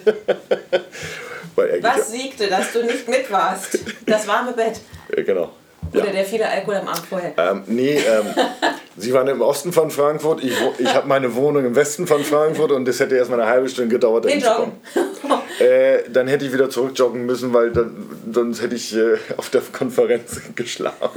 Was 1.83 2.11
siegte, 2.11 2.49
dass 2.49 2.73
du 2.73 2.85
nicht 2.85 3.09
mit 3.09 3.31
warst? 3.31 3.79
Das 4.07 4.27
warme 4.27 4.53
Bett. 4.53 4.81
genau. 5.25 5.53
Oder 5.93 6.07
Ja. 6.07 6.13
der 6.13 6.25
viele 6.25 6.49
Alkohol 6.49 6.77
am 6.77 6.89
Abend 6.89 7.07
vorher. 7.07 7.33
Ähm, 7.37 7.63
nee, 7.67 7.97
ähm, 7.97 8.27
Sie 8.97 9.13
waren 9.13 9.27
im 9.27 9.41
Osten 9.41 9.73
von 9.73 9.91
Frankfurt, 9.91 10.45
ich, 10.45 10.53
ich 10.79 10.95
habe 10.95 11.09
meine 11.09 11.35
Wohnung 11.35 11.65
im 11.65 11.75
Westen 11.75 12.07
von 12.07 12.23
Frankfurt 12.23 12.71
und 12.71 12.85
das 12.85 13.01
hätte 13.01 13.17
erstmal 13.17 13.41
eine 13.41 13.51
halbe 13.51 13.69
Stunde 13.69 13.91
gedauert, 13.91 14.25
dahin 14.25 14.41
zu 14.41 14.51
kommen. 14.51 14.73
Äh, 15.61 16.11
dann 16.11 16.27
hätte 16.27 16.45
ich 16.45 16.53
wieder 16.53 16.69
zurückjoggen 16.69 17.25
müssen, 17.27 17.55
weil 17.55 17.71
dann, 17.71 17.95
sonst 18.33 18.61
hätte 18.61 18.75
ich 18.75 18.95
äh, 18.95 19.17
auf 19.37 19.51
der 19.51 19.61
Konferenz 19.61 20.41
geschlafen. 20.57 21.09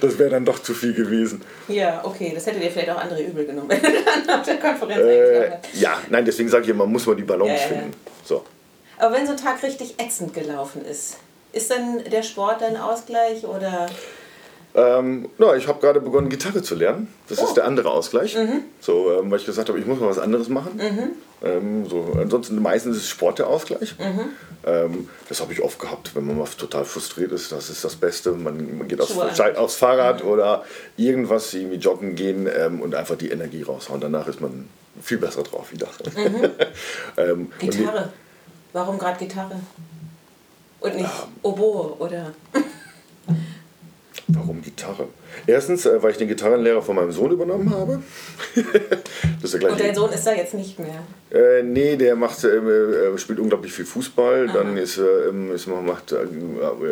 das 0.00 0.18
wäre 0.18 0.30
dann 0.30 0.44
doch 0.44 0.58
zu 0.58 0.74
viel 0.74 0.92
gewesen. 0.92 1.42
Ja, 1.68 2.00
okay, 2.04 2.32
das 2.34 2.44
hätte 2.46 2.58
dir 2.58 2.70
vielleicht 2.70 2.90
auch 2.90 3.00
andere 3.00 3.22
übel 3.22 3.46
genommen, 3.46 3.68
wenn 3.70 3.80
du 3.80 3.88
dann 4.26 4.40
auf 4.40 4.44
der 4.44 4.56
Konferenz 4.56 4.98
Äh, 4.98 5.50
ja, 5.78 5.96
nein, 6.10 6.24
deswegen 6.24 6.48
sage 6.48 6.64
ich 6.64 6.70
immer, 6.70 6.84
man 6.84 6.92
muss 6.94 7.06
mal 7.06 7.14
die 7.14 7.22
Balance 7.22 7.54
ja, 7.54 7.60
ja. 7.60 7.66
finden. 7.68 7.92
So. 8.24 8.44
Aber 8.98 9.14
wenn 9.14 9.26
so 9.26 9.32
ein 9.32 9.38
Tag 9.38 9.62
richtig 9.62 9.94
ätzend 9.98 10.34
gelaufen 10.34 10.84
ist, 10.84 11.18
ist 11.56 11.70
dann 11.70 12.02
der 12.10 12.22
Sport 12.22 12.60
dein 12.60 12.76
Ausgleich 12.76 13.44
oder 13.44 13.86
Ähm, 14.78 15.30
na, 15.38 15.56
ich 15.56 15.66
habe 15.68 15.80
gerade 15.80 16.00
begonnen, 16.02 16.28
Gitarre 16.28 16.60
zu 16.62 16.74
lernen. 16.74 17.08
Das 17.28 17.38
Oh. 17.38 17.44
ist 17.46 17.54
der 17.54 17.64
andere 17.64 17.90
Ausgleich. 17.90 18.36
Mhm. 18.36 18.62
So, 18.78 19.10
ähm, 19.10 19.30
weil 19.30 19.38
ich 19.40 19.46
gesagt 19.46 19.70
habe, 19.70 19.78
ich 19.78 19.86
muss 19.86 19.98
mal 19.98 20.10
was 20.10 20.18
anderes 20.18 20.50
machen. 20.50 20.78
Ähm, 21.42 21.86
so, 21.88 22.12
ansonsten 22.20 22.60
meistens 22.60 22.98
ist 22.98 23.08
Sport 23.08 23.38
der 23.38 23.46
Ausgleich. 23.46 23.94
Mhm. 23.98 24.20
Ähm, 24.66 25.08
das 25.30 25.40
habe 25.40 25.54
ich 25.54 25.62
oft 25.62 25.78
gehabt, 25.78 26.14
wenn 26.14 26.26
man 26.26 26.36
mal 26.36 26.46
total 26.58 26.84
frustriert 26.84 27.32
ist. 27.32 27.52
Das 27.52 27.70
ist 27.70 27.82
das 27.86 27.96
Beste. 27.96 28.32
Man, 28.32 28.76
man 28.76 28.86
geht 28.86 29.00
aufs. 29.00 29.14
Mhm. 29.14 29.56
aufs 29.56 29.76
Fahrrad 29.76 30.22
oder 30.22 30.62
irgendwas, 30.98 31.54
irgendwie 31.54 31.76
joggen 31.76 32.14
gehen 32.14 32.46
ähm, 32.54 32.82
und 32.82 32.94
einfach 32.94 33.16
die 33.16 33.30
Energie 33.30 33.62
raushauen. 33.62 34.02
Danach 34.02 34.28
ist 34.28 34.42
man 34.42 34.68
viel 35.02 35.16
besser 35.18 35.42
drauf 35.42 35.72
wieder. 35.72 35.88
ähm, 37.16 37.38
Mhm. 37.38 37.50
Gitarre? 37.60 38.12
Warum 38.74 38.98
gerade 38.98 39.18
Gitarre? 39.18 39.56
Und 40.80 40.96
nicht 40.96 41.10
Oboe 41.42 41.96
oder. 41.98 42.32
Warum 44.28 44.60
Gitarre? 44.60 45.06
Erstens, 45.46 45.86
äh, 45.86 46.02
weil 46.02 46.10
ich 46.10 46.16
den 46.16 46.26
Gitarrenlehrer 46.26 46.82
von 46.82 46.96
meinem 46.96 47.12
Sohn 47.12 47.30
übernommen 47.30 47.70
habe. 47.70 48.02
das 48.54 48.64
ist 49.44 49.52
der 49.52 49.60
gleiche. 49.60 49.74
Und 49.74 49.80
dein 49.80 49.94
Sohn 49.94 50.10
ist 50.10 50.26
da 50.26 50.34
jetzt 50.34 50.54
nicht 50.54 50.78
mehr. 50.80 51.02
Äh, 51.30 51.62
nee, 51.62 51.96
der 51.96 52.16
macht, 52.16 52.42
ähm, 52.42 52.68
äh, 52.68 53.16
spielt 53.18 53.38
unglaublich 53.38 53.72
viel 53.72 53.84
Fußball. 53.84 54.48
Dann 54.48 54.76
ist 54.76 54.98
er, 54.98 55.28
ähm, 55.28 55.52
ist, 55.52 55.68
macht, 55.68 56.12
äh, 56.12 56.26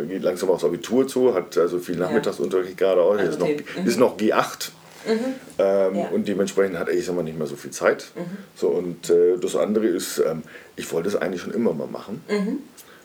geht 0.08 0.22
langsam 0.22 0.50
aufs 0.50 0.64
Abitur 0.64 1.08
zu, 1.08 1.34
hat 1.34 1.58
also 1.58 1.78
viel 1.78 1.96
Nachmittagsunterricht 1.96 2.76
gerade 2.76 3.02
auch. 3.02 3.16
Also 3.16 3.32
ist, 3.32 3.40
noch, 3.40 3.48
mhm. 3.48 3.86
ist 3.88 3.98
noch 3.98 4.16
G8. 4.16 4.70
Ähm, 5.06 5.18
Ja. 5.58 5.90
Mhm. 5.90 6.14
Und 6.14 6.28
dementsprechend 6.28 6.78
hat 6.78 6.88
er, 6.88 6.94
ich 6.94 7.04
sag 7.04 7.14
mal, 7.16 7.22
nicht 7.22 7.36
mehr 7.36 7.46
so 7.46 7.56
viel 7.56 7.70
Zeit. 7.70 8.06
So, 8.54 8.68
und 8.68 9.10
äh, 9.10 9.38
das 9.38 9.56
andere 9.56 9.86
ist, 9.86 10.18
ähm, 10.18 10.42
ich 10.76 10.90
wollte 10.92 11.08
es 11.08 11.16
eigentlich 11.16 11.42
schon 11.42 11.52
immer 11.52 11.72
mal 11.72 11.86
machen. 11.86 12.22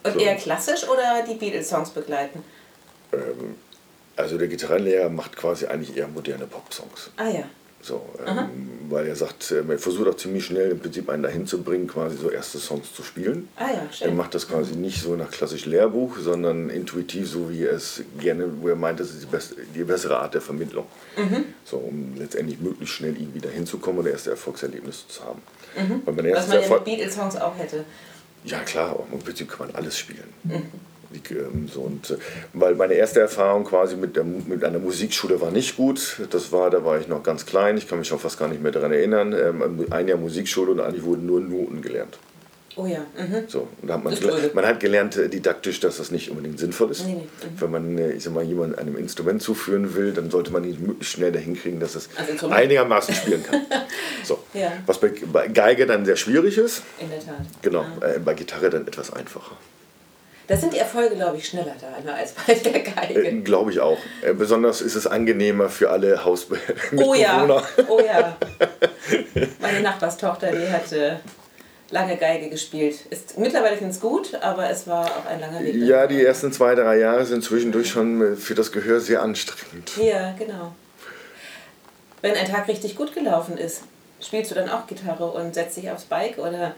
Und 0.02 0.14
So. 0.14 0.18
eher 0.20 0.36
klassisch 0.36 0.84
oder 0.88 1.22
die 1.28 1.34
Beatles-Songs 1.34 1.90
begleiten? 1.90 2.42
Also 4.16 4.38
der 4.38 4.48
Gitarrenlehrer 4.48 5.08
macht 5.08 5.36
quasi 5.36 5.66
eigentlich 5.66 5.96
eher 5.96 6.08
moderne 6.08 6.46
Popsongs. 6.46 7.10
Ah 7.16 7.28
ja. 7.28 7.42
So, 7.82 8.02
ähm, 8.26 8.50
weil 8.90 9.06
er 9.06 9.16
sagt, 9.16 9.52
ähm, 9.52 9.70
er 9.70 9.78
versucht 9.78 10.06
auch 10.06 10.14
ziemlich 10.16 10.44
schnell 10.44 10.70
im 10.72 10.80
Prinzip 10.80 11.08
einen 11.08 11.22
dahin 11.22 11.46
zu 11.46 11.62
bringen, 11.62 11.86
quasi 11.86 12.18
so 12.18 12.28
erste 12.28 12.58
Songs 12.58 12.92
zu 12.94 13.02
spielen. 13.02 13.48
Ah 13.56 13.68
ja, 13.68 13.82
Er 13.88 13.92
schön. 13.92 14.16
macht 14.16 14.34
das 14.34 14.46
quasi 14.46 14.74
nicht 14.74 15.00
so 15.00 15.16
nach 15.16 15.30
klassisch 15.30 15.64
Lehrbuch, 15.64 16.18
sondern 16.18 16.68
intuitiv, 16.68 17.26
so 17.30 17.48
wie 17.50 17.64
er 17.64 17.72
es 17.72 18.02
gerne, 18.18 18.50
wo 18.60 18.68
er 18.68 18.76
meint, 18.76 19.00
das 19.00 19.08
ist 19.08 19.22
die, 19.22 19.26
beste, 19.26 19.54
die 19.74 19.82
bessere 19.84 20.18
Art 20.18 20.34
der 20.34 20.42
Vermittlung. 20.42 20.84
Mhm. 21.16 21.46
So, 21.64 21.78
um 21.78 22.16
letztendlich 22.18 22.60
möglichst 22.60 22.96
schnell 22.96 23.16
irgendwie 23.18 23.40
dahin 23.40 23.64
zu 23.64 23.78
kommen 23.78 24.00
oder 24.00 24.10
erste 24.10 24.28
Erfolgserlebnisse 24.32 25.08
zu 25.08 25.24
haben. 25.24 25.40
Weil 26.04 26.14
mein 26.14 26.26
Mhm. 26.26 26.32
Was 26.34 26.48
man 26.48 26.60
ja 26.60 26.68
mit 26.68 26.84
Beatles-Songs 26.84 27.36
auch 27.36 27.56
hätte. 27.56 27.86
Ja 28.44 28.60
klar, 28.60 28.90
aber 28.90 29.04
im 29.12 29.18
Prinzip 29.18 29.48
kann 29.48 29.66
man 29.66 29.76
alles 29.76 29.98
spielen. 29.98 30.32
Die, 31.12 31.34
ähm, 31.34 31.68
so, 31.68 31.80
und, 31.80 32.10
äh, 32.10 32.16
weil 32.52 32.76
meine 32.76 32.94
erste 32.94 33.20
Erfahrung 33.20 33.64
quasi 33.64 33.96
mit, 33.96 34.14
der, 34.14 34.24
mit 34.24 34.62
einer 34.62 34.78
Musikschule 34.78 35.40
war 35.40 35.50
nicht 35.50 35.76
gut. 35.76 36.20
Das 36.30 36.52
war, 36.52 36.70
da 36.70 36.84
war 36.84 37.00
ich 37.00 37.08
noch 37.08 37.22
ganz 37.22 37.46
klein, 37.46 37.76
ich 37.76 37.88
kann 37.88 37.98
mich 37.98 38.06
schon 38.08 38.20
fast 38.20 38.38
gar 38.38 38.48
nicht 38.48 38.62
mehr 38.62 38.70
daran 38.70 38.92
erinnern. 38.92 39.32
Ähm, 39.32 39.86
ein 39.90 40.06
Jahr 40.06 40.18
Musikschule 40.18 40.70
und 40.70 40.80
eigentlich 40.80 41.04
wurden 41.04 41.26
nur 41.26 41.40
Noten 41.40 41.82
gelernt. 41.82 42.18
Oh 42.76 42.86
ja. 42.86 43.00
Mhm. 43.18 43.44
So, 43.48 43.66
da 43.82 43.94
hat 43.94 44.04
man, 44.04 44.14
man 44.54 44.64
hat 44.66 44.78
gelernt 44.80 45.16
äh, 45.16 45.28
didaktisch, 45.28 45.80
dass 45.80 45.96
das 45.96 46.10
nicht 46.12 46.30
unbedingt 46.30 46.58
sinnvoll 46.58 46.90
ist. 46.92 47.04
Nee, 47.04 47.14
nee. 47.14 47.20
Mhm. 47.22 47.60
Wenn 47.60 47.70
man 47.70 47.98
äh, 47.98 48.12
ich 48.12 48.22
sag 48.24 48.32
mal, 48.32 48.44
jemanden 48.44 48.76
einem 48.78 48.96
Instrument 48.96 49.42
zuführen 49.42 49.94
will, 49.96 50.12
dann 50.12 50.30
sollte 50.30 50.52
man 50.52 50.62
ihn 50.64 50.80
möglichst 50.80 51.14
schnell 51.14 51.32
dahin 51.32 51.56
kriegen, 51.56 51.80
dass 51.80 51.94
es 51.96 52.08
Also 52.16 52.48
einigermaßen 52.48 53.14
spielen 53.14 53.42
kann. 53.42 53.62
So. 54.22 54.38
Ja. 54.54 54.72
Was 54.86 55.00
bei, 55.00 55.12
bei 55.32 55.48
Geige 55.48 55.86
dann 55.86 56.04
sehr 56.04 56.16
schwierig 56.16 56.58
ist, 56.58 56.82
In 57.00 57.08
der 57.10 57.18
Tat. 57.18 57.36
genau, 57.62 57.84
Ja. 58.00 58.06
äh, 58.08 58.18
bei 58.18 58.34
Gitarre 58.34 58.68
dann 58.70 58.86
etwas 58.86 59.12
einfacher. 59.12 59.56
Da 60.46 60.56
sind 60.56 60.72
die 60.72 60.78
Erfolge, 60.78 61.14
glaube 61.14 61.36
ich, 61.38 61.46
schneller 61.46 61.74
da 62.04 62.12
als 62.12 62.32
bei 62.32 62.54
der 62.54 62.80
Geige. 62.80 63.24
Äh, 63.24 63.40
Glaube 63.40 63.70
ich 63.70 63.80
auch. 63.80 63.98
Äh, 64.22 64.34
besonders 64.34 64.80
ist 64.82 64.94
es 64.96 65.06
angenehmer 65.06 65.68
für 65.68 65.90
alle 65.90 66.24
Hausmitbewohner. 66.24 67.02
Oh 67.08 67.14
ja, 67.14 67.62
oh 67.88 68.00
ja. 68.04 68.36
Meine 69.60 69.80
Nachbarstochter, 69.80 70.50
die 70.52 70.68
hat 70.68 70.92
äh, 70.92 71.16
lange 71.90 72.16
Geige 72.16 72.48
gespielt. 72.50 73.06
Ist, 73.10 73.38
mittlerweile 73.38 73.76
finde 73.76 73.90
ich 73.90 73.96
es 73.96 74.00
gut, 74.00 74.34
aber 74.42 74.70
es 74.70 74.86
war 74.86 75.04
auch 75.06 75.26
ein 75.26 75.40
langer 75.40 75.60
Weg. 75.60 75.74
Ja, 75.76 76.06
die 76.06 76.22
ersten 76.24 76.52
zwei, 76.52 76.74
drei 76.74 76.98
Jahre 76.98 77.24
sind 77.26 77.42
zwischendurch 77.44 77.88
schon 77.90 78.20
äh, 78.20 78.36
für 78.36 78.54
das 78.54 78.72
Gehör 78.72 79.00
sehr 79.00 79.22
anstrengend. 79.22 79.92
Ja, 79.96 80.34
genau. 80.38 80.74
Wenn 82.22 82.34
ein 82.34 82.46
Tag 82.46 82.68
richtig 82.68 82.96
gut 82.96 83.14
gelaufen 83.14 83.56
ist, 83.56 83.82
spielst 84.20 84.50
du 84.50 84.54
dann 84.54 84.68
auch 84.68 84.86
Gitarre 84.86 85.26
und 85.30 85.54
setzt 85.54 85.76
dich 85.76 85.90
aufs 85.90 86.04
Bike 86.04 86.38
oder? 86.38 86.74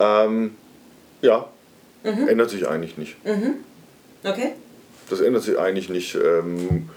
Ähm, 0.00 0.56
ja, 1.20 1.48
Mhm. 2.04 2.26
ändert 2.26 2.50
sich 2.50 2.66
eigentlich 2.66 2.98
nicht. 2.98 3.14
Okay. 4.24 4.54
Das 5.08 5.20
ändert 5.20 5.44
sich 5.44 5.56
eigentlich 5.56 5.88
nicht. 5.88 6.16
Ähm, 6.16 6.90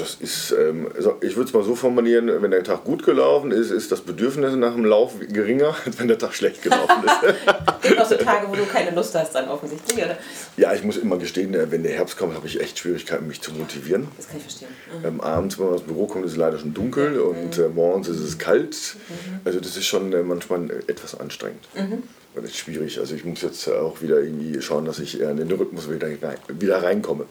das 0.00 0.16
ist, 0.16 0.52
ähm, 0.52 0.88
ich 1.20 1.36
würde 1.36 1.48
es 1.48 1.54
mal 1.54 1.62
so 1.62 1.74
formulieren, 1.74 2.30
wenn 2.40 2.50
der 2.50 2.64
Tag 2.64 2.84
gut 2.84 3.04
gelaufen 3.04 3.52
ist, 3.52 3.70
ist 3.70 3.92
das 3.92 4.00
Bedürfnis 4.00 4.54
nach 4.56 4.74
dem 4.74 4.84
Lauf 4.84 5.12
geringer, 5.18 5.76
als 5.86 5.98
wenn 5.98 6.08
der 6.08 6.18
Tag 6.18 6.34
schlecht 6.34 6.62
gelaufen 6.62 7.04
ist. 7.04 7.82
Gibt 7.82 8.00
auch 8.00 8.08
so 8.08 8.16
Tage, 8.16 8.48
wo 8.48 8.54
du 8.54 8.64
keine 8.64 8.94
Lust 8.94 9.14
hast 9.14 9.34
dann 9.34 9.48
offensichtlich, 9.48 10.04
oder? 10.04 10.16
ja, 10.56 10.72
ich 10.74 10.82
muss 10.82 10.96
immer 10.96 11.18
gestehen, 11.18 11.54
äh, 11.54 11.70
wenn 11.70 11.82
der 11.82 11.92
Herbst 11.92 12.16
kommt, 12.16 12.34
habe 12.34 12.46
ich 12.46 12.60
echt 12.60 12.78
Schwierigkeiten, 12.78 13.26
mich 13.26 13.40
zu 13.40 13.52
motivieren. 13.52 14.08
Das 14.16 14.28
kann 14.28 14.38
ich 14.38 14.42
verstehen. 14.42 14.68
Mhm. 15.00 15.06
Ähm, 15.06 15.20
abends, 15.20 15.58
wenn 15.58 15.66
man 15.66 15.74
aus 15.74 15.84
dem 15.84 15.88
Büro 15.88 16.06
kommt, 16.06 16.24
ist 16.24 16.32
es 16.32 16.38
leider 16.38 16.58
schon 16.58 16.74
dunkel 16.74 17.20
und 17.20 17.58
äh, 17.58 17.68
morgens 17.68 18.08
ist 18.08 18.20
es 18.20 18.38
kalt. 18.38 18.96
Also 19.44 19.60
das 19.60 19.76
ist 19.76 19.86
schon 19.86 20.12
äh, 20.12 20.22
manchmal 20.22 20.70
äh, 20.70 20.74
etwas 20.86 21.18
anstrengend. 21.18 21.68
Das 22.34 22.44
ist 22.44 22.56
schwierig. 22.56 22.98
Also 22.98 23.14
ich 23.14 23.24
muss 23.24 23.42
jetzt 23.42 23.68
auch 23.68 24.00
wieder 24.02 24.20
irgendwie 24.20 24.60
schauen, 24.62 24.84
dass 24.84 24.98
ich 24.98 25.20
äh, 25.20 25.30
in 25.30 25.36
den 25.36 25.50
Rhythmus 25.50 25.90
wieder 25.90 26.82
reinkomme. 26.82 27.26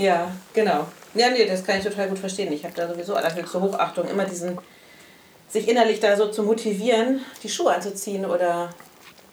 Ja, 0.00 0.32
genau. 0.54 0.86
Ja, 1.14 1.30
nee, 1.30 1.44
das 1.44 1.64
kann 1.64 1.78
ich 1.78 1.84
total 1.84 2.08
gut 2.08 2.18
verstehen. 2.18 2.52
Ich 2.52 2.64
habe 2.64 2.74
da 2.74 2.88
sowieso 2.88 3.14
allerhöchste 3.14 3.60
Hochachtung, 3.60 4.08
immer 4.08 4.24
diesen, 4.24 4.56
sich 5.48 5.68
innerlich 5.68 6.00
da 6.00 6.16
so 6.16 6.28
zu 6.28 6.42
motivieren, 6.42 7.20
die 7.42 7.48
Schuhe 7.48 7.74
anzuziehen 7.74 8.24
oder, 8.24 8.70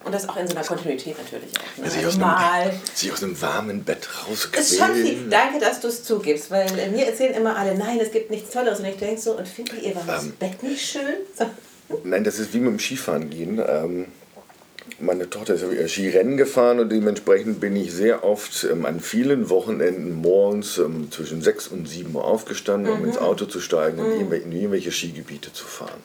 und 0.04 0.14
das 0.14 0.28
auch 0.28 0.36
in 0.38 0.48
so 0.48 0.56
einer 0.56 0.66
Kontinuität 0.66 1.16
natürlich 1.18 1.52
auch. 1.58 1.78
Ne? 1.78 1.86
Ja, 1.86 1.90
sich, 1.90 2.06
aus 2.06 2.18
mal. 2.18 2.36
einem, 2.36 2.72
sich 2.94 3.12
aus 3.12 3.24
einem 3.24 3.40
warmen 3.40 3.84
Bett 3.84 4.10
Ist 4.58 4.78
schon 4.78 4.90
rausquälen. 4.90 5.30
Danke, 5.30 5.60
dass 5.60 5.80
du 5.80 5.88
es 5.88 6.04
zugibst, 6.04 6.52
weil 6.52 6.68
äh, 6.80 6.90
mir 6.90 7.06
erzählen 7.06 7.36
immer 7.36 7.56
alle, 7.56 7.76
nein, 7.76 8.00
es 8.00 8.12
gibt 8.12 8.32
nichts 8.32 8.52
Tolleres. 8.52 8.80
Und 8.80 8.86
ich 8.86 8.98
denke 8.98 9.22
so, 9.22 9.38
und 9.38 9.48
findet 9.48 9.82
ihr 9.84 9.96
warmes 9.96 10.24
Ähm. 10.24 10.36
Bett 10.40 10.64
nicht 10.64 10.86
schön? 10.86 11.18
So. 11.38 11.46
Nein, 12.04 12.26
das 12.26 12.38
ist 12.38 12.54
wie 12.54 12.60
mit 12.60 12.74
dem 12.74 12.80
Skifahren 12.80 13.30
gehen. 13.30 13.64
Ähm, 13.66 14.08
meine 15.00 15.30
Tochter 15.30 15.54
ist 15.54 15.64
ja 15.64 15.88
Skirennen 15.88 16.38
gefahren 16.38 16.80
und 16.80 16.90
dementsprechend 16.92 17.60
bin 17.60 17.76
ich 17.76 17.94
sehr 17.94 18.24
oft 18.24 18.64
ähm, 18.64 18.86
an 18.86 19.00
vielen 19.00 19.50
Wochenenden 19.50 20.16
morgens 20.16 20.78
ähm, 20.78 21.12
zwischen 21.12 21.42
6 21.42 21.68
und 21.68 21.88
7 21.88 22.14
Uhr 22.16 22.24
aufgestanden, 22.26 22.92
um 22.92 23.06
ins 23.06 23.18
Auto 23.18 23.46
zu 23.46 23.60
steigen 23.60 24.00
und 24.00 24.08
irgendwel- 24.12 24.42
in 24.44 24.52
irgendwelche 24.52 24.92
Skigebiete 24.92 25.54
zu 25.54 25.66
fahren. 25.66 26.00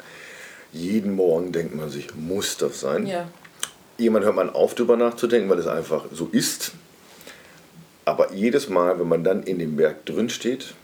Jeden 0.73 1.15
Morgen 1.15 1.53
denkt 1.53 1.75
man 1.75 1.91
sich, 1.91 2.15
muss 2.15 2.57
das 2.57 2.81
sein? 2.81 3.07
Ja. 3.07 3.29
Irgendwann 3.99 4.25
hört 4.25 4.37
man 4.37 4.51
auf, 4.51 4.75
darüber 4.75 4.97
nachzudenken, 4.97 5.49
weil 5.51 5.59
es 5.59 5.67
einfach 5.67 6.07
so 6.13 6.29
ist. 6.33 6.73
Aber 8.05 8.33
jedes 8.33 8.69
Mal, 8.69 8.99
wenn 8.99 9.09
man 9.09 9.23
dann 9.23 9.43
in 9.43 9.59
dem 9.59 9.77
Berg 9.77 10.05
drin 10.07 10.29
steht, 10.29 10.75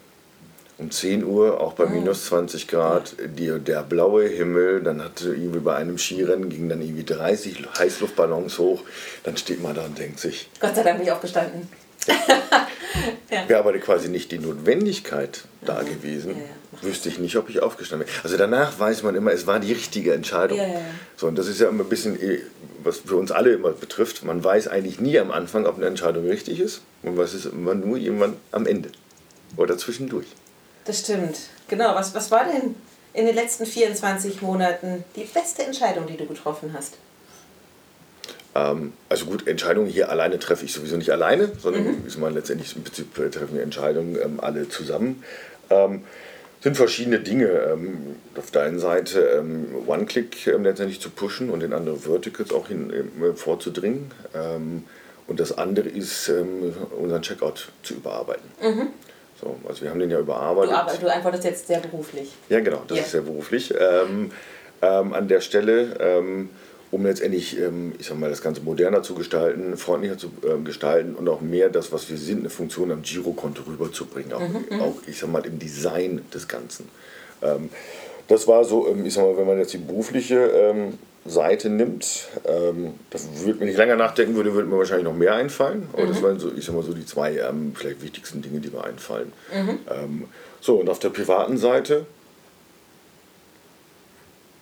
um 0.78 0.90
10 0.92 1.24
Uhr, 1.24 1.60
auch 1.60 1.72
bei 1.72 1.86
minus 1.86 2.26
20 2.26 2.68
Grad, 2.68 3.16
die, 3.36 3.58
der 3.58 3.82
blaue 3.82 4.28
Himmel, 4.28 4.80
dann 4.82 5.02
hatte 5.02 5.34
irgendwie 5.34 5.58
bei 5.58 5.74
einem 5.74 5.98
Skirennen 5.98 6.48
gingen 6.48 6.68
dann 6.68 6.80
irgendwie 6.80 7.04
30 7.04 7.64
Heißluftballons 7.78 8.58
hoch, 8.58 8.82
dann 9.24 9.36
steht 9.36 9.60
man 9.60 9.74
da 9.74 9.84
und 9.84 9.98
denkt 9.98 10.20
sich, 10.20 10.48
Gott 10.60 10.76
sei 10.76 10.84
Dank 10.84 10.98
bin 10.98 11.06
ich 11.06 11.12
aufgestanden. 11.12 11.68
wäre 13.48 13.60
aber 13.60 13.76
quasi 13.78 14.08
nicht 14.08 14.30
die 14.30 14.38
Notwendigkeit 14.38 15.44
da 15.62 15.82
gewesen, 15.82 16.30
Ja, 16.30 16.36
ja. 16.36 16.88
wüsste 16.88 17.08
ich 17.08 17.18
nicht, 17.18 17.36
ob 17.36 17.50
ich 17.50 17.60
aufgestanden 17.60 18.06
wäre. 18.06 18.18
Also 18.22 18.36
danach 18.36 18.78
weiß 18.78 19.02
man 19.02 19.16
immer, 19.16 19.32
es 19.32 19.46
war 19.46 19.58
die 19.58 19.72
richtige 19.72 20.14
Entscheidung. 20.14 20.58
Ja, 20.58 20.66
ja, 20.66 20.74
ja. 20.74 20.80
So, 21.16 21.26
und 21.26 21.36
das 21.36 21.48
ist 21.48 21.60
ja 21.60 21.68
immer 21.68 21.82
ein 21.82 21.88
bisschen, 21.88 22.20
eh, 22.22 22.38
was 22.84 22.98
für 22.98 23.16
uns 23.16 23.32
alle 23.32 23.50
immer 23.52 23.72
betrifft, 23.72 24.24
man 24.24 24.42
weiß 24.42 24.68
eigentlich 24.68 25.00
nie 25.00 25.18
am 25.18 25.32
Anfang, 25.32 25.66
ob 25.66 25.76
eine 25.76 25.86
Entscheidung 25.86 26.26
richtig 26.28 26.60
ist. 26.60 26.82
Man 27.02 27.16
weiß 27.16 27.34
es 27.34 27.46
immer 27.46 27.74
nur 27.74 27.98
irgendwann 27.98 28.36
am 28.52 28.66
Ende 28.66 28.90
oder 29.56 29.76
zwischendurch. 29.76 30.26
Das 30.88 31.00
stimmt. 31.00 31.36
Genau. 31.68 31.94
Was, 31.94 32.14
was 32.14 32.30
war 32.30 32.46
denn 32.46 32.74
in 33.12 33.26
den 33.26 33.34
letzten 33.34 33.66
24 33.66 34.40
Monaten 34.40 35.04
die 35.16 35.24
beste 35.24 35.62
Entscheidung, 35.62 36.06
die 36.06 36.16
du 36.16 36.24
getroffen 36.24 36.72
hast? 36.74 36.94
Ähm, 38.54 38.94
also 39.10 39.26
gut, 39.26 39.46
Entscheidungen 39.46 39.88
hier 39.90 40.08
alleine 40.08 40.38
treffe 40.38 40.64
ich 40.64 40.72
sowieso 40.72 40.96
nicht 40.96 41.10
alleine, 41.10 41.52
sondern 41.60 41.84
Mhm. 41.84 42.06
ist 42.06 42.18
man 42.18 42.32
letztendlich 42.32 42.74
im 42.74 42.84
Prinzip 42.84 43.18
äh, 43.18 43.28
treffen 43.28 43.54
wir 43.56 43.62
Entscheidungen 43.62 44.16
ähm, 44.16 44.40
alle 44.40 44.70
zusammen. 44.70 45.22
Ähm, 45.68 46.04
sind 46.62 46.76
verschiedene 46.78 47.20
Dinge. 47.20 47.48
Ähm, 47.48 48.16
auf 48.34 48.50
der 48.50 48.62
einen 48.62 48.78
Seite 48.78 49.20
ähm, 49.20 49.66
One-Click 49.86 50.46
ähm, 50.46 50.64
letztendlich 50.64 51.02
zu 51.02 51.10
pushen 51.10 51.50
und 51.50 51.62
in 51.62 51.74
andere 51.74 51.98
Verticals 51.98 52.50
auch 52.50 52.68
hin, 52.68 52.90
ähm, 52.94 53.36
vorzudringen. 53.36 54.10
Und 55.26 55.40
das 55.40 55.58
andere 55.58 55.88
ist, 55.90 56.30
unseren 56.98 57.20
Checkout 57.20 57.68
zu 57.82 57.94
überarbeiten. 57.94 58.48
So, 59.40 59.56
also 59.68 59.82
wir 59.82 59.90
haben 59.90 60.00
den 60.00 60.10
ja 60.10 60.16
Mhm. 60.18 60.26
Du, 60.26 60.32
überarbeitet. 60.32 60.74
aber, 60.74 60.92
du 60.94 61.12
antwortest 61.12 61.44
jetzt 61.44 61.66
sehr 61.66 61.78
beruflich. 61.80 62.32
Ja, 62.48 62.60
genau, 62.60 62.82
das 62.88 62.98
Ja. 62.98 63.04
ist 63.04 63.10
sehr 63.12 63.20
beruflich. 63.22 63.72
Ähm, 63.78 64.30
ähm, 64.82 65.12
an 65.12 65.28
der 65.28 65.40
Stelle, 65.40 65.96
ähm, 66.00 66.50
um 66.90 67.04
letztendlich, 67.04 67.58
ähm, 67.58 67.92
ich 67.98 68.06
sag 68.06 68.18
mal, 68.18 68.30
das 68.30 68.42
Ganze 68.42 68.62
moderner 68.62 69.02
zu 69.02 69.14
gestalten, 69.14 69.76
freundlicher 69.76 70.16
zu 70.18 70.30
ähm, 70.48 70.64
gestalten 70.64 71.14
und 71.14 71.28
auch 71.28 71.40
mehr 71.40 71.68
das, 71.68 71.92
was 71.92 72.08
wir 72.10 72.16
sind, 72.16 72.40
eine 72.40 72.50
Funktion 72.50 72.90
am 72.90 73.02
Girokonto 73.02 73.62
rüberzubringen, 73.66 74.32
auch, 74.32 74.40
Mhm, 74.40 74.80
auch, 74.80 74.94
ich 75.06 75.18
sag 75.18 75.30
mal, 75.30 75.44
im 75.46 75.58
Design 75.58 76.22
des 76.32 76.48
Ganzen. 76.48 76.88
Ähm, 77.42 77.68
das 78.26 78.46
war 78.48 78.64
so, 78.64 78.94
ich 79.04 79.14
sag 79.14 79.24
mal, 79.24 79.36
wenn 79.36 79.46
man 79.46 79.58
jetzt 79.58 79.72
die 79.72 79.78
berufliche 79.78 80.50
Seite 81.26 81.68
nimmt, 81.68 82.28
ähm, 82.46 82.94
das 83.10 83.28
würde 83.44 83.58
mir 83.60 83.66
nicht 83.66 83.76
länger 83.76 83.96
nachdenken 83.96 84.34
würde, 84.36 84.54
würde 84.54 84.68
mir 84.68 84.78
wahrscheinlich 84.78 85.04
noch 85.04 85.14
mehr 85.14 85.34
einfallen. 85.34 85.86
Aber 85.92 86.04
Mhm. 86.04 86.08
das 86.08 86.22
waren 86.22 86.38
so, 86.38 86.50
ich 86.56 86.64
sag 86.64 86.74
mal, 86.74 86.82
so 86.82 86.94
die 86.94 87.04
zwei 87.04 87.36
ähm, 87.38 87.74
vielleicht 87.76 88.02
wichtigsten 88.02 88.40
Dinge, 88.40 88.60
die 88.60 88.70
mir 88.70 88.82
einfallen. 88.84 89.32
Mhm. 89.54 89.78
Ähm, 89.90 90.24
so, 90.60 90.76
und 90.76 90.88
auf 90.88 90.98
der 91.00 91.10
privaten 91.10 91.58
Seite 91.58 92.06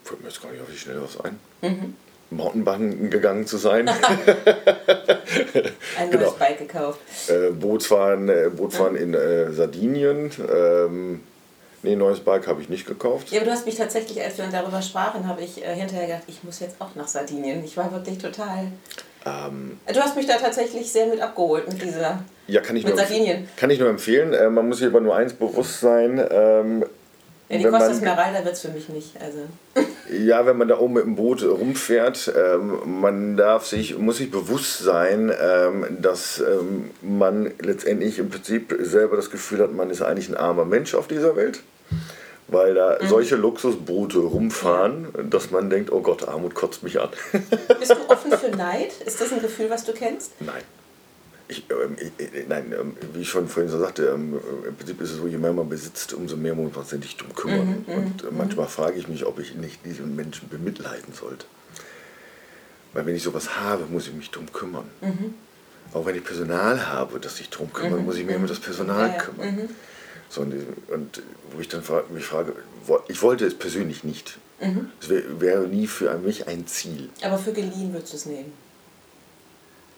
fällt 0.04 0.20
mir 0.22 0.28
jetzt 0.28 0.42
gar 0.42 0.52
nicht 0.52 0.60
auf 0.62 0.68
die 0.70 0.78
Schnelle 0.78 1.02
was 1.02 1.18
ein. 1.24 1.38
Mhm. 1.62 1.94
Mountainbiken 2.30 3.08
gegangen 3.10 3.46
zu 3.46 3.56
sein, 3.56 3.88
Ein 5.98 6.10
Genau. 6.10 6.22
neues 6.24 6.34
Bike 6.34 6.58
gekauft. 6.58 6.98
äh, 7.28 7.50
Bootsfahren, 7.52 8.28
äh, 8.28 8.50
Bootfahren 8.54 8.96
in 8.96 9.14
äh, 9.14 9.52
Sardinien. 9.52 10.30
Ähm, 10.52 11.20
nee, 11.86 11.96
neues 11.96 12.20
Bike 12.20 12.46
habe 12.46 12.60
ich 12.60 12.68
nicht 12.68 12.86
gekauft. 12.86 13.30
Ja, 13.30 13.38
aber 13.40 13.46
du 13.46 13.52
hast 13.52 13.64
mich 13.66 13.76
tatsächlich, 13.76 14.20
als 14.20 14.36
wir 14.38 14.46
darüber 14.50 14.82
sprachen, 14.82 15.26
habe 15.26 15.42
ich 15.42 15.64
äh, 15.64 15.74
hinterher 15.74 16.06
gedacht, 16.06 16.24
ich 16.26 16.42
muss 16.44 16.60
jetzt 16.60 16.76
auch 16.80 16.94
nach 16.94 17.08
Sardinien. 17.08 17.64
Ich 17.64 17.76
war 17.76 17.90
wirklich 17.92 18.18
total. 18.18 18.66
Ähm, 19.24 19.78
Du 19.92 20.00
hast 20.00 20.16
mich 20.16 20.26
da 20.26 20.34
tatsächlich 20.36 20.90
sehr 20.90 21.06
mit 21.06 21.20
abgeholt 21.20 21.66
mit 21.68 21.82
dieser. 21.82 22.20
ja, 22.46 22.60
kann 22.60 22.76
ich, 22.76 22.84
Mit 22.84 22.94
nur, 22.94 23.04
Sardinien. 23.04 23.48
kann 23.56 23.70
ich 23.70 23.78
nur 23.80 23.88
empfehlen. 23.88 24.32
Äh, 24.34 24.50
man 24.50 24.68
muss 24.68 24.78
sich 24.78 24.86
aber 24.86 25.00
nur 25.00 25.16
eins 25.16 25.32
bewusst 25.32 25.80
sein. 25.80 26.24
Ähm, 26.30 26.84
Ja, 27.48 27.58
die 27.58 27.64
Costa 27.64 27.94
Smeralda 27.94 28.44
wird 28.44 28.54
es 28.54 28.60
für 28.60 28.68
mich 28.68 28.88
nicht. 28.88 29.12
Also. 29.20 29.38
Ja, 30.08 30.46
wenn 30.46 30.56
man 30.56 30.68
da 30.68 30.78
oben 30.78 30.94
mit 30.94 31.02
dem 31.04 31.16
Boot 31.16 31.42
rumfährt, 31.42 32.32
ähm, 32.36 33.00
man 33.00 33.36
darf 33.36 33.66
sich, 33.66 33.98
muss 33.98 34.18
sich 34.18 34.30
bewusst 34.30 34.78
sein, 34.78 35.32
ähm, 35.42 35.84
dass 36.00 36.38
ähm, 36.38 36.90
man 37.02 37.50
letztendlich 37.60 38.20
im 38.20 38.30
Prinzip 38.30 38.72
selber 38.82 39.16
das 39.16 39.32
Gefühl 39.32 39.58
hat, 39.58 39.72
man 39.72 39.90
ist 39.90 40.02
eigentlich 40.02 40.28
ein 40.28 40.36
armer 40.36 40.64
Mensch 40.64 40.94
auf 40.94 41.08
dieser 41.08 41.34
Welt. 41.34 41.58
Weil 42.48 42.74
da 42.74 42.98
mhm. 43.00 43.08
solche 43.08 43.36
Luxusboote 43.36 44.18
rumfahren, 44.18 45.08
dass 45.30 45.50
man 45.50 45.68
denkt, 45.70 45.90
oh 45.90 46.00
Gott, 46.00 46.26
Armut 46.28 46.54
kotzt 46.54 46.82
mich 46.82 47.00
an. 47.00 47.08
Bist 47.78 47.90
du 47.90 48.08
offen 48.08 48.32
für 48.32 48.50
Neid? 48.50 48.92
Ist 49.04 49.20
das 49.20 49.32
ein 49.32 49.40
Gefühl, 49.40 49.68
was 49.70 49.84
du 49.84 49.92
kennst? 49.92 50.32
Nein. 50.40 50.62
Ich, 51.48 51.64
ähm, 51.70 51.96
ich, 52.00 52.48
nein, 52.48 52.74
ähm, 52.78 52.96
wie 53.12 53.20
ich 53.20 53.28
schon 53.28 53.46
vorhin 53.48 53.70
so 53.70 53.78
sagte, 53.78 54.06
ähm, 54.06 54.38
im 54.66 54.74
Prinzip 54.74 55.00
ist 55.00 55.12
es 55.12 55.16
so, 55.18 55.28
je 55.28 55.38
mehr 55.38 55.52
man 55.52 55.68
besitzt, 55.68 56.12
umso 56.12 56.36
mehr 56.36 56.54
muss 56.54 56.74
man 56.74 56.84
sich 56.84 57.16
darum 57.16 57.34
kümmern. 57.34 57.84
Mhm, 57.86 57.92
und 57.92 58.24
äh, 58.24 58.26
manchmal 58.32 58.66
frage 58.66 58.98
ich 58.98 59.06
mich, 59.06 59.24
ob 59.26 59.38
ich 59.38 59.54
nicht 59.54 59.84
diesen 59.84 60.16
Menschen 60.16 60.48
bemitleiden 60.48 61.14
sollte. 61.14 61.46
Weil 62.92 63.06
wenn 63.06 63.14
ich 63.14 63.22
sowas 63.22 63.60
habe, 63.60 63.84
muss 63.86 64.08
ich 64.08 64.14
mich 64.14 64.30
darum 64.30 64.50
kümmern. 64.52 64.90
Mhm. 65.00 65.34
Auch 65.92 66.04
wenn 66.04 66.16
ich 66.16 66.24
Personal 66.24 66.88
habe, 66.88 67.20
das 67.20 67.36
sich 67.36 67.48
darum 67.48 67.72
kümmert, 67.72 68.00
mhm. 68.00 68.06
muss 68.06 68.16
ich 68.16 68.26
mich 68.26 68.34
um 68.34 68.46
das 68.46 68.58
Personal 68.58 69.10
ja, 69.10 69.18
kümmern. 69.18 69.68
So, 70.28 70.42
und, 70.42 70.54
und, 70.88 71.22
wo 71.52 71.60
ich 71.60 71.68
dann 71.68 71.82
mich 72.10 72.24
frage, 72.24 72.54
ich 73.08 73.22
wollte 73.22 73.46
es 73.46 73.54
persönlich 73.54 74.04
nicht. 74.04 74.38
Mhm. 74.60 74.90
Es 75.00 75.08
wäre 75.08 75.40
wär 75.40 75.60
nie 75.60 75.86
für 75.86 76.16
mich 76.18 76.46
ein 76.48 76.66
Ziel. 76.66 77.10
Aber 77.22 77.38
für 77.38 77.52
geliehen 77.52 77.92
würdest 77.92 78.12
du 78.12 78.16
es 78.16 78.26
nehmen? 78.26 78.52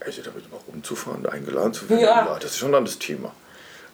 Also 0.00 0.22
damit 0.22 0.50
mal 0.50 0.60
rumzufahren, 0.66 1.26
eingeladen 1.26 1.72
zu 1.72 1.88
werden, 1.88 2.02
ja. 2.02 2.26
ja 2.26 2.38
das 2.40 2.52
ist 2.52 2.58
schon 2.58 2.70
ein 2.70 2.76
anderes 2.76 2.98
Thema. 2.98 3.32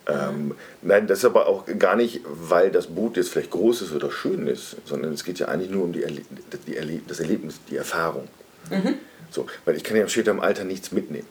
Ähm, 0.06 0.54
nein, 0.82 1.06
das 1.06 1.18
ist 1.18 1.24
aber 1.24 1.46
auch 1.46 1.64
gar 1.78 1.96
nicht, 1.96 2.20
weil 2.26 2.70
das 2.70 2.88
Boot 2.88 3.16
jetzt 3.16 3.30
vielleicht 3.30 3.50
groß 3.50 3.82
ist 3.82 3.92
oder 3.92 4.10
schön 4.10 4.46
ist, 4.46 4.76
sondern 4.84 5.14
es 5.14 5.24
geht 5.24 5.38
ja 5.38 5.48
eigentlich 5.48 5.70
nur 5.70 5.84
um 5.84 5.92
die 5.92 6.02
Erle 6.02 6.20
die 6.66 6.76
Erle 6.76 7.00
das 7.08 7.20
Erlebnis, 7.20 7.58
die 7.70 7.76
Erfahrung. 7.76 8.28
Mhm. 8.70 8.96
So, 9.30 9.46
weil 9.64 9.76
ich 9.76 9.84
kann 9.84 9.96
ja 9.96 10.06
später 10.06 10.30
im 10.30 10.40
Alter 10.40 10.64
nichts 10.64 10.92
mitnehmen. 10.92 11.26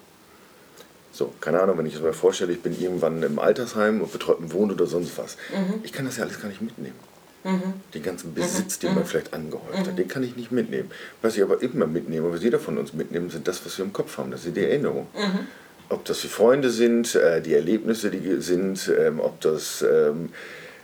So, 1.14 1.32
keine 1.40 1.62
Ahnung, 1.62 1.78
wenn 1.78 1.86
ich 1.86 1.94
es 1.94 2.02
mir 2.02 2.12
vorstelle, 2.12 2.54
ich 2.54 2.62
bin 2.62 2.78
irgendwann 2.78 3.22
im 3.22 3.38
Altersheim 3.38 4.02
und 4.02 4.12
betreuten 4.12 4.52
Wohn 4.52 4.72
oder 4.72 4.88
sonst 4.88 5.16
was. 5.16 5.38
Mhm. 5.52 5.82
Ich 5.84 5.94
kann 5.94 6.06
das 6.06 6.18
ja 6.18 6.24
alles 6.24 6.42
gar 6.42 6.48
nicht 6.50 6.62
mitnehmen. 6.62 6.96
Mhm. 7.44 7.74
Den 7.94 8.02
ganzen 8.02 8.34
Besitz, 8.34 8.80
den 8.80 8.96
man 8.96 9.04
mhm. 9.04 9.08
vielleicht 9.08 9.32
angehäuft 9.32 9.78
hat, 9.78 9.92
mhm. 9.92 9.96
den 9.96 10.08
kann 10.08 10.24
ich 10.24 10.36
nicht 10.36 10.52
mitnehmen. 10.52 10.90
Was 11.22 11.38
ich 11.38 11.44
aber 11.44 11.62
immer 11.62 11.86
mitnehme, 11.86 12.32
was 12.32 12.42
jeder 12.42 12.60
von 12.60 12.80
uns 12.80 12.94
mitnimmt, 12.94 13.32
sind 13.32 13.48
das, 13.48 13.64
was 13.64 13.78
wir 13.78 13.86
im 13.86 13.94
Kopf 13.94 14.18
haben. 14.18 14.32
Das 14.32 14.42
sind 14.42 14.58
die 14.58 14.64
Erinnerungen. 14.64 15.06
Mhm. 15.16 15.48
Ob 15.90 16.04
das 16.06 16.22
die 16.22 16.30
Freunde 16.30 16.72
sind, 16.72 17.14
äh, 17.14 17.42
die 17.42 17.54
Erlebnisse, 17.54 18.10
die 18.10 18.42
sind, 18.42 18.92
ähm, 18.98 19.20
ob 19.20 19.40
das, 19.42 19.84
ähm, 19.84 20.30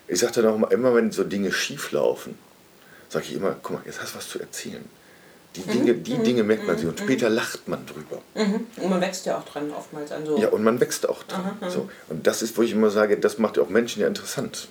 ich 0.07 0.19
sage 0.19 0.43
dann 0.43 0.45
auch 0.45 0.69
immer, 0.69 0.93
wenn 0.93 1.11
so 1.11 1.23
Dinge 1.23 1.51
schief 1.51 1.91
laufen, 1.91 2.38
sage 3.07 3.26
ich 3.27 3.34
immer, 3.34 3.56
guck 3.64 3.77
mal, 3.77 3.81
jetzt 3.88 3.99
hast 3.99 4.14
du 4.14 4.18
was 4.19 4.30
zu 4.30 4.39
erzählen. 4.39 4.85
Die 5.56 5.62
Dinge, 5.64 5.96
die 5.96 6.14
mhm. 6.14 6.24
Dinge 6.24 6.44
merkt 6.44 6.68
man 6.68 6.78
sich 6.78 6.88
und 6.88 7.00
später 7.00 7.30
lacht 7.30 7.68
man 7.68 7.86
drüber. 7.86 8.22
Mhm. 8.36 8.68
Und 8.78 8.90
man 8.90 9.02
wächst 9.02 9.26
ja 9.26 9.38
auch 9.38 9.46
dran 9.46 9.72
oftmals 9.72 10.12
an 10.12 10.26
so. 10.26 10.38
Ja, 10.38 10.50
und 10.50 10.64
man 10.64 10.80
wächst 10.80 11.10
auch 11.10 11.24
dran. 11.24 11.58
Aha, 11.60 11.70
so. 11.70 11.90
Und 12.08 12.28
das 12.28 12.44
ist, 12.44 12.58
wo 12.58 12.62
ich 12.62 12.72
immer 12.72 12.92
sage, 12.92 13.18
das 13.18 13.40
macht 13.40 13.58
ja 13.58 13.64
auch 13.64 13.70
Menschen 13.70 14.02
ja 14.02 14.08
interessant. 14.08 14.68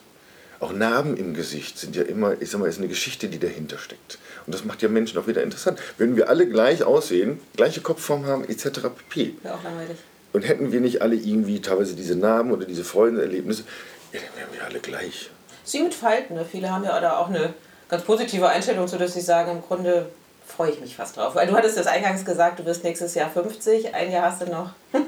Auch 0.61 0.73
Narben 0.73 1.17
im 1.17 1.35
Gesicht 1.35 1.79
sind 1.79 1.95
ja 1.95 2.03
immer, 2.03 2.41
ich 2.41 2.51
sag 2.51 2.61
mal, 2.61 2.69
ist 2.69 2.79
eine 2.79 2.89
Geschichte, 2.89 3.29
die 3.29 3.39
dahinter 3.39 3.79
steckt. 3.79 4.19
Und 4.47 4.55
das 4.55 4.65
macht 4.65 4.83
ja 4.83 4.89
Menschen 4.89 5.19
auch 5.19 5.27
wieder 5.27 5.43
interessant. 5.43 5.81
Wenn 5.99 6.17
wir 6.17 6.29
alle 6.29 6.49
gleich 6.49 6.83
aussehen, 6.83 7.41
gleiche 7.57 7.81
Kopfform 7.81 8.27
haben, 8.27 8.45
etc. 8.45 8.81
pp. 9.09 9.35
Ja, 9.45 9.55
auch 9.55 9.63
langweilig. 9.63 9.97
Und 10.33 10.43
hätten 10.43 10.73
wir 10.73 10.81
nicht 10.81 11.03
alle 11.03 11.15
irgendwie 11.15 11.61
teilweise 11.61 11.95
diese 11.95 12.17
Narben 12.17 12.53
oder 12.53 12.67
diese 12.67 12.85
Freudenerlebnisse, 12.85 13.65
ja, 14.13 14.21
dann 14.21 14.41
wären 14.41 14.53
wir 14.53 14.65
alle 14.65 14.81
gleich. 14.81 15.31
Sie 15.65 15.83
mit 15.83 15.95
Falten, 15.95 16.35
ne? 16.35 16.47
viele 16.51 16.71
haben 16.71 16.85
ja 16.85 16.99
da 17.01 17.19
auch 17.19 17.29
eine 17.29 17.55
ganz 17.89 18.03
positive 18.03 18.49
Einstellung, 18.49 18.89
sodass 18.89 19.15
sie 19.15 19.21
sagen, 19.21 19.53
im 19.53 19.63
Grunde 19.63 20.09
freue 20.49 20.70
ich 20.70 20.81
mich 20.81 20.97
fast 20.97 21.16
drauf. 21.16 21.35
Weil 21.35 21.47
du 21.47 21.55
hattest 21.55 21.77
das 21.77 21.87
eingangs 21.87 22.25
gesagt, 22.25 22.59
du 22.59 22.65
wirst 22.65 22.83
nächstes 22.83 23.15
Jahr 23.15 23.31
50, 23.31 23.95
ein 23.95 24.11
Jahr 24.11 24.31
hast 24.31 24.43
du 24.43 24.47
noch 24.47 24.70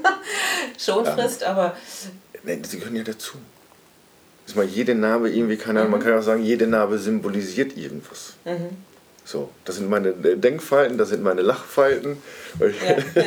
Schonfrist, 0.79 1.43
ähm, 1.43 1.49
aber... 1.49 1.77
Nein, 2.45 2.63
sie 2.65 2.79
gehören 2.79 2.97
ja 2.97 3.03
dazu. 3.03 3.39
Ist 4.47 4.57
mal 4.57 4.65
jede 4.65 4.95
Narbe 4.95 5.31
irgendwie, 5.31 5.57
keine 5.57 5.81
Ahnung, 5.81 5.93
mhm. 5.93 5.99
man 5.99 6.07
kann 6.07 6.19
auch 6.19 6.23
sagen, 6.23 6.43
jede 6.43 6.67
Narbe 6.67 6.99
symbolisiert 6.99 7.77
irgendwas. 7.77 8.35
Mhm. 8.45 8.77
So, 9.25 9.51
das 9.65 9.77
sind 9.77 9.89
meine 9.89 10.13
Denkfalten, 10.13 10.99
das 10.99 11.11
sind 11.11 11.23
meine 11.23 11.43
Lachfalten, 11.43 12.17
ja, 12.59 12.67
ja, 12.67 13.23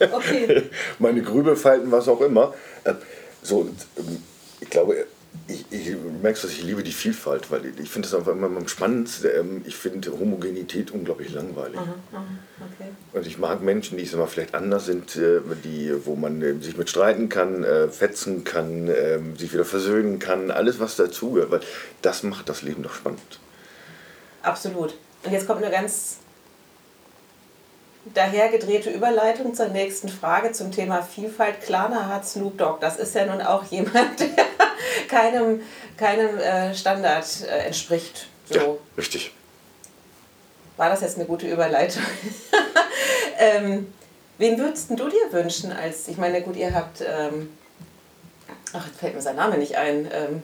ja. 0.00 0.14
Okay. 0.14 0.70
meine 0.98 1.20
Grübelfalten, 1.20 1.90
was 1.90 2.08
auch 2.08 2.20
immer. 2.22 2.54
Ähm, 2.84 2.96
so, 3.42 3.68
ähm, 3.98 4.22
ich 4.60 4.70
glaube, 4.70 5.06
ich, 5.48 5.64
ich 5.70 5.96
merkst, 6.22 6.44
dass 6.44 6.52
ich 6.52 6.62
liebe 6.62 6.82
die 6.82 6.92
Vielfalt, 6.92 7.50
weil 7.50 7.66
ich, 7.66 7.78
ich 7.78 7.90
finde 7.90 8.08
das 8.08 8.18
einfach 8.18 8.32
immer 8.32 8.46
am 8.46 8.68
spannendsten. 8.68 9.30
Ähm, 9.34 9.62
ich 9.66 9.76
finde 9.76 10.12
Homogenität 10.12 10.90
unglaublich 10.90 11.32
langweilig. 11.32 11.78
Aha, 11.78 11.94
aha, 12.12 12.24
okay. 12.60 12.90
Und 13.12 13.26
ich 13.26 13.38
mag 13.38 13.62
Menschen, 13.62 13.98
die 13.98 14.16
mal 14.16 14.26
vielleicht 14.26 14.54
anders 14.54 14.86
sind, 14.86 15.16
äh, 15.16 15.40
die, 15.64 15.92
wo 16.04 16.14
man 16.14 16.42
äh, 16.42 16.54
sich 16.60 16.76
mit 16.76 16.88
streiten 16.90 17.28
kann, 17.28 17.64
äh, 17.64 17.88
fetzen 17.88 18.44
kann, 18.44 18.88
ähm, 18.88 19.36
sich 19.36 19.52
wieder 19.52 19.64
versöhnen 19.64 20.18
kann, 20.18 20.50
alles 20.50 20.80
was 20.80 20.96
dazugehört, 20.96 21.50
weil 21.50 21.60
das 22.02 22.22
macht 22.22 22.48
das 22.48 22.62
Leben 22.62 22.82
doch 22.82 22.94
spannend. 22.94 23.20
Absolut. 24.42 24.94
Und 25.24 25.32
jetzt 25.32 25.46
kommt 25.46 25.62
eine 25.62 25.72
ganz 25.72 26.18
dahergedrehte 28.14 28.90
Überleitung 28.90 29.54
zur 29.54 29.68
nächsten 29.68 30.08
Frage 30.08 30.52
zum 30.52 30.72
Thema 30.72 31.02
Vielfalt. 31.02 31.60
Klarna 31.60 32.06
hat 32.06 32.26
Snoop 32.26 32.58
Dogg. 32.58 32.80
Das 32.80 32.96
ist 32.96 33.14
ja 33.14 33.26
nun 33.26 33.40
auch 33.40 33.64
jemand, 33.66 34.20
der 34.36 34.46
keinem, 35.12 35.60
keinem 35.96 36.38
äh, 36.38 36.74
Standard 36.74 37.26
äh, 37.42 37.66
entspricht. 37.66 38.28
So. 38.48 38.58
Ja, 38.58 38.64
richtig. 38.96 39.32
War 40.76 40.88
das 40.88 41.02
jetzt 41.02 41.16
eine 41.16 41.26
gute 41.26 41.46
Überleitung? 41.46 42.02
ähm, 43.38 43.92
wen 44.38 44.58
würdest 44.58 44.90
du 44.90 45.08
dir 45.08 45.32
wünschen 45.32 45.70
als, 45.70 46.08
ich 46.08 46.16
meine, 46.16 46.40
gut, 46.42 46.56
ihr 46.56 46.74
habt, 46.74 47.02
ähm, 47.02 47.50
ach, 48.72 48.86
jetzt 48.86 48.98
fällt 48.98 49.14
mir 49.14 49.20
sein 49.20 49.36
Name 49.36 49.58
nicht 49.58 49.76
ein, 49.76 50.08
ähm, 50.10 50.42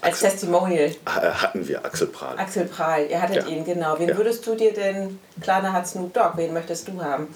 als 0.00 0.14
Axel, 0.14 0.30
Testimonial. 0.30 0.86
Äh, 0.86 0.94
hatten 1.04 1.66
wir 1.66 1.84
Axel 1.84 2.06
Prahl. 2.06 2.38
Axel 2.38 2.66
Prahl, 2.66 3.08
ihr 3.10 3.20
hattet 3.20 3.44
ja. 3.44 3.48
ihn, 3.48 3.64
genau. 3.64 3.98
Wen 3.98 4.08
ja. 4.08 4.16
würdest 4.16 4.46
du 4.46 4.54
dir 4.54 4.72
denn, 4.72 5.18
Klarna 5.40 5.72
hat 5.72 5.88
Snoop 5.88 6.14
Dogg, 6.14 6.36
wen 6.36 6.52
möchtest 6.52 6.88
du 6.88 7.02
haben? 7.02 7.26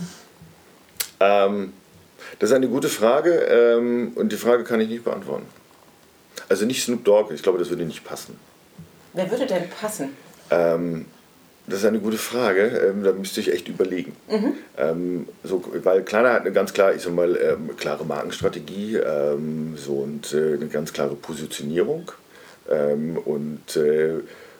Ähm, 1.18 1.72
das 2.38 2.50
ist 2.50 2.56
eine 2.56 2.68
gute 2.68 2.88
Frage 2.88 3.32
ähm, 3.32 4.12
und 4.14 4.30
die 4.30 4.36
Frage 4.36 4.62
kann 4.64 4.80
ich 4.80 4.88
nicht 4.88 5.04
beantworten. 5.04 5.46
Also 6.50 6.66
nicht 6.66 6.82
Snoop 6.82 7.04
Dogg, 7.04 7.32
ich 7.32 7.42
glaube, 7.44 7.60
das 7.60 7.70
würde 7.70 7.84
nicht 7.84 8.04
passen. 8.04 8.36
Wer 9.14 9.30
würde 9.30 9.46
denn 9.46 9.70
passen? 9.70 10.08
Ähm, 10.50 11.06
das 11.68 11.78
ist 11.78 11.84
eine 11.84 12.00
gute 12.00 12.18
Frage. 12.18 12.62
Ähm, 12.90 13.04
da 13.04 13.12
müsste 13.12 13.40
ich 13.40 13.52
echt 13.52 13.68
überlegen. 13.68 14.16
Mhm. 14.28 14.54
Ähm, 14.76 15.28
so, 15.44 15.62
weil 15.84 16.02
Klarna 16.02 16.32
hat 16.32 16.40
eine 16.40 16.50
ganz 16.50 16.72
klar, 16.72 16.92
ich 16.92 17.02
sag 17.02 17.14
mal, 17.14 17.36
ähm, 17.36 17.76
klare 17.76 18.04
Markenstrategie 18.04 18.96
ähm, 18.96 19.76
so, 19.76 19.92
und 19.92 20.34
äh, 20.34 20.54
eine 20.54 20.66
ganz 20.66 20.92
klare 20.92 21.14
Positionierung 21.14 22.10
ähm, 22.68 23.16
und 23.16 23.76
äh, 23.76 24.14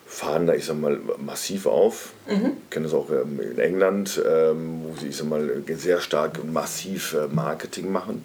fahren 0.07 0.47
da, 0.47 0.55
ich 0.55 0.67
sag 0.67 0.79
mal, 0.79 0.97
massiv 1.19 1.67
auf. 1.67 2.13
Mhm. 2.29 2.53
Ich 2.67 2.71
kenne 2.71 2.85
das 2.85 2.95
auch 2.95 3.11
ähm, 3.11 3.41
in 3.41 3.59
England, 3.59 4.17
wo 4.17 4.95
sie, 5.01 5.09
ich 5.09 5.17
sag 5.17 5.29
mal, 5.29 5.51
sehr 5.75 6.01
stark 6.01 6.39
und 6.41 6.53
massiv 6.53 7.15
äh, 7.15 7.27
Marketing 7.27 7.91
machen. 7.91 8.25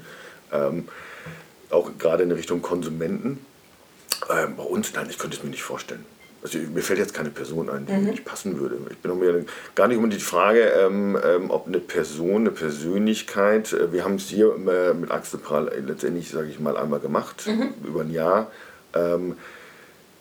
auch 1.71 1.91
gerade 1.97 2.23
in 2.23 2.31
Richtung 2.31 2.61
Konsumenten. 2.61 3.39
Bei 4.21 4.63
uns, 4.63 4.93
nein, 4.93 5.07
ich 5.09 5.17
könnte 5.17 5.37
es 5.37 5.43
mir 5.43 5.49
nicht 5.49 5.63
vorstellen. 5.63 6.05
Also 6.45 6.59
mir 6.59 6.83
fällt 6.83 6.99
jetzt 6.99 7.15
keine 7.15 7.31
Person 7.31 7.71
ein, 7.71 7.87
die 7.87 7.93
mhm. 7.93 8.05
nicht 8.05 8.23
passen 8.23 8.59
würde. 8.59 8.77
Ich 8.91 8.97
bin 8.97 9.17
mir 9.17 9.45
gar 9.73 9.87
nicht 9.87 9.97
um 9.97 10.07
die 10.07 10.19
Frage, 10.19 10.61
ähm, 10.61 11.17
ähm, 11.25 11.49
ob 11.49 11.65
eine 11.65 11.79
Person, 11.79 12.41
eine 12.41 12.51
Persönlichkeit, 12.51 13.73
äh, 13.73 13.91
wir 13.91 14.03
haben 14.03 14.15
es 14.15 14.29
hier 14.29 14.53
äh, 14.67 14.93
mit 14.93 15.09
Axel 15.09 15.39
Prahl 15.39 15.71
letztendlich, 15.83 16.29
sage 16.29 16.47
ich 16.49 16.59
mal, 16.59 16.77
einmal 16.77 16.99
gemacht, 16.99 17.47
mhm. 17.47 17.73
über 17.83 18.01
ein 18.01 18.11
Jahr. 18.11 18.51
Ähm, 18.93 19.37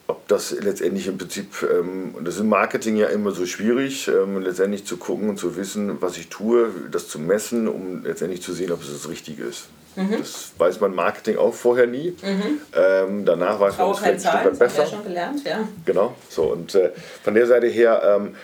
ob 0.06 0.26
das 0.28 0.50
letztendlich 0.50 1.08
im 1.08 1.18
Prinzip, 1.18 1.62
ähm, 1.62 2.14
und 2.14 2.26
das 2.26 2.36
ist 2.36 2.40
im 2.40 2.48
Marketing 2.48 2.96
ja 2.96 3.08
immer 3.08 3.32
so 3.32 3.44
schwierig, 3.44 4.08
ähm, 4.08 4.40
letztendlich 4.40 4.86
zu 4.86 4.96
gucken 4.96 5.28
und 5.28 5.38
zu 5.38 5.56
wissen, 5.56 6.00
was 6.00 6.16
ich 6.16 6.28
tue, 6.28 6.70
das 6.90 7.08
zu 7.08 7.18
messen, 7.18 7.68
um 7.68 8.02
letztendlich 8.02 8.40
zu 8.40 8.54
sehen, 8.54 8.72
ob 8.72 8.82
es 8.82 8.90
das 8.90 9.10
Richtige 9.10 9.44
ist. 9.44 9.68
Mhm. 9.96 10.18
Das 10.18 10.52
weiß 10.58 10.80
man 10.80 10.94
Marketing 10.94 11.36
auch 11.36 11.54
vorher 11.54 11.86
nie. 11.86 12.16
Mhm. 12.22 12.60
Ähm, 12.74 13.24
danach 13.24 13.60
weiß 13.60 13.78
man 13.78 13.90
es 13.90 13.98
vielleicht 13.98 14.26
ein 14.26 14.40
Stück 14.40 14.58
besser. 14.58 14.82
Ja 14.82 14.88
schon 14.88 15.04
gelernt, 15.04 15.44
ja. 15.44 15.68
Genau, 15.84 16.14
so 16.28 16.44
und 16.44 16.74
äh, 16.74 16.90
von 17.22 17.34
der 17.34 17.46
Seite 17.46 17.66
her, 17.66 18.02
ähm, 18.04 18.34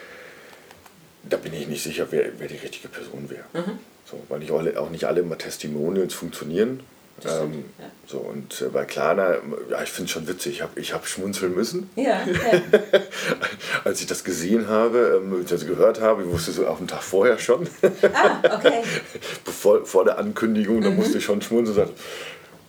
da 1.23 1.37
bin 1.37 1.53
ich 1.53 1.69
nicht 1.69 1.83
sicher, 1.83 2.07
wer, 2.11 2.27
wer 2.39 2.49
die 2.49 2.57
richtige 2.57 2.89
Person 2.89 3.29
wäre. 3.29 3.45
Mhm. 3.53 3.79
So, 4.05 4.21
weil 4.29 4.41
nicht 4.41 4.51
alle, 4.51 4.79
auch 4.81 4.91
nicht 4.91 5.05
alle 5.05 5.21
immer 5.21 5.39
Testimonials 5.39 6.15
funktionieren. 6.15 6.81
Ähm, 7.27 7.65
ja. 7.79 7.87
So, 8.07 8.19
und 8.19 8.61
äh, 8.61 8.67
bei 8.67 8.85
Klarna, 8.85 9.37
ja, 9.71 9.83
ich 9.83 9.91
finde 9.91 10.07
es 10.07 10.11
schon 10.11 10.27
witzig, 10.29 10.55
ich 10.55 10.63
habe 10.63 10.81
ich 10.81 10.93
hab 10.93 11.07
schmunzeln 11.07 11.55
müssen. 11.55 11.91
Ja, 11.97 12.25
ja. 12.27 12.61
Als 13.85 14.01
ich 14.01 14.07
das 14.07 14.25
gesehen 14.25 14.69
habe, 14.69 15.21
ähm, 15.23 15.45
das 15.49 15.67
gehört 15.67 16.01
habe, 16.01 16.23
ich 16.23 16.29
wusste 16.29 16.53
so 16.53 16.67
auf 16.67 16.79
dem 16.79 16.89
Tag 16.89 17.03
vorher 17.03 17.39
schon. 17.39 17.69
Ah, 18.13 18.57
okay. 18.57 18.83
Bevor, 19.45 19.85
vor 19.87 20.05
der 20.05 20.19
Ankündigung, 20.19 20.79
mhm. 20.79 20.83
da 20.83 20.91
musste 20.91 21.19
ich 21.19 21.25
schon 21.25 21.41
schmunzeln 21.43 21.79
und 21.79 21.87
sagen, 21.87 21.97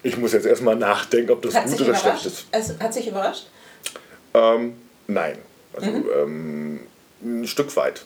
ich 0.04 0.18
muss 0.18 0.34
jetzt 0.34 0.46
erstmal 0.46 0.76
nachdenken, 0.76 1.32
ob 1.32 1.42
das 1.42 1.56
hat 1.56 1.66
gut 1.68 1.82
oder 1.82 1.96
schlecht 1.96 2.26
ist. 2.26 2.46
Es 2.52 2.80
hat 2.80 2.94
sich 2.94 3.08
überrascht? 3.08 3.48
Ähm, 4.34 4.74
nein. 5.08 5.38
Also 5.74 5.90
mhm. 5.90 6.06
ähm, 6.18 6.80
ein 7.24 7.48
Stück 7.48 7.76
weit. 7.76 8.04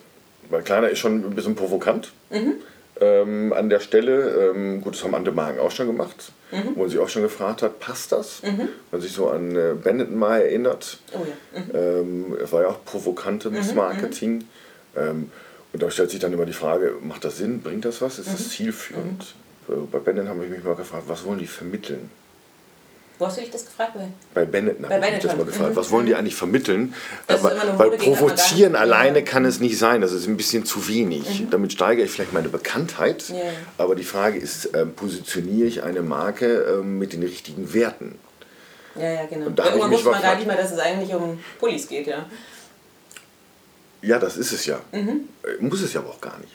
Weil 0.50 0.62
Kleiner 0.62 0.90
ist 0.90 1.00
schon 1.00 1.24
ein 1.24 1.36
bisschen 1.36 1.56
provokant. 1.56 2.12
Mhm. 2.30 2.56
Ähm, 3.00 3.54
an 3.54 3.70
der 3.70 3.80
Stelle. 3.80 4.52
Ähm, 4.52 4.82
gut, 4.82 4.96
das 4.96 5.04
haben 5.04 5.16
andere 5.16 5.36
Marken 5.36 5.60
auch 5.60 5.72
schon 5.72 5.88
gemacht, 5.88 6.32
mhm. 6.52 6.76
wo 6.76 6.82
man 6.82 6.90
sich 6.90 7.00
auch 7.00 7.10
schon 7.10 7.22
gefragt 7.22 7.62
hat, 7.62 7.80
passt 7.80 8.12
das? 8.12 8.44
Mhm. 8.44 8.70
Man 8.92 9.02
sich 9.02 9.12
so 9.12 9.30
an 9.30 9.56
äh, 9.56 9.74
Benetton 9.82 10.18
mal 10.18 10.42
erinnert. 10.42 11.00
Oh 11.14 11.26
ja. 11.26 11.60
Mhm. 11.60 11.72
Ähm, 11.74 12.38
es 12.44 12.52
war 12.52 12.62
ja 12.62 12.68
auch 12.70 12.84
provokantes 12.86 13.72
mhm. 13.72 13.76
Marketing. 13.76 14.44
Ähm, 14.96 15.32
und 15.74 15.84
da 15.84 15.92
stellt 15.92 16.10
sich 16.10 16.20
dann 16.20 16.32
immer 16.32 16.46
die 16.46 16.54
Frage, 16.54 16.94
macht 17.02 17.26
das 17.26 17.38
Sinn, 17.38 17.62
bringt 17.62 17.84
das 17.84 18.02
was, 18.02 18.18
ist 18.20 18.32
das 18.32 18.46
mhm. 18.46 18.50
zielführend? 18.50 19.36
Mhm. 19.68 19.88
Bei 19.92 20.00
Benetton 20.00 20.30
habe 20.30 20.46
ich 20.46 20.52
mich 20.52 20.64
mal 20.64 20.76
gefragt, 20.76 21.04
was 21.08 21.26
wollen 21.26 21.40
die 21.40 21.48
vermitteln? 21.48 22.10
Wo 23.18 23.28
hast 23.28 23.38
du 23.38 23.42
dich 23.42 23.52
das 23.52 23.66
gefragt? 23.66 23.94
Bei, 23.96 24.08
bei 24.34 24.46
Bennett 24.46 24.78
ich 24.80 25.20
das 25.24 25.38
mal 25.38 25.46
gefragt. 25.46 25.72
Mhm. 25.72 25.76
Was 25.76 25.90
wollen 25.92 26.06
die 26.06 26.16
eigentlich 26.16 26.36
vermitteln? 26.36 26.94
weil, 27.28 27.92
provozieren 27.92 28.76
alleine 28.76 29.24
kann 29.24 29.46
es 29.46 29.60
nicht 29.60 29.78
sein. 29.78 30.02
Das 30.02 30.12
ist 30.12 30.28
ein 30.28 30.36
bisschen 30.36 30.66
zu 30.66 30.88
wenig. 30.90 31.42
Mhm. 31.42 31.50
Damit 31.50 31.72
steigere 31.72 32.06
ich 32.06 32.12
vielleicht 32.12 32.34
meine 32.34 32.50
Bekanntheit. 32.50 33.30
Ja. 33.30 33.36
Aber 33.78 33.96
die 33.96 34.04
Frage 34.04 34.38
ist, 34.38 34.66
äh, 34.74 34.86
positioniere 34.86 35.68
ich 35.68 35.84
eine 35.84 36.02
Marke 36.02 36.80
äh, 36.80 36.84
mit 36.84 37.14
den 37.14 37.24
richtigen 37.24 37.74
Werten? 37.74 38.20
Ja, 38.96 39.10
ja, 39.10 39.26
genau. 39.26 39.48
Und 39.48 39.60
da 39.60 39.66
Irgendwann 39.68 39.92
muss 39.92 40.04
man 40.04 40.22
gar 40.22 40.36
nicht 40.36 40.48
mehr, 40.48 40.58
dass 40.58 40.72
es 40.72 40.80
eigentlich 40.80 41.14
um 41.14 41.40
Pullis 41.60 41.88
geht, 41.88 42.08
ja. 42.08 42.26
Ja, 44.02 44.20
das 44.20 44.38
ist 44.38 44.52
es 44.52 44.66
ja. 44.66 44.80
Mhm. 44.92 45.30
Äh, 45.44 45.64
muss 45.64 45.82
es 45.82 45.94
ja 45.94 46.02
aber 46.02 46.10
auch 46.10 46.22
gar 46.22 46.38
nicht. 46.40 46.54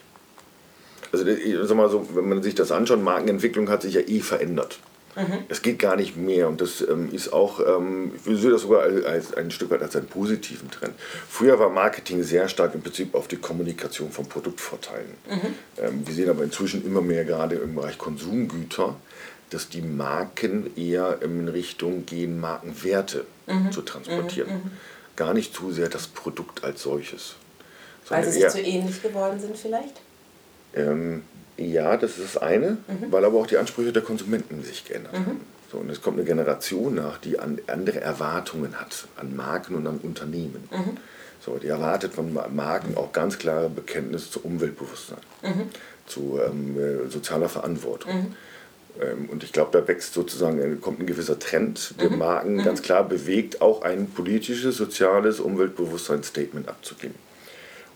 Also, 1.11 1.25
sag 1.67 1.75
mal 1.75 1.89
so, 1.89 2.07
wenn 2.13 2.29
man 2.29 2.43
sich 2.43 2.55
das 2.55 2.71
anschaut, 2.71 3.01
Markenentwicklung 3.01 3.69
hat 3.69 3.81
sich 3.81 3.95
ja 3.95 4.01
eh 4.01 4.21
verändert. 4.21 4.79
Mhm. 5.15 5.43
Es 5.49 5.61
geht 5.61 5.79
gar 5.79 5.95
nicht 5.95 6.15
mehr 6.15 6.47
und 6.47 6.61
das 6.61 6.81
ähm, 6.81 7.13
ist 7.13 7.33
auch, 7.33 7.59
ähm, 7.59 8.13
ich 8.25 8.39
sehe 8.39 8.51
das 8.51 8.61
sogar 8.61 8.83
als, 8.83 9.05
als, 9.05 9.33
ein 9.33 9.51
Stück 9.51 9.69
weit 9.71 9.81
als 9.81 9.95
einen 9.95 10.07
positiven 10.07 10.71
Trend. 10.71 10.93
Früher 11.27 11.59
war 11.59 11.69
Marketing 11.69 12.23
sehr 12.23 12.47
stark 12.47 12.73
im 12.75 12.81
Prinzip 12.81 13.13
auf 13.13 13.27
die 13.27 13.35
Kommunikation 13.35 14.11
von 14.11 14.27
Produktvorteilen. 14.27 15.11
Mhm. 15.29 15.55
Ähm, 15.77 16.07
wir 16.07 16.13
sehen 16.13 16.29
aber 16.29 16.43
inzwischen 16.43 16.85
immer 16.85 17.01
mehr 17.01 17.25
gerade 17.25 17.55
im 17.55 17.75
Bereich 17.75 17.97
Konsumgüter, 17.97 18.95
dass 19.49 19.67
die 19.67 19.81
Marken 19.81 20.71
eher 20.77 21.21
in 21.21 21.49
Richtung 21.49 22.05
gehen, 22.05 22.39
Markenwerte 22.39 23.25
mhm. 23.47 23.71
zu 23.71 23.81
transportieren. 23.81 24.49
Mhm. 24.49 24.55
Mhm. 24.55 24.71
Gar 25.17 25.33
nicht 25.33 25.53
zu 25.53 25.71
sehr 25.71 25.89
das 25.89 26.07
Produkt 26.07 26.63
als 26.63 26.83
solches. 26.83 27.35
Weil 28.07 28.23
sie 28.25 28.31
sich 28.31 28.47
zu 28.47 28.61
ähnlich 28.61 29.01
geworden 29.01 29.39
sind 29.39 29.57
vielleicht? 29.57 30.01
Ähm, 30.73 31.23
ja, 31.61 31.97
das 31.97 32.17
ist 32.17 32.35
das 32.35 32.41
eine, 32.41 32.77
mhm. 32.87 33.11
weil 33.11 33.25
aber 33.25 33.39
auch 33.39 33.47
die 33.47 33.57
Ansprüche 33.57 33.91
der 33.91 34.01
Konsumenten 34.01 34.63
sich 34.63 34.85
geändert 34.85 35.13
mhm. 35.13 35.25
haben. 35.25 35.41
So, 35.71 35.77
und 35.77 35.89
es 35.89 36.01
kommt 36.01 36.17
eine 36.17 36.27
Generation 36.27 36.95
nach, 36.95 37.17
die 37.17 37.39
an, 37.39 37.59
andere 37.67 38.01
Erwartungen 38.01 38.79
hat 38.79 39.07
an 39.15 39.35
Marken 39.35 39.75
und 39.75 39.87
an 39.87 39.99
Unternehmen. 40.03 40.67
Mhm. 40.69 40.97
So, 41.43 41.57
die 41.57 41.67
erwartet 41.67 42.13
von 42.13 42.33
Marken 42.33 42.97
auch 42.97 43.13
ganz 43.13 43.39
klare 43.39 43.69
Bekenntnis 43.69 44.29
zu 44.29 44.41
Umweltbewusstsein, 44.41 45.17
mhm. 45.41 45.69
zu 46.05 46.39
ähm, 46.45 46.77
äh, 46.77 47.09
sozialer 47.09 47.49
Verantwortung. 47.49 48.13
Mhm. 48.13 48.35
Ähm, 49.01 49.29
und 49.29 49.43
ich 49.43 49.51
glaube, 49.51 49.71
da 49.71 49.87
wächst 49.87 50.13
sozusagen, 50.13 50.59
äh, 50.59 50.75
kommt 50.75 50.99
ein 50.99 51.05
gewisser 51.05 51.39
Trend, 51.39 51.95
der 51.99 52.09
mhm. 52.09 52.17
Marken 52.17 52.63
ganz 52.63 52.81
klar 52.81 53.07
bewegt, 53.07 53.61
auch 53.61 53.81
ein 53.81 54.07
politisches, 54.09 54.77
soziales 54.77 55.39
Umweltbewusstseinsstatement 55.39 56.67
abzugeben. 56.67 57.15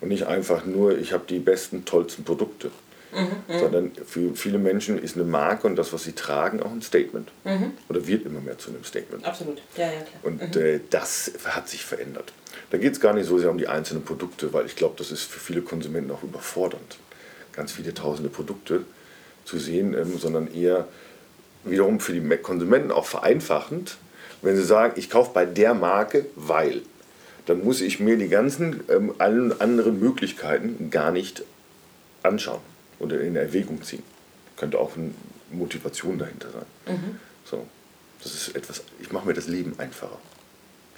Und 0.01 0.09
nicht 0.09 0.27
einfach 0.27 0.65
nur, 0.65 0.97
ich 0.97 1.13
habe 1.13 1.23
die 1.27 1.39
besten, 1.39 1.85
tollsten 1.85 2.23
Produkte. 2.23 2.71
Mhm, 3.15 3.59
sondern 3.59 3.91
für 4.05 4.35
viele 4.35 4.57
Menschen 4.57 5.01
ist 5.01 5.15
eine 5.15 5.23
Marke 5.23 5.67
und 5.67 5.77
das, 5.77 5.93
was 5.93 6.03
sie 6.03 6.11
tragen, 6.11 6.61
auch 6.61 6.71
ein 6.71 6.81
Statement. 6.81 7.31
Mhm. 7.45 7.71
Oder 7.87 8.05
wird 8.07 8.25
immer 8.25 8.41
mehr 8.41 8.57
zu 8.57 8.71
einem 8.71 8.83
Statement. 8.83 9.25
Absolut, 9.25 9.61
ja, 9.77 9.85
ja, 9.85 9.91
klar. 9.91 10.19
Und 10.23 10.55
mhm. 10.55 10.61
äh, 10.61 10.79
das 10.89 11.31
hat 11.45 11.69
sich 11.69 11.85
verändert. 11.85 12.33
Da 12.71 12.77
geht 12.77 12.93
es 12.93 12.99
gar 12.99 13.13
nicht 13.13 13.25
so 13.25 13.39
sehr 13.39 13.51
um 13.51 13.57
die 13.57 13.67
einzelnen 13.67 14.03
Produkte, 14.03 14.51
weil 14.51 14.65
ich 14.65 14.75
glaube, 14.75 14.95
das 14.97 15.11
ist 15.11 15.23
für 15.23 15.39
viele 15.39 15.61
Konsumenten 15.61 16.11
auch 16.11 16.23
überfordernd, 16.23 16.97
ganz 17.53 17.71
viele 17.71 17.93
tausende 17.93 18.29
Produkte 18.29 18.81
zu 19.45 19.59
sehen, 19.59 19.93
ähm, 19.93 20.17
sondern 20.17 20.53
eher 20.53 20.87
wiederum 21.63 22.01
für 22.01 22.11
die 22.11 22.37
Konsumenten 22.37 22.91
auch 22.91 23.05
vereinfachend, 23.05 23.97
wenn 24.41 24.57
sie 24.57 24.65
sagen, 24.65 24.93
ich 24.97 25.09
kaufe 25.09 25.31
bei 25.33 25.45
der 25.45 25.73
Marke, 25.73 26.25
weil 26.35 26.81
dann 27.45 27.63
muss 27.63 27.79
ich 27.79 27.99
mir 27.99 28.17
die 28.17 28.27
ganzen 28.27 28.83
ähm, 28.89 29.15
allen 29.19 29.59
anderen 29.61 29.99
Möglichkeiten 29.99 30.89
gar 30.89 31.11
nicht 31.11 31.43
anschauen 32.23 32.61
oder 32.99 33.21
in 33.21 33.35
Erwägung 33.35 33.81
ziehen. 33.83 34.03
Könnte 34.55 34.79
auch 34.79 34.95
eine 34.95 35.11
Motivation 35.51 36.17
dahinter 36.17 36.47
sein. 36.51 36.95
Mhm. 36.95 37.19
So, 37.43 37.65
das 38.23 38.33
ist 38.33 38.55
etwas, 38.55 38.83
ich 38.99 39.11
mache 39.11 39.27
mir 39.27 39.33
das 39.33 39.47
Leben 39.47 39.77
einfacher 39.77 40.17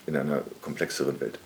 in 0.06 0.16
einer 0.16 0.44
komplexeren 0.62 1.20
Welt. 1.20 1.40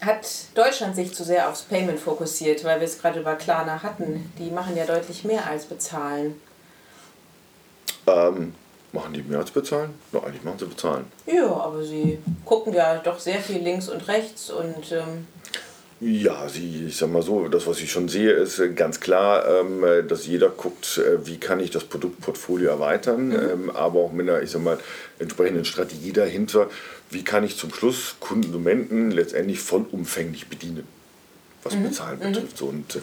Hat 0.00 0.28
Deutschland 0.54 0.94
sich 0.94 1.12
zu 1.14 1.24
sehr 1.24 1.48
aufs 1.48 1.62
Payment 1.62 1.98
fokussiert, 1.98 2.62
weil 2.62 2.78
wir 2.78 2.86
es 2.86 3.00
gerade 3.00 3.20
über 3.20 3.34
Klarna 3.34 3.82
hatten? 3.82 4.32
Die 4.38 4.50
machen 4.50 4.76
ja 4.76 4.86
deutlich 4.86 5.24
mehr 5.24 5.46
als 5.46 5.64
bezahlen. 5.64 6.40
Ähm, 8.06 8.54
machen 8.92 9.12
die 9.12 9.22
mehr 9.22 9.38
als 9.38 9.50
bezahlen? 9.50 9.94
No, 10.12 10.20
eigentlich 10.20 10.44
machen 10.44 10.58
sie 10.58 10.66
bezahlen. 10.66 11.06
Ja, 11.26 11.46
aber 11.46 11.82
sie 11.82 12.18
gucken 12.44 12.74
ja 12.74 12.98
doch 12.98 13.18
sehr 13.18 13.40
viel 13.40 13.62
links 13.62 13.88
und 13.88 14.06
rechts 14.06 14.50
und 14.50 14.92
ähm, 14.92 15.26
ja, 16.04 16.48
sie, 16.48 16.86
ich 16.88 16.96
sag 16.96 17.10
mal 17.10 17.22
so, 17.22 17.48
das, 17.48 17.66
was 17.66 17.80
ich 17.80 17.90
schon 17.90 18.08
sehe, 18.08 18.32
ist 18.32 18.58
äh, 18.58 18.70
ganz 18.70 19.00
klar, 19.00 19.44
ähm, 19.48 19.84
dass 20.06 20.26
jeder 20.26 20.50
guckt, 20.50 20.98
äh, 20.98 21.26
wie 21.26 21.38
kann 21.38 21.60
ich 21.60 21.70
das 21.70 21.84
Produktportfolio 21.84 22.68
erweitern, 22.68 23.28
mhm. 23.28 23.34
ähm, 23.34 23.70
aber 23.70 24.00
auch 24.00 24.12
mit 24.12 24.28
einer, 24.28 24.42
ich 24.42 24.50
sag 24.50 24.62
mal, 24.62 24.78
entsprechenden 25.18 25.64
Strategie 25.64 26.12
dahinter, 26.12 26.68
wie 27.10 27.24
kann 27.24 27.44
ich 27.44 27.56
zum 27.56 27.72
Schluss 27.72 28.16
Konsumenten 28.20 29.10
letztendlich 29.10 29.60
vollumfänglich 29.60 30.48
bedienen, 30.48 30.86
was 31.62 31.74
mhm. 31.74 31.84
Bezahlen 31.84 32.18
mhm. 32.18 32.32
betrifft. 32.32 32.58
So, 32.58 32.66
und 32.66 32.98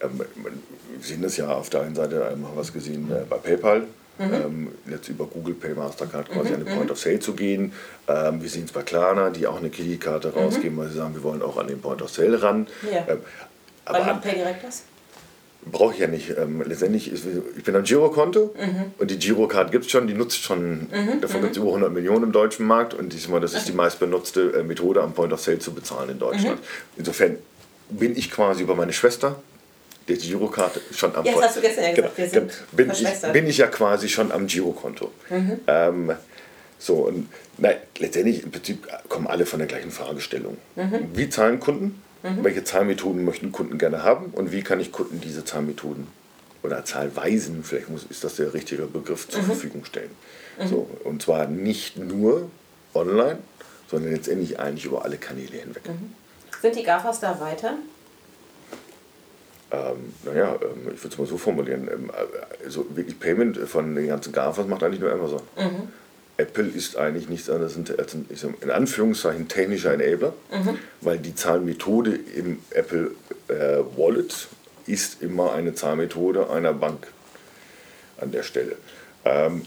ähm, 0.00 0.18
wir 0.18 0.52
sehen 1.00 1.22
das 1.22 1.36
ja 1.36 1.48
auf 1.48 1.70
der 1.70 1.82
einen 1.82 1.94
Seite, 1.94 2.24
haben 2.24 2.42
wir 2.42 2.52
was 2.54 2.72
gesehen 2.72 3.10
äh, 3.10 3.24
bei 3.28 3.36
PayPal, 3.36 3.86
Mhm. 4.28 4.34
Ähm, 4.34 4.68
jetzt 4.90 5.08
über 5.08 5.26
Google 5.26 5.54
Pay, 5.54 5.74
Mastercard 5.74 6.30
quasi 6.30 6.50
mhm. 6.50 6.54
an 6.54 6.64
den 6.64 6.76
Point 6.76 6.90
of 6.90 6.98
Sale 6.98 7.20
zu 7.20 7.34
gehen. 7.34 7.72
Ähm, 8.08 8.42
wir 8.42 8.48
sehen 8.48 8.64
es 8.64 8.72
bei 8.72 8.82
Klarna, 8.82 9.30
die 9.30 9.46
auch 9.46 9.58
eine 9.58 9.70
Kreditkarte 9.70 10.28
mhm. 10.28 10.34
rausgeben, 10.34 10.78
weil 10.78 10.88
sie 10.88 10.96
sagen, 10.96 11.14
wir 11.14 11.22
wollen 11.22 11.42
auch 11.42 11.56
an 11.56 11.68
den 11.68 11.80
Point 11.80 12.02
of 12.02 12.10
Sale 12.10 12.42
ran. 12.42 12.66
Ja. 12.90 13.06
Ähm, 13.08 13.18
aber 13.84 13.98
Wann 13.98 14.06
macht 14.06 14.22
Pay 14.22 14.34
direkt 14.34 14.64
das? 14.64 14.84
Brauche 15.64 15.94
ich 15.94 16.00
ja 16.00 16.08
nicht. 16.08 16.30
Ähm, 16.36 16.62
letztendlich, 16.66 17.10
ist, 17.12 17.24
ich 17.56 17.62
bin 17.62 17.76
ein 17.76 17.84
Girokonto 17.84 18.52
mhm. 18.58 18.92
und 18.98 19.10
die 19.10 19.18
Girocard 19.18 19.70
gibt 19.70 19.84
es 19.84 19.92
schon, 19.92 20.08
die 20.08 20.14
nutzt 20.14 20.42
schon, 20.42 20.88
mhm. 20.90 21.20
davon 21.20 21.40
gibt 21.40 21.52
es 21.52 21.58
über 21.58 21.68
100 21.68 21.92
Millionen 21.92 22.24
im 22.24 22.32
deutschen 22.32 22.66
Markt 22.66 22.94
und 22.94 23.12
diesmal, 23.12 23.40
das 23.40 23.54
ist 23.54 23.68
die 23.68 23.72
meistbenutzte 23.72 24.54
äh, 24.58 24.62
Methode, 24.64 25.02
am 25.02 25.12
Point 25.12 25.32
of 25.32 25.40
Sale 25.40 25.60
zu 25.60 25.72
bezahlen 25.72 26.10
in 26.10 26.18
Deutschland. 26.18 26.58
Mhm. 26.58 26.96
Insofern 26.96 27.36
bin 27.90 28.16
ich 28.16 28.30
quasi 28.30 28.62
über 28.64 28.74
meine 28.74 28.92
Schwester 28.92 29.36
der 30.08 30.16
Girokarte 30.16 30.80
schon 30.94 31.14
am 31.14 31.24
Jetzt 31.24 31.42
hast 31.42 31.56
du 31.56 31.60
gestern 31.60 31.84
ja 31.84 31.90
gesagt, 31.92 32.16
genau, 32.16 32.28
wir 32.28 32.28
sind 32.28 32.52
bin 32.72 32.90
ich, 32.90 33.32
bin 33.32 33.46
ich 33.46 33.58
ja 33.58 33.66
quasi 33.66 34.08
schon 34.08 34.32
am 34.32 34.46
Girokonto. 34.46 35.10
Mhm. 35.30 35.60
Ähm, 35.66 36.12
so, 36.78 36.94
und 36.94 37.28
nein, 37.58 37.76
letztendlich 37.98 38.42
im 38.42 38.50
Prinzip 38.50 38.88
kommen 39.08 39.28
alle 39.28 39.46
von 39.46 39.60
der 39.60 39.68
gleichen 39.68 39.90
Fragestellung. 39.90 40.58
Mhm. 40.74 41.10
Wie 41.14 41.28
zahlen 41.28 41.60
Kunden? 41.60 42.02
Mhm. 42.22 42.44
Welche 42.44 42.64
Zahlmethoden 42.64 43.24
möchten 43.24 43.52
Kunden 43.52 43.78
gerne 43.78 44.02
haben? 44.02 44.26
Und 44.32 44.52
wie 44.52 44.62
kann 44.62 44.80
ich 44.80 44.92
Kunden 44.92 45.20
diese 45.20 45.44
Zahlmethoden 45.44 46.06
oder 46.62 46.84
Zahlweisen, 46.84 47.64
vielleicht 47.64 47.88
muss, 47.88 48.04
ist 48.04 48.24
das 48.24 48.36
der 48.36 48.54
richtige 48.54 48.86
Begriff, 48.86 49.28
zur 49.28 49.42
mhm. 49.42 49.46
Verfügung 49.46 49.84
stellen? 49.84 50.10
Mhm. 50.58 50.66
So, 50.66 50.90
und 51.04 51.22
zwar 51.22 51.46
nicht 51.46 51.98
nur 51.98 52.50
online, 52.94 53.38
sondern 53.90 54.12
letztendlich 54.12 54.58
eigentlich 54.58 54.84
über 54.84 55.04
alle 55.04 55.18
Kanäle 55.18 55.58
hinweg. 55.58 55.88
Mhm. 55.88 56.14
Sind 56.60 56.76
die 56.76 56.82
GAFAs 56.82 57.20
da 57.20 57.40
weiter? 57.40 57.74
Ähm, 59.72 60.12
naja, 60.24 60.56
ähm, 60.60 60.92
ich 60.94 61.02
würde 61.02 61.08
es 61.14 61.18
mal 61.18 61.26
so 61.26 61.38
formulieren, 61.38 61.88
ähm, 61.92 62.10
also 62.64 62.86
wirklich 62.94 63.18
Payment 63.18 63.56
von 63.56 63.94
den 63.94 64.06
ganzen 64.06 64.32
GAFAs 64.32 64.66
macht 64.66 64.82
eigentlich 64.82 65.00
nur 65.00 65.10
Amazon. 65.10 65.40
Mhm. 65.56 65.88
Apple 66.36 66.68
ist 66.68 66.96
eigentlich 66.96 67.28
nichts 67.28 67.48
anderes 67.48 67.76
als 67.98 68.14
ein, 68.14 68.26
in 68.60 68.70
Anführungszeichen 68.70 69.48
technischer 69.48 69.94
Enabler, 69.94 70.34
mhm. 70.50 70.78
weil 71.00 71.18
die 71.18 71.34
Zahlmethode 71.34 72.18
im 72.36 72.58
Apple 72.70 73.12
äh, 73.48 73.78
Wallet 73.96 74.48
ist 74.86 75.22
immer 75.22 75.52
eine 75.52 75.74
Zahlmethode 75.74 76.50
einer 76.50 76.72
Bank 76.72 77.06
an 78.18 78.30
der 78.30 78.42
Stelle. 78.42 78.76
Ähm, 79.24 79.62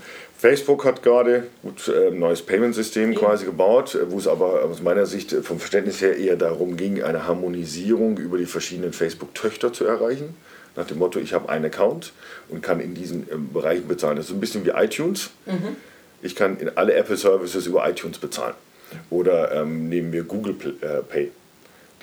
Facebook 0.46 0.86
hat 0.86 1.02
gerade 1.02 1.48
ein 1.64 1.76
äh, 1.92 2.12
neues 2.12 2.44
Payment-System 2.44 3.14
ja. 3.14 3.20
quasi 3.20 3.46
gebaut, 3.46 3.96
äh, 3.96 4.12
wo 4.12 4.20
es 4.20 4.28
aber 4.28 4.64
aus 4.64 4.80
meiner 4.80 5.08
Sicht 5.08 5.34
äh, 5.34 5.42
vom 5.42 5.58
Verständnis 5.58 6.02
her 6.02 6.16
eher 6.18 6.36
darum 6.36 6.78
ging, 6.78 7.02
eine 7.02 7.26
Harmonisierung 7.26 8.20
über 8.20 8.38
die 8.38 8.46
verschiedenen 8.46 8.94
Facebook-Töchter 8.94 9.74
zu 9.74 9.86
erreichen. 9.86 10.36
Nach 10.76 10.86
dem 10.86 11.00
Motto, 11.00 11.20
ich 11.20 11.34
habe 11.34 11.50
einen 11.50 11.66
Account 11.66 12.14
und 12.50 12.62
kann 12.62 12.80
in 12.80 12.94
diesen 12.94 13.26
Bereichen 13.52 13.88
bezahlen. 13.88 14.18
Das 14.18 14.28
ist 14.28 14.34
ein 14.34 14.40
bisschen 14.40 14.64
wie 14.66 14.70
iTunes. 14.70 15.32
Mhm. 15.48 15.78
Ich 16.22 16.36
kann 16.36 16.60
in 16.60 16.70
alle 16.78 16.94
Apple-Services 16.94 17.66
über 17.66 17.90
iTunes 17.90 18.20
bezahlen. 18.20 18.54
Oder 19.10 19.52
ähm, 19.52 19.90
nehmen 19.90 20.14
wir 20.14 20.26
Google 20.26 20.54
Pay. 20.54 21.32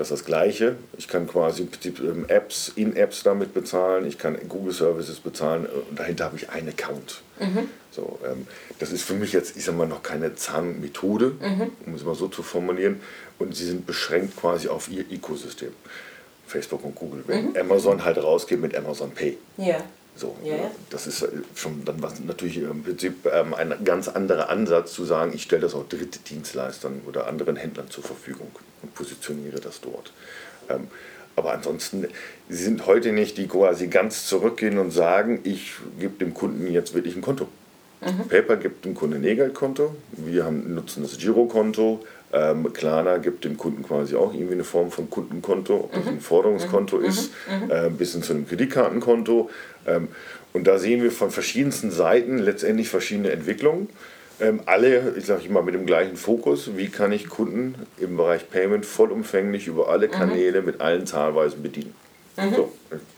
Das 0.02 0.10
ist 0.10 0.18
das 0.18 0.26
Gleiche. 0.26 0.74
Ich 0.98 1.06
kann 1.06 1.28
quasi 1.28 1.68
ähm, 1.84 2.24
Apps, 2.26 2.72
in-Apps 2.74 3.22
damit 3.22 3.54
bezahlen, 3.54 4.04
ich 4.04 4.18
kann 4.18 4.36
Google 4.48 4.72
Services 4.72 5.20
bezahlen 5.20 5.66
und 5.66 5.96
dahinter 5.96 6.24
habe 6.24 6.36
ich 6.36 6.50
einen 6.50 6.70
Account. 6.70 7.22
Mhm. 7.38 7.68
So, 7.92 8.18
ähm, 8.24 8.48
das 8.80 8.90
ist 8.90 9.04
für 9.04 9.14
mich 9.14 9.32
jetzt, 9.32 9.56
ich 9.56 9.64
sag 9.64 9.76
mal, 9.76 9.86
noch 9.86 10.02
keine 10.02 10.34
Zahnmethode, 10.34 11.36
mhm. 11.40 11.70
um 11.86 11.94
es 11.94 12.02
mal 12.02 12.16
so 12.16 12.26
zu 12.26 12.42
formulieren. 12.42 13.00
Und 13.38 13.54
sie 13.54 13.64
sind 13.64 13.86
beschränkt 13.86 14.36
quasi 14.36 14.66
auf 14.66 14.90
ihr 14.90 15.04
Ökosystem. 15.08 15.70
Facebook 16.48 16.84
und 16.84 16.96
Google, 16.96 17.22
wenn 17.28 17.50
mhm. 17.50 17.56
Amazon 17.56 18.04
halt 18.04 18.18
rausgeht 18.18 18.60
mit 18.60 18.76
Amazon 18.76 19.12
Pay. 19.12 19.38
Ja. 19.56 19.84
So, 20.14 20.36
ja, 20.44 20.56
ja. 20.56 20.70
Das 20.90 21.06
ist 21.06 21.26
schon 21.55 21.84
dann 21.84 22.02
was 22.02 22.20
natürlich 22.20 22.59
im 22.59 22.82
Prinzip 22.82 23.26
ähm, 23.32 23.55
ein 23.55 23.74
ganz 23.84 24.09
anderer 24.09 24.51
Ansatz 24.51 24.93
zu 24.93 25.05
sagen, 25.05 25.32
ich 25.34 25.43
stelle 25.43 25.62
das 25.62 25.74
auch 25.74 25.89
Drittdienstleistern 25.89 27.02
oder 27.06 27.26
anderen 27.26 27.56
Händlern 27.56 27.89
zur 27.89 28.05
Verfügung 28.05 28.51
und 28.82 28.94
positioniere 28.94 29.60
das 29.60 29.80
dort. 29.80 30.12
Ähm, 30.68 30.89
aber 31.34 31.55
ansonsten, 31.55 32.06
sie 32.48 32.62
sind 32.62 32.86
heute 32.86 33.12
nicht 33.12 33.39
die 33.39 33.48
quasi 33.48 33.86
ganz 33.86 34.26
zurückgehen 34.26 34.78
und 34.78 34.90
sagen, 34.90 35.40
ich 35.44 35.72
gebe 35.98 36.22
dem 36.22 36.34
Kunden 36.34 36.70
jetzt 36.70 36.93
wirklich 36.94 37.16
ein 37.16 37.22
Konto. 37.22 37.48
Mhm. 38.02 38.28
PayPal 38.28 38.59
gibt 38.59 38.84
dem 38.84 38.94
Kunden 38.94 39.16
ein 39.16 39.24
E-Geldkonto, 39.24 39.94
wir 40.12 40.44
haben, 40.44 40.74
nutzen 40.74 41.02
das 41.02 41.16
Girokonto, 41.18 42.05
ähm, 42.32 42.72
Klarna 42.72 43.18
gibt 43.18 43.44
dem 43.44 43.56
Kunden 43.56 43.82
quasi 43.82 44.16
auch 44.16 44.32
irgendwie 44.32 44.54
eine 44.54 44.64
Form 44.64 44.90
von 44.90 45.10
Kundenkonto, 45.10 45.76
ob 45.76 45.92
das 45.92 46.04
mhm. 46.04 46.10
ein 46.10 46.20
Forderungskonto 46.20 46.98
mhm. 46.98 47.04
ist, 47.04 47.32
mhm. 47.48 47.70
äh, 47.70 47.90
bis 47.90 48.12
hin 48.12 48.22
zu 48.22 48.32
einem 48.32 48.48
Kreditkartenkonto. 48.48 49.50
Ähm, 49.86 50.09
und 50.52 50.66
da 50.66 50.78
sehen 50.78 51.02
wir 51.02 51.12
von 51.12 51.30
verschiedensten 51.30 51.90
Seiten 51.90 52.38
letztendlich 52.38 52.88
verschiedene 52.88 53.30
Entwicklungen. 53.30 53.88
Ähm, 54.40 54.60
alle, 54.66 55.14
ich 55.16 55.26
sage 55.26 55.46
immer, 55.46 55.62
mit 55.62 55.74
dem 55.74 55.86
gleichen 55.86 56.16
Fokus. 56.16 56.76
Wie 56.76 56.88
kann 56.88 57.12
ich 57.12 57.28
Kunden 57.28 57.74
im 57.98 58.16
Bereich 58.16 58.48
Payment 58.50 58.84
vollumfänglich 58.86 59.66
über 59.66 59.88
alle. 59.88 60.09
Kanäle 60.09 60.62
mit 60.62 60.80
allen 60.80 61.06
Zahlweisen 61.06 61.62
bedienen? 61.62 61.94
So, 62.36 62.72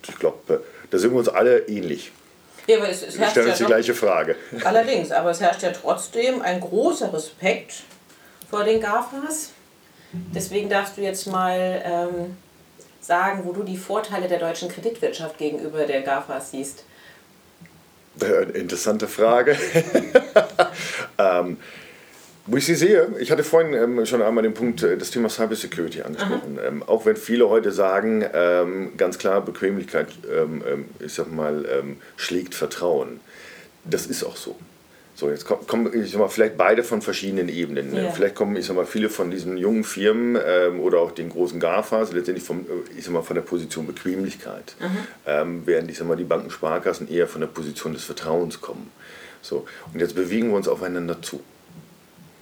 ich 0.09 0.19
glaube, 0.19 0.61
da 0.91 0.99
sind 0.99 1.13
wir 1.13 1.19
uns 1.19 1.29
alle 1.29 1.61
ähnlich. 1.69 2.11
Ja, 2.67 2.79
aber 2.79 2.89
es, 2.89 3.03
es 3.03 3.19
Wir 3.19 3.29
stellen 3.29 3.49
uns 3.49 3.59
ja 3.59 3.67
die 3.67 3.71
gleiche 3.71 3.95
Frage. 3.95 4.37
Allerdings, 4.65 5.13
aber 5.13 5.31
es 5.31 5.41
herrscht 5.41 5.63
ja 5.63 5.71
trotzdem 5.71 6.43
ein 6.43 6.61
großer 6.61 7.13
Respekt 7.13 7.85
vor 8.55 8.63
den 8.63 8.81
GAFAs. 8.81 9.51
Deswegen 10.33 10.69
darfst 10.69 10.97
du 10.97 11.01
jetzt 11.01 11.27
mal 11.27 11.83
ähm, 11.85 12.37
sagen, 13.01 13.41
wo 13.43 13.53
du 13.53 13.65
die 13.65 13.77
Vorteile 13.77 14.29
der 14.29 14.39
deutschen 14.39 14.69
Kreditwirtschaft 14.69 15.39
gegenüber 15.39 15.85
der 15.87 16.03
GAFAs 16.03 16.53
siehst. 16.53 16.85
Äh, 18.23 18.57
interessante 18.57 19.09
Frage. 19.09 19.59
ähm, 21.19 21.57
wo 22.47 22.57
ich 22.57 22.65
sie 22.65 22.77
sehe, 22.77 23.09
ich 23.19 23.33
hatte 23.33 23.43
vorhin 23.43 23.75
ähm, 23.75 24.07
schon 24.07 24.23
einmal 24.23 24.45
den 24.45 24.55
Punkt, 24.55 24.85
äh, 24.85 24.97
das 24.97 25.11
Thema 25.11 25.29
Cybersecurity 25.29 26.03
angesprochen. 26.03 26.61
Ähm, 26.65 26.85
auch 26.85 27.07
wenn 27.07 27.17
viele 27.17 27.49
heute 27.49 27.73
sagen, 27.73 28.25
ähm, 28.33 28.93
ganz 28.97 29.19
klar, 29.19 29.41
Bequemlichkeit, 29.41 30.11
ähm, 30.33 30.63
ähm, 30.65 30.85
ich 31.01 31.13
sag 31.13 31.33
mal, 31.33 31.67
ähm, 31.69 31.97
schlägt 32.17 32.55
Vertrauen. 32.55 33.19
Das 33.85 34.07
ist 34.07 34.23
auch 34.23 34.37
so. 34.37 34.55
So, 35.17 35.31
jetzt 35.31 35.47
kommen, 35.47 35.93
ich 35.95 36.11
sag 36.11 36.19
mal, 36.19 36.29
vielleicht 36.29 36.57
beide 36.57 36.83
von 36.83 37.01
verschiedenen 37.01 37.49
Ebenen. 37.49 37.95
Ja. 37.95 38.11
Vielleicht 38.11 38.35
kommen, 38.35 38.57
ich 38.57 38.67
sag 38.67 38.75
mal, 38.75 38.85
viele 38.85 39.09
von 39.09 39.31
diesen 39.31 39.57
jungen 39.57 39.85
Firmen 39.85 40.37
ähm, 40.45 40.81
oder 40.81 40.99
auch 40.99 41.13
den 41.13 41.29
großen 41.29 41.61
GAFAs 41.61 42.13
letztendlich 42.13 42.45
vom, 42.45 42.63
äh, 42.63 42.99
ich 42.99 43.05
sag 43.05 43.13
mal, 43.13 43.23
von 43.23 43.37
der 43.37 43.43
Position 43.43 43.87
Bequemlichkeit, 43.87 44.75
mhm. 44.81 44.99
ähm, 45.27 45.63
während 45.67 45.89
ich 45.89 45.99
sag 45.99 46.09
mal, 46.09 46.17
die 46.17 46.25
Banken, 46.25 46.51
Sparkassen 46.51 47.09
eher 47.09 47.29
von 47.29 47.41
der 47.41 47.49
Position 47.49 47.93
des 47.93 48.03
Vertrauens 48.03 48.61
kommen. 48.61 48.91
So, 49.41 49.67
und 49.93 50.01
jetzt 50.01 50.17
bewegen 50.17 50.49
wir 50.49 50.57
uns 50.57 50.67
aufeinander 50.67 51.23
zu. 51.23 51.41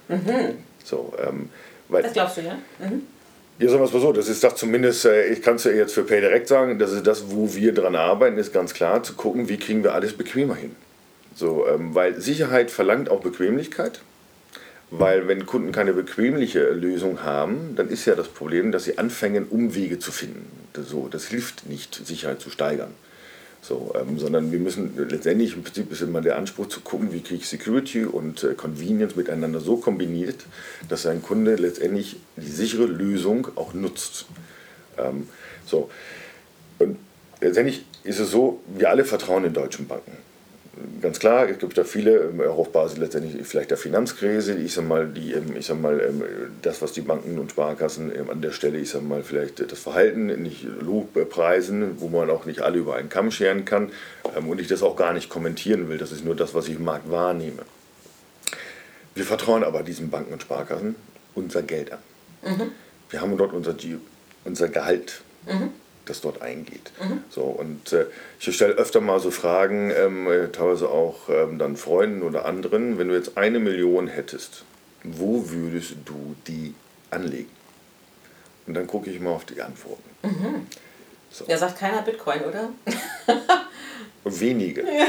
Mhm. 0.07 0.57
So, 0.83 1.13
ähm, 1.23 1.49
weil, 1.89 2.01
das 2.01 2.13
glaubst 2.13 2.37
du, 2.37 2.41
ja? 2.41 2.57
Mhm. 2.79 3.03
Ja, 3.59 3.69
sagen 3.69 3.81
wir 3.81 3.85
es 3.85 3.93
mal 3.93 3.99
so, 3.99 4.11
das 4.11 4.29
ist 4.29 4.43
doch 4.43 4.55
zumindest, 4.55 5.05
äh, 5.05 5.27
ich 5.27 5.43
kann 5.43 5.57
es 5.57 5.63
ja 5.65 5.71
jetzt 5.71 5.93
für 5.93 6.03
PayDirect 6.03 6.47
sagen, 6.47 6.79
das 6.79 6.91
ist 6.91 7.05
das, 7.05 7.29
wo 7.29 7.53
wir 7.53 7.71
dran 7.71 7.95
arbeiten, 7.95 8.39
ist 8.39 8.51
ganz 8.51 8.73
klar 8.73 9.03
zu 9.03 9.13
gucken, 9.13 9.47
wie 9.47 9.57
kriegen 9.57 9.83
wir 9.83 9.93
alles 9.93 10.13
bequemer 10.13 10.55
hin. 10.55 10.75
So, 11.35 11.67
ähm, 11.67 11.95
weil 11.95 12.19
Sicherheit 12.21 12.71
verlangt 12.71 13.09
auch 13.09 13.21
Bequemlichkeit. 13.21 14.01
Weil 14.95 15.27
wenn 15.27 15.47
Kunden 15.47 15.71
keine 15.71 15.93
bequemliche 15.93 16.69
Lösung 16.69 17.23
haben, 17.23 17.75
dann 17.75 17.89
ist 17.89 18.05
ja 18.05 18.13
das 18.13 18.27
Problem, 18.27 18.71
dass 18.71 18.83
sie 18.83 18.99
anfangen, 18.99 19.47
Umwege 19.47 19.97
zu 19.97 20.11
finden. 20.11 20.45
Das, 20.73 20.87
so, 20.87 21.07
das 21.07 21.25
hilft 21.25 21.67
nicht, 21.67 21.95
Sicherheit 22.05 22.41
zu 22.41 22.51
steigern. 22.51 22.91
So, 23.63 23.95
ähm, 23.99 24.19
sondern 24.19 24.51
wir 24.51 24.59
müssen 24.59 24.93
letztendlich 25.09 25.55
im 25.55 25.63
Prinzip 25.63 25.91
ist 25.91 26.01
immer 26.01 26.21
der 26.21 26.35
Anspruch 26.37 26.67
zu 26.67 26.81
gucken, 26.81 27.11
wie 27.11 27.21
kriege 27.21 27.41
ich 27.41 27.47
Security 27.47 28.05
und 28.05 28.43
äh, 28.43 28.53
Convenience 28.53 29.15
miteinander 29.15 29.61
so 29.61 29.77
kombiniert, 29.77 30.45
dass 30.89 31.07
ein 31.07 31.23
Kunde 31.23 31.55
letztendlich 31.55 32.17
die 32.35 32.51
sichere 32.51 32.85
Lösung 32.85 33.47
auch 33.55 33.73
nutzt. 33.73 34.25
Ähm, 34.99 35.27
so. 35.65 35.89
Und 36.77 36.97
letztendlich 37.41 37.85
ist 38.03 38.19
es 38.19 38.29
so, 38.29 38.61
wir 38.67 38.91
alle 38.91 39.05
vertrauen 39.05 39.45
in 39.45 39.53
deutschen 39.53 39.87
Banken 39.87 40.17
ganz 41.01 41.19
klar, 41.19 41.47
es 41.49 41.59
gibt 41.59 41.77
da 41.77 41.83
viele, 41.83 42.17
ähm, 42.17 42.41
auch 42.41 42.57
auf 42.57 42.71
Basis 42.71 42.97
letztendlich 42.97 43.45
vielleicht 43.47 43.69
der 43.69 43.77
Finanzkrise, 43.77 44.57
ich 44.57 44.73
sag 44.73 44.87
mal, 44.87 45.07
die, 45.07 45.33
ähm, 45.33 45.55
ich 45.55 45.67
sag 45.67 45.79
mal, 45.79 45.99
ähm, 45.99 46.23
das, 46.61 46.81
was 46.81 46.93
die 46.93 47.01
Banken 47.01 47.37
und 47.37 47.51
Sparkassen 47.51 48.11
an 48.29 48.41
der 48.41 48.51
Stelle, 48.51 48.77
ich 48.79 48.89
sag 48.89 49.03
mal, 49.03 49.23
vielleicht 49.23 49.59
das 49.71 49.79
Verhalten 49.79 50.27
nicht 50.41 50.65
preisen, 51.29 51.99
wo 51.99 52.07
man 52.07 52.29
auch 52.29 52.45
nicht 52.45 52.61
alle 52.61 52.79
über 52.79 52.95
einen 52.95 53.09
Kamm 53.09 53.31
scheren 53.31 53.65
kann 53.65 53.91
und 54.47 54.59
ich 54.59 54.67
das 54.67 54.81
auch 54.81 54.95
gar 54.95 55.13
nicht 55.13 55.29
kommentieren 55.29 55.89
will, 55.89 55.97
das 55.97 56.11
ist 56.11 56.25
nur 56.25 56.35
das, 56.35 56.53
was 56.53 56.67
ich 56.67 56.75
im 56.75 56.83
Markt 56.83 57.09
wahrnehme. 57.11 57.63
Wir 59.15 59.25
vertrauen 59.25 59.63
aber 59.63 59.83
diesen 59.83 60.09
Banken 60.09 60.33
und 60.33 60.41
Sparkassen 60.41 60.95
unser 61.35 61.61
Geld 61.61 61.91
an. 61.91 61.99
Mhm. 62.43 62.71
Wir 63.09 63.21
haben 63.21 63.37
dort 63.37 63.53
unser, 63.53 63.75
unser 64.43 64.69
Gehalt. 64.69 65.21
Mhm 65.45 65.69
das 66.05 66.21
dort 66.21 66.41
eingeht. 66.41 66.91
Mhm. 67.01 67.23
So, 67.29 67.43
und 67.43 67.93
äh, 67.93 68.05
ich 68.39 68.55
stelle 68.55 68.73
öfter 68.73 69.01
mal 69.01 69.19
so 69.19 69.31
Fragen, 69.31 69.91
ähm, 69.91 70.27
äh, 70.27 70.49
teilweise 70.49 70.89
auch 70.89 71.29
ähm, 71.29 71.57
dann 71.59 71.77
Freunden 71.77 72.23
oder 72.23 72.45
anderen, 72.45 72.97
wenn 72.97 73.07
du 73.07 73.15
jetzt 73.15 73.37
eine 73.37 73.59
Million 73.59 74.07
hättest, 74.07 74.63
wo 75.03 75.49
würdest 75.49 75.95
du 76.05 76.35
die 76.47 76.73
anlegen? 77.09 77.49
Und 78.65 78.75
dann 78.75 78.87
gucke 78.87 79.09
ich 79.09 79.19
mal 79.19 79.31
auf 79.31 79.45
die 79.45 79.61
Antworten. 79.61 80.09
Mhm. 80.23 80.67
So. 81.29 81.45
Da 81.47 81.57
sagt 81.57 81.79
keiner 81.79 82.01
Bitcoin, 82.01 82.41
oder? 82.41 82.69
Wenige. 84.23 84.83
Ja. 84.83 85.07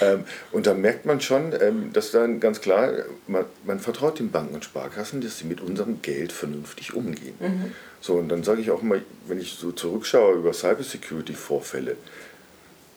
ähm, 0.00 0.24
und 0.52 0.66
da 0.66 0.74
merkt 0.74 1.06
man 1.06 1.20
schon, 1.20 1.52
ähm, 1.60 1.92
dass 1.92 2.12
dann 2.12 2.38
ganz 2.38 2.60
klar, 2.60 2.92
man, 3.26 3.46
man, 3.64 3.80
vertraut 3.80 4.20
den 4.20 4.30
Banken 4.30 4.54
und 4.54 4.64
Sparkassen, 4.64 5.20
dass 5.20 5.38
sie 5.38 5.46
mit 5.46 5.60
unserem 5.60 6.02
Geld 6.02 6.32
vernünftig 6.32 6.94
umgehen. 6.94 7.34
Mhm. 7.40 7.72
So, 8.00 8.14
und 8.14 8.28
dann 8.28 8.44
sage 8.44 8.60
ich 8.60 8.70
auch 8.70 8.82
immer, 8.82 8.96
wenn 9.26 9.40
ich 9.40 9.54
so 9.54 9.72
zurückschaue 9.72 10.36
über 10.36 10.52
Cybersecurity-Vorfälle, 10.52 11.96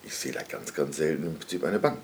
ich 0.04 0.16
sehe 0.16 0.32
da 0.32 0.42
ganz, 0.42 0.74
ganz 0.74 0.98
selten 0.98 1.28
im 1.28 1.36
Prinzip 1.36 1.64
eine 1.64 1.80
Bank. 1.80 2.00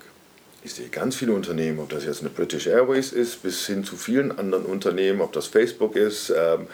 Ich 0.64 0.74
sehe 0.74 0.90
ganz 0.90 1.16
viele 1.16 1.34
Unternehmen, 1.34 1.80
ob 1.80 1.90
das 1.90 2.06
jetzt 2.06 2.22
eine 2.22 2.30
British 2.30 2.66
Airways 2.68 3.12
ist, 3.12 3.44
bis 3.44 3.68
hin 3.68 3.84
zu 3.84 3.96
vielen 3.96 4.38
anderen 4.38 4.66
Unternehmen, 4.66 5.22
ob 5.22 5.32
das 5.34 5.48
Facebook 5.48 5.96
ist, 5.96 6.34
ähm, 6.36 6.68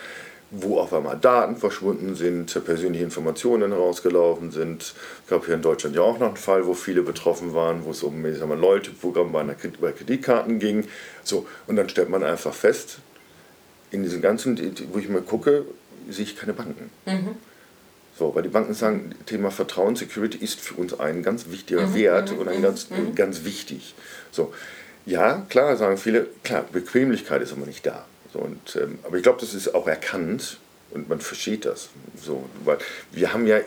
wo 0.51 0.79
auf 0.79 0.93
einmal 0.93 1.17
Daten 1.17 1.55
verschwunden 1.55 2.15
sind, 2.15 2.53
persönliche 2.65 3.03
Informationen 3.03 3.71
herausgelaufen 3.71 4.51
sind. 4.51 4.81
Es 4.83 4.95
gab 5.29 5.45
hier 5.45 5.55
in 5.55 5.61
Deutschland 5.61 5.95
ja 5.95 6.01
auch 6.01 6.19
noch 6.19 6.27
einen 6.27 6.37
Fall, 6.37 6.67
wo 6.67 6.73
viele 6.73 7.01
betroffen 7.01 7.53
waren, 7.53 7.85
wo 7.85 7.91
es 7.91 8.03
um 8.03 8.25
ich 8.25 8.39
mal, 8.39 8.57
Loyalty-Programm 8.57 9.31
bei, 9.31 9.43
bei 9.43 9.91
Kreditkarten 9.91 10.59
ging. 10.59 10.87
So, 11.23 11.47
und 11.67 11.77
dann 11.77 11.89
stellt 11.89 12.09
man 12.09 12.23
einfach 12.23 12.53
fest, 12.53 12.99
in 13.91 14.03
diesen 14.03 14.21
ganzen, 14.21 14.57
wo 14.91 14.99
ich 14.99 15.09
mal 15.09 15.21
gucke, 15.21 15.65
sehe 16.11 16.25
ich 16.25 16.37
keine 16.37 16.53
Banken. 16.53 16.89
Mhm. 17.05 17.35
So, 18.17 18.35
weil 18.35 18.43
die 18.43 18.49
Banken 18.49 18.73
sagen, 18.73 19.15
Thema 19.25 19.51
Vertrauen, 19.51 19.95
Security 19.95 20.37
ist 20.37 20.59
für 20.59 20.75
uns 20.75 20.99
ein 20.99 21.23
ganz 21.23 21.49
wichtiger 21.49 21.87
mhm. 21.87 21.95
Wert 21.95 22.31
mhm. 22.31 22.39
und 22.39 22.47
ein 22.49 22.57
mhm, 22.57 22.63
ganz, 22.63 22.89
mhm. 22.89 23.15
ganz 23.15 23.43
wichtig. 23.43 23.95
So, 24.31 24.53
ja, 25.05 25.45
klar, 25.49 25.75
sagen 25.77 25.97
viele, 25.97 26.27
klar, 26.43 26.65
Bequemlichkeit 26.71 27.41
ist 27.41 27.51
aber 27.51 27.65
nicht 27.65 27.85
da. 27.85 28.05
So, 28.33 28.39
und, 28.39 28.75
ähm, 28.75 28.99
aber 29.03 29.17
ich 29.17 29.23
glaube, 29.23 29.39
das 29.39 29.53
ist 29.53 29.73
auch 29.73 29.87
erkannt 29.87 30.59
und 30.91 31.09
man 31.09 31.19
versteht 31.19 31.65
das. 31.65 31.89
So, 32.21 32.47
weil 32.63 32.77
wir 33.11 33.33
haben 33.33 33.47
ja 33.47 33.59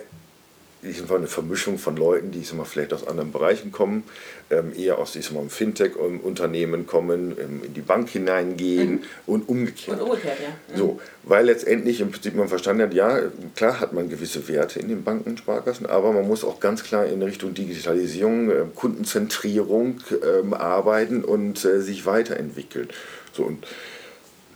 ich 0.89 0.99
sag 0.99 1.09
mal, 1.09 1.17
eine 1.17 1.27
Vermischung 1.27 1.79
von 1.79 1.97
Leuten, 1.97 2.31
die 2.31 2.41
ich 2.41 2.49
sag 2.49 2.57
mal, 2.57 2.65
vielleicht 2.65 2.93
aus 2.93 3.07
anderen 3.07 3.33
Bereichen 3.33 3.73
kommen, 3.73 4.05
ähm, 4.51 4.73
eher 4.77 4.99
aus 4.99 5.13
diesem 5.13 5.49
Fintech-Unternehmen 5.49 6.87
kommen, 6.87 7.37
ähm, 7.39 7.63
in 7.65 7.75
die 7.75 7.81
Bank 7.81 8.09
hineingehen 8.11 8.93
mhm. 8.93 9.03
und 9.27 9.49
umgekehrt. 9.49 10.01
Und 10.01 10.09
umgekehrt, 10.09 10.39
ja. 10.41 10.75
Mhm. 10.75 10.79
So, 10.79 11.01
weil 11.23 11.47
letztendlich 11.47 12.01
im 12.01 12.11
Prinzip 12.11 12.35
man 12.35 12.49
verstanden 12.49 12.83
hat, 12.83 12.95
ja, 12.95 13.21
klar 13.57 13.81
hat 13.81 13.93
man 13.93 14.09
gewisse 14.09 14.47
Werte 14.49 14.79
in 14.81 14.89
den 14.89 15.05
Banken 15.05 15.31
und 15.31 15.39
Sparkassen, 15.39 15.87
aber 15.87 16.13
man 16.13 16.27
muss 16.27 16.45
auch 16.45 16.61
ganz 16.61 16.83
klar 16.83 17.07
in 17.07 17.23
Richtung 17.23 17.55
Digitalisierung, 17.55 18.51
äh, 18.51 18.65
Kundenzentrierung 18.75 20.01
äh, 20.11 20.55
arbeiten 20.55 21.25
und 21.25 21.65
äh, 21.65 21.81
sich 21.81 22.07
weiterentwickeln. 22.07 22.89
So, 23.33 23.45
und 23.45 23.67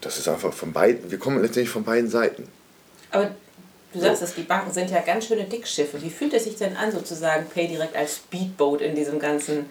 das 0.00 0.18
ist 0.18 0.28
einfach 0.28 0.52
von 0.52 0.72
beiden, 0.72 1.10
wir 1.10 1.18
kommen 1.18 1.42
letztendlich 1.42 1.70
von 1.70 1.84
beiden 1.84 2.08
Seiten. 2.08 2.44
Aber 3.10 3.34
du 3.98 4.04
sagst 4.04 4.22
es, 4.22 4.34
die 4.34 4.42
Banken 4.42 4.72
sind 4.72 4.90
ja 4.90 5.00
ganz 5.00 5.26
schöne 5.26 5.44
Dickschiffe. 5.44 6.00
Wie 6.02 6.10
fühlt 6.10 6.34
es 6.34 6.44
sich 6.44 6.56
denn 6.56 6.76
an, 6.76 6.92
sozusagen 6.92 7.46
PayDirect 7.46 7.96
als 7.96 8.16
Speedboat 8.16 8.80
in 8.80 8.94
diesem 8.94 9.18
ganzen... 9.18 9.66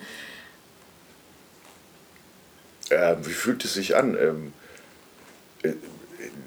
Äh, 2.89 3.15
wie 3.21 3.33
fühlt 3.33 3.63
es 3.65 3.73
sich 3.73 3.95
an? 3.95 4.17
Ähm, 4.19 4.53
äh, 5.63 5.73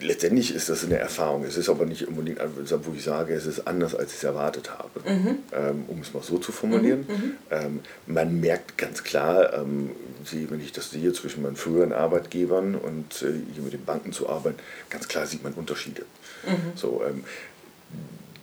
letztendlich 0.01 0.55
ist 0.55 0.69
das 0.69 0.85
eine 0.85 0.98
Erfahrung. 0.98 1.44
Es 1.44 1.57
ist 1.57 1.69
aber 1.69 1.86
nicht 1.86 2.07
unbedingt, 2.09 2.40
wo 2.40 2.93
ich 2.94 3.05
sage, 3.05 3.35
es 3.35 3.47
ist 3.47 3.66
anders, 3.66 3.94
als 3.94 4.12
ich 4.12 4.19
es 4.19 4.24
erwartet 4.24 4.70
habe. 4.70 5.01
Mhm. 5.09 5.39
Ähm, 5.52 5.85
um 5.89 6.01
es 6.01 6.12
mal 6.12 6.23
so 6.23 6.39
zu 6.39 6.52
formulieren. 6.52 7.07
Mhm. 7.09 7.15
mhm. 7.15 7.36
Ähm, 7.51 7.81
man 8.07 8.40
merkt 8.40 8.78
ganz 8.78 9.02
klar, 9.05 9.52
ähm, 9.55 9.90
wenn 10.32 10.61
ich 10.61 10.73
das 10.73 10.90
sehe 10.90 11.12
zwischen 11.12 11.43
meinen 11.43 11.57
früheren 11.57 11.93
Arbeitgebern 11.93 12.74
und 12.74 13.23
äh, 13.23 13.32
hier 13.52 13.62
mit 13.62 13.73
den 13.73 13.85
Banken 13.85 14.12
zu 14.12 14.28
arbeiten, 14.28 14.59
ganz 14.89 15.09
klar 15.09 15.27
sieht 15.27 15.43
man 15.43 15.52
Unterschiede. 15.55 16.02
Mhm. 16.47 16.77
So, 16.77 17.02
ähm, 17.07 17.24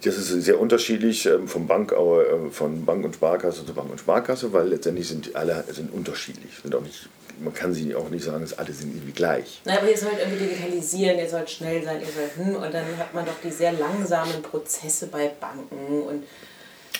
das 0.03 0.17
ist 0.17 0.29
sehr 0.43 0.59
unterschiedlich 0.59 1.25
ähm, 1.25 1.47
vom 1.47 1.67
Bank, 1.67 1.91
äh, 1.91 2.49
von 2.51 2.85
Bank 2.85 3.03
und 3.03 3.15
Sparkasse 3.15 3.65
zu 3.65 3.73
Bank 3.73 3.89
und 3.89 3.99
Sparkasse, 3.99 4.53
weil 4.53 4.67
letztendlich 4.67 5.07
sind 5.07 5.35
alle 5.35 5.63
sind 5.71 5.91
unterschiedlich. 5.93 6.51
Sind 6.61 6.75
auch 6.75 6.81
nicht, 6.81 7.09
man 7.39 7.53
kann 7.53 7.73
sie 7.73 7.95
auch 7.95 8.09
nicht 8.09 8.23
sagen, 8.23 8.41
dass 8.41 8.57
alle 8.57 8.71
sind 8.71 8.95
irgendwie 8.95 9.11
gleich. 9.11 9.61
Na, 9.65 9.77
aber 9.77 9.89
ihr 9.89 9.97
sollt 9.97 10.19
irgendwie 10.19 10.45
digitalisieren, 10.45 11.17
ihr 11.17 11.29
sollt 11.29 11.49
schnell 11.49 11.83
sein, 11.83 11.99
ihr 11.99 12.07
sollt 12.07 12.35
hm, 12.37 12.55
und 12.55 12.73
dann 12.73 12.85
hat 12.97 13.13
man 13.13 13.25
doch 13.25 13.39
die 13.43 13.51
sehr 13.51 13.73
langsamen 13.73 14.41
Prozesse 14.41 15.07
bei 15.07 15.31
Banken 15.39 16.03
und 16.03 16.23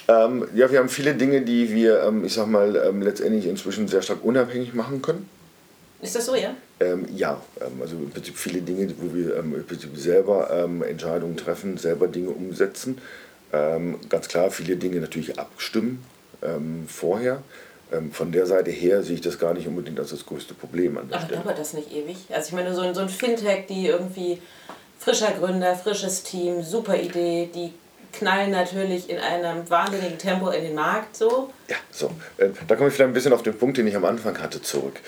ähm, 0.10 0.48
ja, 0.56 0.72
wir 0.72 0.80
haben 0.80 0.88
viele 0.88 1.16
Dinge, 1.16 1.42
die 1.42 1.74
wir, 1.74 2.02
ähm, 2.04 2.24
ich 2.24 2.34
sag 2.34 2.48
mal, 2.48 2.78
ähm, 2.78 3.02
letztendlich 3.02 3.46
inzwischen 3.46 3.90
sehr 3.90 4.02
stark 4.02 4.24
unabhängig 4.24 4.74
machen 4.74 5.02
können. 5.02 5.30
Ist 6.02 6.16
das 6.16 6.26
so, 6.26 6.36
ja? 6.36 6.56
Ähm, 6.80 7.06
ja, 7.16 7.42
ähm, 7.60 7.82
also 7.82 7.96
im 7.96 8.10
Prinzip 8.12 8.38
viele 8.38 8.62
Dinge, 8.62 8.94
wo 9.00 9.14
wir 9.14 9.38
ähm, 9.38 9.56
im 9.56 9.66
Prinzip 9.66 9.98
selber 9.98 10.50
ähm, 10.52 10.84
Entscheidungen 10.84 11.36
treffen, 11.36 11.78
selber 11.78 12.08
Dinge 12.08 12.30
umsetzen. 12.30 13.00
Ähm, 13.52 13.98
ganz 14.10 14.28
klar, 14.28 14.52
viele 14.52 14.76
Dinge 14.76 15.00
natürlich 15.00 15.40
abstimmen 15.40 16.04
ähm, 16.44 16.86
vorher. 16.88 17.42
von 18.12 18.34
der 18.34 18.46
Seite 18.46 18.70
her 18.70 19.02
sehe 19.02 19.16
ich 19.16 19.22
das 19.22 19.40
gar 19.40 19.54
nicht 19.54 19.66
unbedingt 19.66 19.98
als 19.98 20.10
das 20.10 20.26
größte 20.26 20.54
Problem 20.54 20.98
an 20.98 21.08
der 21.08 21.18
Aber 21.18 21.26
Stelle. 21.28 21.42
dauert 21.42 21.58
das 21.58 21.74
nicht 21.74 21.92
ewig? 21.92 22.18
Also 22.30 22.50
ich 22.50 22.54
meine, 22.54 22.76
so 22.76 22.82
ein, 22.82 22.94
so 22.94 23.00
ein 23.00 23.08
Fintech, 23.10 23.66
die 23.68 23.88
irgendwie 23.88 24.42
frischer 25.00 25.32
Gründer, 25.32 25.74
frisches 25.76 26.22
Team, 26.24 26.62
super 26.62 26.98
Idee, 26.98 27.50
die 27.56 27.74
knallen 28.12 28.52
natürlich 28.52 29.10
in 29.10 29.18
einem 29.20 29.70
wahnsinnigen 29.70 30.18
Tempo 30.18 30.50
in 30.50 30.64
den 30.64 30.76
Markt 30.76 31.16
so. 31.16 31.50
Ja, 31.70 31.78
so. 31.92 32.12
Äh, 32.38 32.50
da 32.68 32.76
komme 32.76 32.90
ich 32.90 32.96
vielleicht 32.96 33.10
ein 33.10 33.14
bisschen 33.14 33.34
auf 33.34 33.44
den 33.44 33.58
Punkt, 33.58 33.78
den 33.78 33.88
ich 33.88 33.96
am 33.96 34.06
Anfang 34.06 34.38
hatte, 34.42 34.62
zurück. 34.62 35.00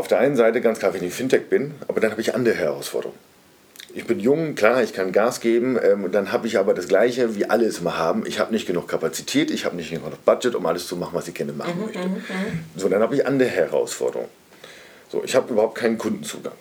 Auf 0.00 0.08
der 0.08 0.18
einen 0.18 0.34
Seite 0.34 0.62
ganz 0.62 0.78
klar, 0.78 0.94
wenn 0.94 1.04
ich 1.04 1.12
Fintech 1.12 1.50
bin, 1.50 1.74
aber 1.86 2.00
dann 2.00 2.10
habe 2.12 2.22
ich 2.22 2.34
andere 2.34 2.54
Herausforderungen. 2.54 3.18
Ich 3.92 4.06
bin 4.06 4.18
jung, 4.18 4.54
klar, 4.54 4.82
ich 4.82 4.94
kann 4.94 5.12
Gas 5.12 5.40
geben, 5.40 5.78
ähm, 5.78 6.10
dann 6.10 6.32
habe 6.32 6.46
ich 6.46 6.56
aber 6.56 6.72
das 6.72 6.88
Gleiche, 6.88 7.36
wie 7.36 7.44
alle 7.44 7.66
es 7.66 7.80
immer 7.80 7.98
haben. 7.98 8.24
Ich 8.24 8.38
habe 8.38 8.50
nicht 8.50 8.66
genug 8.66 8.88
Kapazität, 8.88 9.50
ich 9.50 9.66
habe 9.66 9.76
nicht 9.76 9.90
genug 9.90 10.24
Budget, 10.24 10.54
um 10.54 10.64
alles 10.64 10.86
zu 10.86 10.96
machen, 10.96 11.10
was 11.12 11.28
ich 11.28 11.34
gerne 11.34 11.52
machen 11.52 11.74
mhm, 11.76 11.84
möchte. 11.84 11.98
Mhm, 11.98 12.14
mhm. 12.14 12.64
So, 12.76 12.88
dann 12.88 13.02
habe 13.02 13.14
ich 13.14 13.26
andere 13.26 13.50
Herausforderungen. 13.50 14.30
So, 15.10 15.22
ich 15.22 15.34
habe 15.34 15.52
überhaupt 15.52 15.74
keinen 15.74 15.98
Kundenzugang. 15.98 16.54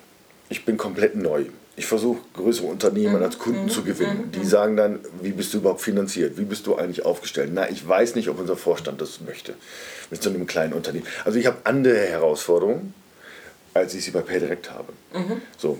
Ich 0.49 0.66
bin 0.66 0.76
komplett 0.76 1.16
neu. 1.16 1.45
Ich 1.78 1.86
versuche 1.86 2.20
größere 2.34 2.68
Unternehmen 2.68 3.16
mhm, 3.16 3.24
als 3.24 3.40
Kunden 3.40 3.70
zu 3.70 3.84
gewinnen. 3.86 4.34
Die 4.36 4.44
sagen 4.44 4.76
dann, 4.76 4.99
wie 5.22 5.32
bist 5.32 5.53
du 5.53 5.60
überhaupt 5.60 5.80
finanziert? 5.80 6.38
Wie 6.38 6.44
bist 6.44 6.68
du 6.68 6.76
eigentlich 6.76 7.06
aufgestellt? 7.06 7.52
Na, 7.53 7.70
ich 7.70 7.88
weiß 7.88 8.16
nicht, 8.16 8.28
ob 8.28 8.38
unser 8.38 8.57
Vorstand 8.57 8.99
das 8.99 9.22
möchte. 9.22 9.53
Mit 10.11 10.22
so 10.22 10.30
einem 10.30 10.45
kleinen 10.45 10.74
Unternehmen. 10.74 11.07
Also 11.24 11.40
ich 11.40 11.45
habe 11.45 11.60
andere 11.64 11.95
Herausforderungen 11.95 12.94
als 13.80 13.93
ich 13.93 14.03
sie 14.03 14.11
bei 14.11 14.22
PayDirect 14.22 14.72
habe. 14.72 14.93
Mhm. 15.14 15.41
So, 15.57 15.77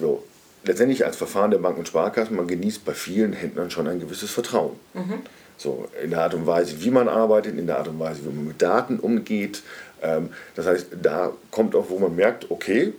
so. 0.00 0.24
Letztendlich 0.64 1.04
als 1.04 1.16
Verfahren 1.16 1.50
der 1.50 1.58
Banken 1.58 1.80
und 1.80 1.88
Sparkassen, 1.88 2.36
man 2.36 2.46
genießt 2.46 2.84
bei 2.84 2.92
vielen 2.92 3.32
Händlern 3.32 3.70
schon 3.70 3.86
ein 3.86 4.00
gewisses 4.00 4.30
Vertrauen. 4.30 4.78
Mhm. 4.94 5.20
So, 5.56 5.88
in 6.02 6.10
der 6.10 6.20
Art 6.20 6.34
und 6.34 6.46
Weise, 6.46 6.82
wie 6.82 6.90
man 6.90 7.08
arbeitet, 7.08 7.58
in 7.58 7.66
der 7.66 7.78
Art 7.78 7.88
und 7.88 7.98
Weise, 7.98 8.20
wie 8.24 8.28
man 8.28 8.46
mit 8.48 8.60
Daten 8.60 8.98
umgeht. 8.98 9.62
Ähm, 10.02 10.30
das 10.54 10.66
heißt, 10.66 10.86
da 11.00 11.32
kommt 11.50 11.74
auch, 11.74 11.86
wo 11.88 11.98
man 11.98 12.14
merkt, 12.14 12.50
okay, 12.50 12.92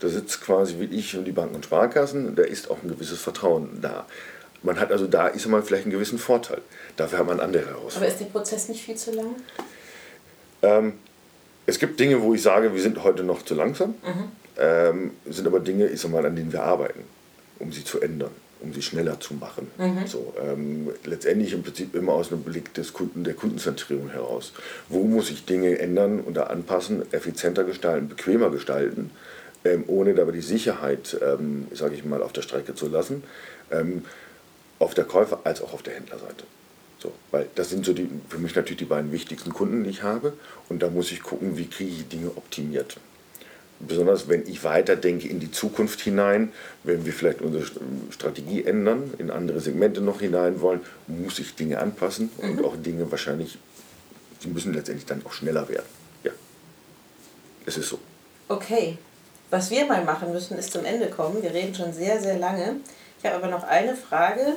da 0.00 0.08
sitzt 0.08 0.40
quasi 0.40 0.76
wie 0.78 0.96
ich 0.96 1.16
und 1.16 1.24
die 1.24 1.32
Banken 1.32 1.54
und 1.54 1.64
Sparkassen, 1.64 2.34
da 2.34 2.42
ist 2.42 2.70
auch 2.70 2.82
ein 2.82 2.88
gewisses 2.88 3.20
Vertrauen 3.20 3.78
da. 3.80 4.06
Man 4.64 4.78
hat 4.78 4.92
also 4.92 5.06
da 5.06 5.28
ist 5.28 5.46
man 5.46 5.62
vielleicht 5.62 5.84
einen 5.84 5.92
gewissen 5.92 6.18
Vorteil. 6.18 6.60
Dafür 6.96 7.20
hat 7.20 7.26
man 7.26 7.40
andere 7.40 7.66
Herausforderungen. 7.66 7.96
Aber 7.96 8.06
ist 8.08 8.20
der 8.20 8.26
Prozess 8.26 8.68
nicht 8.68 8.84
viel 8.84 8.96
zu 8.96 9.12
lang? 9.12 9.34
Ähm, 10.62 10.94
es 11.66 11.78
gibt 11.78 11.98
Dinge, 12.00 12.20
wo 12.22 12.34
ich 12.34 12.42
sage, 12.42 12.74
wir 12.74 12.82
sind 12.82 13.02
heute 13.02 13.22
noch 13.24 13.42
zu 13.42 13.54
langsam. 13.54 13.90
Mhm. 13.90 14.32
Ähm, 14.58 15.10
sind 15.28 15.46
aber 15.46 15.60
Dinge, 15.60 15.86
ich 15.86 16.00
sag 16.00 16.10
mal, 16.10 16.24
an 16.26 16.36
denen 16.36 16.52
wir 16.52 16.62
arbeiten, 16.62 17.04
um 17.58 17.72
sie 17.72 17.84
zu 17.84 18.00
ändern, 18.00 18.30
um 18.60 18.74
sie 18.74 18.82
schneller 18.82 19.18
zu 19.18 19.34
machen. 19.34 19.70
Mhm. 19.78 20.06
So, 20.06 20.34
ähm, 20.40 20.90
letztendlich 21.04 21.54
im 21.54 21.62
Prinzip 21.62 21.94
immer 21.94 22.12
aus 22.12 22.30
einem 22.30 22.42
Blick 22.42 22.74
des 22.74 22.92
Kunden, 22.92 23.24
der 23.24 23.34
Kundenzentrierung 23.34 24.10
heraus. 24.10 24.52
Wo 24.88 25.04
muss 25.04 25.30
ich 25.30 25.46
Dinge 25.46 25.78
ändern 25.78 26.20
oder 26.20 26.50
anpassen, 26.50 27.02
effizienter 27.12 27.64
gestalten, 27.64 28.08
bequemer 28.08 28.50
gestalten, 28.50 29.10
ähm, 29.64 29.84
ohne 29.86 30.14
dabei 30.14 30.32
die 30.32 30.40
Sicherheit, 30.42 31.16
ähm, 31.22 31.68
sage 31.72 31.94
ich 31.94 32.04
mal, 32.04 32.22
auf 32.22 32.32
der 32.32 32.42
Strecke 32.42 32.74
zu 32.74 32.88
lassen, 32.88 33.22
ähm, 33.70 34.04
auf 34.78 34.92
der 34.94 35.04
Käufer- 35.04 35.40
als 35.44 35.62
auch 35.62 35.72
auf 35.72 35.82
der 35.82 35.94
Händlerseite. 35.94 36.44
So, 37.02 37.12
weil 37.32 37.48
das 37.56 37.68
sind 37.68 37.84
so 37.84 37.92
die, 37.92 38.08
für 38.28 38.38
mich 38.38 38.54
natürlich 38.54 38.78
die 38.78 38.84
beiden 38.84 39.10
wichtigsten 39.10 39.52
Kunden, 39.52 39.82
die 39.82 39.90
ich 39.90 40.04
habe. 40.04 40.34
Und 40.68 40.84
da 40.84 40.88
muss 40.88 41.10
ich 41.10 41.20
gucken, 41.20 41.58
wie 41.58 41.66
kriege 41.66 41.90
ich 41.90 42.06
Dinge 42.06 42.28
optimiert. 42.28 42.96
Besonders 43.80 44.28
wenn 44.28 44.46
ich 44.46 44.62
weiterdenke 44.62 45.26
in 45.26 45.40
die 45.40 45.50
Zukunft 45.50 46.00
hinein, 46.00 46.52
wenn 46.84 47.04
wir 47.04 47.12
vielleicht 47.12 47.40
unsere 47.40 47.66
Strategie 48.10 48.62
ändern, 48.62 49.12
in 49.18 49.32
andere 49.32 49.58
Segmente 49.58 50.00
noch 50.00 50.20
hinein 50.20 50.60
wollen, 50.60 50.80
muss 51.08 51.40
ich 51.40 51.56
Dinge 51.56 51.80
anpassen 51.80 52.30
und 52.36 52.58
mhm. 52.58 52.64
auch 52.64 52.76
Dinge 52.76 53.10
wahrscheinlich, 53.10 53.58
die 54.44 54.48
müssen 54.48 54.72
letztendlich 54.72 55.06
dann 55.06 55.26
auch 55.26 55.32
schneller 55.32 55.68
werden. 55.68 55.86
Ja, 56.22 56.30
es 57.66 57.76
ist 57.76 57.88
so. 57.88 57.98
Okay, 58.46 58.96
was 59.50 59.72
wir 59.72 59.86
mal 59.86 60.04
machen 60.04 60.32
müssen, 60.32 60.56
ist 60.56 60.72
zum 60.72 60.84
Ende 60.84 61.08
kommen. 61.08 61.42
Wir 61.42 61.52
reden 61.52 61.74
schon 61.74 61.92
sehr, 61.92 62.20
sehr 62.20 62.38
lange. 62.38 62.76
Ich 63.18 63.24
habe 63.24 63.42
aber 63.42 63.48
noch 63.48 63.64
eine 63.64 63.96
Frage, 63.96 64.56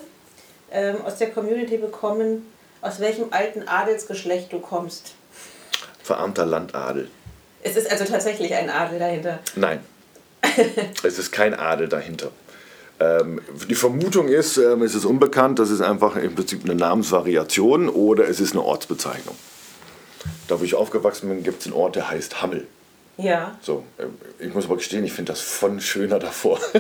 ähm, 0.72 0.98
aus 1.06 1.18
der 1.18 1.32
Community 1.32 1.78
bekommen, 1.78 2.46
aus 2.82 3.00
welchem 3.00 3.26
alten 3.32 3.68
Adelsgeschlecht 3.68 4.52
du 4.54 4.60
kommst. 4.60 5.14
Verarmter 6.04 6.46
Landadel. 6.46 7.10
Es 7.64 7.76
ist 7.76 7.90
also 7.90 8.06
tatsächlich 8.06 8.54
ein 8.54 8.70
Adel 8.70 9.00
dahinter? 9.00 9.40
Nein. 9.56 9.80
es 11.04 11.18
ist 11.18 11.32
kein 11.32 11.54
Adel 11.54 11.88
dahinter. 11.88 12.32
Ähm, 13.00 13.42
die 13.68 13.76
Vermutung 13.76 14.28
ist, 14.28 14.58
ähm, 14.58 14.84
es 14.84 14.96
ist 14.96 15.06
unbekannt, 15.06 15.60
das 15.60 15.70
ist 15.70 15.82
einfach 15.82 16.16
im 16.16 16.36
Prinzip 16.36 16.64
eine 16.64 16.76
Namensvariation 16.76 17.90
oder 17.90 18.30
es 18.30 18.40
ist 18.40 18.54
eine 18.54 18.64
Ortsbezeichnung. 18.64 19.36
Da, 20.48 20.60
wo 20.60 20.64
ich 20.64 20.76
aufgewachsen 20.76 21.28
bin, 21.30 21.44
gibt 21.44 21.62
es 21.62 21.68
einen 21.68 21.76
Ort, 21.76 21.96
der 21.96 22.10
heißt 22.10 22.42
Hammel. 22.42 22.68
Ja. 23.18 23.58
So, 23.62 23.84
äh, 23.98 24.06
ich 24.46 24.54
muss 24.54 24.66
aber 24.66 24.76
gestehen, 24.78 25.06
ich 25.06 25.14
finde 25.14 25.32
das 25.32 25.42
von 25.42 25.80
schöner 25.80 26.20
davor. 26.20 26.60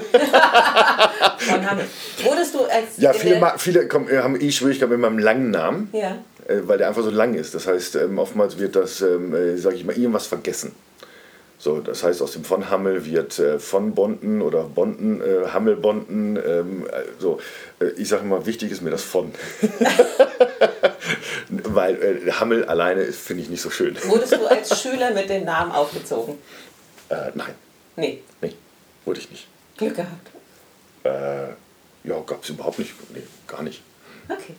Wurdest 2.24 2.54
du 2.56 2.60
als. 2.66 2.98
Ja, 2.98 3.14
viele, 3.14 3.54
viele 3.58 3.88
komm, 3.88 4.10
äh, 4.10 4.18
haben 4.18 4.40
eh 4.40 4.52
Schwierigkeiten 4.52 4.92
mit 4.92 5.00
meinem 5.00 5.20
langen 5.20 5.52
Namen. 5.52 5.90
Ja. 5.94 6.18
Äh, 6.48 6.60
weil 6.66 6.78
der 6.78 6.90
einfach 6.90 7.04
so 7.04 7.10
lang 7.10 7.36
ist. 7.36 7.56
Das 7.56 7.68
heißt, 7.68 7.96
ähm, 7.96 8.18
oftmals 8.20 8.60
wird 8.60 8.76
das, 8.76 9.02
ähm, 9.02 9.58
sage 9.58 9.76
ich 9.76 9.86
mal, 9.86 9.98
irgendwas 9.98 10.28
vergessen. 10.28 10.74
So, 11.58 11.80
das 11.80 12.04
heißt, 12.04 12.22
aus 12.22 12.34
dem 12.34 12.44
von 12.44 12.70
Hammel 12.70 13.06
wird 13.06 13.42
von 13.60 13.96
Bonden 13.96 14.42
oder 14.42 14.64
Bonden, 14.64 15.22
äh, 15.22 15.48
Hammelbonden. 15.54 16.36
Ähm, 16.36 16.86
so, 17.18 17.40
ich 17.96 18.10
sage 18.10 18.24
immer, 18.24 18.46
wichtig 18.46 18.72
ist 18.72 18.82
mir 18.82 18.92
das 18.92 19.04
von. 19.04 19.32
Weil 21.50 21.96
äh, 22.28 22.32
Hammel 22.32 22.66
alleine 22.66 23.06
finde 23.06 23.44
ich 23.44 23.50
nicht 23.50 23.62
so 23.62 23.70
schön. 23.70 23.98
Wurdest 24.06 24.34
du 24.34 24.46
als 24.46 24.82
Schüler 24.82 25.12
mit 25.12 25.30
dem 25.30 25.46
Namen 25.46 25.72
aufgezogen? 25.72 26.38
Äh, 27.10 27.32
nein. 27.34 27.54
Nee. 27.96 28.22
Nee, 28.42 28.54
wurde 29.06 29.20
ich 29.20 29.30
nicht. 29.30 29.48
Glück 29.78 29.96
gehabt? 29.96 30.32
Äh, 31.04 31.50
ja, 32.08 32.20
gab 32.26 32.44
es 32.44 32.50
überhaupt 32.50 32.80
nicht. 32.80 32.94
Nee, 33.14 33.24
gar 33.48 33.64
nicht. 33.64 33.82
Okay. 34.30 34.56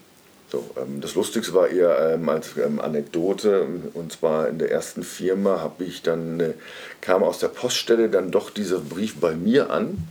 So, 0.51 0.64
ähm, 0.76 1.01
das 1.01 1.14
Lustigste 1.14 1.55
war 1.55 1.68
eher 1.68 2.14
ähm, 2.14 2.28
als 2.28 2.56
ähm, 2.56 2.80
Anekdote 2.80 3.66
und 3.94 4.12
zwar 4.12 4.48
in 4.48 4.59
der 4.59 4.70
ersten 4.70 5.02
Firma 5.02 5.60
habe 5.60 5.84
ich 5.84 6.02
dann 6.02 6.38
äh, 6.38 6.55
kam 7.01 7.24
aus 7.24 7.40
der 7.40 7.48
Poststelle 7.48 8.09
dann 8.09 8.30
doch 8.30 8.51
dieser 8.51 8.78
Brief 8.78 9.16
bei 9.16 9.34
mir 9.34 9.70
an. 9.70 10.06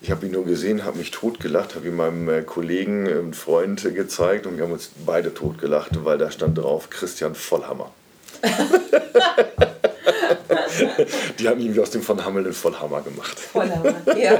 Ich 0.00 0.10
habe 0.10 0.26
ihn 0.26 0.32
nur 0.32 0.44
gesehen, 0.44 0.84
habe 0.84 0.98
mich 0.98 1.10
totgelacht, 1.10 1.74
habe 1.74 1.88
ihn 1.88 1.96
meinem 1.96 2.28
äh, 2.28 2.42
Kollegen 2.42 3.08
und 3.18 3.34
Freund 3.34 3.82
gezeigt 3.82 4.46
und 4.46 4.56
wir 4.56 4.64
haben 4.64 4.72
uns 4.72 4.90
beide 5.04 5.34
totgelacht, 5.34 6.04
weil 6.04 6.18
da 6.18 6.30
stand 6.30 6.56
drauf 6.58 6.88
Christian 6.88 7.34
Vollhammer. 7.34 7.90
Die 11.38 11.48
haben 11.48 11.60
irgendwie 11.60 11.80
aus 11.80 11.90
dem 11.90 12.02
von 12.02 12.24
Hammel 12.24 12.44
den 12.44 12.52
Vollhammer 12.52 13.00
gemacht. 13.02 13.36
Vollhammer, 13.38 13.94
ja. 14.16 14.38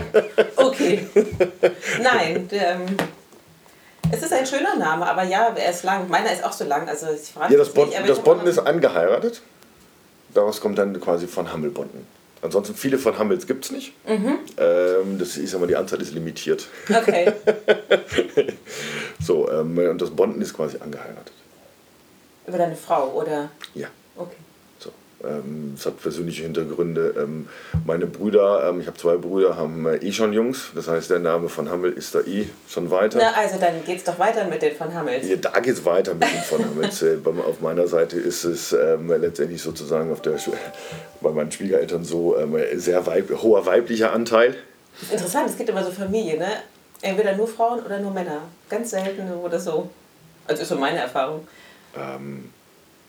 Okay. 0.56 1.06
Nein, 2.00 2.48
ähm 2.52 2.96
es 4.10 4.22
ist 4.22 4.32
ein 4.32 4.46
schöner 4.46 4.76
Name, 4.76 5.06
aber 5.06 5.24
ja, 5.24 5.54
er 5.54 5.70
ist 5.70 5.82
lang. 5.82 6.08
Meiner 6.08 6.32
ist 6.32 6.42
auch 6.44 6.52
so 6.52 6.64
lang. 6.64 6.88
Also 6.88 7.08
ich 7.10 7.32
frage 7.32 7.52
ja, 7.52 7.58
das, 7.58 7.70
Bond, 7.70 7.90
nicht, 7.90 8.08
das 8.08 8.20
Bonden 8.20 8.46
ist 8.46 8.58
angeheiratet. 8.58 9.42
Daraus 10.32 10.60
kommt 10.60 10.78
dann 10.78 10.98
quasi 11.00 11.26
von 11.26 11.52
Hammelbonden. 11.52 12.06
Ansonsten 12.40 12.74
viele 12.74 12.98
von 12.98 13.18
Hammels 13.18 13.46
gibt 13.46 13.64
es 13.64 13.70
nicht. 13.72 13.92
Mhm. 14.06 14.38
Ähm, 14.58 15.18
das 15.18 15.36
ist 15.36 15.54
aber 15.54 15.66
die 15.66 15.76
Anzahl 15.76 16.00
ist 16.00 16.14
limitiert. 16.14 16.68
Okay. 16.88 17.32
so, 19.20 19.50
ähm, 19.50 19.76
und 19.78 20.00
das 20.00 20.10
Bonden 20.10 20.40
ist 20.40 20.54
quasi 20.54 20.78
angeheiratet. 20.78 21.32
Über 22.46 22.58
deine 22.58 22.76
Frau, 22.76 23.10
oder? 23.12 23.50
Ja. 23.74 23.88
Okay. 24.16 24.36
Ähm, 25.24 25.74
es 25.76 25.84
hat 25.84 26.00
persönliche 26.00 26.44
Hintergründe. 26.44 27.14
Ähm, 27.18 27.48
meine 27.84 28.06
Brüder, 28.06 28.68
ähm, 28.68 28.80
ich 28.80 28.86
habe 28.86 28.96
zwei 28.96 29.16
Brüder, 29.16 29.56
haben 29.56 29.84
äh, 29.86 29.96
eh 29.96 30.12
schon 30.12 30.32
Jungs. 30.32 30.70
Das 30.76 30.86
heißt, 30.86 31.10
der 31.10 31.18
Name 31.18 31.48
von 31.48 31.68
Hammel 31.68 31.92
ist 31.92 32.14
da 32.14 32.20
eh 32.20 32.46
schon 32.68 32.88
weiter. 32.90 33.18
Na, 33.20 33.32
also 33.32 33.58
dann 33.58 33.84
geht 33.84 33.98
es 33.98 34.04
doch 34.04 34.18
weiter 34.18 34.44
mit 34.44 34.62
den 34.62 34.76
von 34.76 34.94
Hammels. 34.94 35.28
Ja, 35.28 35.36
da 35.36 35.58
geht 35.58 35.74
es 35.74 35.84
weiter 35.84 36.14
mit 36.14 36.22
den 36.22 36.40
von 36.42 36.64
Hammels. 36.64 37.02
äh, 37.02 37.18
auf 37.24 37.60
meiner 37.60 37.88
Seite 37.88 38.16
ist 38.16 38.44
es 38.44 38.70
letztendlich 38.70 39.60
sozusagen 39.60 40.12
auf 40.12 40.22
der, 40.22 40.36
bei 41.20 41.30
meinen 41.30 41.50
Schwiegereltern 41.50 42.04
so 42.04 42.36
sehr 42.74 43.04
weib, 43.06 43.30
hoher 43.42 43.66
weiblicher 43.66 44.12
Anteil. 44.12 44.54
Interessant, 45.10 45.50
es 45.50 45.56
gibt 45.56 45.70
immer 45.70 45.84
so 45.84 45.90
Familien, 45.90 46.38
ne? 46.38 46.48
Entweder 47.00 47.36
nur 47.36 47.46
Frauen 47.46 47.80
oder 47.84 47.98
nur 47.98 48.12
Männer. 48.12 48.42
Ganz 48.68 48.90
selten 48.90 49.30
oder 49.32 49.58
so. 49.58 49.88
Also 50.46 50.62
ist 50.62 50.68
so 50.68 50.76
meine 50.76 50.98
Erfahrung. 50.98 51.46
Ähm, 51.96 52.50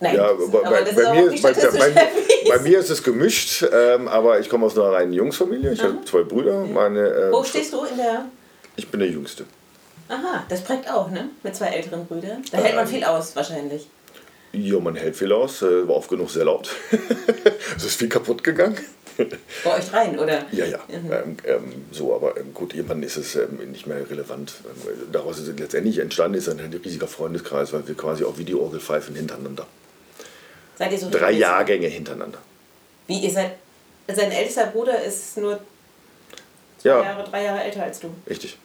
Nein, 0.02 0.16
ja, 0.16 0.32
bei, 0.34 0.62
bei, 0.62 0.80
ist 0.80 0.96
bei, 0.96 1.14
mir, 1.14 1.30
nicht 1.30 1.44
bei, 1.44 2.60
mir 2.60 2.80
ist 2.80 2.90
es 2.90 3.04
gemischt, 3.04 3.66
ähm, 3.72 4.08
aber 4.08 4.40
ich 4.40 4.50
komme 4.50 4.66
aus 4.66 4.78
einer 4.78 4.94
reinen 4.94 5.12
Jungsfamilie. 5.12 5.74
Ich 5.74 5.84
habe 5.84 5.98
zwei 6.06 6.24
Brüder. 6.24 6.66
Meine, 6.66 7.06
äh, 7.08 7.32
Wo 7.32 7.44
stehst 7.44 7.74
du 7.74 7.84
in 7.84 7.98
der... 7.98 8.26
Ich 8.78 8.88
bin 8.88 9.02
der 9.02 9.10
Jüngste. 9.10 9.44
Aha, 10.08 10.46
das 10.48 10.64
prägt 10.64 10.90
auch, 10.90 11.12
ne? 11.12 11.30
Mit 11.44 11.56
zwei 11.56 11.68
älteren 11.68 12.06
Brüdern. 12.06 12.44
Da 12.52 12.60
hält 12.60 12.76
man 12.76 12.86
Ähm. 12.86 12.92
viel 12.92 13.04
aus, 13.04 13.36
wahrscheinlich. 13.36 13.88
Ja, 14.54 14.80
man 14.80 14.96
hält 14.96 15.16
viel 15.16 15.32
aus, 15.32 15.62
äh, 15.62 15.88
war 15.88 15.98
oft 15.98 16.10
genug 16.10 16.32
sehr 16.32 16.46
laut. 16.46 16.70
es 17.78 17.84
ist 17.84 18.00
viel 18.00 18.10
kaputt 18.10 18.44
gegangen. 18.44 18.78
Bei 19.64 19.78
euch 19.78 19.94
rein, 19.94 20.18
oder? 20.18 20.46
Ja, 20.52 20.66
ja. 20.66 20.80
Mhm. 20.88 21.12
Ähm, 21.12 21.38
ähm, 21.44 21.86
so, 21.92 22.16
aber 22.16 22.38
ähm, 22.38 22.54
gut, 22.54 22.74
irgendwann 22.74 23.04
ist 23.04 23.18
es 23.18 23.36
ähm, 23.36 23.60
nicht 23.70 23.86
mehr 23.86 24.10
relevant. 24.10 24.54
Ähm, 24.66 24.94
daraus 25.12 25.40
ist 25.40 25.50
es 25.50 25.60
letztendlich 25.60 26.00
entstanden, 26.00 26.38
ist 26.38 26.48
ein 26.48 26.60
riesiger 26.60 27.08
Freundeskreis, 27.08 27.74
weil 27.74 27.88
wir 27.88 27.96
quasi 27.96 28.24
auch 28.24 28.38
wie 28.38 28.46
die 28.46 28.56
Orgel 28.56 28.80
pfeifen 28.80 29.16
hintereinander. 29.16 29.68
Seid 30.80 30.92
ihr 30.94 30.98
so 30.98 31.10
Drei 31.10 31.18
regelmäßig? 31.18 31.40
Jahrgänge 31.42 31.88
hintereinander. 31.88 32.40
Wie, 33.08 33.20
ihr 33.20 33.32
seid... 33.32 33.52
Sein 34.12 34.32
ältester 34.32 34.66
Bruder 34.68 35.00
ist 35.04 35.38
nur 35.38 35.60
zwei 36.80 36.90
Ja, 36.90 37.04
Jahre, 37.04 37.24
drei 37.30 37.44
Jahre 37.44 37.62
älter 37.64 37.84
als 37.84 38.00
du. 38.00 38.10
richtig. 38.28 38.58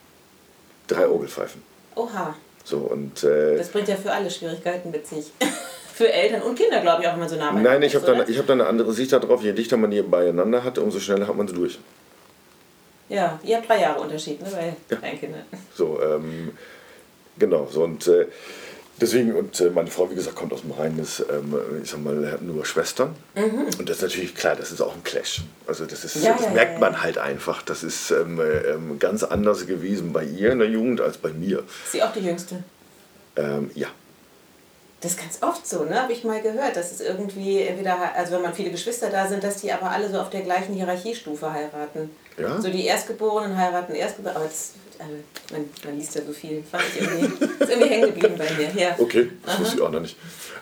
Drei 0.87 1.07
Orgelpfeifen. 1.07 1.63
Oha, 1.97 2.35
So, 2.65 2.79
und 2.79 3.23
äh, 3.25 3.59
das 3.59 3.69
bringt 3.69 3.89
ja 3.89 3.97
für 3.97 4.11
alle 4.11 4.31
Schwierigkeiten 4.31 4.91
mit 4.91 5.07
sich. 5.07 5.27
für 5.95 6.11
Eltern 6.11 6.41
und 6.43 6.55
Kinder, 6.57 6.81
glaube 6.81 7.03
ich, 7.03 7.09
auch 7.09 7.13
wenn 7.13 7.21
man 7.21 7.29
so 7.29 7.37
nah 7.37 7.53
nein, 7.53 7.83
ich 7.83 7.95
habe 7.95 8.07
da, 8.07 8.25
ich 8.27 8.39
hab 8.39 8.47
da 8.47 8.55
eine 8.55 8.67
andere 8.67 8.93
Sicht 8.95 9.13
darauf. 9.13 9.43
Je 9.43 9.53
dichter 9.53 9.77
man 9.77 9.91
die 9.91 10.01
beieinander 10.03 10.65
hat, 10.65 10.79
umso 10.79 10.99
schneller 10.99 11.27
hat 11.29 11.37
man 11.37 11.47
sie 11.47 11.55
durch. 11.55 11.79
Ja, 13.11 13.39
ihr 13.45 13.57
habt 13.59 13.69
drei 13.69 13.81
Jahre 13.83 14.01
Unterschied, 14.01 14.41
ne? 14.41 14.49
Bei 14.51 14.75
Ja. 14.91 14.97
kleinen 14.97 15.21
Kindern. 15.21 15.43
So, 15.77 16.01
ähm, 16.03 16.57
genau, 17.39 17.69
so 17.71 17.85
und 17.85 18.07
äh, 18.09 18.27
deswegen, 19.01 19.35
und 19.35 19.61
äh, 19.61 19.71
meine 19.71 19.91
Frau, 19.91 20.11
wie 20.11 20.15
gesagt, 20.15 20.37
kommt 20.37 20.53
aus 20.53 20.63
dem 20.63 20.73
Rhein, 20.73 20.99
ist, 20.99 21.21
ähm, 21.31 21.55
ich 21.83 21.91
sag 21.91 22.03
mal, 22.03 22.31
hat 22.31 22.43
nur 22.43 22.65
Schwestern. 22.65 23.15
Und 23.79 23.89
das 23.89 23.97
ist 23.99 24.03
natürlich 24.03 24.35
klar, 24.35 24.57
das 24.57 24.73
ist 24.73 24.81
auch 24.81 24.95
ein 24.95 25.03
Clash. 25.05 25.43
Also 25.67 25.85
das, 25.87 26.05
ist, 26.05 26.17
Mhm. 26.17 26.23
Ja, 26.23 26.33
das 26.33 26.47
ja, 26.47 26.51
merkt 26.51 26.73
ja. 26.75 26.79
man 26.79 27.03
halt 27.03 27.19
einfach. 27.19 27.63
Das 27.63 27.83
ist 27.83 28.11
ähm, 28.11 28.41
äh, 28.41 28.71
ähm, 28.71 28.99
ganz 28.99 29.23
anders 29.23 29.67
gewesen 29.67 30.13
bei 30.13 30.25
ihr 30.25 30.53
in 30.53 30.59
der 30.59 30.69
Jugend 30.69 31.01
als 31.01 31.19
bei 31.19 31.31
mir. 31.31 31.59
Ist 31.85 31.93
sie 31.93 32.03
auch 32.03 32.13
die 32.13 32.21
Jüngste? 32.21 32.63
Ähm, 33.37 33.71
ja, 33.75 33.89
Das 35.01 35.13
ist 35.13 35.21
ganz 35.21 35.39
oft 35.43 35.67
so, 35.67 35.85
ne? 35.85 36.01
Habe 36.01 36.13
ich 36.13 36.25
mal 36.25 36.41
gehört. 36.41 36.77
Das 36.77 36.93
ist 36.93 37.01
irgendwie 37.01 37.61
entweder, 37.63 38.15
also 38.15 38.33
wenn 38.35 38.43
man 38.43 38.55
viele 38.55 38.71
Geschwister 38.71 39.11
da 39.11 39.27
sind, 39.29 39.43
dass 39.45 39.61
die 39.61 39.73
aber 39.73 39.91
alle 39.91 40.09
so 40.11 40.19
auf 40.21 40.31
der 40.31 40.43
gleichen 40.43 40.73
Hierarchiestufe 40.75 41.53
heiraten. 41.53 42.11
Ja? 42.39 42.61
So 42.61 42.69
die 42.71 42.87
Erstgeborenen 42.87 43.57
heiraten 43.59 43.95
Erstgeborenen. 43.95 44.37
Aber 44.37 44.47
das, 44.49 44.71
man, 45.53 45.65
man 45.85 45.99
liest 45.99 46.15
ja 46.15 46.23
so 46.27 46.33
viel. 46.33 46.63
Fand 46.71 46.85
ich 46.95 47.03
irgendwie, 47.03 47.45
ist 47.45 47.71
irgendwie 47.71 47.89
hängen 47.89 48.15
geblieben 48.15 48.35
bei 48.39 48.51
mir. 48.55 48.83
Ja. 48.83 48.97
okay, 48.99 49.31
das 49.45 49.61
wusste 49.61 49.77
ich 49.77 49.83
auch 49.83 49.91
noch 49.91 50.01
nicht. 50.01 50.17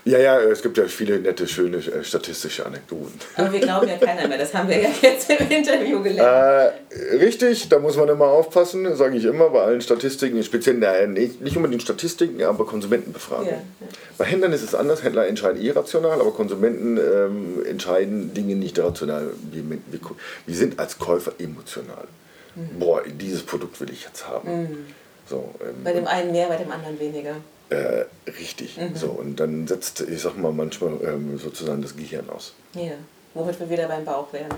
Ja, 0.04 0.18
ja, 0.18 0.40
es 0.40 0.62
gibt 0.62 0.76
ja 0.78 0.84
viele 0.86 1.20
nette, 1.20 1.46
schöne 1.46 1.76
äh, 1.76 2.02
statistische 2.02 2.66
Anekdoten. 2.66 3.12
Aber 3.36 3.52
wir 3.52 3.60
glauben 3.60 3.86
ja 3.86 3.96
keiner 3.98 4.26
mehr. 4.26 4.38
Das 4.38 4.52
haben 4.52 4.68
wir 4.68 4.80
ja 4.80 4.88
jetzt 5.02 5.30
im 5.30 5.48
Interview 5.48 6.02
gelernt. 6.02 6.74
Äh, 6.90 7.16
richtig, 7.16 7.68
da 7.68 7.78
muss 7.78 7.96
man 7.96 8.08
immer 8.08 8.26
aufpassen, 8.26 8.96
sage 8.96 9.16
ich 9.16 9.24
immer, 9.24 9.50
bei 9.50 9.62
allen 9.62 9.80
Statistiken, 9.80 10.42
speziell 10.42 10.76
na, 10.78 11.06
nicht 11.06 11.56
unbedingt 11.56 11.82
Statistiken, 11.82 12.42
aber 12.42 12.66
Konsumentenbefragungen. 12.66 13.52
Ja. 13.52 13.86
Bei 14.18 14.24
Händlern 14.24 14.52
ist 14.52 14.62
es 14.62 14.74
anders, 14.74 15.04
Händler 15.04 15.28
entscheiden 15.28 15.62
irrational, 15.62 16.20
aber 16.20 16.32
Konsumenten 16.32 16.98
ähm, 16.98 17.64
entscheiden 17.64 18.34
Dinge 18.34 18.56
nicht 18.56 18.78
rational. 18.80 19.30
Wir, 19.52 19.62
wir, 19.70 20.00
wir 20.46 20.54
sind 20.56 20.80
als 20.80 20.98
Käufer 20.98 21.32
emotional. 21.38 22.08
Mhm. 22.54 22.78
Boah, 22.78 23.02
dieses 23.06 23.42
Produkt 23.44 23.80
will 23.80 23.90
ich 23.90 24.04
jetzt 24.04 24.28
haben. 24.28 24.86
So, 25.28 25.54
ähm, 25.60 25.84
Bei 25.84 25.92
dem 25.92 26.06
einen 26.06 26.32
mehr, 26.32 26.48
bei 26.48 26.56
dem 26.56 26.70
anderen 26.70 26.98
weniger. 27.00 27.36
äh, 27.70 28.04
richtig. 28.30 28.76
Mhm. 28.76 28.94
So, 28.96 29.08
und 29.10 29.36
dann 29.40 29.66
setzt, 29.66 30.00
ich 30.02 30.20
sag 30.20 30.36
mal, 30.36 30.52
manchmal 30.52 30.98
ähm, 31.04 31.38
sozusagen 31.38 31.80
das 31.82 31.96
Gehirn 31.96 32.28
aus. 32.28 32.52
Ja. 32.74 32.92
Womit 33.34 33.58
wir 33.60 33.70
wieder 33.70 33.88
beim 33.88 34.04
Bauch 34.04 34.30
wären. 34.32 34.50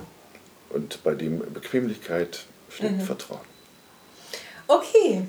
Und 0.71 1.03
bei 1.05 1.15
dem 1.15 1.39
Bequemlichkeit 1.53 2.41
steht 2.69 2.93
Mhm. 2.93 3.01
Vertrauen. 3.01 3.41
Okay. 4.67 5.23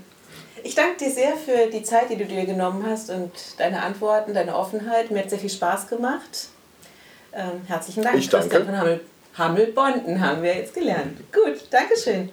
Ich 0.63 0.73
danke 0.73 0.97
dir 0.97 1.11
sehr 1.11 1.35
für 1.37 1.67
die 1.69 1.83
Zeit, 1.83 2.09
die 2.09 2.15
du 2.15 2.25
dir 2.25 2.45
genommen 2.45 2.83
hast 2.89 3.09
und 3.11 3.31
deine 3.57 3.83
Antworten, 3.83 4.33
deine 4.33 4.55
Offenheit. 4.55 5.11
Mir 5.11 5.19
hat 5.19 5.29
sehr 5.29 5.37
viel 5.37 5.49
Spaß 5.51 5.87
gemacht. 5.87 6.47
Ähm, 7.33 7.61
herzlichen 7.67 8.01
Dank. 8.03 8.17
Ich 8.17 8.29
danke. 8.29 8.47
Christian 8.47 8.65
von 8.65 8.77
Hammel, 8.79 9.01
Hammelbonden 9.37 10.21
haben 10.21 10.41
wir 10.41 10.55
jetzt 10.55 10.73
gelernt. 10.73 11.19
Gut, 11.31 11.67
Dankeschön. 11.69 12.29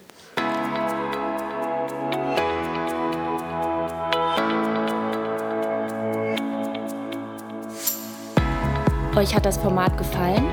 Euch 9.15 9.35
hat 9.35 9.45
das 9.45 9.59
Format 9.59 9.99
gefallen? 9.99 10.47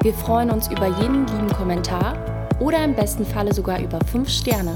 Wir 0.00 0.14
freuen 0.14 0.50
uns 0.50 0.68
über 0.68 0.86
jeden 0.86 1.26
lieben 1.26 1.48
Kommentar 1.48 2.16
oder 2.58 2.82
im 2.82 2.94
besten 2.94 3.26
Falle 3.26 3.52
sogar 3.52 3.80
über 3.80 3.98
5 4.10 4.28
Sterne. 4.30 4.74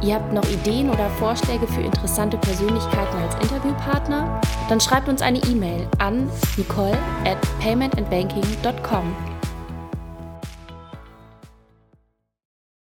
Ihr 0.00 0.14
habt 0.14 0.32
noch 0.32 0.48
Ideen 0.48 0.88
oder 0.88 1.10
Vorschläge 1.18 1.66
für 1.66 1.82
interessante 1.82 2.38
Persönlichkeiten 2.38 3.16
als 3.18 3.34
Interviewpartner? 3.42 4.40
Dann 4.70 4.80
schreibt 4.80 5.08
uns 5.08 5.20
eine 5.20 5.40
E-Mail 5.44 5.86
an 5.98 6.30
nicole 6.56 6.96
at 7.26 7.38
paymentandbanking.com. 7.60 9.37